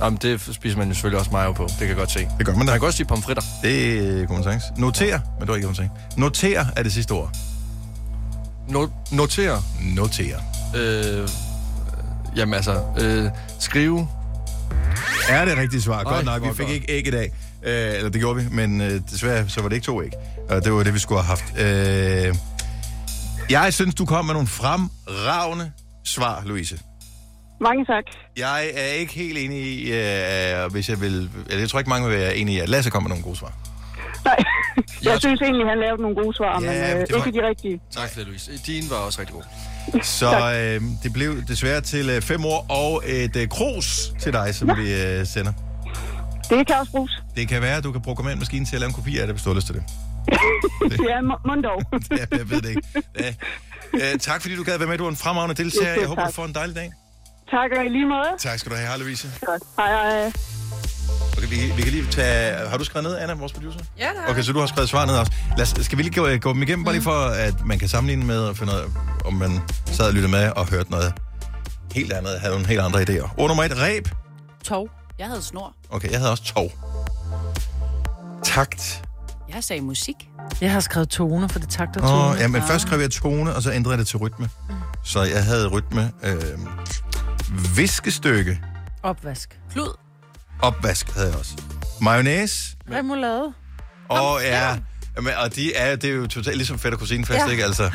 Jamen, 0.00 0.18
det 0.22 0.40
spiser 0.54 0.78
man 0.78 0.88
jo 0.88 0.94
selvfølgelig 0.94 1.18
også 1.18 1.30
mayo 1.30 1.52
på. 1.52 1.62
Det 1.62 1.78
kan 1.78 1.88
jeg 1.88 1.96
godt 1.96 2.10
se. 2.10 2.28
Det 2.38 2.46
gør 2.46 2.52
man 2.54 2.66
da. 2.66 2.72
Man 2.72 2.80
kan 2.80 2.86
også 2.86 2.96
sige 2.96 3.06
pomfritter. 3.06 3.42
Det 3.62 4.26
kunne 4.28 4.36
man 4.36 4.44
sagtens. 4.44 4.64
Noter, 4.76 5.18
men 5.38 5.40
det 5.40 5.48
var 5.48 5.54
ikke, 5.54 5.66
hvad 5.66 5.74
sagde. 5.74 5.90
Noter 6.16 6.64
er 6.76 6.82
det 6.82 6.92
sidste 6.92 7.12
ord. 7.12 7.36
No- 8.68 8.90
notere. 9.16 9.62
Noter. 9.82 10.38
Øh, 10.76 11.28
jamen 12.36 12.54
altså, 12.54 12.82
øh, 13.00 13.30
skrive. 13.58 14.08
Er 15.28 15.44
det 15.44 15.56
rigtigt 15.56 15.84
svar? 15.84 15.96
Ej, 15.96 16.02
Godt 16.14 16.24
nok. 16.24 16.42
Vi 16.42 16.48
fik 16.48 16.58
godt. 16.58 16.70
ikke 16.70 16.92
æg 16.92 17.06
i 17.06 17.10
dag. 17.10 17.32
Øh, 17.62 17.94
eller 17.96 18.10
det 18.10 18.20
gjorde 18.20 18.42
vi, 18.42 18.48
men 18.50 18.80
øh, 18.80 19.00
desværre 19.10 19.48
så 19.48 19.60
var 19.62 19.68
det 19.68 19.76
ikke 19.76 19.84
to 19.86 20.02
æg. 20.02 20.10
Og 20.48 20.64
det 20.64 20.72
var 20.72 20.82
det, 20.82 20.94
vi 20.94 20.98
skulle 20.98 21.22
have 21.22 21.36
haft. 21.38 21.58
Øh, 21.58 22.34
jeg 23.50 23.74
synes, 23.74 23.94
du 23.94 24.04
kom 24.06 24.24
med 24.24 24.34
nogle 24.34 24.48
fremragende 24.48 25.72
svar, 26.04 26.42
Louise. 26.44 26.78
Mange 27.60 27.84
tak. 27.84 28.04
Jeg 28.36 28.70
er 28.74 28.86
ikke 28.92 29.12
helt 29.14 29.38
enig 29.38 29.58
i, 29.62 29.92
øh, 29.92 30.72
hvis 30.72 30.88
jeg 30.88 31.00
vil... 31.00 31.30
Eller 31.46 31.60
jeg 31.60 31.68
tror 31.68 31.78
ikke, 31.78 31.88
mange 31.88 32.08
vil 32.08 32.18
være 32.18 32.36
enige 32.36 32.56
i, 32.58 32.60
at 32.60 32.68
Lasse 32.68 32.90
kom 32.90 33.02
med 33.02 33.08
nogle 33.08 33.24
gode 33.24 33.36
svar. 33.36 33.52
Nej, 34.24 34.36
jeg 35.12 35.20
synes 35.20 35.40
egentlig, 35.40 35.66
han 35.66 35.78
lavede 35.78 36.02
nogle 36.02 36.16
gode 36.22 36.36
svar, 36.36 36.60
Ja, 36.62 36.66
men 36.90 37.00
øh, 37.00 37.06
det 37.06 37.14
var- 37.18 37.26
ikke 37.26 37.40
de 37.40 37.46
rigtige. 37.48 37.80
Tak 37.90 38.08
for 38.12 38.18
det, 38.18 38.26
Louise. 38.28 38.58
Din 38.66 38.84
var 38.90 38.96
også 38.96 39.20
rigtig 39.20 39.34
god. 39.34 39.42
Så 40.20 40.26
øh, 40.52 40.82
det 41.02 41.12
blev 41.12 41.42
desværre 41.48 41.80
til 41.80 42.10
øh, 42.10 42.22
fem 42.22 42.44
år 42.44 42.66
og 42.68 43.02
et 43.06 43.36
øh, 43.36 43.48
krus 43.48 44.12
til 44.20 44.32
dig, 44.32 44.54
som 44.54 44.68
vi 44.76 45.02
øh, 45.02 45.26
sender. 45.26 45.52
Det 46.50 46.66
kan 46.66 46.76
også 46.80 46.92
bruges. 46.92 47.22
Det 47.36 47.48
kan 47.48 47.62
være, 47.62 47.76
at 47.76 47.84
du 47.84 47.92
kan 47.92 48.00
programmere 48.02 48.32
en 48.32 48.38
maskine 48.38 48.66
til 48.66 48.74
at 48.76 48.80
lave 48.80 48.88
en 48.88 48.94
kopi 48.94 49.18
af 49.18 49.26
det, 49.26 49.34
hvis 49.34 49.42
du 49.42 49.48
har 49.50 49.54
lyst 49.54 49.66
til 49.66 49.74
det. 49.74 49.84
Det 50.90 51.00
er 51.10 51.20
må- 51.22 51.38
mondog. 51.46 51.82
Ja, 52.10 52.36
jeg 52.38 52.50
ved 52.50 52.60
det 52.62 52.68
ikke. 52.68 52.82
Ja. 53.20 53.32
Uh, 53.94 54.20
tak 54.20 54.40
fordi 54.42 54.56
du 54.56 54.62
gad 54.62 54.78
være 54.78 54.88
med. 54.88 54.98
Du 54.98 55.04
er 55.04 55.08
en 55.10 55.16
fremragende 55.16 55.62
deltager. 55.62 55.92
Ja, 55.92 55.98
Jeg 56.00 56.08
håber, 56.08 56.26
du 56.26 56.32
får 56.32 56.44
en 56.44 56.54
dejlig 56.54 56.76
dag. 56.76 56.92
Tak, 57.50 57.70
og 57.78 57.84
i 57.84 57.88
lige 57.88 58.06
måde. 58.06 58.30
Tak 58.38 58.58
skal 58.58 58.72
du 58.72 58.76
have. 58.76 58.88
Hej, 58.88 58.96
Louise. 58.96 59.28
Godt. 59.46 59.62
Hej, 59.78 59.90
hej. 59.92 60.32
Okay, 61.36 61.48
vi, 61.48 61.72
vi 61.76 61.82
kan 61.82 61.92
lige 61.92 62.06
tage... 62.10 62.68
Har 62.68 62.76
du 62.78 62.84
skrevet 62.84 63.04
ned, 63.08 63.16
Anna, 63.18 63.34
vores 63.34 63.52
producer? 63.52 63.80
Ja, 63.98 64.08
det 64.08 64.18
har 64.24 64.30
Okay, 64.30 64.42
så 64.42 64.52
du 64.52 64.58
har 64.58 64.66
skrevet 64.66 64.88
svar 64.88 65.06
ned 65.06 65.14
også. 65.14 65.32
Lad 65.56 65.62
os, 65.62 65.74
skal 65.84 65.98
vi 65.98 66.02
lige 66.02 66.14
gå, 66.14 66.36
gå 66.36 66.52
dem 66.52 66.62
igennem, 66.62 66.84
bare 66.84 66.94
lige 66.94 67.02
for, 67.02 67.20
at 67.20 67.64
man 67.64 67.78
kan 67.78 67.88
sammenligne 67.88 68.24
med 68.24 68.38
og 68.38 68.56
finde 68.56 68.72
ud 68.72 68.78
af, 68.78 68.84
om 69.24 69.34
man 69.34 69.60
sad 69.86 70.06
og 70.06 70.12
lyttede 70.12 70.32
med 70.32 70.50
og 70.50 70.66
hørte 70.70 70.90
noget 70.90 71.12
helt 71.92 72.12
andet, 72.12 72.40
havde 72.40 72.52
nogle 72.52 72.66
helt 72.66 72.80
andre 72.80 73.00
idéer. 73.02 73.34
Ord 73.36 73.48
nummer 73.48 73.64
et, 73.64 73.78
ræb. 73.80 74.08
Tog. 74.64 74.88
Jeg 75.18 75.26
havde 75.26 75.42
snor. 75.42 75.74
Okay, 75.90 76.10
jeg 76.10 76.18
havde 76.18 76.30
også 76.30 76.44
tog. 76.44 76.72
Takt. 78.44 79.02
Jeg 79.54 79.64
sagde 79.64 79.82
musik. 79.82 80.14
Jeg 80.60 80.72
har 80.72 80.80
skrevet 80.80 81.08
tone, 81.08 81.48
for 81.48 81.58
det 81.58 81.68
takter 81.68 82.00
tone. 82.00 82.12
Åh, 82.34 82.36
ja, 82.40 82.48
men 82.48 82.62
først 82.62 82.86
skrev 82.86 83.00
jeg 83.00 83.10
tone, 83.10 83.54
og 83.54 83.62
så 83.62 83.72
ændrede 83.72 83.92
jeg 83.92 83.98
det 83.98 84.06
til 84.06 84.16
rytme. 84.18 84.48
Så 85.04 85.22
jeg 85.22 85.44
havde 85.44 85.66
rytme. 85.68 86.12
Øh, 86.22 86.58
viskestykke. 87.76 88.60
Opvask. 89.02 89.58
Klud. 89.72 89.96
Opvask 90.62 91.14
havde 91.14 91.28
jeg 91.28 91.36
også. 91.36 91.52
Mayonnaise. 92.00 92.76
Remoulade. 92.92 93.52
Og 94.08 94.40
ja, 94.42 94.76
jamen, 95.16 95.32
og 95.36 95.54
de 95.56 95.74
er, 95.74 95.96
det 95.96 96.10
er 96.10 96.14
jo 96.14 96.26
totalt 96.26 96.56
ligesom 96.56 96.78
fætter 96.78 96.98
kusinefest, 96.98 97.38
Ja. 97.38 97.46
ikke? 97.50 97.64
Altså, 97.64 97.82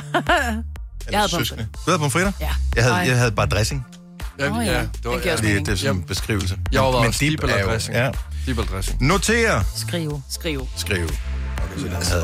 Jeg 1.11 1.19
havde 1.19 1.29
søskende. 1.29 1.63
Du 1.73 1.79
havde 1.91 1.99
pomfritter? 1.99 2.31
Ja. 2.39 2.49
Jeg 2.75 2.83
havde, 2.83 2.95
jeg 2.95 3.17
havde 3.17 3.31
bare 3.31 3.45
dressing. 3.47 3.85
Ja, 4.39 4.49
Åh, 4.49 4.57
oh, 4.57 4.65
ja. 4.65 4.81
Det 4.81 4.89
var, 5.03 5.11
giver 5.19 5.25
ja. 5.31 5.35
Det, 5.55 5.65
det 5.65 5.71
er 5.71 5.75
sådan 5.75 5.95
en 5.95 6.03
beskrivelse. 6.03 6.57
Jeg 6.71 6.81
var 6.81 7.01
Men 7.03 7.11
dip 7.11 7.43
er 7.43 7.59
jo- 7.61 7.67
dressing. 7.67 7.97
Ja. 7.97 8.11
Dip 8.45 8.57
eller 8.57 8.71
dressing. 8.71 9.01
Notere. 9.07 9.63
Skrive. 9.75 10.23
Skrive. 10.29 10.67
Skrive. 10.75 11.09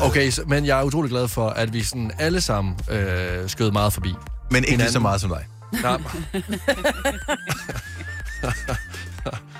Okay, 0.00 0.32
men 0.46 0.66
jeg 0.66 0.78
er 0.78 0.82
utrolig 0.82 1.10
glad 1.10 1.28
for, 1.28 1.48
at 1.50 1.72
vi 1.72 1.82
sådan 1.82 2.10
alle 2.18 2.40
sammen 2.40 2.76
øh, 2.90 3.48
skød 3.50 3.70
meget 3.70 3.92
forbi. 3.92 4.14
Men 4.50 4.64
ikke 4.64 4.76
lige 4.76 4.92
så 4.92 5.00
meget 5.00 5.20
som 5.20 5.30
dig. 5.30 5.46
Nej, 5.72 5.98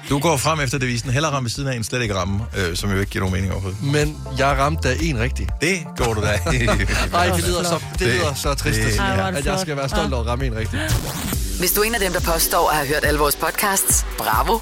Du 0.09 0.19
går 0.19 0.37
frem 0.37 0.61
efter 0.61 0.79
devisen, 0.79 1.11
hellere 1.11 1.33
ramme 1.33 1.45
ved 1.47 1.51
siden 1.51 1.69
af 1.69 1.77
en 1.77 1.85
slet 1.85 2.03
ikke 2.03 2.15
ramme, 2.15 2.45
øh, 2.57 2.77
som 2.77 2.91
jo 2.93 2.99
ikke 3.01 3.11
giver 3.11 3.23
nogen 3.25 3.35
mening 3.35 3.53
overhovedet. 3.53 3.83
men 3.83 4.17
jeg 4.39 4.47
ramte 4.59 4.89
da 4.89 4.97
en 5.01 5.19
rigtig. 5.19 5.49
Det 5.61 5.87
går 5.97 6.15
du 6.15 6.21
da. 6.23 6.41
Nej, 7.13 7.27
det 7.37 7.45
lyder 7.47 7.63
så, 7.63 7.83
det 7.99 8.07
lyder 8.07 8.35
så 8.35 8.55
trist, 8.55 8.79
det- 8.81 8.93
det 8.93 9.01
at 9.37 9.47
jeg 9.47 9.59
skal 9.61 9.77
være 9.77 9.89
stolt 9.89 10.13
over 10.15 10.23
at 10.25 10.29
ramme 10.31 10.47
en 10.47 10.57
rigtig. 10.57 10.81
Hvis 11.59 11.73
du 11.73 11.81
er 11.81 11.85
en 11.85 11.95
af 11.95 12.01
dem, 12.01 12.13
der 12.13 12.21
påstår 12.21 12.71
at 12.71 12.77
have 12.77 12.89
hørt 12.89 13.05
alle 13.05 13.21
vores 13.21 13.37
podcasts, 13.37 14.07
bravo. 14.19 14.59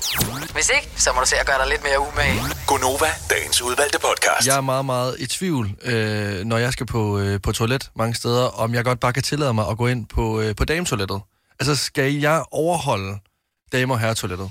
Hvis 0.52 0.70
ikke, 0.76 0.88
så 0.96 1.10
må 1.14 1.20
du 1.20 1.26
se 1.26 1.36
at 1.40 1.46
gøre 1.46 1.58
dig 1.58 1.66
lidt 1.68 1.82
mere 1.82 2.00
umage. 2.12 2.40
Gonova, 2.66 3.06
dagens 3.30 3.62
udvalgte 3.62 3.98
podcast. 3.98 4.46
Jeg 4.46 4.56
er 4.56 4.60
meget, 4.60 4.84
meget 4.84 5.16
i 5.18 5.26
tvivl, 5.26 5.70
øh, 5.82 6.44
når 6.44 6.56
jeg 6.58 6.72
skal 6.72 6.86
på, 6.86 7.18
øh, 7.18 7.40
på 7.40 7.52
toilet 7.52 7.90
mange 7.96 8.14
steder, 8.14 8.42
om 8.60 8.74
jeg 8.74 8.84
godt 8.84 9.00
bare 9.00 9.12
kan 9.12 9.22
tillade 9.22 9.54
mig 9.54 9.64
at 9.70 9.76
gå 9.78 9.86
ind 9.86 10.06
på, 10.14 10.40
øh, 10.40 10.54
på 10.56 10.64
dametoilettet. 10.64 11.20
Altså, 11.60 11.76
skal 11.76 12.14
jeg 12.14 12.44
overholde 12.50 13.18
dame- 13.72 13.94
og 13.94 14.00
herretoilettet? 14.00 14.50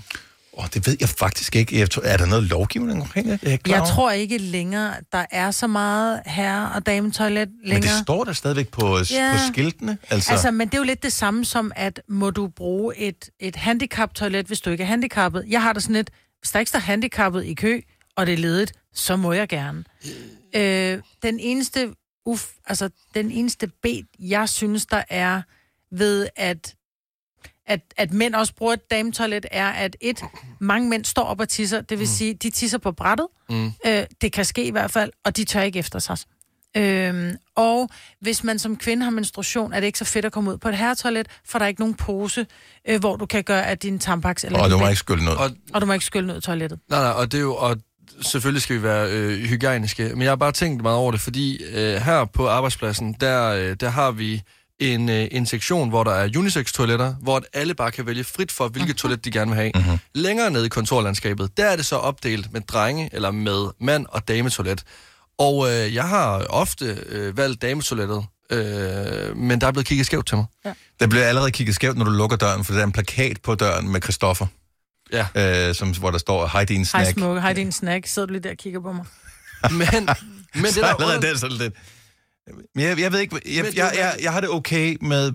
Oh, 0.58 0.66
det 0.74 0.88
ved 0.88 0.97
jeg 0.99 1.10
faktisk 1.10 1.56
ikke. 1.56 1.80
Jeg 1.80 1.89
tror, 1.89 2.01
er 2.01 2.18
der 2.18 2.26
noget 2.26 2.43
lovgivning 2.43 3.01
omkring 3.01 3.28
det? 3.30 3.43
Jeg, 3.43 3.68
Jeg 3.68 3.84
tror 3.88 4.12
ikke 4.12 4.38
længere, 4.38 4.93
der 5.12 5.26
er 5.32 5.51
så 5.51 5.68
meget 5.68 6.22
herre- 6.26 6.72
og 6.76 6.86
dametoilet 6.86 7.49
længere. 7.64 7.74
Men 7.74 7.84
det 7.84 8.03
står 8.03 8.24
der 8.24 8.34
stadigvæk 8.34 8.70
på, 8.70 8.97
Ja. 9.12 9.32
på 9.34 9.53
skiltene. 9.53 9.97
Altså, 10.10 10.32
Altså, 10.32 10.51
men 10.51 10.68
det 10.68 10.74
er 10.74 10.78
jo 10.78 10.84
lidt 10.84 11.03
det 11.03 11.14
samme 11.14 11.45
som, 11.45 11.72
at 11.76 12.01
må 12.10 12.30
du 12.30 12.47
bruge 12.47 12.97
et, 12.97 13.30
et 13.39 13.56
handicap-toilet, 13.56 14.47
hvis 14.47 14.62
du 14.62 14.70
ikke 14.70 14.84
er 14.84 14.88
handicappet. 14.88 15.45
Jeg 15.47 15.62
har 15.62 15.74
det 15.74 15.84
sådan 15.84 15.95
lidt, 15.95 16.10
hvis 16.41 16.51
der 16.51 16.60
ikke 16.60 16.70
står 16.70 16.80
handicappet 16.80 17.45
i 17.45 17.53
kø, 17.53 17.82
og 18.16 18.26
det 18.26 18.34
er 18.34 18.38
ledigt, 18.38 18.74
så 18.93 19.16
må 19.16 19.34
jeg 19.34 19.47
gerne. 19.49 19.84
Øh, 20.56 20.99
den 21.24 21.39
eneste 21.39 21.93
uf, 22.26 22.45
altså 22.68 22.89
den 23.16 23.32
eneste 23.32 23.68
bed, 23.68 24.01
jeg 24.20 24.49
synes, 24.49 24.86
der 24.86 25.03
er 25.10 25.41
ved, 25.91 26.28
at 26.36 26.76
at, 27.68 27.80
at 27.97 28.13
mænd 28.13 28.36
også 28.36 28.53
bruger 28.55 28.74
et 28.74 28.91
dametoilet, 28.91 29.45
er, 29.51 29.70
at 29.70 29.95
et, 30.01 30.22
mange 30.59 30.89
mænd 30.89 31.05
står 31.05 31.24
op 31.24 31.39
og 31.39 31.49
tisser, 31.49 31.82
det 31.82 31.99
vil 31.99 32.05
mm. 32.05 32.13
sige, 32.13 32.34
de 32.34 32.49
tisser 32.49 32.78
på 32.78 32.91
brættet, 32.91 33.28
Mm. 33.49 33.72
øh, 33.86 34.03
det 34.22 34.32
kan 34.32 34.45
ske 34.45 34.66
i 34.66 34.72
hvert 34.72 34.91
fald, 34.91 35.11
og 35.26 35.38
de 35.38 35.43
tør 35.43 35.61
ikke 35.61 35.80
efter 35.80 35.99
sig. 35.99 36.18
Øhm, 36.78 37.32
og 37.55 37.89
hvis 38.22 38.43
man 38.43 38.59
som 38.59 38.76
kvinde 38.78 39.03
har 39.03 39.11
menstruation, 39.11 39.74
er 39.74 39.80
det 39.80 39.88
ikke 39.88 39.99
så 39.99 40.05
fedt 40.05 40.26
at 40.26 40.32
komme 40.32 40.51
ud 40.51 40.57
på 40.57 40.70
et 40.70 40.78
herretoilet, 40.78 41.28
for 41.47 41.59
der 41.59 41.63
er 41.66 41.68
ikke 41.68 41.82
nogen 41.82 41.93
pose, 41.95 42.45
øh, 42.89 42.99
hvor 42.99 43.16
du 43.16 43.26
kan 43.26 43.43
gøre 43.43 43.66
af 43.66 43.78
din 43.78 43.99
tampax 43.99 44.43
eller 44.43 44.59
og 44.59 44.70
du 44.70 44.78
må 44.78 44.84
bæk. 44.84 44.89
ikke 44.89 44.99
skylde 44.99 45.24
noget. 45.26 45.39
Og, 45.39 45.51
og 45.74 45.82
du 45.82 45.86
må 45.86 45.93
ikke 45.93 46.05
skylle 46.05 46.38
i 46.38 46.41
toilettet. 46.41 46.80
nej, 46.89 46.99
nej, 47.01 47.11
og 47.11 47.32
det 47.32 47.38
er 47.38 47.41
jo... 47.41 47.55
Og 47.55 47.78
selvfølgelig 48.22 48.61
skal 48.61 48.76
vi 48.76 48.84
være 48.84 49.11
øh, 49.11 49.39
hygiejniske, 49.43 50.03
men 50.09 50.22
jeg 50.22 50.32
har 50.32 50.36
bare 50.36 50.51
tænkt 50.51 50.82
meget 50.82 50.97
over 50.97 51.11
det, 51.11 51.22
fordi 51.22 51.63
øh, 51.63 51.95
her 51.95 52.26
på 52.26 52.47
arbejdspladsen, 52.49 53.16
der, 53.22 53.45
øh, 53.49 53.76
der 53.80 53.89
har 53.89 54.11
vi 54.11 54.41
en, 54.80 55.09
øh, 55.09 55.28
en 55.32 55.45
sektion, 55.45 55.89
hvor 55.89 56.03
der 56.03 56.11
er 56.11 56.30
unisex-toiletter, 56.38 57.13
hvor 57.21 57.38
at 57.38 57.43
alle 57.53 57.73
bare 57.76 57.91
kan 57.91 58.05
vælge 58.05 58.23
frit 58.23 58.51
for, 58.51 58.67
hvilket 58.67 58.95
toilet 58.95 59.26
de 59.26 59.32
gerne 59.32 59.51
vil 59.51 59.55
have. 59.55 59.71
Mm-hmm. 59.76 59.97
Længere 60.15 60.51
nede 60.51 60.65
i 60.65 60.69
kontorlandskabet, 60.69 61.57
der 61.57 61.65
er 61.65 61.76
det 61.76 61.86
så 61.86 61.95
opdelt 61.95 62.53
med 62.53 62.61
drenge, 62.61 63.09
eller 63.13 63.32
med 63.32 63.67
mand- 63.80 64.05
og 64.09 64.28
dametoilet. 64.28 64.84
Og 65.38 65.67
øh, 65.73 65.93
jeg 65.93 66.07
har 66.09 66.45
ofte 66.49 66.97
øh, 67.09 67.38
valgt 67.38 67.61
dametoilettet, 67.61 68.26
øh, 68.51 69.38
men 69.38 69.61
der 69.61 69.67
er 69.67 69.71
blevet 69.71 69.88
kigget 69.88 70.05
skævt 70.05 70.28
til 70.28 70.38
mig. 70.38 70.45
Der 70.99 71.07
bliver 71.07 71.26
allerede 71.26 71.51
kigget 71.51 71.76
skævt, 71.76 71.97
når 71.97 72.05
du 72.05 72.11
lukker 72.11 72.38
døren, 72.38 72.63
for 72.65 72.73
der 72.73 72.80
er 72.80 72.84
en 72.86 72.91
plakat 72.91 73.41
på 73.43 73.55
døren 73.55 73.89
med 73.89 74.01
Christoffer, 74.01 74.45
Ja. 75.13 75.69
øh, 75.69 75.76
som, 75.76 75.91
hvor 75.97 76.11
der 76.11 76.17
står, 76.17 76.47
hej 76.47 76.63
din 76.65 76.78
Hej 76.78 76.84
snack. 77.03 77.11
smukke, 77.19 77.41
hej 77.41 77.53
din 77.53 77.71
snack. 77.71 78.07
Sidder 78.07 78.26
du 78.26 78.32
lige 78.34 78.43
der 78.43 78.49
og 78.51 78.57
kigger 78.57 78.80
på 78.82 78.91
mig? 78.93 79.05
Men, 79.71 79.80
men 80.53 80.63
det 80.63 80.73
så 80.73 80.82
der 80.82 80.88
allerede 80.88 81.15
under- 81.17 81.30
den 81.30 81.38
sådan 81.39 81.57
lidt. 81.57 81.73
Jeg, 82.76 83.00
jeg 83.00 83.12
ved 83.12 83.20
ikke, 83.20 83.41
jeg, 83.46 83.66
jeg, 83.76 83.91
jeg, 83.96 84.16
jeg 84.22 84.34
har 84.34 84.41
det 84.41 84.50
okay 84.50 84.98
med 85.02 85.32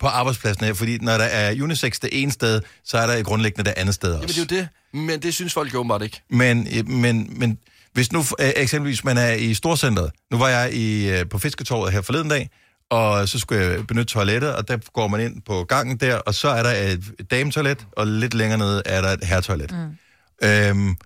på 0.00 0.06
arbejdspladsen 0.06 0.64
her, 0.64 0.74
fordi 0.74 0.98
når 0.98 1.18
der 1.18 1.24
er 1.24 1.62
unisex 1.62 1.98
det 2.00 2.10
ene 2.12 2.32
sted, 2.32 2.60
så 2.84 2.98
er 2.98 3.06
der 3.06 3.14
i 3.14 3.22
grundlæggende 3.22 3.70
det 3.70 3.74
andet 3.76 3.94
sted 3.94 4.10
Jamen, 4.10 4.24
også. 4.24 4.44
det 4.44 4.52
er 4.52 4.56
jo 4.56 4.62
det. 4.62 4.68
Men 5.06 5.22
det 5.22 5.34
synes 5.34 5.52
folk 5.52 5.74
jo 5.74 5.78
åbenbart 5.78 6.02
ikke. 6.02 6.22
Men, 6.30 6.68
men, 6.86 7.38
men 7.38 7.58
hvis 7.92 8.12
nu 8.12 8.24
øh, 8.40 8.52
eksempelvis 8.56 9.04
man 9.04 9.18
er 9.18 9.32
i 9.32 9.54
Storcenteret, 9.54 10.10
nu 10.30 10.38
var 10.38 10.48
jeg 10.48 10.72
i, 10.72 11.10
øh, 11.10 11.28
på 11.28 11.38
Fisketorvet 11.38 11.92
her 11.92 12.00
forleden 12.00 12.28
dag, 12.28 12.50
og 12.90 13.28
så 13.28 13.38
skulle 13.38 13.64
jeg 13.64 13.86
benytte 13.86 14.12
toilettet, 14.12 14.54
og 14.54 14.68
der 14.68 14.78
går 14.92 15.08
man 15.08 15.20
ind 15.20 15.42
på 15.42 15.64
gangen 15.64 15.96
der, 15.96 16.16
og 16.16 16.34
så 16.34 16.48
er 16.48 16.62
der 16.62 16.70
et 16.70 17.30
dametoilet, 17.30 17.86
og 17.92 18.06
lidt 18.06 18.34
længere 18.34 18.58
nede 18.58 18.82
er 18.86 19.00
der 19.00 19.08
et 19.08 19.24
herretoilet. 19.24 19.72
Mm. 19.72 20.48
Øhm, 20.48 20.96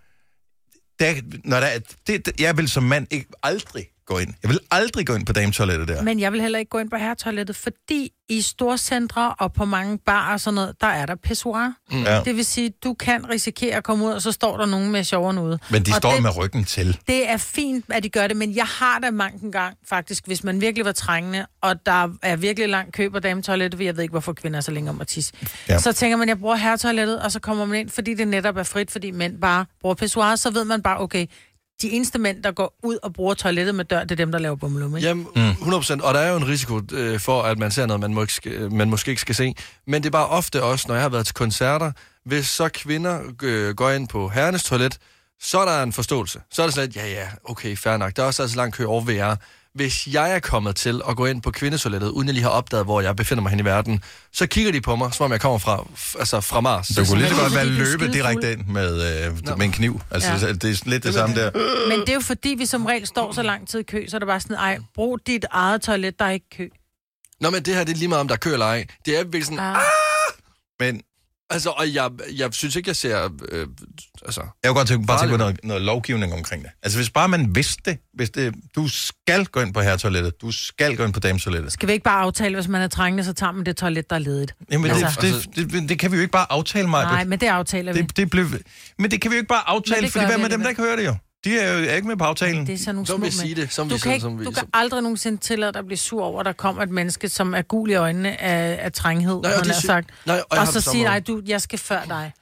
der, 0.99 1.15
når 1.45 1.61
der 1.61 1.67
er, 1.67 1.79
det, 2.07 2.29
jeg 2.39 2.57
vil 2.57 2.69
som 2.69 2.83
mand 2.83 3.07
ikke 3.11 3.27
aldrig 3.43 3.87
gå 4.07 4.19
ind. 4.19 4.35
Jeg 4.43 4.51
vil 4.51 4.61
aldrig 4.71 5.07
gå 5.07 5.15
ind 5.15 5.27
på 5.27 5.33
dametoilettet 5.33 5.89
der. 5.89 6.03
Men 6.03 6.21
jeg 6.21 6.33
vil 6.33 6.41
heller 6.41 6.59
ikke 6.59 6.69
gå 6.69 6.79
ind 6.79 6.91
på 6.91 6.97
herretoilettet, 6.97 7.57
fordi 7.57 8.13
i 8.29 8.41
storcentre 8.41 9.35
og 9.39 9.53
på 9.53 9.65
mange 9.65 9.99
barer 9.99 10.33
og 10.33 10.41
sådan 10.41 10.55
noget, 10.55 10.75
der 10.81 10.87
er 10.87 11.07
der 11.07 11.15
pissoir. 11.15 11.73
Mm. 11.91 12.03
Ja. 12.03 12.23
Det 12.25 12.37
vil 12.37 12.45
sige, 12.45 12.73
du 12.85 12.95
kan 12.95 13.31
risikere 13.31 13.77
at 13.77 13.85
komme 13.85 14.05
ud, 14.05 14.11
og 14.11 14.23
så 14.23 14.33
står 14.33 14.57
der 14.57 14.67
nogen 14.67 14.93
med 14.93 15.05
sjoveren 15.05 15.39
ude. 15.39 15.59
Men 15.71 15.83
de 15.83 15.91
og 15.91 15.97
står 15.97 16.13
det, 16.13 16.23
med 16.23 16.37
ryggen 16.37 16.65
til. 16.65 16.99
Det 17.07 17.31
er 17.31 17.37
fint, 17.37 17.85
at 17.91 18.03
de 18.03 18.09
gør 18.09 18.27
det, 18.27 18.37
men 18.37 18.57
jeg 18.57 18.65
har 18.65 18.99
da 18.99 19.11
mange 19.11 19.53
gang, 19.53 19.77
faktisk, 19.89 20.27
hvis 20.27 20.45
man 20.45 20.61
virkelig 20.61 20.85
var 20.85 20.93
trængende, 20.93 21.47
og 21.61 21.87
der 21.87 22.09
er 22.23 22.37
virkelig 22.37 22.69
lang 22.69 22.93
kø 22.93 23.09
på 23.09 23.19
dametoilettet, 23.19 23.81
jeg 23.81 23.97
ved 23.97 24.03
ikke, 24.03 24.13
hvorfor 24.13 24.33
kvinder 24.33 24.57
er 24.57 24.61
så 24.61 24.71
længe 24.71 24.91
om 24.91 25.01
at 25.01 25.07
tisse. 25.07 25.33
Ja. 25.69 25.79
Så 25.79 25.93
tænker 25.93 26.17
man, 26.17 26.29
jeg 26.29 26.39
bruger 26.39 26.57
herretoilettet, 26.57 27.23
og 27.23 27.33
så 27.33 27.41
kommer 27.41 27.65
man 27.65 27.81
ind, 27.81 27.91
fordi 27.91 28.15
det 28.15 28.29
netop 28.29 28.57
er 28.57 28.63
frit, 28.63 28.91
fordi 28.91 29.11
mænd 29.11 29.41
bare 29.41 29.67
bruger 29.81 29.95
pissoir, 29.95 30.37
så 30.37 30.51
ved 30.51 30.65
man 30.65 30.83
bare, 30.83 31.01
okay, 31.01 31.27
de 31.83 31.91
eneste 31.91 32.19
mænd, 32.19 32.43
der 32.43 32.53
går 32.53 32.75
ud 32.83 32.99
og 33.03 33.13
bruger 33.13 33.35
toilettet 33.35 33.75
med 33.75 33.85
dør, 33.85 34.01
det 34.01 34.11
er 34.11 34.17
dem, 34.17 34.33
der 34.33 34.39
laver 34.39 34.57
bummelum, 34.57 34.97
ikke? 34.97 35.09
Jamen, 35.09 35.27
100%. 35.37 36.03
Og 36.03 36.15
der 36.15 36.21
er 36.21 36.31
jo 36.31 36.37
en 36.37 36.49
risiko 36.49 36.81
øh, 36.93 37.21
for, 37.21 37.43
at 37.43 37.59
man 37.59 37.71
ser 37.71 37.87
noget, 37.87 38.01
man, 38.01 38.15
må 38.15 38.21
ikke, 38.21 38.33
skal- 38.33 38.73
man 38.73 38.91
måske 38.91 39.09
ikke 39.11 39.21
skal 39.21 39.35
se. 39.35 39.55
Men 39.87 40.03
det 40.03 40.07
er 40.09 40.11
bare 40.11 40.27
ofte 40.27 40.63
også, 40.63 40.85
når 40.89 40.95
jeg 40.95 41.03
har 41.03 41.09
været 41.09 41.27
til 41.27 41.35
koncerter, 41.35 41.93
hvis 42.25 42.47
så 42.47 42.69
kvinder 42.69 43.21
øh, 43.43 43.75
går 43.75 43.91
ind 43.91 44.09
på 44.09 44.29
herrenes 44.29 44.65
toilet, 44.65 44.99
så 45.41 45.59
er 45.59 45.65
der 45.65 45.83
en 45.83 45.93
forståelse. 45.93 46.41
Så 46.51 46.63
er 46.63 46.67
det 46.67 46.75
sådan 46.75 46.89
lidt, 46.89 46.97
ja 46.97 47.07
ja, 47.07 47.29
okay, 47.45 47.77
fair 47.77 47.97
nok. 47.97 48.17
Der 48.17 48.23
er 48.23 48.27
også 48.27 48.43
altså 48.43 48.57
lang 48.57 48.73
kø 48.73 48.85
over 48.85 49.01
VR. 49.05 49.37
Hvis 49.77 50.07
jeg 50.07 50.35
er 50.35 50.39
kommet 50.41 50.77
til 50.77 51.01
at 51.09 51.17
gå 51.17 51.27
ind 51.27 51.43
på 51.43 51.51
kvindetoilettet, 51.51 52.09
uden 52.09 52.29
jeg 52.29 52.35
lige 52.35 52.43
har 52.43 52.51
opdaget, 52.51 52.85
hvor 52.87 53.01
jeg 53.01 53.17
befinder 53.17 53.43
mig 53.43 53.51
hen 53.51 53.61
i 53.61 53.65
verden, 53.65 54.03
så 54.33 54.47
kigger 54.47 54.73
de 54.73 54.81
på 54.81 54.97
mig, 54.97 55.15
som 55.15 55.25
om 55.25 55.33
jeg 55.33 55.41
kommer 55.41 55.59
fra, 55.59 55.85
altså 56.19 56.41
fra 56.41 56.61
Mars. 56.61 56.89
Du 56.89 57.05
kunne 57.05 57.19
lige 57.19 57.31
så 57.35 57.41
godt 57.43 57.55
være 57.55 57.65
løbe 57.67 58.13
direkte 58.13 58.53
ind 58.53 58.67
med, 58.67 59.27
øh, 59.27 59.59
med 59.59 59.67
en 59.67 59.73
kniv. 59.73 60.01
Altså, 60.11 60.29
Ja. 60.33 60.47
ja. 60.47 60.53
det 60.53 60.65
er 60.65 60.83
lidt 60.91 61.03
det 61.05 61.15
samme 61.15 61.37
der. 61.37 61.51
Men 61.89 62.01
det 62.01 62.09
er 62.09 62.15
jo 62.15 62.21
fordi, 62.21 62.49
vi 62.59 62.67
som 62.67 62.87
regel 62.87 63.07
står 63.07 63.33
så 63.33 63.43
lang 63.43 63.69
tid 63.69 63.81
i 63.81 63.83
kø, 63.83 64.05
så 64.09 64.17
er 64.17 64.19
det 64.19 64.27
bare 64.29 64.41
sådan, 64.41 64.57
ej, 64.57 64.79
brug 64.95 65.19
dit 65.27 65.45
eget 65.51 65.83
toilet, 65.83 66.19
der 66.19 66.25
er 66.25 66.31
ikke 66.31 66.51
kø. 66.57 66.69
Nå, 67.41 67.51
men 67.51 67.63
det 67.63 67.75
her, 67.75 67.85
det 67.85 67.93
er 67.93 67.97
lige 67.97 68.09
meget, 68.09 68.21
om 68.21 68.29
der 68.29 68.35
er 68.35 68.39
kø 68.39 68.53
eller 68.53 68.67
ej. 68.67 68.87
Det 69.07 69.19
er 69.19 69.23
virkelig 69.25 69.45
sådan, 69.45 69.59
Ah. 69.59 69.77
Men 70.81 71.01
altså, 71.51 71.71
og 71.71 71.95
jeg, 71.95 72.11
jeg 72.37 72.49
synes 72.53 72.77
ikke, 72.77 72.89
jeg 72.89 72.97
ser, 72.97 73.29
øh, 73.53 73.67
altså... 74.25 74.41
Jeg 74.41 74.69
kunne 74.69 74.75
godt 74.79 74.89
tænke, 74.89 75.07
bare 75.07 75.21
tænke 75.21 75.33
på 75.33 75.37
noget, 75.37 75.61
noget 75.63 75.83
lovgivning 75.83 76.35
omkring 76.35 76.63
det. 76.63 76.71
Altså, 76.83 76.99
hvis 76.99 77.11
bare 77.11 77.29
man 77.29 77.55
vidste 77.55 77.83
det, 77.85 77.99
hvis 78.15 78.31
det, 78.31 78.55
du 78.77 78.89
skal 78.89 79.45
gå 79.47 79.61
ind 79.61 79.75
på 79.75 79.81
herretoilettet, 79.81 80.41
du 80.41 80.53
skal 80.53 80.97
gå 80.97 81.05
ind 81.05 81.13
på 81.13 81.21
dametoilettet. 81.21 81.73
Skal 81.73 81.89
vi 81.89 81.93
ikke 81.93 82.05
bare 82.05 82.21
aftale, 82.23 82.55
hvis 82.55 82.69
man 82.69 82.83
er 82.83 82.89
trængende, 82.89 83.25
så 83.25 83.33
tager 83.33 83.53
man 83.53 83.67
det 83.67 83.77
toilet, 83.77 84.11
der 84.11 84.17
er 84.17 84.21
ledigt? 84.21 84.55
Jamen, 84.73 84.91
Altså. 84.91 85.07
altså, 85.07 85.21
det, 85.21 85.57
det, 85.57 85.73
det, 85.73 85.89
det, 85.89 85.99
kan 85.99 86.13
vi 86.13 86.17
jo 86.17 86.23
ikke 86.23 86.33
bare 86.33 86.53
aftale, 86.53 86.89
mig. 86.89 87.05
Nej, 87.05 87.25
men 87.25 87.41
det 87.41 87.47
aftaler 87.47 87.93
vi. 87.93 88.03
det, 88.03 88.17
det 88.17 88.31
blev, 88.31 88.47
men 88.99 89.11
det 89.11 89.21
kan 89.21 89.31
vi 89.31 89.37
jo 89.37 89.39
ikke 89.39 89.49
bare 89.49 89.69
aftale, 89.69 90.07
det 90.07 90.15
gør 90.15 90.27
hvad 90.27 90.39
med 90.39 90.49
dem, 90.49 90.61
der 90.61 90.69
ikke 90.69 90.83
hører 90.83 90.97
det 90.97 91.07
jo? 91.07 91.15
De 91.45 91.59
er 91.59 91.73
jo 91.73 91.85
er 91.85 91.95
ikke 91.95 92.09
med 92.09 92.17
på 92.17 92.25
aftalen. 92.25 92.67
Det 92.67 92.75
er 92.75 92.79
sådan 92.79 92.95
nogle 92.95 93.07
små 93.07 93.17
vil 93.17 93.33
sige 93.33 93.55
mænd. 93.55 93.57
det, 93.69 93.79
vil 93.79 93.85
du 93.85 93.85
vi 93.85 93.89
kan, 93.91 93.99
sige 94.01 94.13
ikke, 94.13 94.23
som 94.23 94.39
vi- 94.39 94.45
du 94.45 94.51
kan 94.51 94.59
som- 94.61 94.69
aldrig 94.75 95.03
nogensinde 95.03 95.39
tillade 95.39 95.73
dig 95.73 95.79
at 95.79 95.87
blive 95.87 95.99
sur 95.99 96.25
over, 96.25 96.41
at 96.41 96.47
der 96.47 96.53
kommer 96.53 96.83
et 96.83 96.91
menneske, 96.91 97.29
som 97.29 97.55
er 97.55 97.63
gul 97.63 97.91
i 97.91 97.95
øjnene 97.95 98.41
af, 98.41 98.79
af 98.85 98.93
trænghed, 98.93 99.35
Nej, 99.35 99.37
og 99.37 99.45
det 99.45 99.57
han 99.57 99.67
har 99.67 99.81
sy- 99.81 99.87
sagt. 99.87 100.11
Nej, 100.27 100.43
og 100.51 100.59
og 100.59 100.67
så 100.67 100.81
sige, 100.81 100.95
måde. 100.95 101.05
nej, 101.05 101.21
du, 101.21 101.43
jeg 101.47 101.61
skal 101.63 101.79
før 101.79 102.05
dig. 102.05 102.33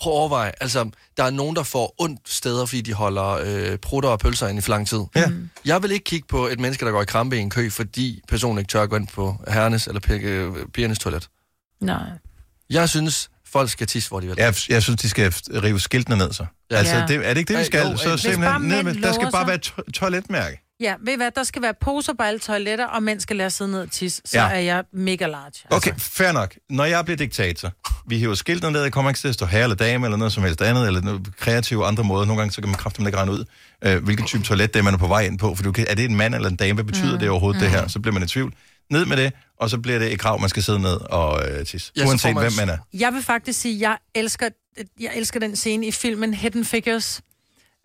Prøv 0.00 0.12
at 0.12 0.16
overveje, 0.18 0.52
altså, 0.60 0.90
der 1.16 1.24
er 1.24 1.30
nogen, 1.30 1.56
der 1.56 1.62
får 1.62 1.94
ondt 1.98 2.20
steder, 2.30 2.66
fordi 2.66 2.80
de 2.80 2.92
holder 2.92 3.26
øh, 3.44 3.78
prutter 3.78 4.10
og 4.10 4.18
pølser 4.18 4.48
ind 4.48 4.58
i 4.58 4.60
for 4.60 4.70
lang 4.70 4.88
tid. 4.88 5.00
Ja. 5.16 5.30
Jeg 5.64 5.82
vil 5.82 5.90
ikke 5.90 6.04
kigge 6.04 6.26
på 6.28 6.46
et 6.46 6.60
menneske, 6.60 6.84
der 6.84 6.90
går 6.90 7.02
i 7.02 7.04
krampe 7.04 7.36
i 7.36 7.40
en 7.40 7.50
kø, 7.50 7.70
fordi 7.70 8.20
personen 8.28 8.58
ikke 8.58 8.68
tør 8.68 8.82
at 8.82 8.90
gå 8.90 8.96
ind 8.96 9.08
på 9.08 9.36
herrenes 9.48 9.86
eller 9.86 10.00
øh, 10.10 10.52
pigernes 10.74 10.98
toilet. 10.98 11.28
Nej. 11.80 11.98
Jeg 12.70 12.88
synes, 12.88 13.30
folk 13.52 13.70
skal 13.70 13.86
tisse, 13.86 14.08
hvor 14.08 14.20
de 14.20 14.26
vil. 14.26 14.34
Jeg, 14.38 14.54
jeg 14.68 14.82
synes, 14.82 15.00
de 15.00 15.08
skal 15.08 15.32
rive 15.62 15.80
skiltene 15.80 16.16
ned, 16.16 16.32
så. 16.32 16.46
Ja. 16.70 16.76
Altså, 16.76 17.04
det, 17.08 17.16
er 17.16 17.34
det 17.34 17.36
ikke 17.40 17.52
det, 17.52 17.60
vi 17.60 17.64
skal? 17.64 17.90
jo, 17.90 17.96
så 17.96 18.08
hvis 18.10 18.20
simpelthen 18.20 18.44
bare 18.44 18.60
ned 18.62 18.82
med, 18.82 18.94
der 18.94 19.12
skal 19.12 19.30
bare 19.32 19.42
sig- 19.42 19.48
være 19.48 19.58
to- 19.58 19.82
toiletmærke. 19.94 20.66
Ja, 20.80 20.94
ved 21.04 21.12
I 21.12 21.16
hvad, 21.16 21.30
der 21.34 21.42
skal 21.42 21.62
være 21.62 21.74
poser 21.80 22.12
på 22.12 22.22
alle 22.22 22.40
toiletter, 22.40 22.86
og 22.86 23.02
mænd 23.02 23.20
skal 23.20 23.40
at 23.40 23.52
sidde 23.52 23.70
ned 23.70 23.80
og 23.80 23.90
tisse, 23.90 24.22
så 24.24 24.38
Ja. 24.38 24.48
er 24.48 24.58
jeg 24.58 24.84
mega 24.92 25.26
large. 25.26 25.52
Okay, 25.70 25.92
fair 25.98 26.32
nok. 26.32 26.54
Når 26.70 26.84
jeg 26.84 27.04
bliver 27.04 27.16
diktator, 27.18 27.72
vi 28.08 28.18
hiver 28.18 28.34
skiltene 28.34 28.72
ned, 28.72 28.82
jeg 28.82 28.92
kommer 28.92 29.10
ikke 29.10 29.20
til 29.20 29.28
at 29.28 29.34
stå 29.34 29.46
herre 29.46 29.62
eller 29.62 29.76
dame, 29.76 30.06
eller 30.06 30.16
noget 30.16 30.32
som 30.32 30.42
helst 30.42 30.62
andet, 30.62 30.86
eller 30.86 31.00
noget 31.00 31.36
kreative 31.38 31.86
andre 31.86 32.04
måder. 32.04 32.24
Nogle 32.26 32.40
gange 32.40 32.52
så 32.52 32.60
kan 32.60 32.68
man 32.68 32.78
kraftigt 32.78 33.06
ikke 33.06 33.18
regne 33.18 33.32
ud, 33.32 33.44
øh, 33.84 34.04
hvilken 34.04 34.26
type 34.26 34.42
toilet 34.44 34.74
det 34.74 34.80
er, 34.80 34.84
man 34.84 34.94
er 34.94 34.98
på 34.98 35.06
vej 35.06 35.20
ind 35.22 35.38
på. 35.38 35.54
For 35.54 35.62
du 35.62 35.72
kan, 35.72 35.86
er 35.88 35.94
det 35.94 36.04
en 36.04 36.16
mand 36.16 36.34
eller 36.34 36.48
en 36.48 36.56
dame? 36.56 36.74
Hvad 36.74 36.84
betyder 36.84 37.12
mm. 37.12 37.18
det 37.18 37.28
overhovedet, 37.30 37.62
mm. 37.62 37.68
det 37.68 37.80
her? 37.80 37.88
Så 37.88 38.00
bliver 38.00 38.14
man 38.14 38.22
i 38.22 38.26
tvivl. 38.26 38.52
Ned 38.90 39.04
med 39.06 39.16
det, 39.16 39.32
og 39.56 39.70
så 39.70 39.78
bliver 39.78 39.98
det 39.98 40.12
et 40.12 40.18
krav, 40.18 40.40
man 40.40 40.48
skal 40.48 40.62
sidde 40.62 40.78
ned 40.80 40.96
og 41.10 41.48
øh, 41.48 41.66
tisse. 41.66 41.92
Ja, 41.96 42.06
Uanset 42.06 42.34
man- 42.34 42.42
hvem 42.42 42.52
man 42.66 42.68
er. 42.68 42.78
Jeg 42.94 43.12
vil 43.14 43.22
faktisk 43.22 43.60
sige, 43.60 43.74
at 43.74 43.80
jeg 43.80 43.98
elsker, 44.14 44.48
jeg 45.00 45.10
elsker 45.16 45.40
den 45.40 45.56
scene 45.56 45.86
i 45.86 45.90
filmen 45.92 46.34
Hidden 46.34 46.64
Figures, 46.64 47.20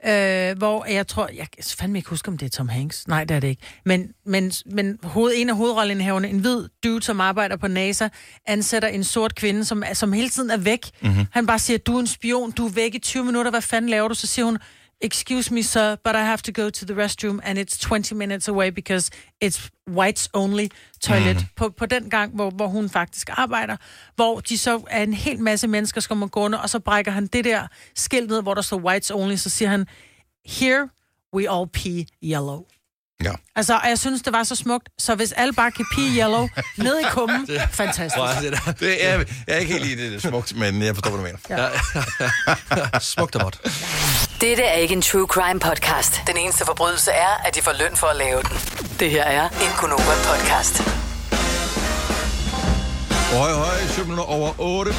øh, 0.07 0.57
hvor 0.57 0.85
jeg 0.85 1.07
tror, 1.07 1.29
jeg 1.35 1.47
kan 1.55 1.63
fandme 1.79 1.97
ikke 1.99 2.09
huske, 2.09 2.27
om 2.27 2.37
det 2.37 2.45
er 2.45 2.49
Tom 2.49 2.67
Hanks. 2.69 3.07
Nej, 3.07 3.23
det 3.23 3.35
er 3.35 3.39
det 3.39 3.47
ikke. 3.47 3.61
Men, 3.85 4.07
men, 4.25 4.51
men 4.71 4.99
hoved, 5.03 5.33
en 5.35 5.49
af 5.49 5.55
hovedrollenhaverne, 5.55 6.29
en 6.29 6.39
hvid 6.39 6.63
dude, 6.83 7.03
som 7.03 7.21
arbejder 7.21 7.55
på 7.57 7.67
NASA, 7.67 8.07
ansætter 8.47 8.87
en 8.89 9.03
sort 9.03 9.35
kvinde, 9.35 9.65
som, 9.65 9.83
som 9.93 10.13
hele 10.13 10.29
tiden 10.29 10.49
er 10.51 10.57
væk. 10.57 10.79
Mhm. 11.01 11.09
Mm-hmm. 11.11 11.25
Han 11.31 11.47
bare 11.47 11.59
siger, 11.59 11.77
du 11.77 11.95
er 11.95 11.99
en 11.99 12.07
spion, 12.07 12.51
du 12.51 12.65
er 12.65 12.71
væk 12.71 12.95
i 12.95 12.99
20 12.99 13.25
minutter, 13.25 13.51
hvad 13.51 13.61
fanden 13.61 13.89
laver 13.89 14.07
du? 14.07 14.13
Så 14.15 14.27
siger 14.27 14.45
hun, 14.45 14.57
excuse 15.01 15.53
me 15.53 15.61
sir, 15.61 15.95
but 16.03 16.15
I 16.15 16.23
have 16.23 16.41
to 16.43 16.51
go 16.51 16.69
to 16.69 16.85
the 16.85 16.93
restroom, 16.93 17.39
and 17.43 17.57
it's 17.57 17.77
20 17.77 18.15
minutes 18.15 18.47
away, 18.47 18.69
because 18.71 19.11
it's 19.41 19.69
whites 19.87 20.29
only 20.33 20.69
toilet. 21.01 21.37
Mm. 21.37 21.47
På, 21.55 21.69
på 21.69 21.85
den 21.85 22.09
gang, 22.09 22.35
hvor, 22.35 22.49
hvor 22.49 22.67
hun 22.67 22.89
faktisk 22.89 23.29
arbejder, 23.31 23.77
hvor 24.15 24.39
de 24.39 24.57
så 24.57 24.81
er 24.89 25.03
en 25.03 25.13
hel 25.13 25.39
masse 25.39 25.67
mennesker, 25.67 26.01
skal 26.01 26.15
man 26.15 26.29
gående, 26.29 26.61
og 26.61 26.69
så 26.69 26.79
brækker 26.79 27.11
han 27.11 27.27
det 27.27 27.45
der 27.45 27.67
skilt 27.95 28.29
ned, 28.29 28.41
hvor 28.41 28.53
der 28.53 28.61
står 28.61 28.77
whites 28.77 29.11
only, 29.11 29.35
så 29.35 29.49
siger 29.49 29.69
han, 29.69 29.87
here 30.45 30.89
we 31.33 31.49
all 31.49 31.67
pee 31.67 32.05
yellow. 32.23 32.65
Ja. 33.23 33.31
Altså, 33.55 33.73
og 33.83 33.89
jeg 33.89 33.99
synes, 33.99 34.21
det 34.21 34.33
var 34.33 34.43
så 34.43 34.55
smukt, 34.55 34.89
så 34.99 35.15
hvis 35.15 35.31
alle 35.31 35.53
bare 35.53 35.71
kan 35.71 35.85
pee 35.95 36.09
yellow 36.17 36.47
ned 36.77 36.99
i 36.99 37.03
kummen, 37.11 37.47
fantastisk. 37.71 38.15
Prøv 38.15 38.29
at 38.29 38.37
se 38.41 38.51
der. 38.51 38.71
Det 38.79 39.05
er, 39.05 39.17
jeg 39.17 39.25
er 39.47 39.57
ikke 39.57 39.73
helt 39.73 39.85
i 39.85 39.89
det, 39.95 40.11
det 40.11 40.25
er 40.25 40.29
smukt, 40.29 40.55
men 40.55 40.81
jeg 40.81 40.95
forstår, 40.95 41.11
hvad 41.11 41.19
du 41.19 41.35
mener. 41.49 41.69
Ja. 42.93 42.99
Smukt 42.99 43.35
og 43.35 43.41
godt. 43.41 43.59
Dette 44.41 44.63
er 44.63 44.73
ikke 44.73 44.93
en 44.95 45.01
true 45.01 45.27
crime 45.27 45.59
podcast. 45.59 46.21
Den 46.27 46.37
eneste 46.37 46.65
forbrydelse 46.65 47.11
er, 47.11 47.41
at 47.45 47.55
de 47.55 47.61
får 47.61 47.73
løn 47.79 47.95
for 47.95 48.07
at 48.07 48.15
lave 48.15 48.41
den. 48.41 48.57
Det 48.99 49.11
her 49.11 49.23
er 49.23 49.49
en 49.49 49.71
Gunova 49.79 50.15
podcast. 50.25 50.81
Høj, 53.33 53.51
høj, 53.51 53.77
7 53.87 54.01
minutter 54.03 54.23
over 54.23 54.53
8. 54.59 54.91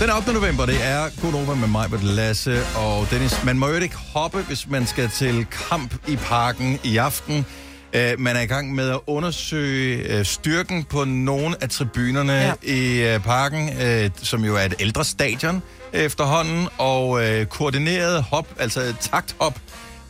Den 0.00 0.10
8. 0.10 0.32
november, 0.32 0.66
det 0.66 0.84
er 0.84 1.20
Godova 1.20 1.54
med 1.54 1.68
mig, 1.68 1.90
med 1.90 1.98
Lasse 1.98 2.60
og 2.76 3.06
Dennis. 3.10 3.44
Man 3.44 3.58
må 3.58 3.68
jo 3.68 3.74
ikke 3.74 3.96
hoppe, 3.96 4.42
hvis 4.42 4.68
man 4.68 4.86
skal 4.86 5.08
til 5.08 5.46
kamp 5.68 5.94
i 6.08 6.16
parken 6.16 6.78
i 6.84 6.96
aften. 6.96 7.46
Uh, 7.94 8.20
man 8.20 8.36
er 8.36 8.40
i 8.40 8.46
gang 8.46 8.74
med 8.74 8.90
at 8.90 9.00
undersøge 9.06 10.18
uh, 10.18 10.24
styrken 10.24 10.84
på 10.84 11.04
nogle 11.04 11.56
af 11.60 11.68
tribunerne 11.68 12.32
ja. 12.32 12.52
i 12.62 13.14
uh, 13.16 13.22
parken, 13.22 13.68
uh, 13.68 14.10
som 14.22 14.44
jo 14.44 14.56
er 14.56 14.60
et 14.60 14.74
ældre 14.80 15.04
stadion 15.04 15.62
efterhånden, 15.92 16.68
og 16.78 17.08
uh, 17.08 17.44
koordineret 17.44 18.22
hop, 18.22 18.46
altså 18.58 18.94
takthop, 19.00 19.60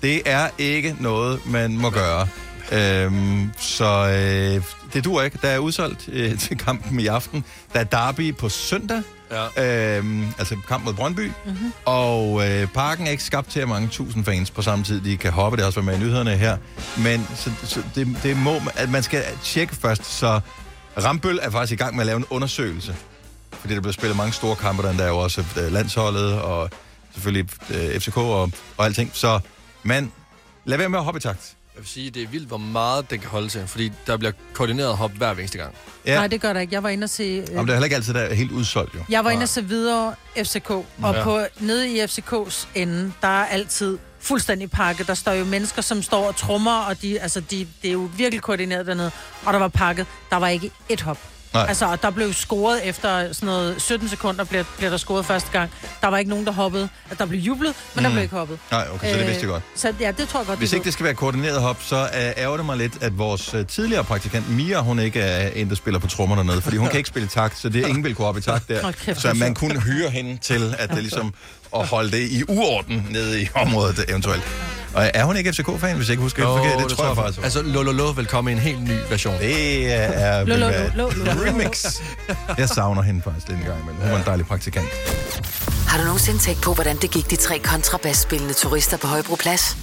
det 0.02 0.22
er 0.26 0.48
ikke 0.58 0.96
noget, 1.00 1.40
man 1.46 1.76
må 1.76 1.90
gøre. 1.90 2.28
Øhm, 2.72 3.50
så 3.58 4.08
øh, 4.08 4.62
det 4.92 5.04
duer 5.04 5.22
ikke. 5.22 5.38
Der 5.42 5.48
er 5.48 5.58
udsolgt 5.58 6.08
øh, 6.12 6.38
til 6.38 6.58
kampen 6.58 7.00
i 7.00 7.06
aften. 7.06 7.44
Der 7.72 7.80
er 7.80 7.84
derby 7.84 8.34
på 8.34 8.48
søndag. 8.48 9.02
Ja. 9.30 9.96
Øhm, 9.96 10.26
altså 10.38 10.56
kamp 10.68 10.84
mod 10.84 10.94
Brøndby. 10.94 11.32
Mm-hmm. 11.44 11.72
Og 11.84 12.48
øh, 12.48 12.68
parken 12.68 13.06
er 13.06 13.10
ikke 13.10 13.22
skabt 13.22 13.50
til, 13.50 13.60
at 13.60 13.68
mange 13.68 13.88
tusind 13.88 14.24
fans 14.24 14.50
på 14.50 14.62
samme 14.62 14.84
tid 14.84 15.00
de 15.00 15.16
kan 15.16 15.32
hoppe. 15.32 15.56
Det 15.56 15.62
har 15.62 15.66
også 15.66 15.80
været 15.80 15.98
med 15.98 16.06
i 16.06 16.08
nyhederne 16.08 16.36
her. 16.36 16.56
Men 16.98 17.28
så, 17.36 17.50
så 17.64 17.82
det, 17.94 18.16
det 18.22 18.36
må, 18.36 18.54
at 18.76 18.90
man 18.90 19.02
skal 19.02 19.24
tjekke 19.42 19.76
først. 19.76 20.04
Så 20.04 20.40
Rambøl 21.04 21.38
er 21.42 21.50
faktisk 21.50 21.80
i 21.80 21.82
gang 21.84 21.94
med 21.94 22.02
at 22.02 22.06
lave 22.06 22.16
en 22.16 22.26
undersøgelse. 22.30 22.96
Fordi 23.52 23.74
der 23.74 23.80
bliver 23.80 23.92
spillet 23.92 24.16
mange 24.16 24.32
store 24.32 24.56
kampe, 24.56 24.82
der 24.82 25.04
er 25.04 25.08
jo 25.08 25.18
også 25.18 25.44
øh, 25.60 25.72
landsholdet 25.72 26.40
og 26.40 26.70
selvfølgelig 27.14 27.48
øh, 27.70 28.00
FCK 28.00 28.16
og, 28.16 28.52
og 28.76 28.84
alting. 28.84 29.10
Så 29.14 29.40
man, 29.82 30.12
lad 30.64 30.78
være 30.78 30.88
med 30.88 30.98
at 30.98 31.04
hoppe 31.04 31.18
i 31.18 31.20
takt. 31.20 31.57
Jeg 31.78 31.82
vil 31.82 31.88
sige, 31.90 32.10
det 32.10 32.22
er 32.22 32.26
vildt, 32.26 32.48
hvor 32.48 32.56
meget 32.56 33.10
den 33.10 33.20
kan 33.20 33.28
holde 33.30 33.48
til, 33.48 33.66
fordi 33.66 33.92
der 34.06 34.16
bliver 34.16 34.32
koordineret 34.52 34.96
hop 34.96 35.10
hver 35.10 35.32
eneste 35.32 35.58
gang. 35.58 35.74
Ja. 36.06 36.14
Nej, 36.14 36.26
det 36.26 36.40
gør 36.40 36.52
der 36.52 36.60
ikke. 36.60 36.74
Jeg 36.74 36.82
var 36.82 36.88
inde 36.88 37.04
og 37.04 37.10
se... 37.10 37.22
Øh, 37.22 37.36
Jamen, 37.36 37.46
det 37.48 37.56
er 37.56 37.60
heller 37.74 37.84
ikke 37.84 37.96
altid, 37.96 38.14
der 38.14 38.20
er 38.20 38.34
helt 38.34 38.50
udsolgt, 38.52 38.94
jo. 38.94 39.00
Jeg 39.08 39.24
var 39.24 39.30
inde 39.30 39.42
og 39.42 39.48
se 39.48 39.64
videre 39.64 40.14
FCK, 40.36 40.70
og 40.70 40.86
Ja. 41.02 41.22
på, 41.24 41.40
nede 41.60 41.88
i 41.88 42.00
FCK's 42.02 42.66
ende, 42.74 43.12
der 43.22 43.28
er 43.28 43.44
altid 43.46 43.98
fuldstændig 44.20 44.70
pakket. 44.70 45.06
Der 45.06 45.14
står 45.14 45.32
jo 45.32 45.44
mennesker, 45.44 45.82
som 45.82 46.02
står 46.02 46.26
og 46.28 46.36
trummer, 46.36 46.78
og 46.78 47.02
de, 47.02 47.20
altså, 47.20 47.40
de, 47.40 47.66
det 47.82 47.88
er 47.88 47.92
jo 47.92 48.10
virkelig 48.16 48.42
koordineret 48.42 48.86
dernede. 48.86 49.10
Og 49.44 49.52
der 49.52 49.58
var 49.58 49.68
pakket. 49.68 50.06
Der 50.30 50.36
var 50.36 50.48
ikke 50.48 50.70
et 50.88 51.00
hop. 51.00 51.18
Nej. 51.54 51.64
Altså, 51.68 51.86
og 51.86 52.02
der 52.02 52.10
blev 52.10 52.32
scoret 52.32 52.88
efter 52.88 53.32
sådan 53.32 53.46
noget 53.46 53.82
17 53.82 54.08
sekunder, 54.08 54.44
blev, 54.44 54.64
blev 54.78 54.90
der 54.90 54.96
scoret 54.96 55.26
første 55.26 55.50
gang. 55.50 55.70
Der 56.00 56.08
var 56.08 56.18
ikke 56.18 56.30
nogen, 56.30 56.46
der 56.46 56.52
hoppede. 56.52 56.88
Der 57.18 57.26
blev 57.26 57.40
jublet, 57.40 57.74
men 57.94 58.02
mm. 58.02 58.04
der 58.04 58.10
blev 58.10 58.22
ikke 58.22 58.36
hoppet. 58.36 58.58
Nej, 58.70 58.86
okay, 58.94 59.12
så 59.12 59.18
det 59.18 59.26
vidste 59.26 59.42
jeg 59.42 59.50
godt. 59.50 59.62
Så 59.74 59.94
ja, 60.00 60.10
det 60.10 60.28
tror 60.28 60.40
jeg 60.40 60.46
godt, 60.46 60.58
Hvis 60.58 60.72
ikke 60.72 60.84
det 60.84 60.92
skal 60.92 61.04
være 61.04 61.14
koordineret 61.14 61.60
hop, 61.60 61.76
så 61.82 62.02
uh, 62.02 62.42
ærger 62.42 62.56
det 62.56 62.66
mig 62.66 62.76
lidt, 62.76 63.02
at 63.02 63.18
vores 63.18 63.54
uh, 63.54 63.66
tidligere 63.66 64.04
praktikant 64.04 64.50
Mia, 64.50 64.80
hun 64.80 64.98
ikke 64.98 65.20
er 65.20 65.48
en, 65.48 65.68
der 65.68 65.74
spiller 65.74 66.00
på 66.00 66.06
trommer 66.06 66.36
dernede, 66.36 66.60
fordi 66.60 66.76
hun 66.76 66.88
kan 66.88 66.96
ikke 66.98 67.08
spille 67.08 67.28
takt, 67.28 67.58
så 67.58 67.68
det 67.68 67.82
er 67.82 67.86
ingen 67.86 68.04
vil 68.04 68.14
kunne 68.14 68.28
op 68.28 68.38
i 68.38 68.40
takt 68.40 68.68
der. 68.68 68.92
Kæft, 68.92 69.20
så 69.20 69.34
man 69.34 69.54
kunne 69.54 69.80
hyre 69.80 70.10
hende 70.10 70.38
til 70.42 70.74
at 70.78 70.90
det 70.90 70.98
ligesom 70.98 71.34
at 71.76 71.86
holde 71.86 72.10
det 72.10 72.28
i 72.30 72.42
uorden 72.48 73.06
nede 73.10 73.42
i 73.42 73.48
området 73.54 74.04
eventuelt. 74.08 74.42
Og 74.94 75.10
er 75.14 75.24
hun 75.24 75.36
ikke 75.36 75.52
FCK-fan, 75.52 75.96
hvis 75.96 76.08
jeg 76.08 76.12
ikke 76.12 76.22
husker 76.22 76.42
helt 76.42 76.58
forkert? 76.58 76.90
Det, 76.90 76.96
tror 76.96 77.06
jeg 77.06 77.16
faktisk. 77.16 77.44
Altså, 77.44 77.62
Lololo 77.62 78.10
vil 78.10 78.26
komme 78.26 78.50
i 78.50 78.54
en 78.54 78.58
helt 78.58 78.82
ny 78.82 78.96
version. 79.10 79.34
Det 79.38 79.94
er... 79.94 80.44
Remix. 81.46 81.84
Jeg 82.58 82.68
savner 82.68 83.02
hende 83.02 83.22
faktisk 83.22 83.48
lidt 83.48 83.58
en 83.58 83.64
gang 83.64 83.80
imellem. 83.80 84.02
Hun 84.02 84.10
var 84.10 84.18
en 84.18 84.24
dejlig 84.26 84.46
praktikant. 84.46 84.88
Har 85.88 85.98
du 85.98 86.04
nogensinde 86.04 86.38
tænkt 86.38 86.62
på, 86.62 86.74
hvordan 86.74 86.96
det 86.96 87.10
gik 87.10 87.30
de 87.30 87.36
tre 87.36 87.58
kontrabasspillende 87.58 88.54
turister 88.54 88.96
på 88.96 89.06
Højbroplads? 89.06 89.76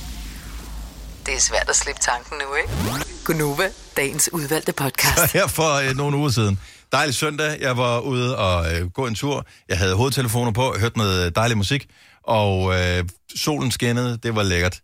Det 1.26 1.34
er 1.34 1.40
svært 1.40 1.70
at 1.70 1.76
slippe 1.76 2.02
tanken 2.02 2.38
nu, 2.38 2.56
ikke? 2.56 3.06
Gunova, 3.24 3.70
dagens 3.98 4.30
udvalgte 4.34 4.74
podcast. 4.74 5.34
her 5.34 5.48
for 5.48 5.74
øh, 5.90 5.96
nogle 5.96 6.18
uger 6.18 6.30
siden. 6.30 6.60
Dejlig 6.96 7.16
søndag. 7.16 7.62
Jeg 7.62 7.78
var 7.78 8.00
ude 8.00 8.38
og 8.38 8.74
øh, 8.74 8.90
gå 8.90 9.08
en 9.08 9.16
tur. 9.16 9.46
Jeg 9.70 9.78
havde 9.78 9.96
hovedtelefoner 9.96 10.52
på, 10.52 10.76
hørte 10.80 10.98
noget 10.98 11.36
dejlig 11.36 11.58
musik, 11.58 11.88
og 12.24 12.74
øh, 12.74 13.04
solen 13.36 13.72
skinnede. 13.72 14.18
Det 14.18 14.36
var 14.36 14.44
lækkert. 14.44 14.82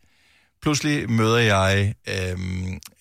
Pludselig 0.61 1.11
møder 1.11 1.37
jeg 1.37 1.93
øh, 2.09 2.37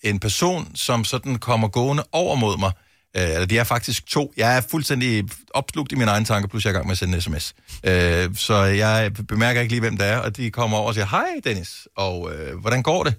en 0.03 0.21
person, 0.21 0.77
som 0.77 1.05
sådan 1.05 1.37
kommer 1.37 1.69
gående 1.69 2.05
over 2.13 2.37
mod 2.37 2.59
mig. 2.59 2.73
Øh, 3.17 3.23
eller 3.23 3.47
de 3.47 3.59
er 3.59 3.65
faktisk 3.65 4.07
to. 4.07 4.33
Jeg 4.37 4.57
er 4.57 4.61
fuldstændig 4.61 5.29
opslugt 5.55 5.93
i 5.93 5.95
mine 5.95 6.11
egne 6.11 6.27
tanker, 6.27 6.49
plus 6.49 6.65
jeg 6.65 6.71
er 6.71 6.75
i 6.75 6.77
gang 6.77 6.87
med 6.87 6.93
at 6.93 6.99
sende 6.99 7.15
en 7.15 7.21
sms. 7.21 7.55
Øh, 7.85 8.37
så 8.37 8.55
jeg 8.63 9.13
bemærker 9.29 9.61
ikke 9.61 9.73
lige, 9.73 9.81
hvem 9.81 9.97
det 9.97 10.07
er, 10.07 10.19
og 10.19 10.37
de 10.37 10.51
kommer 10.51 10.77
over 10.79 10.89
og 10.89 10.95
siger, 10.95 11.07
hej 11.07 11.29
Dennis, 11.45 11.89
og 11.97 12.35
øh, 12.35 12.59
hvordan 12.59 12.83
går 12.83 13.05
det? 13.05 13.15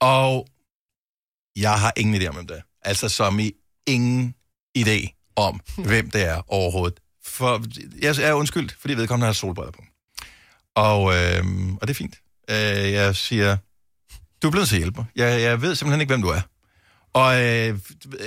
Og 0.00 0.46
jeg 1.56 1.80
har 1.80 1.92
ingen 1.96 2.22
idé 2.22 2.26
om, 2.26 2.34
hvem 2.34 2.46
det 2.46 2.56
er. 2.56 2.62
Altså 2.82 3.08
som 3.08 3.38
i 3.38 3.52
ingen 3.86 4.34
idé 4.76 5.32
om, 5.36 5.60
hvem 5.76 6.10
det 6.10 6.22
er 6.22 6.42
overhovedet. 6.48 6.98
For 7.24 7.62
jeg 8.02 8.16
er 8.18 8.32
undskyldt, 8.32 8.76
fordi 8.80 8.94
vedkommende 8.94 9.26
har 9.26 9.32
solbriller 9.32 9.72
på. 9.72 9.82
Og, 10.74 11.00
øh, 11.14 11.44
og 11.80 11.88
det 11.88 11.90
er 11.90 11.94
fint. 11.94 12.14
Øh, 12.50 12.92
jeg 12.92 13.16
siger, 13.16 13.56
du 14.42 14.46
er 14.46 14.50
blevet 14.50 14.68
til 14.68 14.76
at 14.76 14.80
hjælpe 14.80 15.00
mig. 15.00 15.06
Jeg, 15.16 15.40
jeg 15.42 15.62
ved 15.62 15.74
simpelthen 15.74 16.00
ikke, 16.00 16.10
hvem 16.10 16.22
du 16.22 16.28
er. 16.28 16.40
Og 17.14 17.44
øh, 17.44 17.78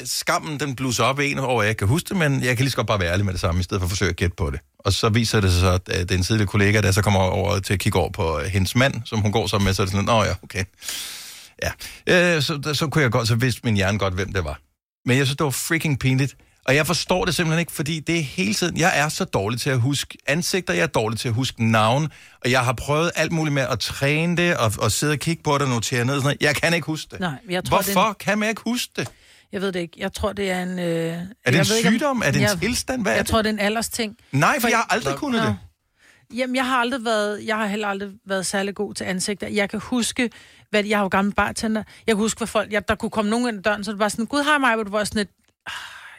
skammen, 0.05 0.59
den 0.59 0.75
bluser 0.75 1.03
op 1.03 1.19
i 1.19 1.31
en 1.31 1.39
over, 1.39 1.63
jeg 1.63 1.77
kan 1.77 1.87
huske 1.87 2.09
det, 2.09 2.17
men 2.17 2.43
jeg 2.43 2.57
kan 2.57 2.63
lige 2.63 2.71
så 2.71 2.75
godt 2.75 2.87
bare 2.87 2.99
være 2.99 3.11
ærlig 3.11 3.25
med 3.25 3.33
det 3.33 3.41
samme, 3.41 3.59
i 3.59 3.63
stedet 3.63 3.81
for 3.81 3.85
at 3.85 3.89
forsøge 3.89 4.09
at 4.09 4.15
gætte 4.15 4.35
på 4.35 4.51
det. 4.51 4.59
Og 4.79 4.93
så 4.93 5.09
viser 5.09 5.41
det 5.41 5.51
sig 5.51 5.59
så, 5.59 5.71
at 5.71 5.81
øh, 5.89 5.99
det 5.99 6.11
er 6.11 6.15
en 6.15 6.23
tidligere 6.23 6.47
kollega, 6.47 6.81
der 6.81 6.91
så 6.91 7.01
kommer 7.01 7.19
over 7.19 7.59
til 7.59 7.73
at 7.73 7.79
kigge 7.79 7.99
over 7.99 8.11
på 8.11 8.39
øh, 8.39 8.45
hendes 8.45 8.75
mand, 8.75 8.93
som 9.05 9.19
hun 9.19 9.31
går 9.31 9.47
sammen 9.47 9.65
med, 9.65 9.73
så 9.73 9.81
er 9.81 9.85
det 9.85 9.91
sådan, 9.91 10.05
nå 10.05 10.23
ja, 10.23 10.33
okay. 10.43 10.63
Ja, 11.63 11.71
øh, 12.35 12.41
så, 12.41 12.73
så 12.73 12.87
kunne 12.87 13.01
jeg 13.01 13.11
godt, 13.11 13.27
så 13.27 13.35
vidste 13.35 13.61
min 13.63 13.75
hjerne 13.75 13.99
godt, 13.99 14.13
hvem 14.13 14.33
det 14.33 14.43
var. 14.43 14.59
Men 15.05 15.17
jeg 15.17 15.25
synes, 15.25 15.37
det 15.37 15.43
var 15.43 15.49
freaking 15.49 15.99
pinligt. 15.99 16.35
Og 16.65 16.75
jeg 16.75 16.87
forstår 16.87 17.25
det 17.25 17.35
simpelthen 17.35 17.59
ikke, 17.59 17.71
fordi 17.71 17.99
det 17.99 18.17
er 18.19 18.23
hele 18.23 18.53
tiden... 18.53 18.77
Jeg 18.77 18.99
er 18.99 19.09
så 19.09 19.23
dårlig 19.25 19.61
til 19.61 19.69
at 19.69 19.79
huske 19.81 20.17
ansigter, 20.27 20.73
jeg 20.73 20.83
er 20.83 20.87
dårlig 20.87 21.19
til 21.19 21.27
at 21.27 21.33
huske 21.33 21.71
navn, 21.71 22.09
og 22.45 22.51
jeg 22.51 22.59
har 22.65 22.73
prøvet 22.73 23.11
alt 23.15 23.31
muligt 23.31 23.53
med 23.53 23.61
at 23.69 23.79
træne 23.79 24.37
det, 24.37 24.57
og, 24.57 24.71
og 24.79 24.91
sidde 24.91 25.11
og 25.13 25.19
kigge 25.19 25.43
på 25.43 25.53
det 25.53 25.61
og 25.61 25.67
notere 25.69 26.05
ned. 26.05 26.13
og 26.15 26.21
Sådan 26.21 26.37
noget. 26.39 26.41
Jeg 26.41 26.55
kan 26.55 26.73
ikke 26.73 26.85
huske 26.85 27.07
det. 27.11 27.19
Nej, 27.19 27.31
jeg 27.49 27.63
tror, 27.65 27.77
Hvorfor 27.81 28.07
det 28.07 28.17
kan 28.17 28.37
man 28.39 28.49
ikke 28.49 28.61
huske 28.65 28.91
det? 28.95 29.07
Jeg 29.51 29.61
ved 29.61 29.71
det 29.71 29.79
ikke. 29.79 29.93
Jeg 29.97 30.13
tror, 30.13 30.33
det 30.33 30.51
er 30.51 30.63
en... 30.63 30.79
Øh, 30.79 30.85
Er 30.85 31.11
det 31.11 31.25
jeg 31.45 31.51
en 31.51 31.55
ved 31.69 31.77
ikke, 31.77 31.87
om- 31.89 31.93
sygdom? 31.93 32.21
Er 32.25 32.31
det 32.31 32.35
en 32.35 32.41
jeg, 32.41 32.57
tilstand? 32.61 33.01
Hvad 33.01 33.11
er 33.11 33.15
jeg 33.15 33.25
det? 33.25 33.31
tror, 33.31 33.41
det 33.41 33.49
er 33.49 33.53
en 33.53 33.59
aldersting. 33.59 34.15
Nej, 34.31 34.59
for 34.59 34.67
jeg 34.67 34.77
har 34.77 34.87
aldrig 34.89 35.15
kunnet 35.15 35.41
det. 35.43 35.57
Jamen, 36.33 36.55
jeg 36.55 36.65
har 36.67 36.77
aldrig 36.77 37.05
været, 37.05 37.45
jeg 37.45 37.57
har 37.57 37.67
heller 37.67 37.87
aldrig 37.87 38.09
været 38.25 38.45
særlig 38.45 38.75
god 38.75 38.93
til 38.93 39.03
ansigter. 39.03 39.47
Jeg 39.47 39.69
kan 39.69 39.79
huske, 39.79 40.29
hvad, 40.69 40.83
jeg 40.85 40.97
har 40.97 41.03
jo 41.03 41.07
gammel 41.07 41.33
bartender. 41.33 41.83
Jeg 42.07 42.15
kan 42.15 42.21
huske, 42.21 42.37
hvad 42.37 42.47
folk, 42.47 42.71
jeg, 42.73 42.87
der 42.87 42.95
kunne 42.95 43.09
komme 43.11 43.31
nogen 43.31 43.47
ind 43.47 43.57
ad 43.57 43.63
døren, 43.63 43.83
så 43.83 43.91
det 43.91 43.99
var 43.99 44.07
sådan, 44.09 44.25
gud, 44.25 44.43
hej 44.43 44.57
mig, 44.57 44.75
hvor 44.75 44.83
du 44.83 44.91
var 44.91 45.03
sådan 45.03 45.21
et, 45.21 45.27
"Ah, 45.67 45.71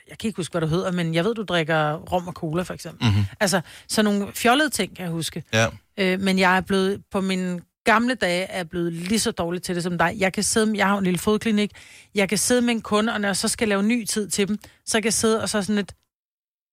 jeg 0.08 0.18
kan 0.18 0.28
ikke 0.28 0.36
huske, 0.36 0.52
hvad 0.52 0.60
du 0.60 0.66
hedder, 0.66 0.92
men 0.92 1.14
jeg 1.14 1.24
ved, 1.24 1.34
du 1.34 1.42
drikker 1.42 1.92
rom 1.94 2.28
og 2.28 2.32
cola, 2.34 2.62
for 2.62 2.74
eksempel. 2.74 3.08
Mhm. 3.08 3.24
Altså, 3.40 3.60
så 3.88 4.02
nogle 4.02 4.28
fjollede 4.34 4.70
ting, 4.70 4.96
kan 4.96 5.04
jeg 5.04 5.12
huske. 5.12 5.42
Ja. 5.52 5.66
Øh, 5.98 6.20
men 6.20 6.38
jeg 6.38 6.56
er 6.56 6.60
blevet, 6.60 7.02
på 7.10 7.20
mine 7.20 7.60
gamle 7.84 8.14
dage, 8.14 8.44
er 8.44 8.64
blevet 8.64 8.92
lige 8.92 9.18
så 9.18 9.30
dårlig 9.30 9.62
til 9.62 9.74
det 9.74 9.82
som 9.82 9.98
dig. 9.98 10.14
Jeg 10.18 10.32
kan 10.32 10.42
sidde, 10.42 10.66
med- 10.66 10.76
jeg 10.76 10.86
har 10.86 10.98
en 10.98 11.04
lille 11.04 11.18
fodklinik, 11.18 11.70
jeg 12.14 12.28
kan 12.28 12.38
sidde 12.38 12.62
med 12.62 12.74
en 12.74 12.80
kunde, 12.82 13.12
og 13.12 13.20
når 13.20 13.28
jeg 13.28 13.36
så 13.36 13.48
skal 13.48 13.68
lave 13.68 13.82
ny 13.82 14.04
tid 14.04 14.28
til 14.28 14.48
dem, 14.48 14.58
så 14.86 14.96
kan 14.98 15.04
jeg 15.04 15.12
sidde 15.12 15.42
og 15.42 15.48
så 15.48 15.62
sådan 15.62 15.76
lidt, 15.76 15.92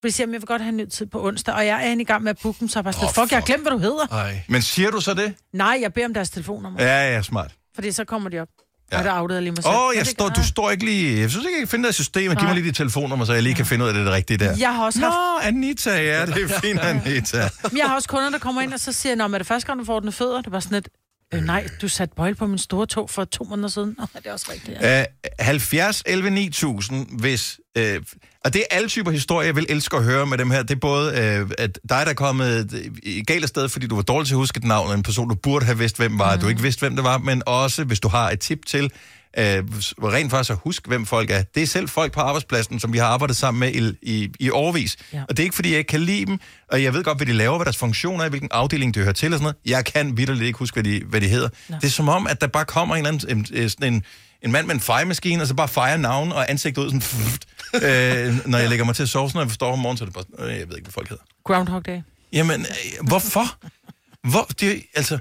hvis 0.01 0.19
jeg, 0.19 0.27
jeg 0.27 0.41
vil 0.41 0.47
godt 0.47 0.61
have 0.61 0.69
en 0.69 0.77
ny 0.77 0.85
tid 0.85 1.05
på 1.05 1.27
onsdag, 1.27 1.53
og 1.53 1.65
jeg 1.65 1.85
er 1.87 1.91
inde 1.91 2.01
i 2.01 2.05
gang 2.05 2.23
med 2.23 2.29
at 2.29 2.39
booke 2.43 2.59
dem, 2.59 2.67
så 2.67 2.79
er 2.79 2.81
jeg 2.81 2.83
bare 2.83 2.93
sådan, 2.93 3.07
oh, 3.07 3.13
fuck, 3.13 3.31
jeg 3.31 3.39
har 3.39 3.45
glemt, 3.45 3.61
hvad 3.61 3.71
du 3.71 3.77
hedder. 3.77 4.07
Ej. 4.07 4.43
Men 4.47 4.61
siger 4.61 4.91
du 4.91 5.01
så 5.01 5.13
det? 5.13 5.33
Nej, 5.53 5.77
jeg 5.81 5.93
beder 5.93 6.07
om 6.07 6.13
deres 6.13 6.29
telefonnummer, 6.29 6.83
Ja, 6.83 7.13
ja, 7.15 7.21
smart. 7.21 7.51
fordi 7.75 7.91
så 7.91 8.05
kommer 8.05 8.29
de 8.29 8.39
op. 8.39 8.47
Ja. 8.91 8.97
Og 8.97 9.03
der 9.03 9.33
jeg 9.33 9.41
lige 9.43 9.51
mig 9.51 9.63
selv. 9.63 9.73
Åh, 9.75 9.87
oh, 9.87 9.95
jeg 9.95 10.05
det 10.05 10.11
står, 10.11 10.29
du 10.29 10.43
står 10.47 10.71
ikke 10.71 10.85
lige... 10.85 11.19
Jeg 11.19 11.29
synes 11.29 11.45
ikke, 11.45 11.55
jeg 11.55 11.61
kan 11.61 11.67
finde 11.67 11.87
det 11.87 11.95
system. 11.95 12.35
Giv 12.35 12.43
mig 12.43 12.55
lige 12.55 12.65
dit 12.67 12.75
telefonnummer, 12.75 13.25
så 13.25 13.33
jeg 13.33 13.43
lige 13.43 13.55
kan 13.55 13.65
finde 13.65 13.83
ud 13.83 13.89
af 13.89 13.93
det, 13.95 14.05
det 14.05 14.13
rigtige 14.13 14.37
der. 14.37 14.55
Jeg 14.59 14.75
har 14.75 14.85
også 14.85 14.99
Nå, 14.99 15.05
haft... 15.07 15.45
Anita, 15.45 15.91
ja, 16.03 16.25
det 16.25 16.43
er 16.43 16.59
fint, 16.63 16.79
Anita. 16.79 17.49
Men 17.63 17.77
jeg 17.77 17.87
har 17.87 17.95
også 17.95 18.09
kunder, 18.09 18.29
der 18.29 18.37
kommer 18.37 18.61
ind 18.61 18.73
og 18.73 18.79
så 18.79 18.91
siger, 18.91 19.15
Nå, 19.15 19.27
men 19.27 19.33
er 19.33 19.37
det 19.37 19.47
første 19.47 19.67
gang, 19.67 19.79
du 19.79 19.85
får 19.85 19.99
den 19.99 20.11
fødder? 20.11 20.41
Det 20.41 20.51
var 20.51 20.59
sådan 20.59 20.77
et, 20.77 20.87
øh, 21.33 21.41
nej, 21.41 21.67
du 21.81 21.87
satte 21.87 22.15
bøjle 22.15 22.35
på 22.35 22.47
min 22.47 22.57
store 22.57 22.85
tog 22.85 23.09
for 23.09 23.25
to 23.25 23.43
måneder 23.43 23.69
siden. 23.69 23.95
Nå, 23.99 24.05
det 24.15 24.25
er 24.25 24.33
også 24.33 24.51
rigtigt, 24.51 24.81
ja. 24.81 24.99
Uh, 25.01 25.45
70 25.45 26.03
11 26.05 26.29
9000, 26.29 27.19
hvis... 27.19 27.59
Uh, 27.79 27.83
og 28.47 28.53
det 28.53 28.63
er 28.69 28.75
alle 28.75 28.89
typer 28.89 29.11
historier, 29.11 29.45
jeg 29.45 29.55
vil 29.55 29.65
elske 29.69 29.97
at 29.97 30.03
høre 30.03 30.25
med 30.25 30.37
dem 30.37 30.51
her. 30.51 30.63
Det 30.63 30.75
er 30.75 30.79
både 30.79 31.11
uh, 31.11 31.51
at 31.57 31.79
dig, 31.89 32.01
der 32.05 32.09
er 32.09 32.13
kommet 32.13 32.73
øh, 32.73 32.91
i 33.03 33.23
galt 33.23 33.47
sted, 33.47 33.69
fordi 33.69 33.87
du 33.87 33.95
var 33.95 34.01
dårlig 34.01 34.27
til 34.27 34.33
at 34.33 34.37
huske 34.37 34.57
et 34.57 34.63
navn 34.63 34.91
af 34.91 34.95
en 34.95 35.03
person, 35.03 35.29
du 35.29 35.35
burde 35.35 35.65
have 35.65 35.77
vidst, 35.77 35.97
hvem 35.97 36.19
var, 36.19 36.35
mm. 36.35 36.41
du 36.41 36.47
ikke 36.47 36.61
vidste, 36.61 36.79
hvem 36.79 36.95
det 36.95 37.03
var, 37.03 37.17
men 37.17 37.43
også, 37.45 37.83
hvis 37.83 37.99
du 37.99 38.07
har 38.07 38.29
et 38.29 38.39
tip 38.39 38.65
til, 38.65 38.83
uh, 39.37 39.43
rent 39.43 40.31
faktisk 40.31 40.51
at 40.51 40.57
huske, 40.63 40.87
hvem 40.87 41.05
folk 41.05 41.31
er. 41.31 41.43
Det 41.55 41.63
er 41.63 41.67
selv 41.67 41.89
folk 41.89 42.13
på 42.13 42.19
arbejdspladsen, 42.19 42.79
som 42.79 42.93
vi 42.93 42.97
har 42.97 43.05
arbejdet 43.05 43.35
sammen 43.35 43.59
med 43.59 43.71
i, 43.71 43.93
i, 44.01 44.29
i 44.39 44.49
årvis. 44.49 44.97
Ja. 45.13 45.21
Og 45.21 45.37
det 45.37 45.39
er 45.39 45.43
ikke, 45.43 45.55
fordi 45.55 45.69
jeg 45.69 45.77
ikke 45.77 45.89
kan 45.89 46.01
lide 46.01 46.25
dem, 46.25 46.39
og 46.71 46.83
jeg 46.83 46.93
ved 46.93 47.03
godt, 47.03 47.17
hvad 47.17 47.27
de 47.27 47.33
laver, 47.33 47.57
hvad 47.57 47.65
deres 47.65 47.77
funktioner 47.77 48.25
er, 48.25 48.29
hvilken 48.29 48.49
afdeling 48.51 48.95
de 48.95 48.99
hører 48.99 49.13
til 49.13 49.33
og 49.33 49.39
sådan 49.39 49.43
noget. 49.43 49.55
Jeg 49.65 49.85
kan 49.85 50.17
vitterligt 50.17 50.47
ikke 50.47 50.59
huske, 50.59 50.75
hvad 50.75 50.83
de, 50.83 51.01
hvad 51.05 51.21
de 51.21 51.27
hedder. 51.27 51.49
Nå. 51.69 51.75
Det 51.75 51.87
er 51.87 51.91
som 51.91 52.09
om, 52.09 52.27
at 52.27 52.41
der 52.41 52.47
bare 52.47 52.65
kommer 52.65 52.95
en, 52.95 53.05
eller 53.05 53.27
anden, 53.27 53.37
en, 53.37 53.61
en, 53.63 53.69
sådan 53.69 53.93
en, 53.93 54.03
en 54.41 54.51
mand 54.51 54.67
med 54.67 54.75
en 54.75 54.81
fejemaskine, 54.81 55.41
og 55.41 55.47
så 55.47 55.53
bare 55.53 55.67
fejrer 55.67 55.97
navn 55.97 56.31
og 56.31 56.51
ansigt 56.51 56.77
ud, 56.77 56.85
sådan, 56.85 57.01
øh, 57.75 58.47
når 58.47 58.57
jeg 58.57 58.69
lægger 58.69 58.85
mig 58.85 58.95
til 58.95 59.03
at 59.03 59.09
sove, 59.09 59.31
når 59.33 59.41
jeg 59.41 59.49
forstår 59.49 59.73
om 59.73 59.79
morgenen, 59.79 59.97
så 59.97 60.03
er 60.03 60.05
det 60.05 60.13
bare, 60.13 60.47
øh, 60.47 60.59
jeg 60.59 60.69
ved 60.69 60.75
ikke, 60.75 60.85
hvad 60.85 60.91
folk 60.91 61.09
hedder. 61.09 61.23
Groundhog 61.43 61.85
Day. 61.85 61.99
Jamen, 62.33 62.61
øh, 62.61 63.07
hvorfor? 63.07 63.57
Hvor, 64.31 64.47
det, 64.59 64.83
altså, 64.95 65.17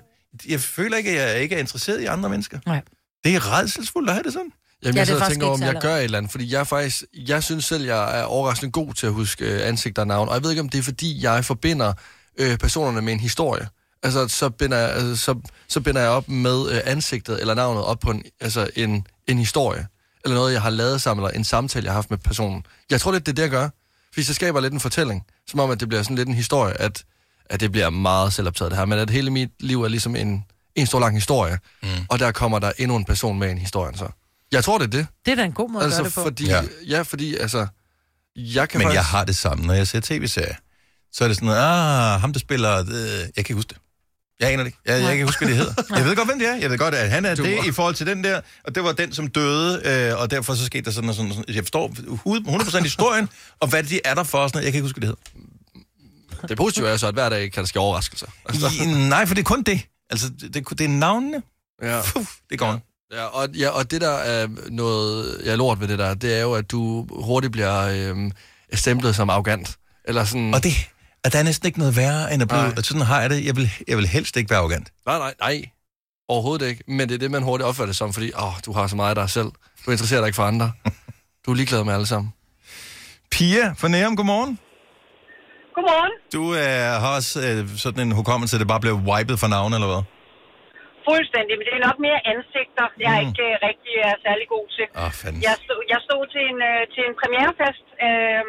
jeg 0.49 0.61
føler 0.61 0.97
ikke, 0.97 1.11
at 1.11 1.33
jeg 1.33 1.43
ikke 1.43 1.55
er 1.55 1.59
interesseret 1.59 2.01
i 2.01 2.05
andre 2.05 2.29
mennesker. 2.29 2.59
Nej. 2.67 2.83
Det 3.25 3.35
er 3.35 3.59
redselsfuldt 3.59 4.09
at 4.09 4.15
have 4.15 4.23
det 4.23 4.33
sådan. 4.33 4.53
Jamen, 4.83 4.95
Ja, 4.95 5.01
jeg 5.01 5.01
er 5.01 5.05
sidder 5.05 5.25
og 5.25 5.31
tænker 5.31 5.47
om 5.47 5.63
jeg 5.63 5.79
gør 5.81 5.97
et 5.97 6.05
eller 6.05 6.19
andet, 6.19 6.31
fordi 6.31 6.53
jeg 6.53 6.67
faktisk, 6.67 7.05
jeg 7.15 7.43
synes 7.43 7.65
selv, 7.65 7.85
jeg 7.85 8.21
er 8.21 8.23
overraskende 8.23 8.73
god 8.73 8.95
til 8.95 9.07
at 9.07 9.13
huske 9.13 9.45
øh, 9.45 9.69
ansigter 9.69 10.03
og 10.03 10.09
navn, 10.09 10.29
og 10.29 10.35
jeg 10.35 10.43
ved 10.43 10.51
ikke, 10.51 10.61
om 10.61 10.69
det 10.69 10.79
er, 10.79 10.83
fordi 10.83 11.25
jeg 11.25 11.45
forbinder 11.45 11.93
øh, 12.39 12.59
personerne 12.59 13.03
med 13.03 13.13
en 13.13 13.21
historie. 13.21 13.69
Altså, 14.03 14.29
så 14.29 14.51
binder, 14.51 14.77
jeg, 14.77 14.91
altså, 14.91 15.17
så, 15.17 15.41
så 15.69 15.81
binder 15.81 16.01
jeg 16.01 16.11
op 16.11 16.29
med 16.29 16.71
øh, 16.71 16.81
ansigtet 16.85 17.41
eller 17.41 17.55
navnet 17.55 17.85
op 17.85 17.99
på 17.99 18.11
en, 18.11 18.23
altså, 18.41 18.71
en, 18.77 19.07
en 19.27 19.39
historie, 19.39 19.87
eller 20.27 20.37
noget, 20.37 20.53
jeg 20.53 20.63
har 20.63 20.71
lavet 20.71 21.03
sammen, 21.03 21.25
eller 21.27 21.39
en 21.39 21.45
samtale, 21.45 21.85
jeg 21.85 21.93
har 21.93 21.97
haft 21.97 22.11
med 22.11 22.19
personen. 22.19 22.67
Jeg 22.91 23.01
tror 23.01 23.13
lidt, 23.13 23.27
det 23.27 23.33
er 23.33 23.35
det, 23.35 23.43
jeg 23.43 23.51
gør, 23.51 23.69
fordi 24.13 24.25
så 24.25 24.35
skaber 24.35 24.61
lidt 24.61 24.73
en 24.73 24.81
fortælling, 24.81 25.27
som 25.47 25.61
om, 25.61 25.71
at 25.71 25.81
det 25.81 25.89
bliver 25.89 26.03
sådan 26.03 26.17
lidt 26.17 26.29
en 26.29 26.35
historie, 26.35 26.81
at, 26.81 27.05
at 27.47 27.61
det 27.61 27.73
bliver 27.73 27.91
meget 27.91 28.33
selvoptaget 28.33 28.71
det 28.71 28.79
her, 28.79 28.87
men 28.87 28.99
at 28.99 29.11
hele 29.11 29.31
mit 29.31 29.51
liv 29.61 29.83
er 29.83 29.89
ligesom 29.89 30.17
en, 30.17 30.45
en 30.75 30.87
stor 30.87 31.01
lang 31.01 31.15
historie, 31.15 31.59
mm. 31.83 31.89
og 32.09 32.19
der 32.19 32.33
kommer 32.33 32.59
der 32.59 32.73
endnu 32.79 32.97
en 32.97 33.05
person 33.05 33.39
med 33.39 33.49
i 33.49 33.51
en 33.51 33.59
historie, 33.59 33.97
så. 33.97 34.09
Jeg 34.53 34.65
tror, 34.65 34.79
det 34.79 34.85
er 34.85 34.91
det. 34.91 35.07
Det 35.27 35.33
er 35.33 35.37
da 35.37 35.45
en 35.45 35.53
god 35.53 35.71
måde 35.71 35.85
altså, 35.85 35.99
at 35.99 36.03
gøre 36.03 36.09
det 36.09 36.15
på. 36.15 36.23
Fordi, 36.23 36.47
ja. 36.47 36.63
ja, 36.87 37.03
fordi, 37.03 37.37
altså, 37.37 37.67
jeg 38.37 38.69
kan 38.69 38.79
Men 38.79 38.85
faktisk... 38.85 38.97
jeg 38.97 39.05
har 39.05 39.25
det 39.25 39.37
samme, 39.37 39.67
når 39.67 39.75
jeg 39.75 39.87
ser 39.87 40.01
tv-serier. 40.01 40.55
Så 41.13 41.25
er 41.25 41.29
det 41.29 41.37
sådan 41.37 41.47
noget, 41.47 41.61
ah, 41.61 42.21
ham 42.21 42.33
der 42.33 42.41
spiller, 42.41 42.79
øh, 42.81 42.87
jeg 42.89 43.33
kan 43.35 43.39
ikke 43.39 43.55
huske 43.55 43.69
det. 43.69 43.77
Jeg 44.41 44.53
aner 44.53 44.63
det 44.63 44.67
ikke. 44.67 44.79
Jeg, 44.87 45.03
jeg 45.03 45.17
kan 45.17 45.27
huske, 45.27 45.45
hvad 45.45 45.55
det 45.55 45.57
hedder. 45.57 45.83
Jeg 45.97 46.05
ved 46.05 46.17
godt, 46.17 46.29
hvem 46.29 46.39
det 46.39 46.49
er. 46.49 46.55
Jeg 46.55 46.71
ved 46.71 46.79
godt, 46.79 46.95
at 46.95 47.11
han 47.11 47.25
er 47.25 47.35
Du 47.35 47.45
det 47.45 47.67
i 47.67 47.73
forhold 47.73 47.95
til 47.95 48.07
den 48.07 48.25
der, 48.25 48.41
og 48.65 48.75
det 48.75 48.85
var 48.85 48.93
den, 48.93 49.13
som 49.13 49.29
døde, 49.29 49.83
øh, 49.85 50.21
og 50.21 50.31
derfor 50.31 50.55
så 50.55 50.67
skete 50.67 50.85
der 50.85 50.91
sådan 50.91 51.09
og 51.11 51.15
sådan. 51.15 51.31
og 51.31 51.37
sådan. 51.37 51.55
Jeg 51.55 51.65
forstår 51.65 51.89
100% 52.79 52.83
historien, 52.83 53.29
og 53.61 53.69
hvad 53.69 53.83
de 53.83 54.01
er 54.05 54.15
der 54.15 54.23
for, 54.25 54.39
og 54.39 54.49
sådan 54.49 54.57
noget. 54.59 54.65
Jeg 54.65 54.73
kan 54.73 54.79
ikke 54.79 54.87
huske, 54.87 54.99
hvad 55.01 55.09
det 55.09 55.17
hedder. 56.33 56.49
Det 56.49 56.57
positive 56.57 56.89
er 56.89 56.97
så, 56.97 57.07
at 57.07 57.15
hver 57.15 57.29
dag 57.29 57.53
kan 57.53 57.61
der 57.61 57.67
ske 57.67 57.79
overraskelser. 57.79 58.27
Altså, 58.49 58.67
I, 58.83 58.87
nej, 59.09 59.27
for 59.27 59.35
det 59.35 59.43
er 59.43 59.45
kun 59.45 59.63
det. 59.63 59.81
Altså, 60.11 60.29
det, 60.41 60.55
det, 60.55 60.79
det 60.79 60.85
er 60.85 60.89
navnene. 60.89 61.43
ja. 61.83 62.01
Puh, 62.13 62.25
det 62.51 62.59
går 62.59 62.67
ja. 62.67 62.79
Ja, 63.13 63.25
og, 63.25 63.49
ja, 63.49 63.69
og 63.69 63.91
det 63.91 64.01
der 64.01 64.11
er 64.11 64.49
noget, 64.71 65.41
jeg 65.45 65.53
er 65.53 65.57
lort 65.57 65.81
ved 65.81 65.89
det 65.89 65.99
der, 65.99 66.15
det 66.15 66.37
er 66.37 66.41
jo, 66.41 66.53
at 66.53 66.71
du 66.71 67.07
hurtigt 67.11 67.53
bliver 67.53 67.83
øhm, 67.83 68.33
stemplet 68.75 69.17
som 69.17 69.31
arrogant. 69.31 69.77
Eller 70.05 70.25
sådan... 70.25 70.55
Og 70.55 70.65
det, 70.65 70.73
og 71.27 71.33
der 71.33 71.39
er 71.39 71.47
næsten 71.51 71.67
ikke 71.69 71.79
noget 71.79 71.97
værre, 71.97 72.33
end 72.33 72.43
at 72.45 72.49
blive... 72.49 72.63
Nej. 72.63 72.75
Og 72.79 72.83
sådan 72.89 73.03
har 73.13 73.21
jeg 73.21 73.31
det. 73.31 73.39
Jeg 73.49 73.55
vil, 73.57 73.67
jeg 73.89 73.97
vil 73.97 74.07
helst 74.17 74.37
ikke 74.37 74.51
være 74.51 74.59
arrogant. 74.59 74.89
Nej, 75.07 75.19
nej, 75.25 75.35
nej. 75.41 75.57
Overhovedet 76.29 76.67
ikke. 76.71 76.83
Men 76.89 77.05
det 77.09 77.15
er 77.15 77.19
det, 77.25 77.31
man 77.37 77.43
hurtigt 77.43 77.67
opfatter 77.69 77.87
det 77.93 77.97
som, 78.03 78.13
fordi 78.17 78.29
åh, 78.45 78.55
du 78.67 78.71
har 78.77 78.87
så 78.87 78.97
meget 78.97 79.13
af 79.15 79.19
dig 79.23 79.31
selv. 79.39 79.51
Du 79.87 79.91
interesserer 79.95 80.21
dig 80.21 80.29
ikke 80.31 80.37
for 80.43 80.49
andre. 80.53 80.69
Du 81.47 81.51
er 81.53 81.57
ligeglad 81.63 81.83
med 81.89 81.95
alle 81.99 82.09
sammen. 82.15 82.31
Pia 83.35 83.65
fra 83.81 83.89
Nærum, 83.95 84.15
godmorgen. 84.21 84.53
Godmorgen. 85.77 86.15
Du 86.37 86.43
øh, 86.63 86.91
har 87.03 87.11
også 87.19 87.35
øh, 87.47 87.61
sådan 87.85 88.01
en 88.07 88.13
hukommelse, 88.21 88.53
at 88.57 88.61
det 88.63 88.69
bare 88.75 88.83
blev 88.87 88.95
wipet 89.11 89.37
for 89.43 89.49
navn, 89.57 89.71
eller 89.77 89.89
hvad? 89.93 90.03
Fuldstændig, 91.09 91.53
men 91.59 91.65
det 91.69 91.75
er 91.79 91.83
nok 91.89 91.99
mere 92.07 92.21
ansigter, 92.33 92.87
jeg 93.07 93.13
Mm. 93.17 93.23
ikke 93.25 93.45
uh, 93.49 93.55
rigtig 93.69 93.95
er 94.09 94.15
særlig 94.27 94.47
god 94.55 94.67
til. 94.77 94.87
Åh, 95.01 95.05
oh, 95.05 95.13
fanden. 95.21 95.41
Jeg 95.49 95.55
stod, 95.65 95.81
jeg 95.95 96.01
stod 96.07 96.23
til, 96.35 96.43
en, 96.53 96.59
uh, 96.71 96.83
til 96.95 97.03
en 97.09 97.15
premierefest, 97.21 97.87
øh, 98.07 98.45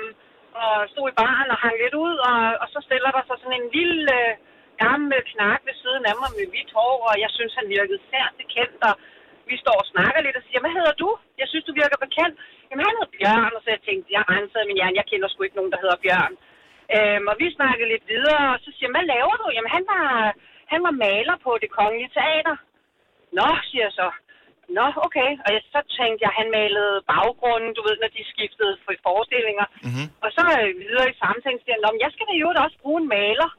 og 0.65 0.75
stod 0.93 1.05
i 1.09 1.17
baren 1.21 1.53
og 1.53 1.59
hang 1.63 1.75
lidt 1.83 1.95
ud, 2.05 2.15
og, 2.29 2.39
og 2.61 2.67
så 2.73 2.79
stiller 2.87 3.09
der 3.15 3.23
sig 3.25 3.37
sådan 3.39 3.59
en 3.61 3.69
lille 3.77 4.15
øh, 4.21 4.33
gammel 4.83 5.19
knak 5.33 5.59
ved 5.67 5.75
siden 5.83 6.03
af 6.09 6.15
mig 6.21 6.29
med 6.37 6.45
hvidt 6.51 6.71
hår, 6.77 6.95
og 7.09 7.15
jeg 7.23 7.31
synes, 7.37 7.53
han 7.59 7.67
virkede 7.75 7.99
særligt 8.11 8.49
kendt, 8.55 8.79
og 8.89 8.93
vi 9.51 9.55
står 9.63 9.77
og 9.81 9.89
snakker 9.93 10.19
lidt 10.21 10.39
og 10.39 10.45
siger, 10.47 10.61
hvad 10.63 10.73
hedder 10.77 10.95
du? 11.03 11.09
Jeg 11.41 11.47
synes, 11.49 11.65
du 11.67 11.73
virker 11.81 11.97
bekendt. 12.05 12.35
Jamen, 12.67 12.85
han 12.87 12.95
hedder 12.97 13.15
Bjørn, 13.15 13.55
og 13.57 13.61
så 13.63 13.69
jeg 13.75 13.81
tænkte, 13.87 14.15
jeg 14.17 14.23
rensede 14.33 14.67
min 14.67 14.79
hjerne, 14.79 14.99
jeg 14.99 15.09
kender 15.11 15.27
sgu 15.29 15.39
ikke 15.43 15.59
nogen, 15.59 15.73
der 15.73 15.83
hedder 15.83 15.99
Bjørn. 16.03 16.33
Øhm, 16.95 17.25
og 17.31 17.35
vi 17.41 17.47
snakkede 17.59 17.91
lidt 17.93 18.05
videre, 18.13 18.43
og 18.53 18.59
så 18.63 18.69
siger 18.71 18.87
jeg, 18.87 18.95
hvad 18.95 19.05
laver 19.13 19.35
du? 19.41 19.45
Jamen, 19.55 19.71
han 19.77 19.83
var, 19.91 20.05
han 20.73 20.81
var 20.87 20.93
maler 21.05 21.35
på 21.45 21.51
det 21.63 21.69
kongelige 21.79 22.13
teater. 22.17 22.55
Nå, 23.37 23.47
siger 23.69 23.83
jeg 23.87 23.93
så. 23.99 24.07
Nå, 24.77 24.85
okay. 25.07 25.29
Og 25.43 25.49
jeg, 25.55 25.61
så 25.73 25.79
tænkte 25.97 26.21
jeg, 26.25 26.31
han 26.39 26.47
malede 26.59 26.95
baggrunden, 27.11 27.71
du 27.77 27.81
ved, 27.87 27.95
når 27.99 28.09
de 28.17 28.23
skiftede 28.33 28.73
for 28.83 28.93
forestillinger. 29.07 29.67
Mm-hmm. 29.85 30.07
Og 30.23 30.29
så 30.37 30.43
øh, 30.61 30.71
videre 30.83 31.09
i 31.09 31.19
samtalen 31.23 31.59
siger 31.61 31.75
han, 31.75 31.83
"Nå, 31.83 31.89
men 31.91 32.03
jeg 32.05 32.11
skal 32.13 32.27
da 32.29 32.33
jo 32.43 32.47
også 32.65 32.77
bruge 32.83 33.01
en 33.03 33.11
maler. 33.17 33.49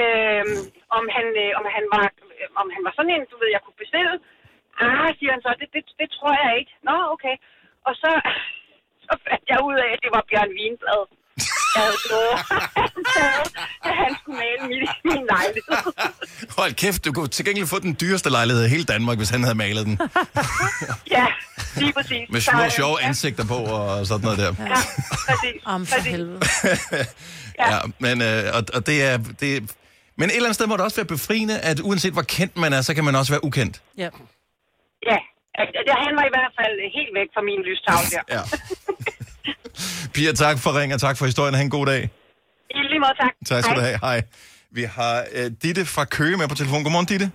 Øhm, 0.00 0.58
om, 0.98 1.04
han, 1.16 1.26
øh, 1.42 1.50
om, 1.58 1.64
han 1.76 1.84
var, 1.94 2.06
øh, 2.38 2.48
om 2.60 2.66
han 2.74 2.82
var 2.86 2.92
sådan 2.94 3.14
en, 3.14 3.30
du 3.30 3.36
ved, 3.40 3.50
jeg 3.56 3.62
kunne 3.64 3.82
bestille. 3.84 4.14
Ah, 4.84 5.08
siger 5.18 5.32
han 5.34 5.42
så, 5.44 5.50
det, 5.60 5.68
det, 5.74 5.82
det 6.00 6.08
tror 6.16 6.32
jeg 6.44 6.52
ikke. 6.60 6.72
Nå, 6.88 6.96
okay. 7.14 7.34
Og 7.88 7.94
så, 8.02 8.10
så 9.06 9.12
fandt 9.26 9.44
jeg 9.52 9.58
ud 9.68 9.76
af, 9.84 9.88
at 9.94 10.02
det 10.04 10.10
var 10.16 10.28
Bjørn 10.28 10.52
Wienblad. 10.58 11.02
Jeg 11.74 11.82
havde 11.82 11.96
stået, 12.06 12.34
at 13.84 13.94
han 14.02 14.16
skulle 14.22 14.38
male 14.38 14.68
min, 14.68 14.88
min 15.04 15.26
lejlighed. 15.32 15.92
Hold 16.58 16.74
kæft, 16.74 17.04
du 17.04 17.12
kunne 17.12 17.28
til 17.28 17.44
gengæld 17.44 17.66
få 17.66 17.78
den 17.78 17.96
dyreste 18.00 18.30
lejlighed 18.30 18.64
i 18.64 18.68
hele 18.68 18.84
Danmark, 18.84 19.16
hvis 19.16 19.30
han 19.30 19.42
havde 19.42 19.54
malet 19.54 19.86
den. 19.86 20.00
Ja, 21.16 21.26
lige 21.76 21.92
præcis. 21.92 22.28
Med 22.30 22.40
Så, 22.40 22.50
små, 22.50 22.64
øh, 22.64 22.70
sjove 22.70 23.02
ansigter 23.02 23.44
på 23.46 23.54
og 23.54 24.06
sådan 24.06 24.24
noget 24.24 24.38
der. 24.38 24.54
Ja, 24.64 24.74
præcis. 25.28 25.62
Om 25.64 25.86
for 25.86 26.00
helvede. 26.00 26.40
Ja, 27.58 27.78
men, 27.98 28.22
øh, 28.22 28.44
og, 28.54 28.62
og 28.74 28.86
det 28.86 29.02
er... 29.04 29.16
Det, 29.40 29.56
er- 29.56 29.60
men 30.20 30.30
et 30.30 30.36
eller 30.36 30.46
andet 30.48 30.54
sted 30.54 30.66
må 30.66 30.76
det 30.76 30.84
også 30.84 30.96
være 30.96 31.06
befriende, 31.06 31.60
at 31.60 31.80
uanset 31.80 32.12
hvor 32.12 32.22
kendt 32.22 32.56
man 32.56 32.72
er, 32.72 32.82
så 32.82 32.94
kan 32.94 33.04
man 33.04 33.14
også 33.16 33.32
være 33.32 33.44
ukendt. 33.44 33.82
Ja. 33.96 34.08
Ja, 35.06 35.94
han 36.06 36.12
var 36.18 36.24
i 36.30 36.32
hvert 36.36 36.52
fald 36.60 36.74
helt 36.98 37.12
væk 37.18 37.28
fra 37.34 37.42
min 37.48 37.60
lystavle 37.68 38.06
der. 38.14 38.22
Ja. 38.36 38.42
Pia, 40.14 40.32
tak 40.44 40.56
for 40.64 40.70
ring, 40.80 40.90
og 40.94 41.00
tak 41.06 41.14
for 41.18 41.24
historien. 41.30 41.54
Ha' 41.58 41.62
en 41.62 41.70
god 41.78 41.86
dag. 41.92 42.02
I 42.70 42.80
lige 42.92 43.00
måde, 43.04 43.14
tak. 43.22 43.32
Tak 43.50 43.60
skal 43.64 43.76
du 43.76 43.84
have. 43.88 43.98
Hej. 44.08 44.18
Vi 44.78 44.82
har 44.98 45.14
øh, 45.38 45.46
Ditte 45.62 45.82
fra 45.94 46.04
Køge 46.16 46.36
med 46.40 46.46
på 46.52 46.56
telefon. 46.60 46.80
Godmorgen, 46.86 47.08
Ditte. 47.12 47.28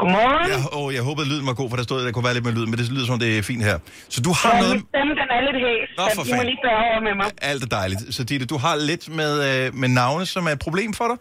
Godmorgen. 0.00 0.42
Jeg, 0.52 0.58
åh, 0.78 0.88
jeg 0.96 1.02
håbede, 1.08 1.26
lyden 1.32 1.46
var 1.50 1.56
god, 1.60 1.68
for 1.70 1.76
der 1.80 1.84
stod, 1.88 1.98
at 2.00 2.04
der 2.08 2.12
kunne 2.16 2.26
være 2.28 2.36
lidt 2.38 2.46
med 2.48 2.54
lyd, 2.58 2.66
men 2.70 2.76
det 2.80 2.86
lyder 2.96 3.06
som, 3.10 3.18
det 3.24 3.30
er 3.38 3.42
fint 3.52 3.62
her. 3.70 3.76
Så 4.14 4.18
du 4.26 4.32
har 4.40 4.50
Ja, 4.54 4.60
noget... 4.62 4.74
min 4.78 4.84
stemme, 4.92 5.12
den 5.20 5.28
er 5.36 5.40
lidt 5.48 5.58
hæs, 5.66 5.88
Nå, 6.00 6.04
så 6.04 6.14
for 6.18 6.22
de 6.26 6.30
må 6.30 6.32
fanden. 6.32 6.48
lige 6.50 6.60
bære 6.66 6.82
over 6.90 7.00
med 7.08 7.14
mig. 7.20 7.28
Alt 7.50 7.60
er 7.66 7.70
dejligt. 7.80 8.00
Så 8.16 8.20
Ditte, 8.30 8.46
du 8.52 8.58
har 8.64 8.74
lidt 8.90 9.04
med, 9.20 9.32
øh, 9.48 9.64
med 9.82 9.88
navne, 10.00 10.24
som 10.34 10.42
er 10.48 10.52
et 10.58 10.62
problem 10.68 10.90
for 11.00 11.06
dig? 11.10 11.18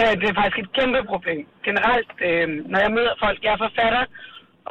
Øh, 0.00 0.12
det 0.20 0.26
er 0.32 0.36
faktisk 0.40 0.58
et 0.64 0.70
kæmpe 0.78 1.00
problem. 1.12 1.40
Generelt, 1.68 2.10
øh, 2.28 2.46
når 2.72 2.80
jeg 2.84 2.90
møder 2.98 3.14
folk, 3.24 3.38
jeg 3.46 3.52
er 3.56 3.60
forfatter, 3.66 4.04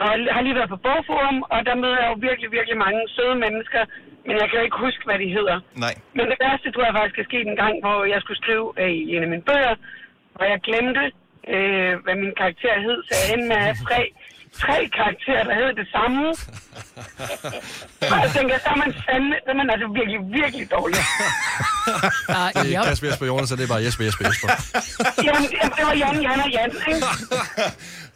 og 0.03 0.07
har 0.35 0.41
lige 0.47 0.57
været 0.59 0.71
på 0.75 0.79
Bogforum, 0.87 1.37
og 1.53 1.59
der 1.67 1.75
møder 1.83 1.97
jeg 2.03 2.09
jo 2.13 2.17
virkelig, 2.29 2.49
virkelig 2.57 2.77
mange 2.85 2.99
søde 3.15 3.35
mennesker, 3.45 3.81
men 4.25 4.35
jeg 4.41 4.47
kan 4.49 4.59
jo 4.59 4.65
ikke 4.67 4.83
huske, 4.85 5.03
hvad 5.05 5.19
de 5.23 5.29
hedder. 5.37 5.57
Nej. 5.85 5.95
Men 6.17 6.25
det 6.31 6.37
værste, 6.43 6.71
tror 6.71 6.85
jeg 6.85 6.95
faktisk 6.99 7.19
er 7.19 7.29
sket 7.31 7.47
en 7.47 7.61
gang, 7.63 7.75
hvor 7.83 7.97
jeg 8.13 8.19
skulle 8.21 8.41
skrive 8.43 8.67
øh, 8.81 8.91
i 8.91 9.15
en 9.15 9.23
af 9.25 9.29
mine 9.33 9.47
bøger, 9.49 9.75
hvor 10.35 10.45
jeg 10.51 10.59
glemte, 10.67 11.03
øh, 11.53 11.93
hvad 12.03 12.15
min 12.23 12.33
karakter 12.41 12.73
hed, 12.85 12.97
så 13.07 13.11
jeg 13.19 13.27
endte 13.33 13.47
med 13.51 13.57
at 13.61 13.67
have 13.67 13.79
tre, 13.87 14.01
tre 14.63 14.77
karakterer, 14.97 15.43
der 15.49 15.55
hed 15.59 15.71
det 15.81 15.87
samme. 15.95 16.21
Og 18.13 18.17
jeg 18.23 18.29
tænker, 18.37 18.55
så 18.65 18.69
er 18.75 18.79
man 18.85 18.91
fandme, 19.05 19.35
så 19.43 19.49
er 19.53 19.57
man 19.61 19.69
altså 19.73 19.87
virkelig, 19.99 20.19
virkelig 20.41 20.65
dårlig. 20.77 21.01
Det 22.53 22.59
er 22.59 22.63
ikke 22.71 22.83
Kasper 22.89 23.07
Jesper 23.09 23.25
Jonas, 23.31 23.47
så 23.49 23.55
det 23.59 23.63
er 23.67 23.71
bare 23.75 23.83
Jesper 23.87 24.03
Jesper 24.07 24.23
Jesper. 24.29 24.47
Jamen, 25.27 25.45
jamen, 25.57 25.73
det 25.77 25.83
var 25.89 25.95
Jan, 26.03 26.15
Jan 26.27 26.39
og 26.45 26.49
Jan, 26.57 26.71
ikke? 26.89 27.05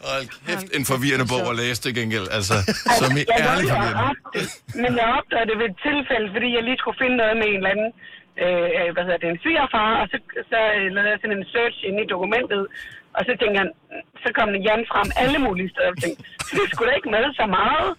Hold 0.10 0.26
kæft, 0.48 0.68
en 0.78 0.86
forvirrende 0.92 1.28
bog 1.34 1.44
at 1.52 1.56
læse 1.62 1.80
til 1.86 1.92
gengæld. 2.00 2.28
Altså, 2.38 2.56
som 3.00 3.10
i 3.20 3.22
jeg 3.22 3.28
ærlig 3.52 3.66
jeg 3.70 3.76
forvirrende. 3.76 4.04
opdagede- 4.12 4.52
Men 4.84 4.92
jeg 5.02 5.08
opdagede 5.20 5.48
det 5.52 5.58
ved 5.62 5.68
et 5.74 5.78
tilfælde, 5.88 6.28
fordi 6.36 6.48
jeg 6.58 6.64
lige 6.70 6.80
skulle 6.82 6.98
finde 7.04 7.16
noget 7.22 7.36
med 7.42 7.48
en 7.54 7.60
eller 7.62 7.72
anden, 7.76 7.90
øh, 8.44 8.68
øh, 8.80 8.88
hvad 8.94 9.04
hedder 9.08 9.22
det, 9.24 9.30
en 9.36 9.40
svigerfar, 9.44 9.92
og 10.02 10.06
så, 10.12 10.18
så 10.52 10.60
øh, 10.78 10.86
lavede 10.96 11.12
jeg 11.14 11.20
sådan 11.22 11.38
en 11.40 11.46
search 11.54 11.78
inde 11.88 12.00
i 12.06 12.08
dokumentet, 12.16 12.64
og 13.18 13.22
så 13.28 13.32
tænkte 13.40 13.56
jeg, 13.62 13.68
så 14.24 14.30
kom 14.38 14.48
den 14.56 14.82
frem 14.94 15.08
alle 15.24 15.38
mulige 15.48 15.70
steder, 15.74 15.88
og 15.90 15.94
jeg 15.96 16.02
tænkte, 16.04 16.22
det 16.58 16.66
skulle 16.72 16.88
da 16.92 16.96
ikke 17.00 17.12
med 17.16 17.24
så 17.42 17.46
meget. 17.60 17.90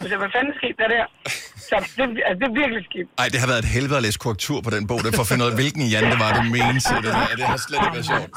Så 0.00 0.16
hvad 0.22 0.30
fanden 0.36 0.52
skete 0.60 0.76
der 0.82 0.88
der? 0.96 1.04
Så 1.68 1.76
det, 1.96 2.04
altså, 2.28 2.38
det 2.40 2.46
er 2.50 2.54
virkelig 2.62 2.82
skidt. 2.90 3.08
Ej, 3.22 3.28
det 3.32 3.38
har 3.42 3.48
været 3.52 3.58
et 3.66 3.70
helvede 3.76 3.96
at 4.00 4.04
læse 4.06 4.18
korrektur 4.24 4.58
på 4.66 4.70
den 4.76 4.86
bog, 4.90 4.98
det 5.02 5.08
er 5.12 5.16
for 5.20 5.26
at 5.26 5.30
finde 5.32 5.44
ud 5.44 5.50
af, 5.50 5.56
hvilken 5.60 5.82
Jan 5.92 6.04
det 6.12 6.18
var, 6.24 6.30
du 6.38 6.42
mente 6.56 6.88
det 6.96 7.04
der. 7.04 7.36
Det 7.40 7.46
har 7.52 7.58
slet 7.66 7.78
ikke 7.84 7.96
været 7.98 8.08
sjovt. 8.12 8.30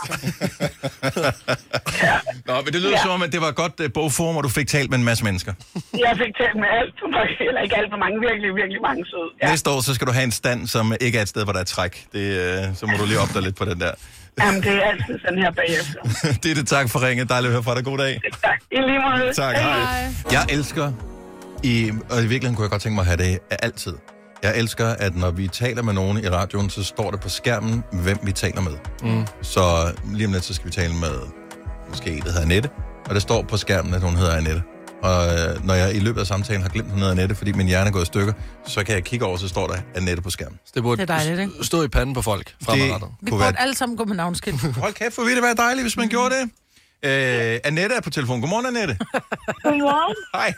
Nå, 2.47 2.53
men 2.63 2.69
det 2.73 2.79
lyder 2.83 2.97
Ja. 2.97 3.01
som 3.05 3.11
om, 3.17 3.21
at 3.27 3.31
det 3.35 3.41
var 3.41 3.51
godt 3.63 3.75
uh, 3.79 3.87
bogforum, 3.97 4.35
og 4.39 4.43
du 4.43 4.49
fik 4.59 4.67
talt 4.67 4.89
med 4.91 4.97
en 4.97 5.05
masse 5.11 5.23
mennesker. 5.23 5.53
Jeg 6.05 6.13
fik 6.23 6.31
talt 6.41 6.55
med 6.63 6.69
alt 6.79 6.93
for 7.01 7.09
mange, 7.17 7.33
eller 7.49 7.61
ikke 7.65 7.75
alt 7.77 7.89
for 7.93 7.97
mange, 8.05 8.17
virkelig, 8.27 8.49
virkelig 8.61 8.81
mange 8.81 9.05
søde. 9.11 9.29
Ja. 9.41 9.49
Næste 9.49 9.69
år, 9.69 9.79
så 9.81 9.91
skal 9.95 10.07
du 10.07 10.11
have 10.11 10.23
en 10.23 10.31
stand, 10.41 10.67
som 10.67 10.93
ikke 11.01 11.17
er 11.17 11.21
et 11.21 11.31
sted, 11.33 11.43
hvor 11.43 11.53
der 11.53 11.59
er 11.59 11.69
træk. 11.75 11.93
Det, 12.13 12.23
uh, 12.69 12.75
så 12.79 12.83
må 12.85 12.93
du 13.01 13.05
lige 13.05 13.19
opdage 13.19 13.43
lidt 13.47 13.55
på 13.61 13.65
den 13.65 13.79
der. 13.79 13.91
Jamen, 14.43 14.61
det 14.61 14.71
er 14.71 14.81
altid 14.81 15.19
sådan 15.25 15.39
her 15.39 15.51
bagefter. 15.51 16.01
det 16.43 16.51
er 16.51 16.55
det, 16.55 16.67
tak 16.67 16.89
for 16.89 17.07
ringet. 17.07 17.29
Dejligt 17.29 17.47
at 17.49 17.53
høre 17.53 17.63
fra 17.63 17.75
dig. 17.75 17.85
God 17.85 17.97
dag. 17.97 18.21
Tak. 18.43 18.59
I 18.71 18.75
lige 18.75 18.99
måde. 18.99 19.33
Tak, 19.33 19.55
hej. 19.55 19.79
Jeg 20.31 20.45
elsker, 20.49 20.91
i, 21.63 21.91
og 22.09 22.17
i 22.17 22.21
virkeligheden 22.21 22.55
kunne 22.55 22.63
jeg 22.63 22.71
godt 22.71 22.81
tænke 22.81 22.95
mig 22.95 23.01
at 23.01 23.07
have 23.07 23.17
det 23.17 23.39
altid. 23.63 23.93
Jeg 24.43 24.57
elsker, 24.57 24.87
at 24.87 25.15
når 25.15 25.31
vi 25.31 25.47
taler 25.47 25.81
med 25.83 25.93
nogen 25.93 26.17
i 26.17 26.29
radioen, 26.29 26.69
så 26.69 26.83
står 26.83 27.11
det 27.11 27.19
på 27.19 27.29
skærmen, 27.29 27.83
hvem 27.91 28.17
vi 28.23 28.31
taler 28.31 28.61
med. 28.61 28.71
Mm. 29.03 29.25
Så 29.41 29.91
lige 30.13 30.27
om 30.27 30.33
lidt, 30.33 30.43
så 30.43 30.53
skal 30.53 30.65
vi 30.67 30.71
tale 30.71 30.93
med 30.93 31.15
måske 31.89 32.09
en, 32.11 32.17
der 32.21 32.25
hedder 32.31 32.41
Annette. 32.41 32.69
Og 33.05 33.13
det 33.13 33.21
står 33.21 33.41
på 33.41 33.57
skærmen, 33.57 33.93
at 33.93 34.01
hun 34.01 34.15
hedder 34.15 34.37
Annette. 34.37 34.61
Og 35.03 35.17
øh, 35.33 35.65
når 35.65 35.73
jeg 35.73 35.95
i 35.95 35.99
løbet 35.99 36.19
af 36.21 36.27
samtalen 36.27 36.61
har 36.61 36.69
glemt, 36.69 36.89
hun 36.89 36.97
hedder 36.99 37.11
Annette, 37.11 37.35
fordi 37.35 37.51
min 37.51 37.67
hjerne 37.67 37.87
er 37.87 37.91
gået 37.91 38.03
i 38.03 38.05
stykker, 38.05 38.33
så 38.65 38.83
kan 38.85 38.95
jeg 38.95 39.03
kigge 39.03 39.25
over, 39.25 39.37
så 39.37 39.47
står 39.49 39.67
der 39.67 39.77
Annette 39.95 40.21
på 40.21 40.29
skærmen. 40.29 40.59
Det 40.75 40.83
burde 40.83 41.01
Det 41.01 41.09
er 41.09 41.15
dejligt, 41.17 41.39
ikke? 41.39 41.53
stå 41.65 41.83
i 41.83 41.87
panden 41.87 42.13
på 42.15 42.21
folk 42.21 42.55
fremadrettet. 42.65 43.09
Vi 43.21 43.29
kunne 43.29 43.39
burde 43.39 43.43
være- 43.53 43.61
alle 43.63 43.75
sammen 43.75 43.97
gå 43.97 44.03
med 44.05 44.15
navnskilt. 44.15 44.61
Hold 44.85 44.93
kæft, 44.93 45.15
hvor 45.15 45.23
ville 45.23 45.35
det 45.35 45.43
være 45.43 45.55
dejligt, 45.65 45.83
hvis 45.83 45.97
man 45.97 46.09
gjorde 46.15 46.31
det. 46.35 46.43
Øh, 47.09 47.59
Annette 47.69 47.93
er 47.95 48.01
på 48.01 48.09
telefon. 48.17 48.37
Godmorgen, 48.41 48.65
Annette. 48.71 48.95
Godmorgen. 49.63 50.15
Hej. 50.39 50.53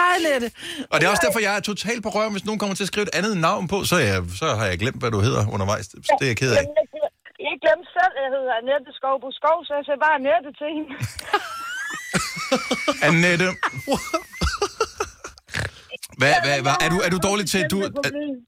Hej, 0.00 0.16
Lette. 0.26 0.48
Og 0.90 0.94
det 1.00 1.04
er 1.06 1.10
også 1.14 1.24
derfor, 1.26 1.40
jeg 1.48 1.54
er 1.56 1.60
totalt 1.72 2.02
på 2.06 2.10
røven, 2.16 2.32
hvis 2.36 2.44
nogen 2.48 2.58
kommer 2.62 2.74
til 2.78 2.84
at 2.86 2.90
skrive 2.92 3.06
et 3.10 3.14
andet 3.18 3.34
navn 3.48 3.64
på, 3.72 3.76
så, 3.90 3.96
jeg, 4.08 4.16
så 4.42 4.46
har 4.58 4.66
jeg 4.72 4.78
glemt, 4.82 4.98
hvad 5.02 5.10
du 5.16 5.20
hedder 5.26 5.42
undervejs. 5.54 5.84
Så 6.08 6.12
det 6.18 6.24
er 6.26 6.30
jeg 6.34 6.38
ked 6.42 6.50
af. 6.52 6.56
Jeg, 6.56 6.66
jeg 7.48 7.54
glemte 7.64 7.88
selv, 7.98 8.12
at 8.18 8.22
jeg 8.26 8.30
hedder 8.36 8.52
Annette 8.60 8.90
Skovbo 8.98 9.28
Skov, 9.38 9.58
så 9.66 9.72
jeg 9.78 9.84
sagde 9.88 10.00
bare 10.06 10.14
Annette 10.20 10.50
til 10.60 10.68
hende. 10.76 10.90
Annette. 13.06 13.48
Hvad, 16.20 16.34
hvad, 16.44 16.56
hvad, 16.64 16.74
er, 16.84 16.88
du, 16.94 16.98
er 17.06 17.10
du 17.14 17.18
dårlig 17.28 17.46
til, 17.52 17.60
du, 17.72 17.78
er, 17.86 17.90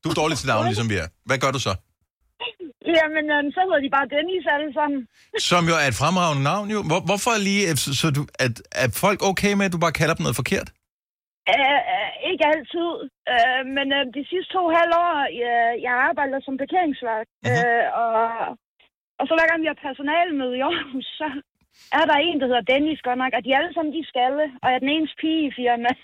du 0.02 0.06
er 0.12 0.16
dårlig 0.22 0.36
til 0.38 0.48
navn, 0.52 0.64
ligesom 0.70 0.88
vi 0.92 0.96
er. 1.04 1.08
Hvad 1.28 1.38
gør 1.44 1.50
du 1.56 1.60
så? 1.68 1.72
Jamen, 2.98 3.24
øhm, 3.34 3.50
så 3.54 3.60
hedder 3.66 3.82
de 3.86 3.90
bare 3.96 4.10
Dennis 4.14 4.46
alle 4.54 4.70
sammen. 4.78 5.00
Som 5.50 5.62
jo 5.70 5.74
er 5.82 5.86
et 5.90 6.00
fremragende 6.02 6.42
navn, 6.50 6.66
jo. 6.74 6.78
Hvor, 6.90 7.00
hvorfor 7.08 7.32
lige, 7.48 7.62
så, 7.84 7.90
så 8.00 8.06
du, 8.16 8.22
at, 8.44 8.54
er 8.82 8.88
folk 9.04 9.20
okay 9.30 9.52
med, 9.54 9.64
at 9.68 9.74
du 9.76 9.80
bare 9.84 9.98
kalder 10.00 10.14
dem 10.16 10.24
noget 10.26 10.40
forkert? 10.42 10.68
Uh, 11.54 11.80
uh, 11.94 12.10
ikke 12.30 12.44
altid, 12.52 12.90
uh, 13.32 13.62
men 13.76 13.86
uh, 13.98 14.02
de 14.16 14.22
sidste 14.30 14.50
to 14.56 14.62
halvår, 14.76 15.10
uh, 15.44 15.72
jeg 15.86 15.94
arbejder 16.08 16.38
som 16.46 16.54
parkeringsvagt, 16.62 17.30
uh, 17.50 17.84
og, 18.02 18.16
og 19.18 19.24
så 19.26 19.32
hver 19.36 19.48
gang 19.50 19.60
vi 19.64 19.70
har 19.72 19.84
personalemøde 19.86 20.54
i 20.58 20.64
Aarhus, 20.68 21.08
så 21.20 21.28
er 21.98 22.04
der 22.10 22.16
en, 22.28 22.38
der 22.40 22.46
hedder 22.50 22.70
Dennis 22.72 23.00
godt 23.06 23.18
nok, 23.22 23.32
og 23.36 23.42
de 23.44 23.50
er 23.52 23.58
alle 23.60 23.74
sammen 23.74 23.94
de 23.96 24.10
skalle, 24.12 24.44
og 24.62 24.66
jeg 24.68 24.76
er 24.76 24.84
den 24.84 24.94
eneste 24.96 25.16
pige 25.22 25.40
i 25.48 25.54
firmaet. 25.58 26.02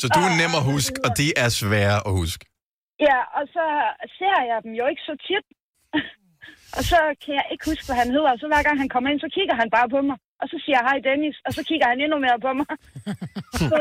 Så 0.00 0.06
du 0.14 0.18
er 0.28 0.32
nem 0.40 0.52
at 0.60 0.64
huske, 0.72 0.96
og 1.06 1.10
de 1.18 1.26
er 1.44 1.48
svære 1.60 1.98
at 2.08 2.12
huske. 2.20 2.44
Ja, 3.08 3.18
og 3.38 3.44
så 3.54 3.64
ser 4.18 4.38
jeg 4.50 4.58
dem 4.64 4.72
jo 4.80 4.84
ikke 4.92 5.04
så 5.08 5.14
tit. 5.28 5.46
og 6.76 6.82
så 6.90 6.98
kan 7.22 7.32
jeg 7.40 7.46
ikke 7.52 7.64
huske, 7.70 7.86
hvad 7.88 7.98
han 8.02 8.10
hedder. 8.16 8.30
Og 8.34 8.38
så 8.40 8.46
hver 8.50 8.62
gang 8.66 8.76
han 8.82 8.92
kommer 8.94 9.08
ind, 9.10 9.20
så 9.26 9.30
kigger 9.36 9.56
han 9.62 9.70
bare 9.76 9.88
på 9.94 10.00
mig. 10.08 10.16
Og 10.42 10.46
så 10.50 10.56
siger 10.62 10.76
jeg, 10.78 10.86
hej 10.88 10.98
Dennis. 11.08 11.36
Og 11.46 11.52
så 11.56 11.62
kigger 11.68 11.86
han 11.92 11.98
endnu 12.04 12.18
mere 12.26 12.38
på 12.46 12.50
mig. 12.58 12.68
så, 13.70 13.76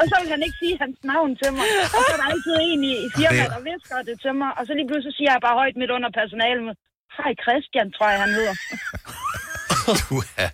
og 0.00 0.04
så 0.10 0.14
vil 0.20 0.32
han 0.34 0.42
ikke 0.46 0.60
sige 0.62 0.76
hans 0.82 0.98
navn 1.12 1.32
til 1.40 1.50
mig. 1.56 1.66
Og 1.94 2.00
så 2.06 2.12
er 2.14 2.18
der 2.20 2.28
altid 2.32 2.54
en 2.70 2.82
i, 2.90 2.92
i 3.06 3.08
firmaet, 3.18 3.50
der 3.56 3.62
visker 3.70 3.98
det 4.08 4.16
til 4.24 4.34
mig. 4.40 4.50
Og 4.58 4.62
så 4.66 4.72
lige 4.78 4.88
pludselig 4.90 5.14
siger 5.16 5.30
jeg 5.34 5.44
bare 5.46 5.60
højt 5.60 5.76
midt 5.80 5.94
under 5.96 6.10
personalet. 6.20 6.72
Hej 7.18 7.32
Christian, 7.44 7.88
tror 7.96 8.08
jeg, 8.12 8.20
han 8.24 8.32
hedder. 8.38 8.54
Du 10.10 10.22
er, 10.36 10.48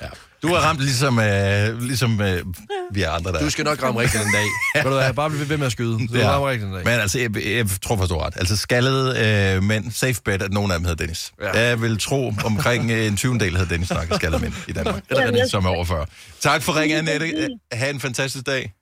ja. 0.00 0.08
du 0.42 0.48
er 0.48 0.58
ramt 0.58 0.80
ligesom, 0.80 1.18
øh, 1.18 1.80
ligesom 1.82 2.20
øh, 2.20 2.44
vi 2.92 3.02
er 3.02 3.10
andre 3.10 3.32
der. 3.32 3.38
Du 3.40 3.50
skal 3.50 3.64
nok 3.64 3.82
ramme 3.82 4.00
rigtigt 4.00 4.22
en 4.24 4.32
dag. 4.32 4.44
Ved 4.84 4.90
du 4.90 4.96
hvad, 4.98 5.12
bare 5.14 5.30
blive 5.30 5.48
ved 5.48 5.56
med 5.56 5.66
at 5.66 5.72
skyde. 5.72 5.98
Du 6.08 6.16
Ja. 6.18 6.30
rammer 6.30 6.50
rigtigt 6.50 6.68
en 6.68 6.74
dag. 6.74 6.84
Men 6.84 6.92
altså, 7.00 7.18
jeg, 7.18 7.36
jeg 7.46 7.66
tror 7.82 7.96
faktisk, 7.96 8.10
du 8.14 8.18
har 8.18 8.26
ret. 8.26 8.36
Altså, 8.36 8.56
skaldede 8.56 9.54
øh, 9.56 9.62
mænd, 9.62 9.90
safe 9.92 10.22
bet, 10.24 10.42
at 10.42 10.52
nogen 10.52 10.70
af 10.70 10.78
dem 10.78 10.84
hedder 10.84 10.96
Dennis. 11.04 11.32
Ja. 11.42 11.60
Jeg 11.60 11.80
vil 11.82 11.98
tro, 11.98 12.32
omkring 12.44 12.90
øh, 12.90 13.06
en 13.06 13.16
20. 13.16 13.38
del 13.38 13.50
hedder 13.56 13.68
Dennis 13.68 13.90
nok 13.90 14.06
skaldede 14.14 14.42
mænd 14.42 14.54
i 14.68 14.72
Danmark. 14.72 15.02
Eller 15.10 15.46
som 15.50 15.64
er 15.64 15.68
over 15.70 15.84
40. 15.84 16.06
Tak 16.40 16.62
for 16.62 16.80
ringen, 16.80 16.98
Annette. 17.08 17.26
Øh, 17.28 17.48
Ha' 17.72 17.90
en 17.90 18.00
fantastisk 18.00 18.46
dag. 18.46 18.72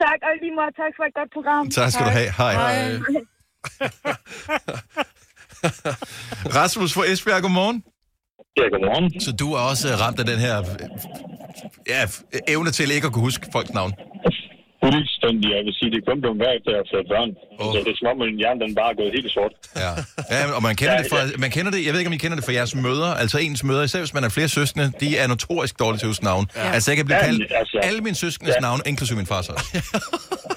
Tak, 0.00 0.18
og 0.22 0.28
lige 0.42 0.52
måde 0.56 0.72
tak 0.76 0.92
for 0.96 1.04
et 1.04 1.14
godt 1.14 1.30
program. 1.34 1.70
Tak 1.70 1.92
skal 1.92 2.06
du 2.06 2.10
have. 2.10 2.32
Hej. 2.36 2.98
Rasmus 6.58 6.92
fra 6.92 7.04
Esbjerg, 7.06 7.42
godmorgen. 7.42 7.82
Ja, 8.58 8.62
godmorgen. 8.72 9.20
Så 9.20 9.32
du 9.32 9.46
er 9.52 9.60
også 9.72 9.88
ramt 9.88 10.18
af 10.20 10.26
den 10.26 10.38
her 10.38 10.56
ja, 11.88 12.02
evne 12.48 12.70
til 12.70 12.90
ikke 12.90 13.06
at 13.06 13.12
kunne 13.12 13.24
huske 13.30 13.46
folks 13.52 13.72
navn. 13.72 13.92
Fuldstændig. 14.84 15.48
Jeg 15.56 15.62
vil 15.66 15.74
sige, 15.78 15.88
det 15.92 15.98
er 16.02 16.06
kun 16.10 16.18
blevet 16.24 16.38
værd 16.42 16.54
efter 16.58 16.70
at 16.72 16.76
have 16.80 16.88
fået 16.94 17.06
børn. 17.14 17.30
Oh. 17.60 17.66
Så 17.72 17.76
det 17.86 17.90
er 17.94 17.98
som 18.00 18.08
om, 18.12 18.16
at 18.22 18.26
min 18.30 18.38
hjerne 18.42 18.58
den 18.64 18.72
bare 18.80 18.90
er 18.94 18.96
gået 19.00 19.10
helt 19.18 19.30
sort. 19.36 19.52
Ja. 19.84 19.92
Ja, 20.34 20.40
og 20.56 20.62
man 20.66 20.74
kender, 20.80 20.94
Ja, 20.96 21.02
det 21.02 21.10
fra, 21.12 21.20
man 21.44 21.50
kender 21.56 21.70
det, 21.74 21.80
jeg 21.86 21.90
ved 21.92 21.98
ikke, 22.02 22.10
om 22.12 22.16
I 22.18 22.22
kender 22.24 22.36
det 22.40 22.44
fra 22.48 22.54
jeres 22.58 22.72
mødre, 22.86 23.10
altså 23.22 23.36
ens 23.46 23.62
mødre, 23.70 23.82
især 23.88 24.00
hvis 24.04 24.14
man 24.18 24.24
er 24.28 24.32
flere 24.36 24.50
søskende, 24.58 24.86
de 25.02 25.08
er 25.22 25.26
notorisk 25.34 25.74
dårlige 25.82 25.98
til 26.00 26.06
at 26.08 26.12
huske 26.14 26.26
navn. 26.32 26.44
Ja. 26.50 26.68
Altså, 26.76 26.86
jeg 26.90 26.96
kan 27.00 27.06
blive 27.08 27.20
Ja, 27.20 27.26
kaldt 27.26 27.42
altså- 27.62 27.78
alle 27.88 28.00
mine 28.06 28.16
søskendes 28.24 28.54
Ja. 28.58 28.60
navne, 28.66 28.80
inklusive 28.90 29.16
min 29.22 29.28
fars 29.32 29.46
også. 29.52 29.66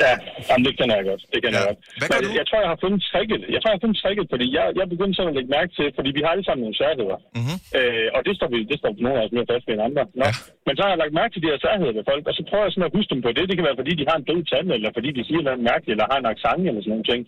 Ja, 0.07 0.13
jamen, 0.49 0.63
det 0.67 0.73
kender 0.79 0.95
jeg 0.99 1.05
godt. 1.11 1.21
Det 1.33 1.39
kender 1.43 1.57
ja. 1.59 1.63
jeg 1.63 1.69
godt. 1.71 1.79
Hvad 1.99 2.07
gør 2.11 2.19
Men 2.19 2.25
du? 2.27 2.37
Jeg 2.41 2.45
tror, 2.49 2.59
jeg 2.65 2.71
har 2.73 2.79
fundet 2.85 2.99
tricket. 3.11 3.41
Jeg 3.55 3.59
tror, 3.59 3.69
jeg 3.71 3.77
har 3.79 3.83
fundet 3.85 3.99
tricket, 4.03 4.25
fordi 4.33 4.45
jeg, 4.57 4.65
jeg 4.79 4.85
begyndte 4.93 5.15
sådan 5.17 5.31
at 5.31 5.35
lægge 5.37 5.51
mærke 5.57 5.71
til, 5.77 5.87
fordi 5.97 6.09
vi 6.17 6.21
har 6.25 6.31
alle 6.35 6.45
sammen 6.47 6.61
nogle 6.65 6.77
særheder. 6.83 7.17
Mm-hmm. 7.37 7.57
Øh, 7.77 8.07
og 8.15 8.19
det 8.27 8.33
står, 8.37 8.47
vi, 8.53 8.57
det 8.71 8.77
står 8.81 8.91
nogle 9.05 9.17
af 9.19 9.23
os 9.25 9.33
mere 9.37 9.47
fast 9.51 9.63
ved 9.67 9.73
end 9.77 9.83
andre. 9.89 10.03
Nå. 10.19 10.23
Ja. 10.27 10.31
Men 10.67 10.73
så 10.77 10.81
har 10.85 10.91
jeg 10.93 10.99
lagt 11.03 11.13
mærke 11.21 11.31
til 11.33 11.41
de 11.43 11.49
her 11.51 11.59
særheder 11.65 11.93
ved 11.97 12.03
folk, 12.11 12.23
og 12.29 12.33
så 12.37 12.41
prøver 12.49 12.63
jeg 12.67 12.73
sådan 12.73 12.87
at 12.89 12.95
huske 12.97 13.11
dem 13.13 13.21
på 13.25 13.29
det. 13.37 13.43
Det 13.49 13.55
kan 13.57 13.65
være, 13.69 13.79
fordi 13.81 13.93
de 13.99 14.05
har 14.09 14.12
en 14.19 14.27
død 14.29 14.41
tand, 14.51 14.67
eller 14.77 14.89
fordi 14.97 15.09
de 15.17 15.23
siger 15.27 15.41
noget 15.47 15.67
mærkeligt, 15.71 15.93
eller 15.95 16.07
har 16.11 16.19
en 16.19 16.31
accent, 16.33 16.61
eller 16.69 16.81
sådan 16.81 16.93
nogle 16.95 17.09
ting. 17.11 17.21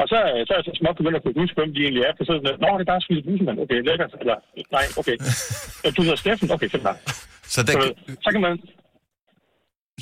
Og 0.00 0.06
så, 0.10 0.18
så 0.46 0.50
er 0.52 0.58
jeg 0.58 0.66
så 0.68 0.74
småt 0.80 0.96
begyndt 0.98 1.18
at 1.18 1.24
kunne 1.24 1.40
huske, 1.42 1.56
hvem 1.60 1.72
de 1.74 1.80
egentlig 1.84 2.02
er. 2.08 2.12
For 2.16 2.24
så 2.26 2.32
er 2.32 2.38
det 2.38 2.60
Nå, 2.64 2.68
det 2.78 2.84
er 2.86 2.92
bare 2.94 3.02
Svise 3.06 3.22
Busemand. 3.26 3.58
Okay, 3.64 3.78
lækkert. 3.88 4.12
Eller, 4.22 4.36
nej, 4.76 4.86
okay. 5.00 5.16
Øh, 5.84 5.90
Du 5.96 6.00
hedder 6.06 6.20
Steffen. 6.24 6.48
Okay, 6.56 6.68
fedt 6.74 6.84
nok. 6.88 6.98
Så, 7.54 7.58
der, 7.66 7.72
Så, 7.76 7.82
så 8.24 8.28
kan 8.34 8.40
man... 8.46 8.52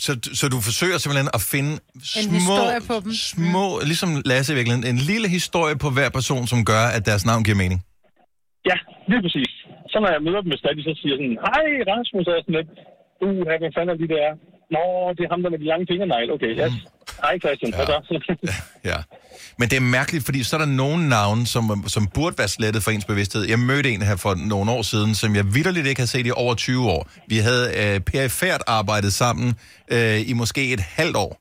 så, 0.04 0.12
så 0.40 0.44
du 0.54 0.58
forsøger 0.68 0.98
simpelthen 1.00 1.28
at 1.38 1.42
finde 1.54 1.72
små, 2.16 2.32
historie 2.38 2.80
på 2.90 2.94
dem. 3.04 3.12
små, 3.32 3.66
ligesom 3.90 4.10
Lasse 4.30 4.48
i 4.52 4.56
virkeligheden, 4.58 4.86
en 4.94 5.00
lille 5.10 5.28
historie 5.38 5.76
på 5.84 5.88
hver 5.96 6.10
person, 6.18 6.42
som 6.52 6.60
gør, 6.70 6.84
at 6.96 7.02
deres 7.10 7.24
navn 7.30 7.42
giver 7.46 7.58
mening. 7.64 7.80
Ja, 8.70 8.76
lige 9.10 9.22
præcis. 9.24 9.50
Så 9.92 9.96
når 10.02 10.10
jeg 10.14 10.22
møder 10.26 10.40
dem 10.44 10.50
med 10.52 10.58
stadig, 10.62 10.82
så 10.90 10.94
siger 11.00 11.12
jeg 11.14 11.18
sådan, 11.22 11.38
hej 11.48 11.66
Rasmus, 11.92 12.26
og 12.28 12.34
er 12.36 12.42
sådan 12.44 12.58
lidt, 12.60 12.70
uh, 13.24 13.40
hvad 13.46 13.72
fanden 13.76 13.92
er 13.94 13.98
de 14.04 14.08
der? 14.16 14.26
Nå, 14.70 14.84
det 15.16 15.22
er 15.24 15.30
ham 15.30 15.42
der 15.42 15.50
med 15.50 15.58
de 15.58 15.64
lange 15.64 15.86
fingernegle. 15.90 16.32
Okay, 16.32 16.52
yes. 16.62 16.72
Hej 17.22 17.38
Christian, 17.38 17.74
hvad 17.74 17.86
så? 17.86 18.36
Ja. 18.90 18.96
Men 19.58 19.68
det 19.68 19.76
er 19.76 19.80
mærkeligt, 19.80 20.24
fordi 20.24 20.42
så 20.42 20.56
er 20.56 20.60
der 20.60 20.66
nogle 20.66 21.08
navne, 21.08 21.46
som, 21.46 21.84
som 21.86 22.06
burde 22.06 22.38
være 22.38 22.48
slettet 22.48 22.82
for 22.82 22.90
ens 22.90 23.04
bevidsthed. 23.04 23.44
Jeg 23.48 23.58
mødte 23.58 23.90
en 23.90 24.02
her 24.02 24.16
for 24.16 24.34
nogle 24.34 24.70
år 24.70 24.82
siden, 24.82 25.14
som 25.14 25.34
jeg 25.34 25.54
vidderligt 25.54 25.86
ikke 25.86 26.00
havde 26.00 26.10
set 26.10 26.26
i 26.26 26.30
over 26.30 26.54
20 26.54 26.90
år. 26.90 27.08
Vi 27.26 27.36
havde 27.36 27.66
øh, 27.76 28.00
perifært 28.00 28.62
arbejdet 28.66 29.12
sammen 29.12 29.54
øh, 29.92 30.30
i 30.30 30.32
måske 30.32 30.72
et 30.72 30.80
halvt 30.80 31.16
år, 31.16 31.40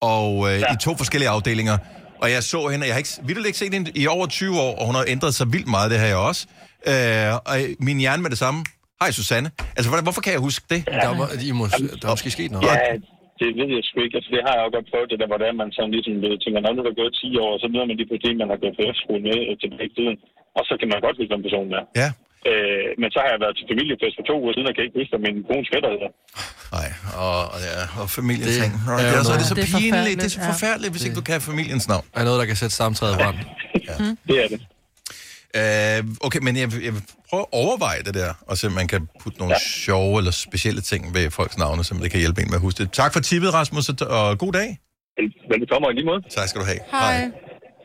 og 0.00 0.52
øh, 0.52 0.60
ja. 0.60 0.74
i 0.74 0.76
to 0.80 0.96
forskellige 0.96 1.28
afdelinger. 1.28 1.78
Og 2.22 2.30
jeg 2.30 2.42
så 2.42 2.68
hende, 2.68 2.84
og 2.84 2.86
jeg 2.86 2.94
har 2.94 2.98
ikke, 2.98 3.10
vidderligt 3.22 3.46
ikke 3.46 3.58
set 3.58 3.72
hende 3.74 3.90
i 3.94 4.06
over 4.06 4.26
20 4.26 4.60
år, 4.60 4.78
og 4.78 4.86
hun 4.86 4.94
har 4.94 5.04
ændret 5.08 5.34
sig 5.34 5.52
vildt 5.52 5.68
meget, 5.68 5.90
det 5.90 5.98
har 5.98 6.06
jeg 6.06 6.16
også. 6.16 6.46
Øh, 6.86 7.34
og 7.34 7.56
min 7.80 7.98
hjerne 7.98 8.22
med 8.22 8.30
det 8.30 8.38
samme. 8.38 8.64
Hej 9.00 9.10
Susanne. 9.18 9.48
Altså, 9.76 9.88
hvorfor 10.08 10.22
kan 10.26 10.32
jeg 10.36 10.42
huske 10.48 10.64
det? 10.72 10.80
Der, 11.04 11.10
var, 11.20 11.26
I 11.48 11.52
må, 11.58 11.64
der 12.00 12.06
er 12.10 12.14
måske 12.16 12.30
sket 12.38 12.50
noget. 12.54 12.66
Ja, 12.70 12.78
det 13.40 13.48
ved 13.58 13.68
jeg 13.76 13.84
sgu 13.88 13.96
ikke. 14.06 14.16
Altså, 14.18 14.30
det 14.34 14.40
har 14.46 14.54
jeg 14.56 14.62
jo 14.66 14.70
godt 14.76 14.86
prøvet, 14.92 15.06
det 15.12 15.18
der, 15.22 15.28
hvordan 15.32 15.52
man 15.62 15.68
sådan 15.76 15.92
ligesom 15.96 16.14
tænker, 16.44 16.58
når 16.64 16.70
nu 16.74 16.80
er 16.82 16.86
der 16.88 17.00
gået 17.02 17.12
10 17.22 17.28
år, 17.46 17.52
så 17.62 17.66
møder 17.72 17.86
man 17.88 17.96
lige 18.00 18.08
pludselig, 18.10 18.30
en, 18.32 18.38
man 18.42 18.50
har 18.52 18.60
gået 18.64 18.74
på 18.78 18.82
efterskole 18.88 19.20
med 19.28 19.36
øh, 19.48 19.52
tilbage 19.62 19.88
i 19.90 19.94
tiden. 19.96 20.16
Og 20.58 20.62
så 20.68 20.72
kan 20.80 20.86
man 20.92 20.98
godt 21.06 21.16
huske, 21.18 21.30
hvem 21.32 21.42
personen 21.46 21.72
er. 21.80 21.84
Ja. 22.02 22.08
Øh, 22.50 22.88
men 23.00 23.08
så 23.14 23.18
har 23.22 23.30
jeg 23.34 23.40
været 23.44 23.54
til 23.58 23.64
familiefest 23.72 24.14
for 24.18 24.24
to 24.30 24.34
uger 24.42 24.52
siden, 24.54 24.68
og 24.70 24.74
kan 24.76 24.84
ikke 24.86 24.98
huske, 25.00 25.12
hvad 25.14 25.22
min 25.26 25.36
kones 25.50 25.68
fætter 25.74 25.90
hedder. 25.94 26.10
Nej, 26.76 26.88
og, 27.24 27.36
og, 27.54 27.58
ja, 27.68 27.74
og 28.00 28.06
familieting. 28.18 28.72
Det 28.74 28.90
Det, 29.00 29.26
så 29.28 29.32
er 29.34 29.38
det 29.38 29.42
noget. 29.42 29.50
så 29.50 29.54
Det 29.58 29.64
er 29.66 29.70
pinligt. 29.74 29.94
forfærdeligt, 29.94 30.18
Det 30.22 30.28
er 30.30 30.34
så 30.38 30.42
ja. 30.46 30.50
forfærdeligt, 30.54 30.90
hvis 30.94 31.02
ikke 31.06 31.16
du 31.20 31.24
kan 31.28 31.32
have 31.36 31.44
familiens 31.52 31.86
navn. 31.92 32.04
Er 32.18 32.22
noget, 32.28 32.38
der 32.42 32.46
kan 32.50 32.56
sætte 32.62 32.74
samtrædet 32.82 33.14
i 33.14 33.18
brand. 33.24 33.38
Det 34.28 34.36
er 34.44 34.48
det. 34.52 34.60
Uh, 35.56 36.14
okay, 36.20 36.38
men 36.42 36.56
jeg, 36.56 36.72
vil- 36.72 36.82
jeg 36.82 36.94
vil 36.94 37.02
prøve 37.30 37.40
at 37.40 37.46
overveje 37.52 38.02
det 38.02 38.14
der, 38.14 38.34
og 38.40 38.58
se 38.58 38.66
om 38.66 38.72
man 38.72 38.88
kan 38.88 39.08
putte 39.22 39.38
nogle 39.38 39.54
ja. 39.54 39.60
sjove 39.60 40.18
eller 40.18 40.30
specielle 40.30 40.80
ting 40.80 41.14
ved 41.14 41.30
folks 41.30 41.58
navne, 41.58 41.84
som 41.84 41.98
det 41.98 42.10
kan 42.10 42.20
hjælpe 42.20 42.42
en 42.42 42.48
med 42.48 42.54
at 42.54 42.60
huske 42.60 42.82
det. 42.82 42.92
Tak 42.92 43.12
for 43.12 43.20
tippet, 43.20 43.54
Rasmus, 43.54 43.88
og, 43.88 43.96
og 44.08 44.38
god 44.38 44.52
dag. 44.52 44.78
Velkommen 45.50 45.90
i 45.90 45.94
lige 45.94 46.06
måde. 46.06 46.22
Tak 46.36 46.48
skal 46.48 46.60
du 46.60 46.66
have. 46.66 46.78
Hej. 46.90 47.30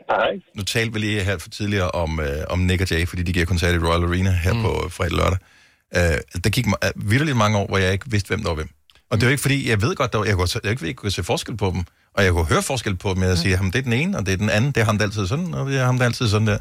Hej. 0.10 0.31
Nu 0.56 0.64
talte 0.64 0.93
vi 0.93 0.99
lige 0.99 1.23
her 1.23 1.38
for 1.38 1.49
tidligere 1.49 1.91
om, 1.91 2.19
øh, 2.19 2.27
om 2.49 2.60
Nick 2.60 2.81
og 2.81 2.91
Jay, 2.91 3.07
fordi 3.07 3.23
de 3.23 3.34
giver 3.34 3.45
koncert 3.45 3.76
i 3.76 3.77
Royal 3.77 4.03
Arena 4.03 4.31
her 4.31 4.53
mm. 4.53 4.61
på 4.61 4.89
fredag 4.89 5.11
lørdag. 5.18 5.38
Uh, 5.95 6.41
der 6.43 6.49
gik 6.49 6.68
uh, 6.68 6.73
vidderligt 7.11 7.38
mange 7.38 7.57
år, 7.57 7.68
hvor 7.68 7.77
jeg 7.77 7.93
ikke 7.93 8.11
vidste, 8.11 8.27
hvem 8.27 8.41
der 8.41 8.48
var 8.48 8.56
hvem. 8.56 8.69
Og 9.10 9.18
det 9.18 9.23
er 9.23 9.27
jo 9.27 9.31
ikke 9.31 9.41
fordi, 9.41 9.69
jeg 9.69 9.81
ved 9.81 9.95
godt, 9.95 10.11
der 10.11 10.18
var, 10.18 10.26
jeg, 10.26 10.35
kunne, 10.35 10.48
jeg, 10.64 10.77
kunne, 10.77 10.88
jeg 10.88 10.95
kunne 10.95 11.11
se 11.11 11.23
forskel 11.23 11.57
på 11.57 11.72
dem, 11.73 11.84
og 12.14 12.23
jeg 12.23 12.31
kunne 12.31 12.45
høre 12.45 12.61
forskel 12.61 12.95
på 12.95 13.14
dem, 13.14 13.23
jeg 13.23 13.38
siger, 13.38 13.57
ham 13.57 13.72
det 13.72 13.80
er 13.80 13.84
den 13.84 13.93
ene, 13.93 14.18
og 14.18 14.26
det 14.26 14.34
er 14.34 14.38
den 14.38 14.49
anden, 14.49 14.72
det 14.72 14.81
er 14.81 14.85
ham, 14.85 14.98
der 14.98 15.06
altid 15.06 15.27
sådan, 15.27 15.53
og 15.53 15.69
det 15.69 15.80
er 15.80 15.85
ham, 15.85 15.98
der 15.98 16.06
altid 16.06 16.27
sådan 16.27 16.48
der. 16.48 16.57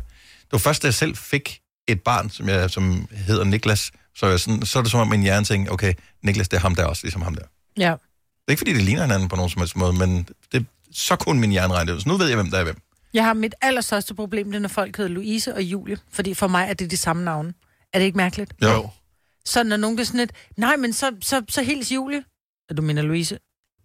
Det 0.50 0.52
var 0.52 0.58
først, 0.58 0.82
da 0.82 0.86
jeg 0.86 0.94
selv 0.94 1.16
fik 1.16 1.60
et 1.88 2.02
barn, 2.02 2.30
som, 2.30 2.48
jeg, 2.48 2.70
som 2.70 3.08
hedder 3.12 3.44
Niklas, 3.44 3.90
så, 4.16 4.26
er 4.26 4.30
jeg 4.30 4.40
sådan, 4.40 4.66
så 4.66 4.78
er 4.78 4.82
det 4.82 4.90
som 4.90 5.00
om 5.00 5.08
min 5.08 5.22
hjerne 5.22 5.44
tænkte, 5.46 5.70
okay, 5.70 5.94
Niklas, 6.22 6.48
det 6.48 6.56
er 6.56 6.60
ham 6.60 6.74
der 6.74 6.84
også, 6.84 7.02
ligesom 7.04 7.22
ham 7.22 7.34
der. 7.34 7.42
Det 7.42 7.82
Ja. 7.82 7.90
er 7.92 8.50
ikke 8.50 8.60
fordi, 8.60 8.72
det 8.74 8.82
ligner 8.82 9.02
hinanden 9.02 9.28
på 9.28 9.36
nogen 9.36 9.50
som 9.50 9.60
helst 9.60 9.76
måde, 9.76 9.92
men 9.92 10.28
det, 10.52 10.66
så 10.92 11.16
kunne 11.16 11.40
min 11.40 11.50
hjerne 11.50 11.74
regne 11.74 11.90
det 11.90 11.96
ud. 11.96 12.00
Så 12.00 12.08
nu 12.08 12.16
ved 12.16 12.26
jeg, 12.26 12.36
hvem 12.36 12.50
der 12.50 12.58
er 12.58 12.64
hvem. 12.64 12.80
Jeg 13.14 13.24
har 13.24 13.32
mit 13.34 13.54
allerstørste 13.60 14.14
problem, 14.14 14.46
det 14.46 14.54
er, 14.56 14.60
når 14.60 14.68
folk 14.68 14.96
hedder 14.96 15.10
Louise 15.10 15.54
og 15.54 15.62
Julie. 15.62 15.98
Fordi 16.12 16.34
for 16.34 16.48
mig 16.48 16.66
er 16.68 16.74
det 16.74 16.90
de 16.90 16.96
samme 16.96 17.24
navne. 17.24 17.54
Er 17.92 17.98
det 17.98 18.06
ikke 18.06 18.16
mærkeligt? 18.16 18.52
Jo. 18.62 18.88
Så 19.44 19.62
når 19.62 19.76
nogen 19.76 19.96
bliver 19.96 20.06
sådan 20.06 20.18
lidt, 20.20 20.32
nej, 20.56 20.76
men 20.76 20.92
så, 20.92 21.12
så, 21.22 21.42
så 21.48 21.62
hils 21.62 21.92
Julie. 21.92 22.24
Er 22.70 22.74
du 22.74 22.82
mener 22.82 23.02
Louise? 23.02 23.38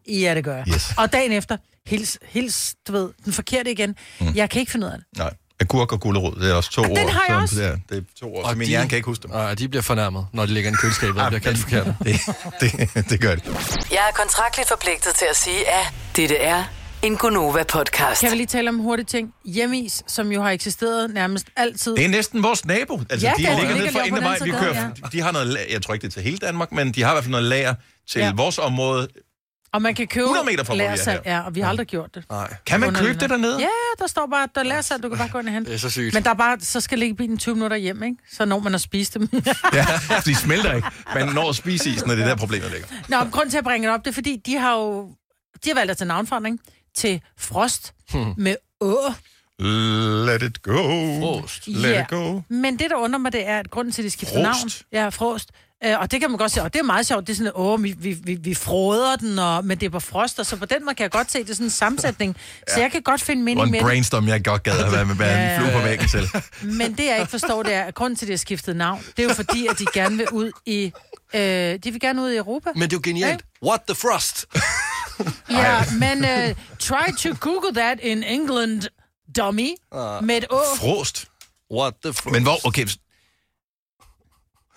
Ja, 0.09 0.35
det 0.35 0.43
gør 0.43 0.55
jeg. 0.57 0.67
Yes. 0.67 0.93
Og 0.97 1.13
dagen 1.13 1.31
efter, 1.31 1.57
hils, 1.85 2.19
hils, 2.23 2.75
du 2.87 2.91
ved, 2.91 3.09
den 3.25 3.33
forkerte 3.33 3.71
igen. 3.71 3.95
Mm. 4.21 4.27
Jeg 4.35 4.49
kan 4.49 4.59
ikke 4.59 4.71
finde 4.71 4.87
ud 4.87 4.91
af 4.91 4.97
det. 4.97 5.07
Nej. 5.17 5.33
Agurk 5.59 5.91
og 5.91 5.99
gulerod, 5.99 6.35
det 6.41 6.49
er 6.49 6.53
også 6.53 6.71
to 6.71 6.81
Og 6.81 6.87
den 6.87 6.97
ord. 6.97 7.11
har 7.11 7.23
jeg 7.27 7.35
så 7.35 7.41
også. 7.41 7.55
Det 7.55 7.65
er, 7.65 7.77
det 7.89 7.97
er 7.97 8.01
to 8.19 8.35
ord, 8.35 8.43
Og 8.43 8.49
så 8.51 8.57
min 8.57 8.65
de- 8.65 8.69
hjerne 8.69 8.89
kan 8.89 8.95
ikke 8.95 9.05
huske 9.05 9.21
dem. 9.23 9.31
Og 9.31 9.59
de 9.59 9.67
bliver 9.69 9.81
fornærmet, 9.81 10.27
når 10.33 10.45
de 10.45 10.53
ligger 10.53 10.69
i 10.69 10.71
en 10.73 10.77
køleskab 10.77 11.09
og 11.17 11.27
bliver 11.27 11.39
kaldt 11.39 11.57
forkert. 11.59 11.85
Det, 12.05 12.21
det, 12.95 13.09
det 13.09 13.21
gør 13.21 13.35
det. 13.35 13.43
Jeg 13.91 13.97
er 14.09 14.13
kontraktligt 14.15 14.69
forpligtet 14.69 15.15
til 15.15 15.25
at 15.29 15.35
sige, 15.37 15.69
at 15.69 15.85
dette 16.15 16.37
er 16.37 16.63
en 17.01 17.17
Gonova-podcast. 17.17 18.19
Kan 18.21 18.31
vi 18.31 18.35
lige 18.35 18.47
tale 18.47 18.69
om 18.69 18.77
hurtige 18.79 19.05
ting? 19.05 19.33
Hjemmeis, 19.45 20.03
som 20.07 20.31
jo 20.31 20.41
har 20.43 20.49
eksisteret 20.51 21.13
nærmest 21.13 21.45
altid. 21.57 21.95
Det 21.95 22.05
er 22.05 22.09
næsten 22.09 22.43
vores 22.43 22.65
nabo. 22.65 23.01
Altså, 23.09 23.27
Ja, 23.27 23.33
de 23.37 23.45
er- 23.45 23.49
ligger 23.49 23.67
det 23.67 23.67
nede 23.67 23.77
ligger 23.77 23.91
for 23.91 23.99
lige 24.03 24.11
på 24.11 24.15
Indre 24.17 24.29
Vej. 24.29 24.37
den 24.37 24.45
Vi 24.45 24.51
kører, 24.51 24.89
De 25.11 25.21
har 25.21 25.31
noget, 25.31 25.57
jeg 25.71 25.81
tror 25.81 25.93
ikke, 25.93 26.01
det 26.03 26.07
er 26.07 26.13
til 26.13 26.23
hele 26.23 26.37
Danmark, 26.37 26.71
men 26.71 26.91
de 26.91 27.03
har 27.03 27.11
i 27.11 27.13
hvert 27.13 27.23
fald 27.23 27.31
noget 27.31 27.45
lager 27.45 27.75
til 28.11 28.19
Ja. 28.21 28.31
vores 28.35 28.57
område. 28.57 29.07
Og 29.75 29.81
man 29.81 29.95
kan 29.95 30.07
købe 30.07 30.23
100 30.23 30.45
meter 30.45 30.63
fra, 30.63 30.73
hvor 30.75 30.83
vi 30.83 30.99
er 30.99 31.11
her. 31.11 31.19
Ja, 31.25 31.39
og 31.45 31.55
vi 31.55 31.59
har 31.61 31.69
aldrig 31.69 31.87
gjort 31.87 32.15
det. 32.15 32.23
Nej. 32.29 32.53
Kan 32.65 32.79
man 32.79 32.93
købe 32.93 33.19
det 33.19 33.29
dernede? 33.29 33.59
Ja, 33.59 33.67
der 33.99 34.07
står 34.07 34.27
bare, 34.31 34.47
der 34.55 34.61
er 34.61 34.65
lagersalg, 34.65 35.03
du 35.03 35.09
kan 35.09 35.17
bare 35.17 35.29
gå 35.29 35.39
ind 35.39 35.47
og 35.47 35.53
hente. 35.53 35.69
Det 35.69 35.75
er 35.75 35.79
så 35.79 35.89
sygt. 35.89 36.13
Men 36.13 36.23
der 36.23 36.29
er 36.29 36.33
bare, 36.33 36.57
så 36.59 36.79
skal 36.81 36.99
ligge 36.99 37.15
bilen 37.15 37.37
20 37.37 37.55
minutter 37.55 37.77
hjem, 37.77 38.03
ikke? 38.03 38.15
Så 38.31 38.45
når 38.45 38.59
man 38.59 38.73
har 38.73 38.77
spist 38.79 39.13
dem. 39.13 39.29
Ja, 39.73 39.85
de 40.25 40.35
smelter 40.35 40.73
ikke. 40.73 40.87
Man 41.15 41.27
når 41.27 41.49
at 41.49 41.55
spise 41.55 41.89
isen, 41.89 42.09
og 42.09 42.17
det 42.17 42.23
er 42.23 42.27
der 42.27 42.35
problemet 42.35 42.71
ligger. 42.71 42.87
Nå, 43.09 43.19
men 43.23 43.31
grund 43.31 43.49
til 43.49 43.57
at 43.57 43.63
bringe 43.63 43.87
det 43.87 43.93
op, 43.95 44.05
det 44.05 44.09
er 44.11 44.13
fordi, 44.13 44.41
de 44.45 44.55
har 44.57 44.75
jo 44.75 45.09
de 45.65 45.69
har 45.69 45.75
valgt 45.75 45.91
at 45.91 45.97
tage 45.97 46.07
navnforandring 46.07 46.59
til 46.97 47.21
Frost 47.37 47.93
Hmm. 48.11 48.33
med 48.37 48.55
Å. 48.81 48.95
Let 50.25 50.43
it 50.43 50.61
go. 50.61 50.73
Frost. 51.21 51.67
Let 51.67 51.91
Ja. 51.91 52.01
it 52.01 52.07
go. 52.09 52.41
Men 52.49 52.79
det, 52.79 52.89
der 52.89 52.95
undrer 52.95 53.19
mig, 53.19 53.31
det 53.33 53.47
er, 53.47 53.59
at 53.59 53.71
grunden 53.71 53.91
til, 53.91 54.01
at 54.01 54.05
de 54.05 54.09
skifter 54.11 54.35
Frost. 54.35 54.43
navn... 54.43 54.69
Ja, 55.03 55.09
Frost. 55.09 55.49
Øh, 55.85 55.99
og 55.99 56.11
det 56.11 56.19
kan 56.19 56.29
man 56.29 56.37
godt 56.37 56.51
se, 56.51 56.61
og 56.61 56.73
det 56.73 56.79
er 56.79 56.83
meget 56.83 57.05
sjovt. 57.05 57.27
Det 57.27 57.33
er 57.33 57.37
sådan, 57.37 57.51
åh, 57.55 57.83
vi, 57.83 57.95
vi, 57.97 58.17
vi, 58.23 58.35
vi 58.35 58.53
froder 58.53 59.15
den, 59.15 59.39
og, 59.39 59.65
men 59.65 59.79
det 59.79 59.85
er 59.85 59.89
på 59.89 59.99
frost, 59.99 60.39
og 60.39 60.45
så 60.45 60.55
på 60.55 60.65
den 60.65 60.85
måde 60.85 60.95
kan 60.95 61.03
jeg 61.03 61.11
godt 61.11 61.31
se, 61.31 61.39
det 61.39 61.49
er 61.49 61.53
sådan 61.53 61.65
en 61.67 61.69
sammensætning. 61.69 62.37
Så 62.73 62.79
jeg 62.79 62.91
kan 62.91 63.01
godt 63.01 63.21
finde 63.21 63.43
mening 63.43 63.65
en 63.65 63.71
med 63.71 63.79
det. 63.79 63.85
brainstorm, 63.85 64.27
jeg 64.27 64.43
godt 64.43 64.63
gad 64.63 64.79
at 64.79 64.91
være 64.91 65.05
med 65.05 65.15
være 65.15 65.55
en 65.55 65.61
flue 65.61 65.79
på 65.79 65.85
væggen 65.87 66.07
til. 66.07 66.29
Men 66.79 66.97
det, 66.97 67.05
jeg 67.05 67.19
ikke 67.19 67.31
forstår, 67.31 67.63
det 67.63 67.73
er, 67.73 67.83
at 67.83 67.95
grunden 67.95 68.17
til, 68.17 68.25
at 68.25 68.27
de 68.27 68.33
har 68.33 68.37
skiftet 68.37 68.75
navn, 68.75 69.03
det 69.17 69.23
er 69.25 69.27
jo 69.27 69.33
fordi, 69.33 69.67
at 69.67 69.79
de 69.79 69.85
gerne 69.93 70.17
vil 70.17 70.29
ud 70.29 70.51
i... 70.65 70.91
Øh, 71.33 71.41
de 71.83 71.91
vil 71.91 71.99
gerne 71.99 72.21
ud 72.21 72.31
i 72.31 72.37
Europa. 72.37 72.69
Men 72.75 72.81
det 72.81 72.93
er 72.93 72.97
jo 72.97 73.01
genialt. 73.03 73.45
What 73.63 73.81
the 73.87 73.95
frost? 73.95 74.45
Ja, 75.49 75.83
men 75.99 76.17
uh, 76.17 76.55
try 76.79 77.11
to 77.17 77.29
google 77.39 77.73
that 77.73 77.99
in 77.99 78.23
England, 78.23 78.81
dummy, 79.37 79.69
med 80.21 80.37
et 80.37 80.45
å. 80.49 80.59
Frost. 80.77 81.25
What 81.71 81.93
the 82.03 82.13
frost? 82.13 82.33
Men 82.33 82.43
hvor, 82.43 82.67
okay. 82.67 82.87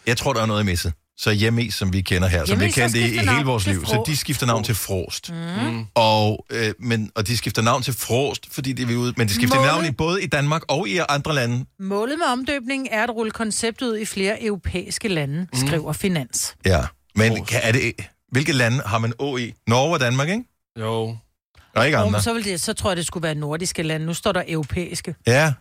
Jeg 0.06 0.16
tror, 0.16 0.32
der 0.32 0.42
er 0.42 0.46
noget, 0.46 0.60
jeg 0.60 0.66
misset. 0.66 0.92
Så 1.16 1.30
hjemme 1.30 1.70
som 1.70 1.92
vi 1.92 2.00
kender 2.00 2.28
her, 2.28 2.44
som 2.44 2.60
vi 2.60 2.64
Hjemmeis 2.64 2.74
har 2.76 2.82
har 2.82 2.88
kendt 2.88 2.96
i, 2.96 2.98
i 2.98 3.02
skiftet 3.02 3.20
hele 3.20 3.32
navn 3.32 3.46
vores 3.46 3.62
til 3.64 3.72
liv, 3.72 3.86
så 3.86 4.02
de 4.06 4.16
skifter 4.16 4.46
navn 4.46 4.64
til 4.64 4.74
Frost. 4.74 5.30
Mm. 5.32 5.84
Og, 5.94 6.46
øh, 6.50 6.74
men, 6.80 7.10
og 7.14 7.26
de 7.26 7.36
skifter 7.36 7.62
navn 7.62 7.82
til 7.82 7.94
Frost, 7.94 8.46
fordi 8.50 8.72
de 8.72 8.86
vil 8.86 8.96
ud, 8.96 9.12
men 9.16 9.28
de 9.28 9.34
skifter 9.34 9.56
Målet- 9.58 9.66
navn 9.72 9.84
i 9.84 9.90
både 9.90 10.22
i 10.22 10.26
Danmark 10.26 10.62
og 10.68 10.88
i 10.88 11.00
andre 11.08 11.34
lande. 11.34 11.64
Målet 11.80 12.18
med 12.18 12.26
omdøbningen 12.26 12.88
er 12.90 13.02
at 13.02 13.10
rulle 13.10 13.30
konceptet 13.32 13.86
ud 13.86 13.98
i 13.98 14.04
flere 14.04 14.44
europæiske 14.44 15.08
lande, 15.08 15.46
skriver 15.54 15.92
Finans. 15.92 16.54
Ja, 16.66 16.80
men 17.14 17.44
kan, 17.44 17.60
er 17.62 17.72
det, 17.72 17.92
hvilke 18.32 18.52
lande 18.52 18.82
har 18.86 18.98
man 18.98 19.12
Å 19.18 19.36
i? 19.36 19.54
Norge 19.66 19.92
og 19.94 20.00
Danmark, 20.00 20.28
ikke? 20.28 20.44
Jo. 20.80 21.16
Og 21.74 21.86
ikke 21.86 21.98
Og 21.98 22.06
andre. 22.06 22.22
så, 22.22 22.32
vil 22.34 22.44
det, 22.44 22.60
så 22.60 22.72
tror 22.72 22.90
jeg, 22.90 22.96
det 22.96 23.06
skulle 23.06 23.22
være 23.22 23.34
nordiske 23.34 23.82
lande. 23.82 24.06
Nu 24.06 24.14
står 24.14 24.32
der 24.32 24.42
europæiske. 24.48 25.14
Ja. 25.26 25.52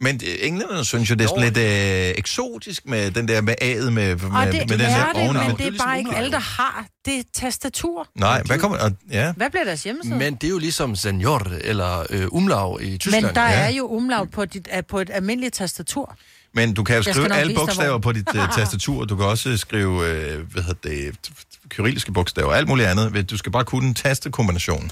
Men 0.00 0.20
øh, 0.26 0.34
englænderne 0.40 0.84
synes 0.84 1.10
jo, 1.10 1.14
det 1.14 1.24
er 1.24 1.28
sådan 1.28 1.44
lidt 1.44 1.56
øh, 1.56 2.18
eksotisk 2.18 2.86
med 2.86 3.10
den 3.10 3.28
der 3.28 3.40
med 3.40 3.54
A'et 3.62 3.90
med, 3.90 3.90
med, 3.90 4.08
Og 4.14 4.46
det 4.46 4.68
med 4.68 4.78
den 4.78 4.80
er 4.80 5.12
der 5.12 5.12
det, 5.12 5.34
men 5.34 5.56
det 5.56 5.66
er 5.66 5.84
bare 5.84 5.98
ikke 5.98 6.16
alle, 6.16 6.30
der 6.30 6.38
har 6.38 6.86
det 7.04 7.24
tastatur. 7.34 8.08
Nej, 8.14 8.42
hvad 8.42 8.58
kommer... 8.58 8.78
Og, 8.78 8.92
ja. 9.10 9.32
Hvad 9.32 9.50
bliver 9.50 9.64
deres 9.64 9.82
hjemmeside? 9.82 10.16
Men 10.16 10.34
det 10.34 10.44
er 10.44 10.50
jo 10.50 10.58
ligesom 10.58 10.96
senior 10.96 11.46
eller 11.60 12.06
øh, 12.10 12.26
umlaug 12.30 12.82
i 12.82 12.98
Tyskland. 12.98 13.24
Men 13.24 13.34
der 13.34 13.40
er 13.40 13.68
jo 13.68 13.86
umlaut 13.86 14.30
på, 14.30 14.44
dit, 14.44 14.68
er 14.70 14.82
på 14.82 14.98
et 14.98 15.10
almindeligt 15.12 15.54
tastatur. 15.54 16.16
Men 16.54 16.74
du 16.74 16.84
kan 16.84 16.96
jo 16.96 17.02
skrive 17.02 17.34
alle 17.34 17.54
bogstaver 17.54 17.90
hvor. 17.90 17.98
på 17.98 18.12
dit 18.12 18.28
uh, 18.28 18.48
tastatur. 18.58 19.04
Du 19.04 19.16
kan 19.16 19.26
også 19.26 19.56
skrive, 19.56 20.06
øh, 20.08 20.52
hvad 20.52 20.62
hedder 20.62 20.88
det, 20.88 21.14
kyrilliske 21.68 22.12
bogstaver, 22.12 22.52
alt 22.52 22.68
muligt 22.68 22.88
andet. 22.88 23.30
Du 23.30 23.36
skal 23.36 23.52
bare 23.52 23.64
kunne 23.64 23.88
en 23.88 23.94
tastekombination. 23.94 24.90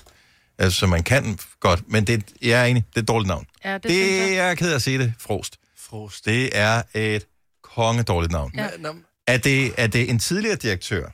Altså, 0.59 0.87
man 0.87 1.03
kan 1.03 1.39
godt, 1.61 1.83
men 1.89 2.07
det, 2.07 2.25
jeg 2.43 2.61
er 2.61 2.65
enig, 2.65 2.85
det 2.91 2.97
er 2.97 3.03
et 3.03 3.09
dårligt 3.09 3.29
navn. 3.29 3.47
Ja, 3.65 3.75
det, 3.75 3.83
Det, 3.85 4.19
jeg. 4.19 4.33
jeg 4.35 4.51
er 4.51 4.55
ked 4.55 4.71
af 4.71 4.75
at 4.75 4.83
sige 4.83 4.99
det, 4.99 5.13
Frost. 5.19 5.57
Frost. 5.79 6.25
Det 6.25 6.51
er 6.59 6.83
et 6.95 7.27
kongedårligt 7.63 8.33
navn. 8.33 8.53
Ja. 8.57 8.69
Er 9.27 9.37
det, 9.37 9.73
er 9.77 9.87
det 9.87 10.11
en 10.11 10.19
tidligere 10.19 10.57
direktør 10.57 11.09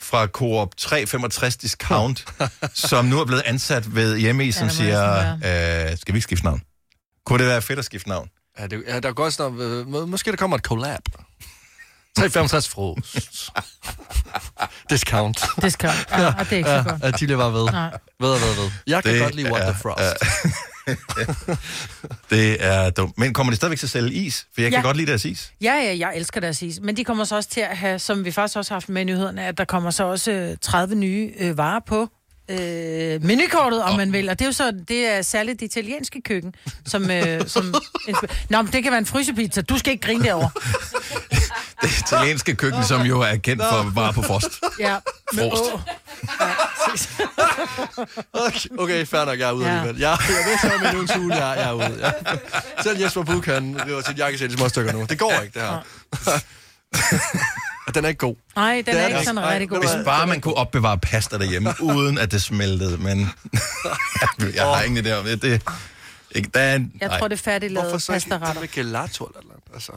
fra 0.00 0.26
Coop 0.26 0.76
365 0.76 1.56
Discount, 1.56 2.24
som 2.74 3.04
nu 3.04 3.20
er 3.20 3.24
blevet 3.24 3.42
ansat 3.46 3.94
ved 3.94 4.18
hjemme 4.18 4.52
som 4.52 4.70
siger, 4.70 5.32
øh, 5.34 5.96
skal 5.98 6.14
vi 6.14 6.18
ikke 6.18 6.20
skifte 6.20 6.44
navn? 6.44 6.62
Kunne 7.26 7.38
det 7.38 7.46
være 7.46 7.62
fedt 7.62 7.78
at 7.78 7.84
skifte 7.84 8.08
navn? 8.08 8.28
Ja, 8.58 8.66
det, 8.66 8.84
ja, 8.86 9.00
der 9.00 9.08
er 9.08 9.12
godt 9.12 9.34
snart, 9.34 9.52
øh, 9.52 9.88
må- 9.88 10.06
måske 10.06 10.30
der 10.30 10.36
kommer 10.36 10.56
et 10.56 10.62
collab. 10.64 11.00
365 12.18 12.68
frost. 12.68 13.50
Discount. 14.90 15.44
Discount. 15.62 16.06
Ja, 16.10 16.26
og 16.26 16.34
det 16.44 16.52
er 16.52 16.56
ikke 16.56 16.68
så 16.70 16.84
godt. 16.88 17.02
Ja, 17.02 17.10
de 17.10 17.26
bliver 17.26 17.36
bare 17.38 17.52
ved. 17.52 17.64
Nej. 17.64 17.90
Ved 18.20 18.28
og 18.30 18.40
ved, 18.40 18.54
ved. 18.62 18.70
Jeg 18.86 19.02
kan 19.04 19.12
Det 19.14 19.22
godt 19.22 19.34
lide 19.34 19.52
What 19.52 19.62
er- 19.68 19.72
the 19.72 19.80
Frost. 19.82 20.24
Det 22.30 22.64
er 22.64 22.90
dumt. 22.90 23.18
Men 23.18 23.32
kommer 23.34 23.50
de 23.50 23.56
stadigvæk 23.56 23.78
til 23.78 23.86
at 23.86 23.90
sælge 23.90 24.12
is? 24.12 24.46
For 24.54 24.60
jeg 24.60 24.70
kan 24.70 24.78
Ja. 24.78 24.82
godt 24.86 24.96
lide 24.96 25.06
deres 25.10 25.24
is. 25.24 25.52
Ja, 25.60 25.74
ja, 25.74 25.96
jeg 25.98 26.12
elsker 26.16 26.40
deres 26.40 26.62
is. 26.62 26.80
Men 26.82 26.96
de 26.96 27.04
kommer 27.04 27.24
så 27.24 27.36
også 27.36 27.48
til 27.48 27.60
at 27.60 27.76
have, 27.76 27.98
som 27.98 28.24
vi 28.24 28.30
faktisk 28.32 28.56
også 28.56 28.70
har 28.70 28.76
haft 28.76 28.88
med 28.88 29.02
i 29.02 29.04
nyhederne, 29.04 29.44
at 29.46 29.58
der 29.58 29.64
kommer 29.64 29.90
så 29.90 30.04
også 30.04 30.30
øh, 30.32 30.56
30 30.62 30.94
nye 30.94 31.30
øh, 31.38 31.58
varer 31.58 31.80
på 31.86 32.08
øh, 32.50 33.24
menukortet, 33.24 33.82
om 33.82 33.96
man 33.96 34.12
vil. 34.12 34.28
Og 34.28 34.38
det 34.38 34.44
er 34.44 34.48
jo 34.48 34.52
så, 34.52 34.72
det 34.88 35.06
er 35.06 35.22
særligt 35.22 35.60
det 35.60 35.66
italienske 35.66 36.20
køkken, 36.22 36.54
som... 36.86 37.10
Øh, 37.10 37.48
som 37.48 37.74
Nå, 38.50 38.62
men 38.62 38.72
det 38.72 38.82
kan 38.82 38.92
være 38.92 38.98
en 38.98 39.06
frysepizza. 39.06 39.60
Du 39.60 39.78
skal 39.78 39.92
ikke 39.92 40.06
grine 40.06 40.24
derovre. 40.24 40.50
Det 41.82 41.98
italienske 41.98 42.54
køkken, 42.54 42.84
som 42.84 43.02
jo 43.02 43.20
er 43.20 43.36
kendt 43.36 43.62
for 43.72 43.92
bare 43.94 44.12
på 44.12 44.22
frost. 44.22 44.60
Ja, 44.80 44.96
Frost. 45.34 45.62
Okay, 48.32 48.68
okay, 48.82 49.06
fair 49.06 49.24
nok, 49.24 49.38
jeg 49.38 49.48
er 49.48 49.52
ude 49.52 49.66
Ja. 49.66 49.72
alligevel. 49.76 50.00
Jeg, 50.00 50.18
jeg 50.28 50.36
ved 50.50 50.58
så 50.58 50.78
med 50.82 50.92
nogle 50.92 51.08
ugen, 51.18 51.30
jeg, 51.30 51.38
jeg 51.56 51.68
er 51.68 51.72
ude. 51.72 51.98
Ja. 52.26 52.82
Selv 52.82 53.00
Jesper 53.02 53.22
Buch, 53.22 53.50
han 53.50 53.80
river 53.86 54.02
sit 54.02 54.18
jakkesæt 54.18 54.50
i 54.52 54.56
små 54.56 54.68
stykker 54.68 54.92
nu. 54.92 55.06
Det 55.08 55.18
går 55.18 55.32
ikke, 55.44 55.60
det 55.60 55.62
her. 55.68 55.80
Og 57.86 57.94
den 57.94 58.04
er 58.04 58.08
ikke 58.08 58.18
god. 58.18 58.36
Nej, 58.56 58.74
den 58.74 58.84
Det 58.84 58.94
er 58.94 58.98
er 58.98 59.06
ikke 59.06 59.16
den 59.18 59.24
sådan 59.24 59.44
rigtig 59.48 59.68
god. 59.68 59.78
Hvis 59.78 60.04
bare 60.04 60.26
man 60.26 60.40
kunne 60.40 60.54
opbevare 60.54 60.98
pasta 60.98 61.38
derhjemme, 61.38 61.74
uden 61.94 62.18
at 62.18 62.32
det 62.32 62.42
smeltede, 62.42 62.98
men 62.98 63.30
jeg 64.54 64.64
har 64.64 64.82
ingen 64.82 65.06
idé 65.06 65.12
om 65.12 65.24
det. 65.24 65.62
ikke, 66.30 66.50
der 66.54 66.60
er 66.60 66.74
en, 66.76 66.92
Jeg 67.00 67.10
tror, 67.18 67.28
det 67.28 67.38
er 67.38 67.42
færdiglavet 67.42 67.88
Hvorfor 67.88 67.98
så 67.98 68.12
ikke 68.12 68.28
pastaretter. 68.28 68.60
med 68.60 68.68
gelato 68.68 69.24
eller 69.24 69.40
noget? 69.48 69.62
Altså, 69.74 69.92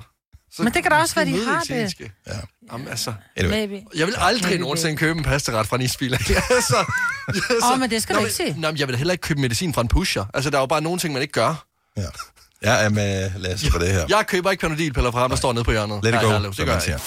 så 0.56 0.64
Men 0.64 0.74
det 0.74 0.84
kan 0.84 0.92
da 0.92 0.98
også 0.98 1.16
være, 1.16 1.26
de 1.26 1.46
har 1.46 1.62
det. 1.62 2.00
Ja. 2.28 2.32
Jamen, 2.72 2.88
altså, 2.88 3.14
Anyway. 3.38 3.52
Maybe. 3.68 3.86
jeg 3.96 4.08
vil 4.08 4.16
aldrig 4.18 4.50
Maybe. 4.50 4.62
nogensinde 4.62 4.98
købe 4.98 5.18
en 5.18 5.24
pastaret 5.24 5.68
fra 5.68 5.76
en 5.76 5.82
isbil. 5.82 6.14
altså, 6.14 6.86
Åh, 7.74 7.80
men 7.80 7.90
det 7.90 8.04
skal 8.04 8.14
Nå, 8.14 8.20
du 8.20 8.26
ikke 8.26 8.36
sige. 8.36 8.56
Nå, 8.60 8.68
men 8.72 8.78
jeg 8.78 8.88
vil 8.88 8.96
heller 8.96 9.12
ikke 9.12 9.22
købe 9.22 9.42
medicin 9.42 9.74
fra 9.74 9.82
en 9.82 9.88
pusher. 9.88 10.26
Altså, 10.34 10.50
der 10.50 10.58
er 10.58 10.62
jo 10.62 10.66
bare 10.66 10.82
nogle 10.82 11.00
ting, 11.00 11.14
man 11.14 11.22
ikke 11.22 11.32
gør. 11.32 11.66
Ja. 11.98 12.02
Jeg 12.62 12.86
er 12.86 12.90
med 12.90 13.32
Lasse 13.38 13.72
på 13.72 13.78
det 13.78 13.88
her. 13.94 14.06
Jeg 14.10 14.24
køber 14.28 14.52
ikke 14.52 14.62
panodilpiller 14.62 15.12
fra 15.12 15.20
ham, 15.20 15.30
der 15.30 15.38
står 15.38 15.54
nede 15.54 15.64
på 15.64 15.72
hjørnet. 15.72 16.04
Let 16.04 16.10
it 16.10 16.14
Nej, 16.14 16.24
go, 16.24 16.30
hallo, 16.30 16.50
det 16.50 16.66
gør 16.66 16.80
jeg. 16.88 17.00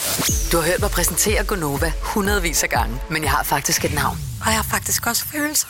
Du 0.52 0.56
har 0.56 0.64
hørt 0.64 0.80
mig 0.80 0.90
præsentere 0.90 1.44
Gonova 1.44 1.92
hundredvis 2.02 2.62
af 2.62 2.68
gange, 2.68 2.96
men 3.10 3.22
jeg 3.22 3.30
har 3.30 3.42
faktisk 3.42 3.84
et 3.84 3.94
navn. 3.94 4.18
Og 4.40 4.46
jeg 4.46 4.54
har 4.56 4.62
faktisk 4.70 5.06
også 5.06 5.24
følelser. 5.24 5.66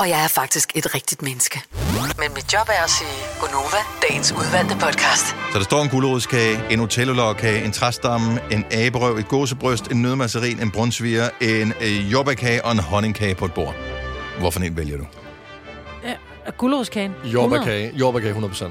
Og 0.00 0.08
jeg 0.08 0.24
er 0.24 0.28
faktisk 0.28 0.72
et 0.74 0.94
rigtigt 0.94 1.22
menneske. 1.22 1.62
Men 2.18 2.34
mit 2.34 2.52
job 2.52 2.68
er 2.68 2.84
at 2.84 2.90
sige 2.90 3.10
Gonova, 3.40 3.76
dagens 4.08 4.32
udvalgte 4.32 4.74
podcast. 4.74 5.26
Så 5.52 5.58
der 5.58 5.64
står 5.64 5.82
en 5.82 5.88
gulerodskage, 5.88 6.60
en 6.70 6.80
utellologkage, 6.80 7.64
en 7.64 7.72
træstamme, 7.72 8.40
en 8.52 8.64
aberøv, 8.72 9.16
et 9.16 9.28
gåsebryst, 9.28 9.86
en 9.86 10.02
nødmasserin, 10.02 10.60
en 10.62 10.70
brunsviger, 10.70 11.28
en 11.40 11.72
øh, 11.80 12.12
jordbærkage 12.12 12.64
og 12.64 12.72
en 12.72 12.78
honningkage 12.78 13.34
på 13.34 13.44
et 13.44 13.54
bord. 13.54 13.74
Hvorfor 14.38 14.60
en 14.60 14.76
vælger 14.76 14.96
du? 14.96 15.06
Ja, 16.04 16.14
gulerodskagen. 16.58 17.12
Jordbærkage, 17.24 17.92
jordbærkage 17.94 18.34
100%. 18.34 18.64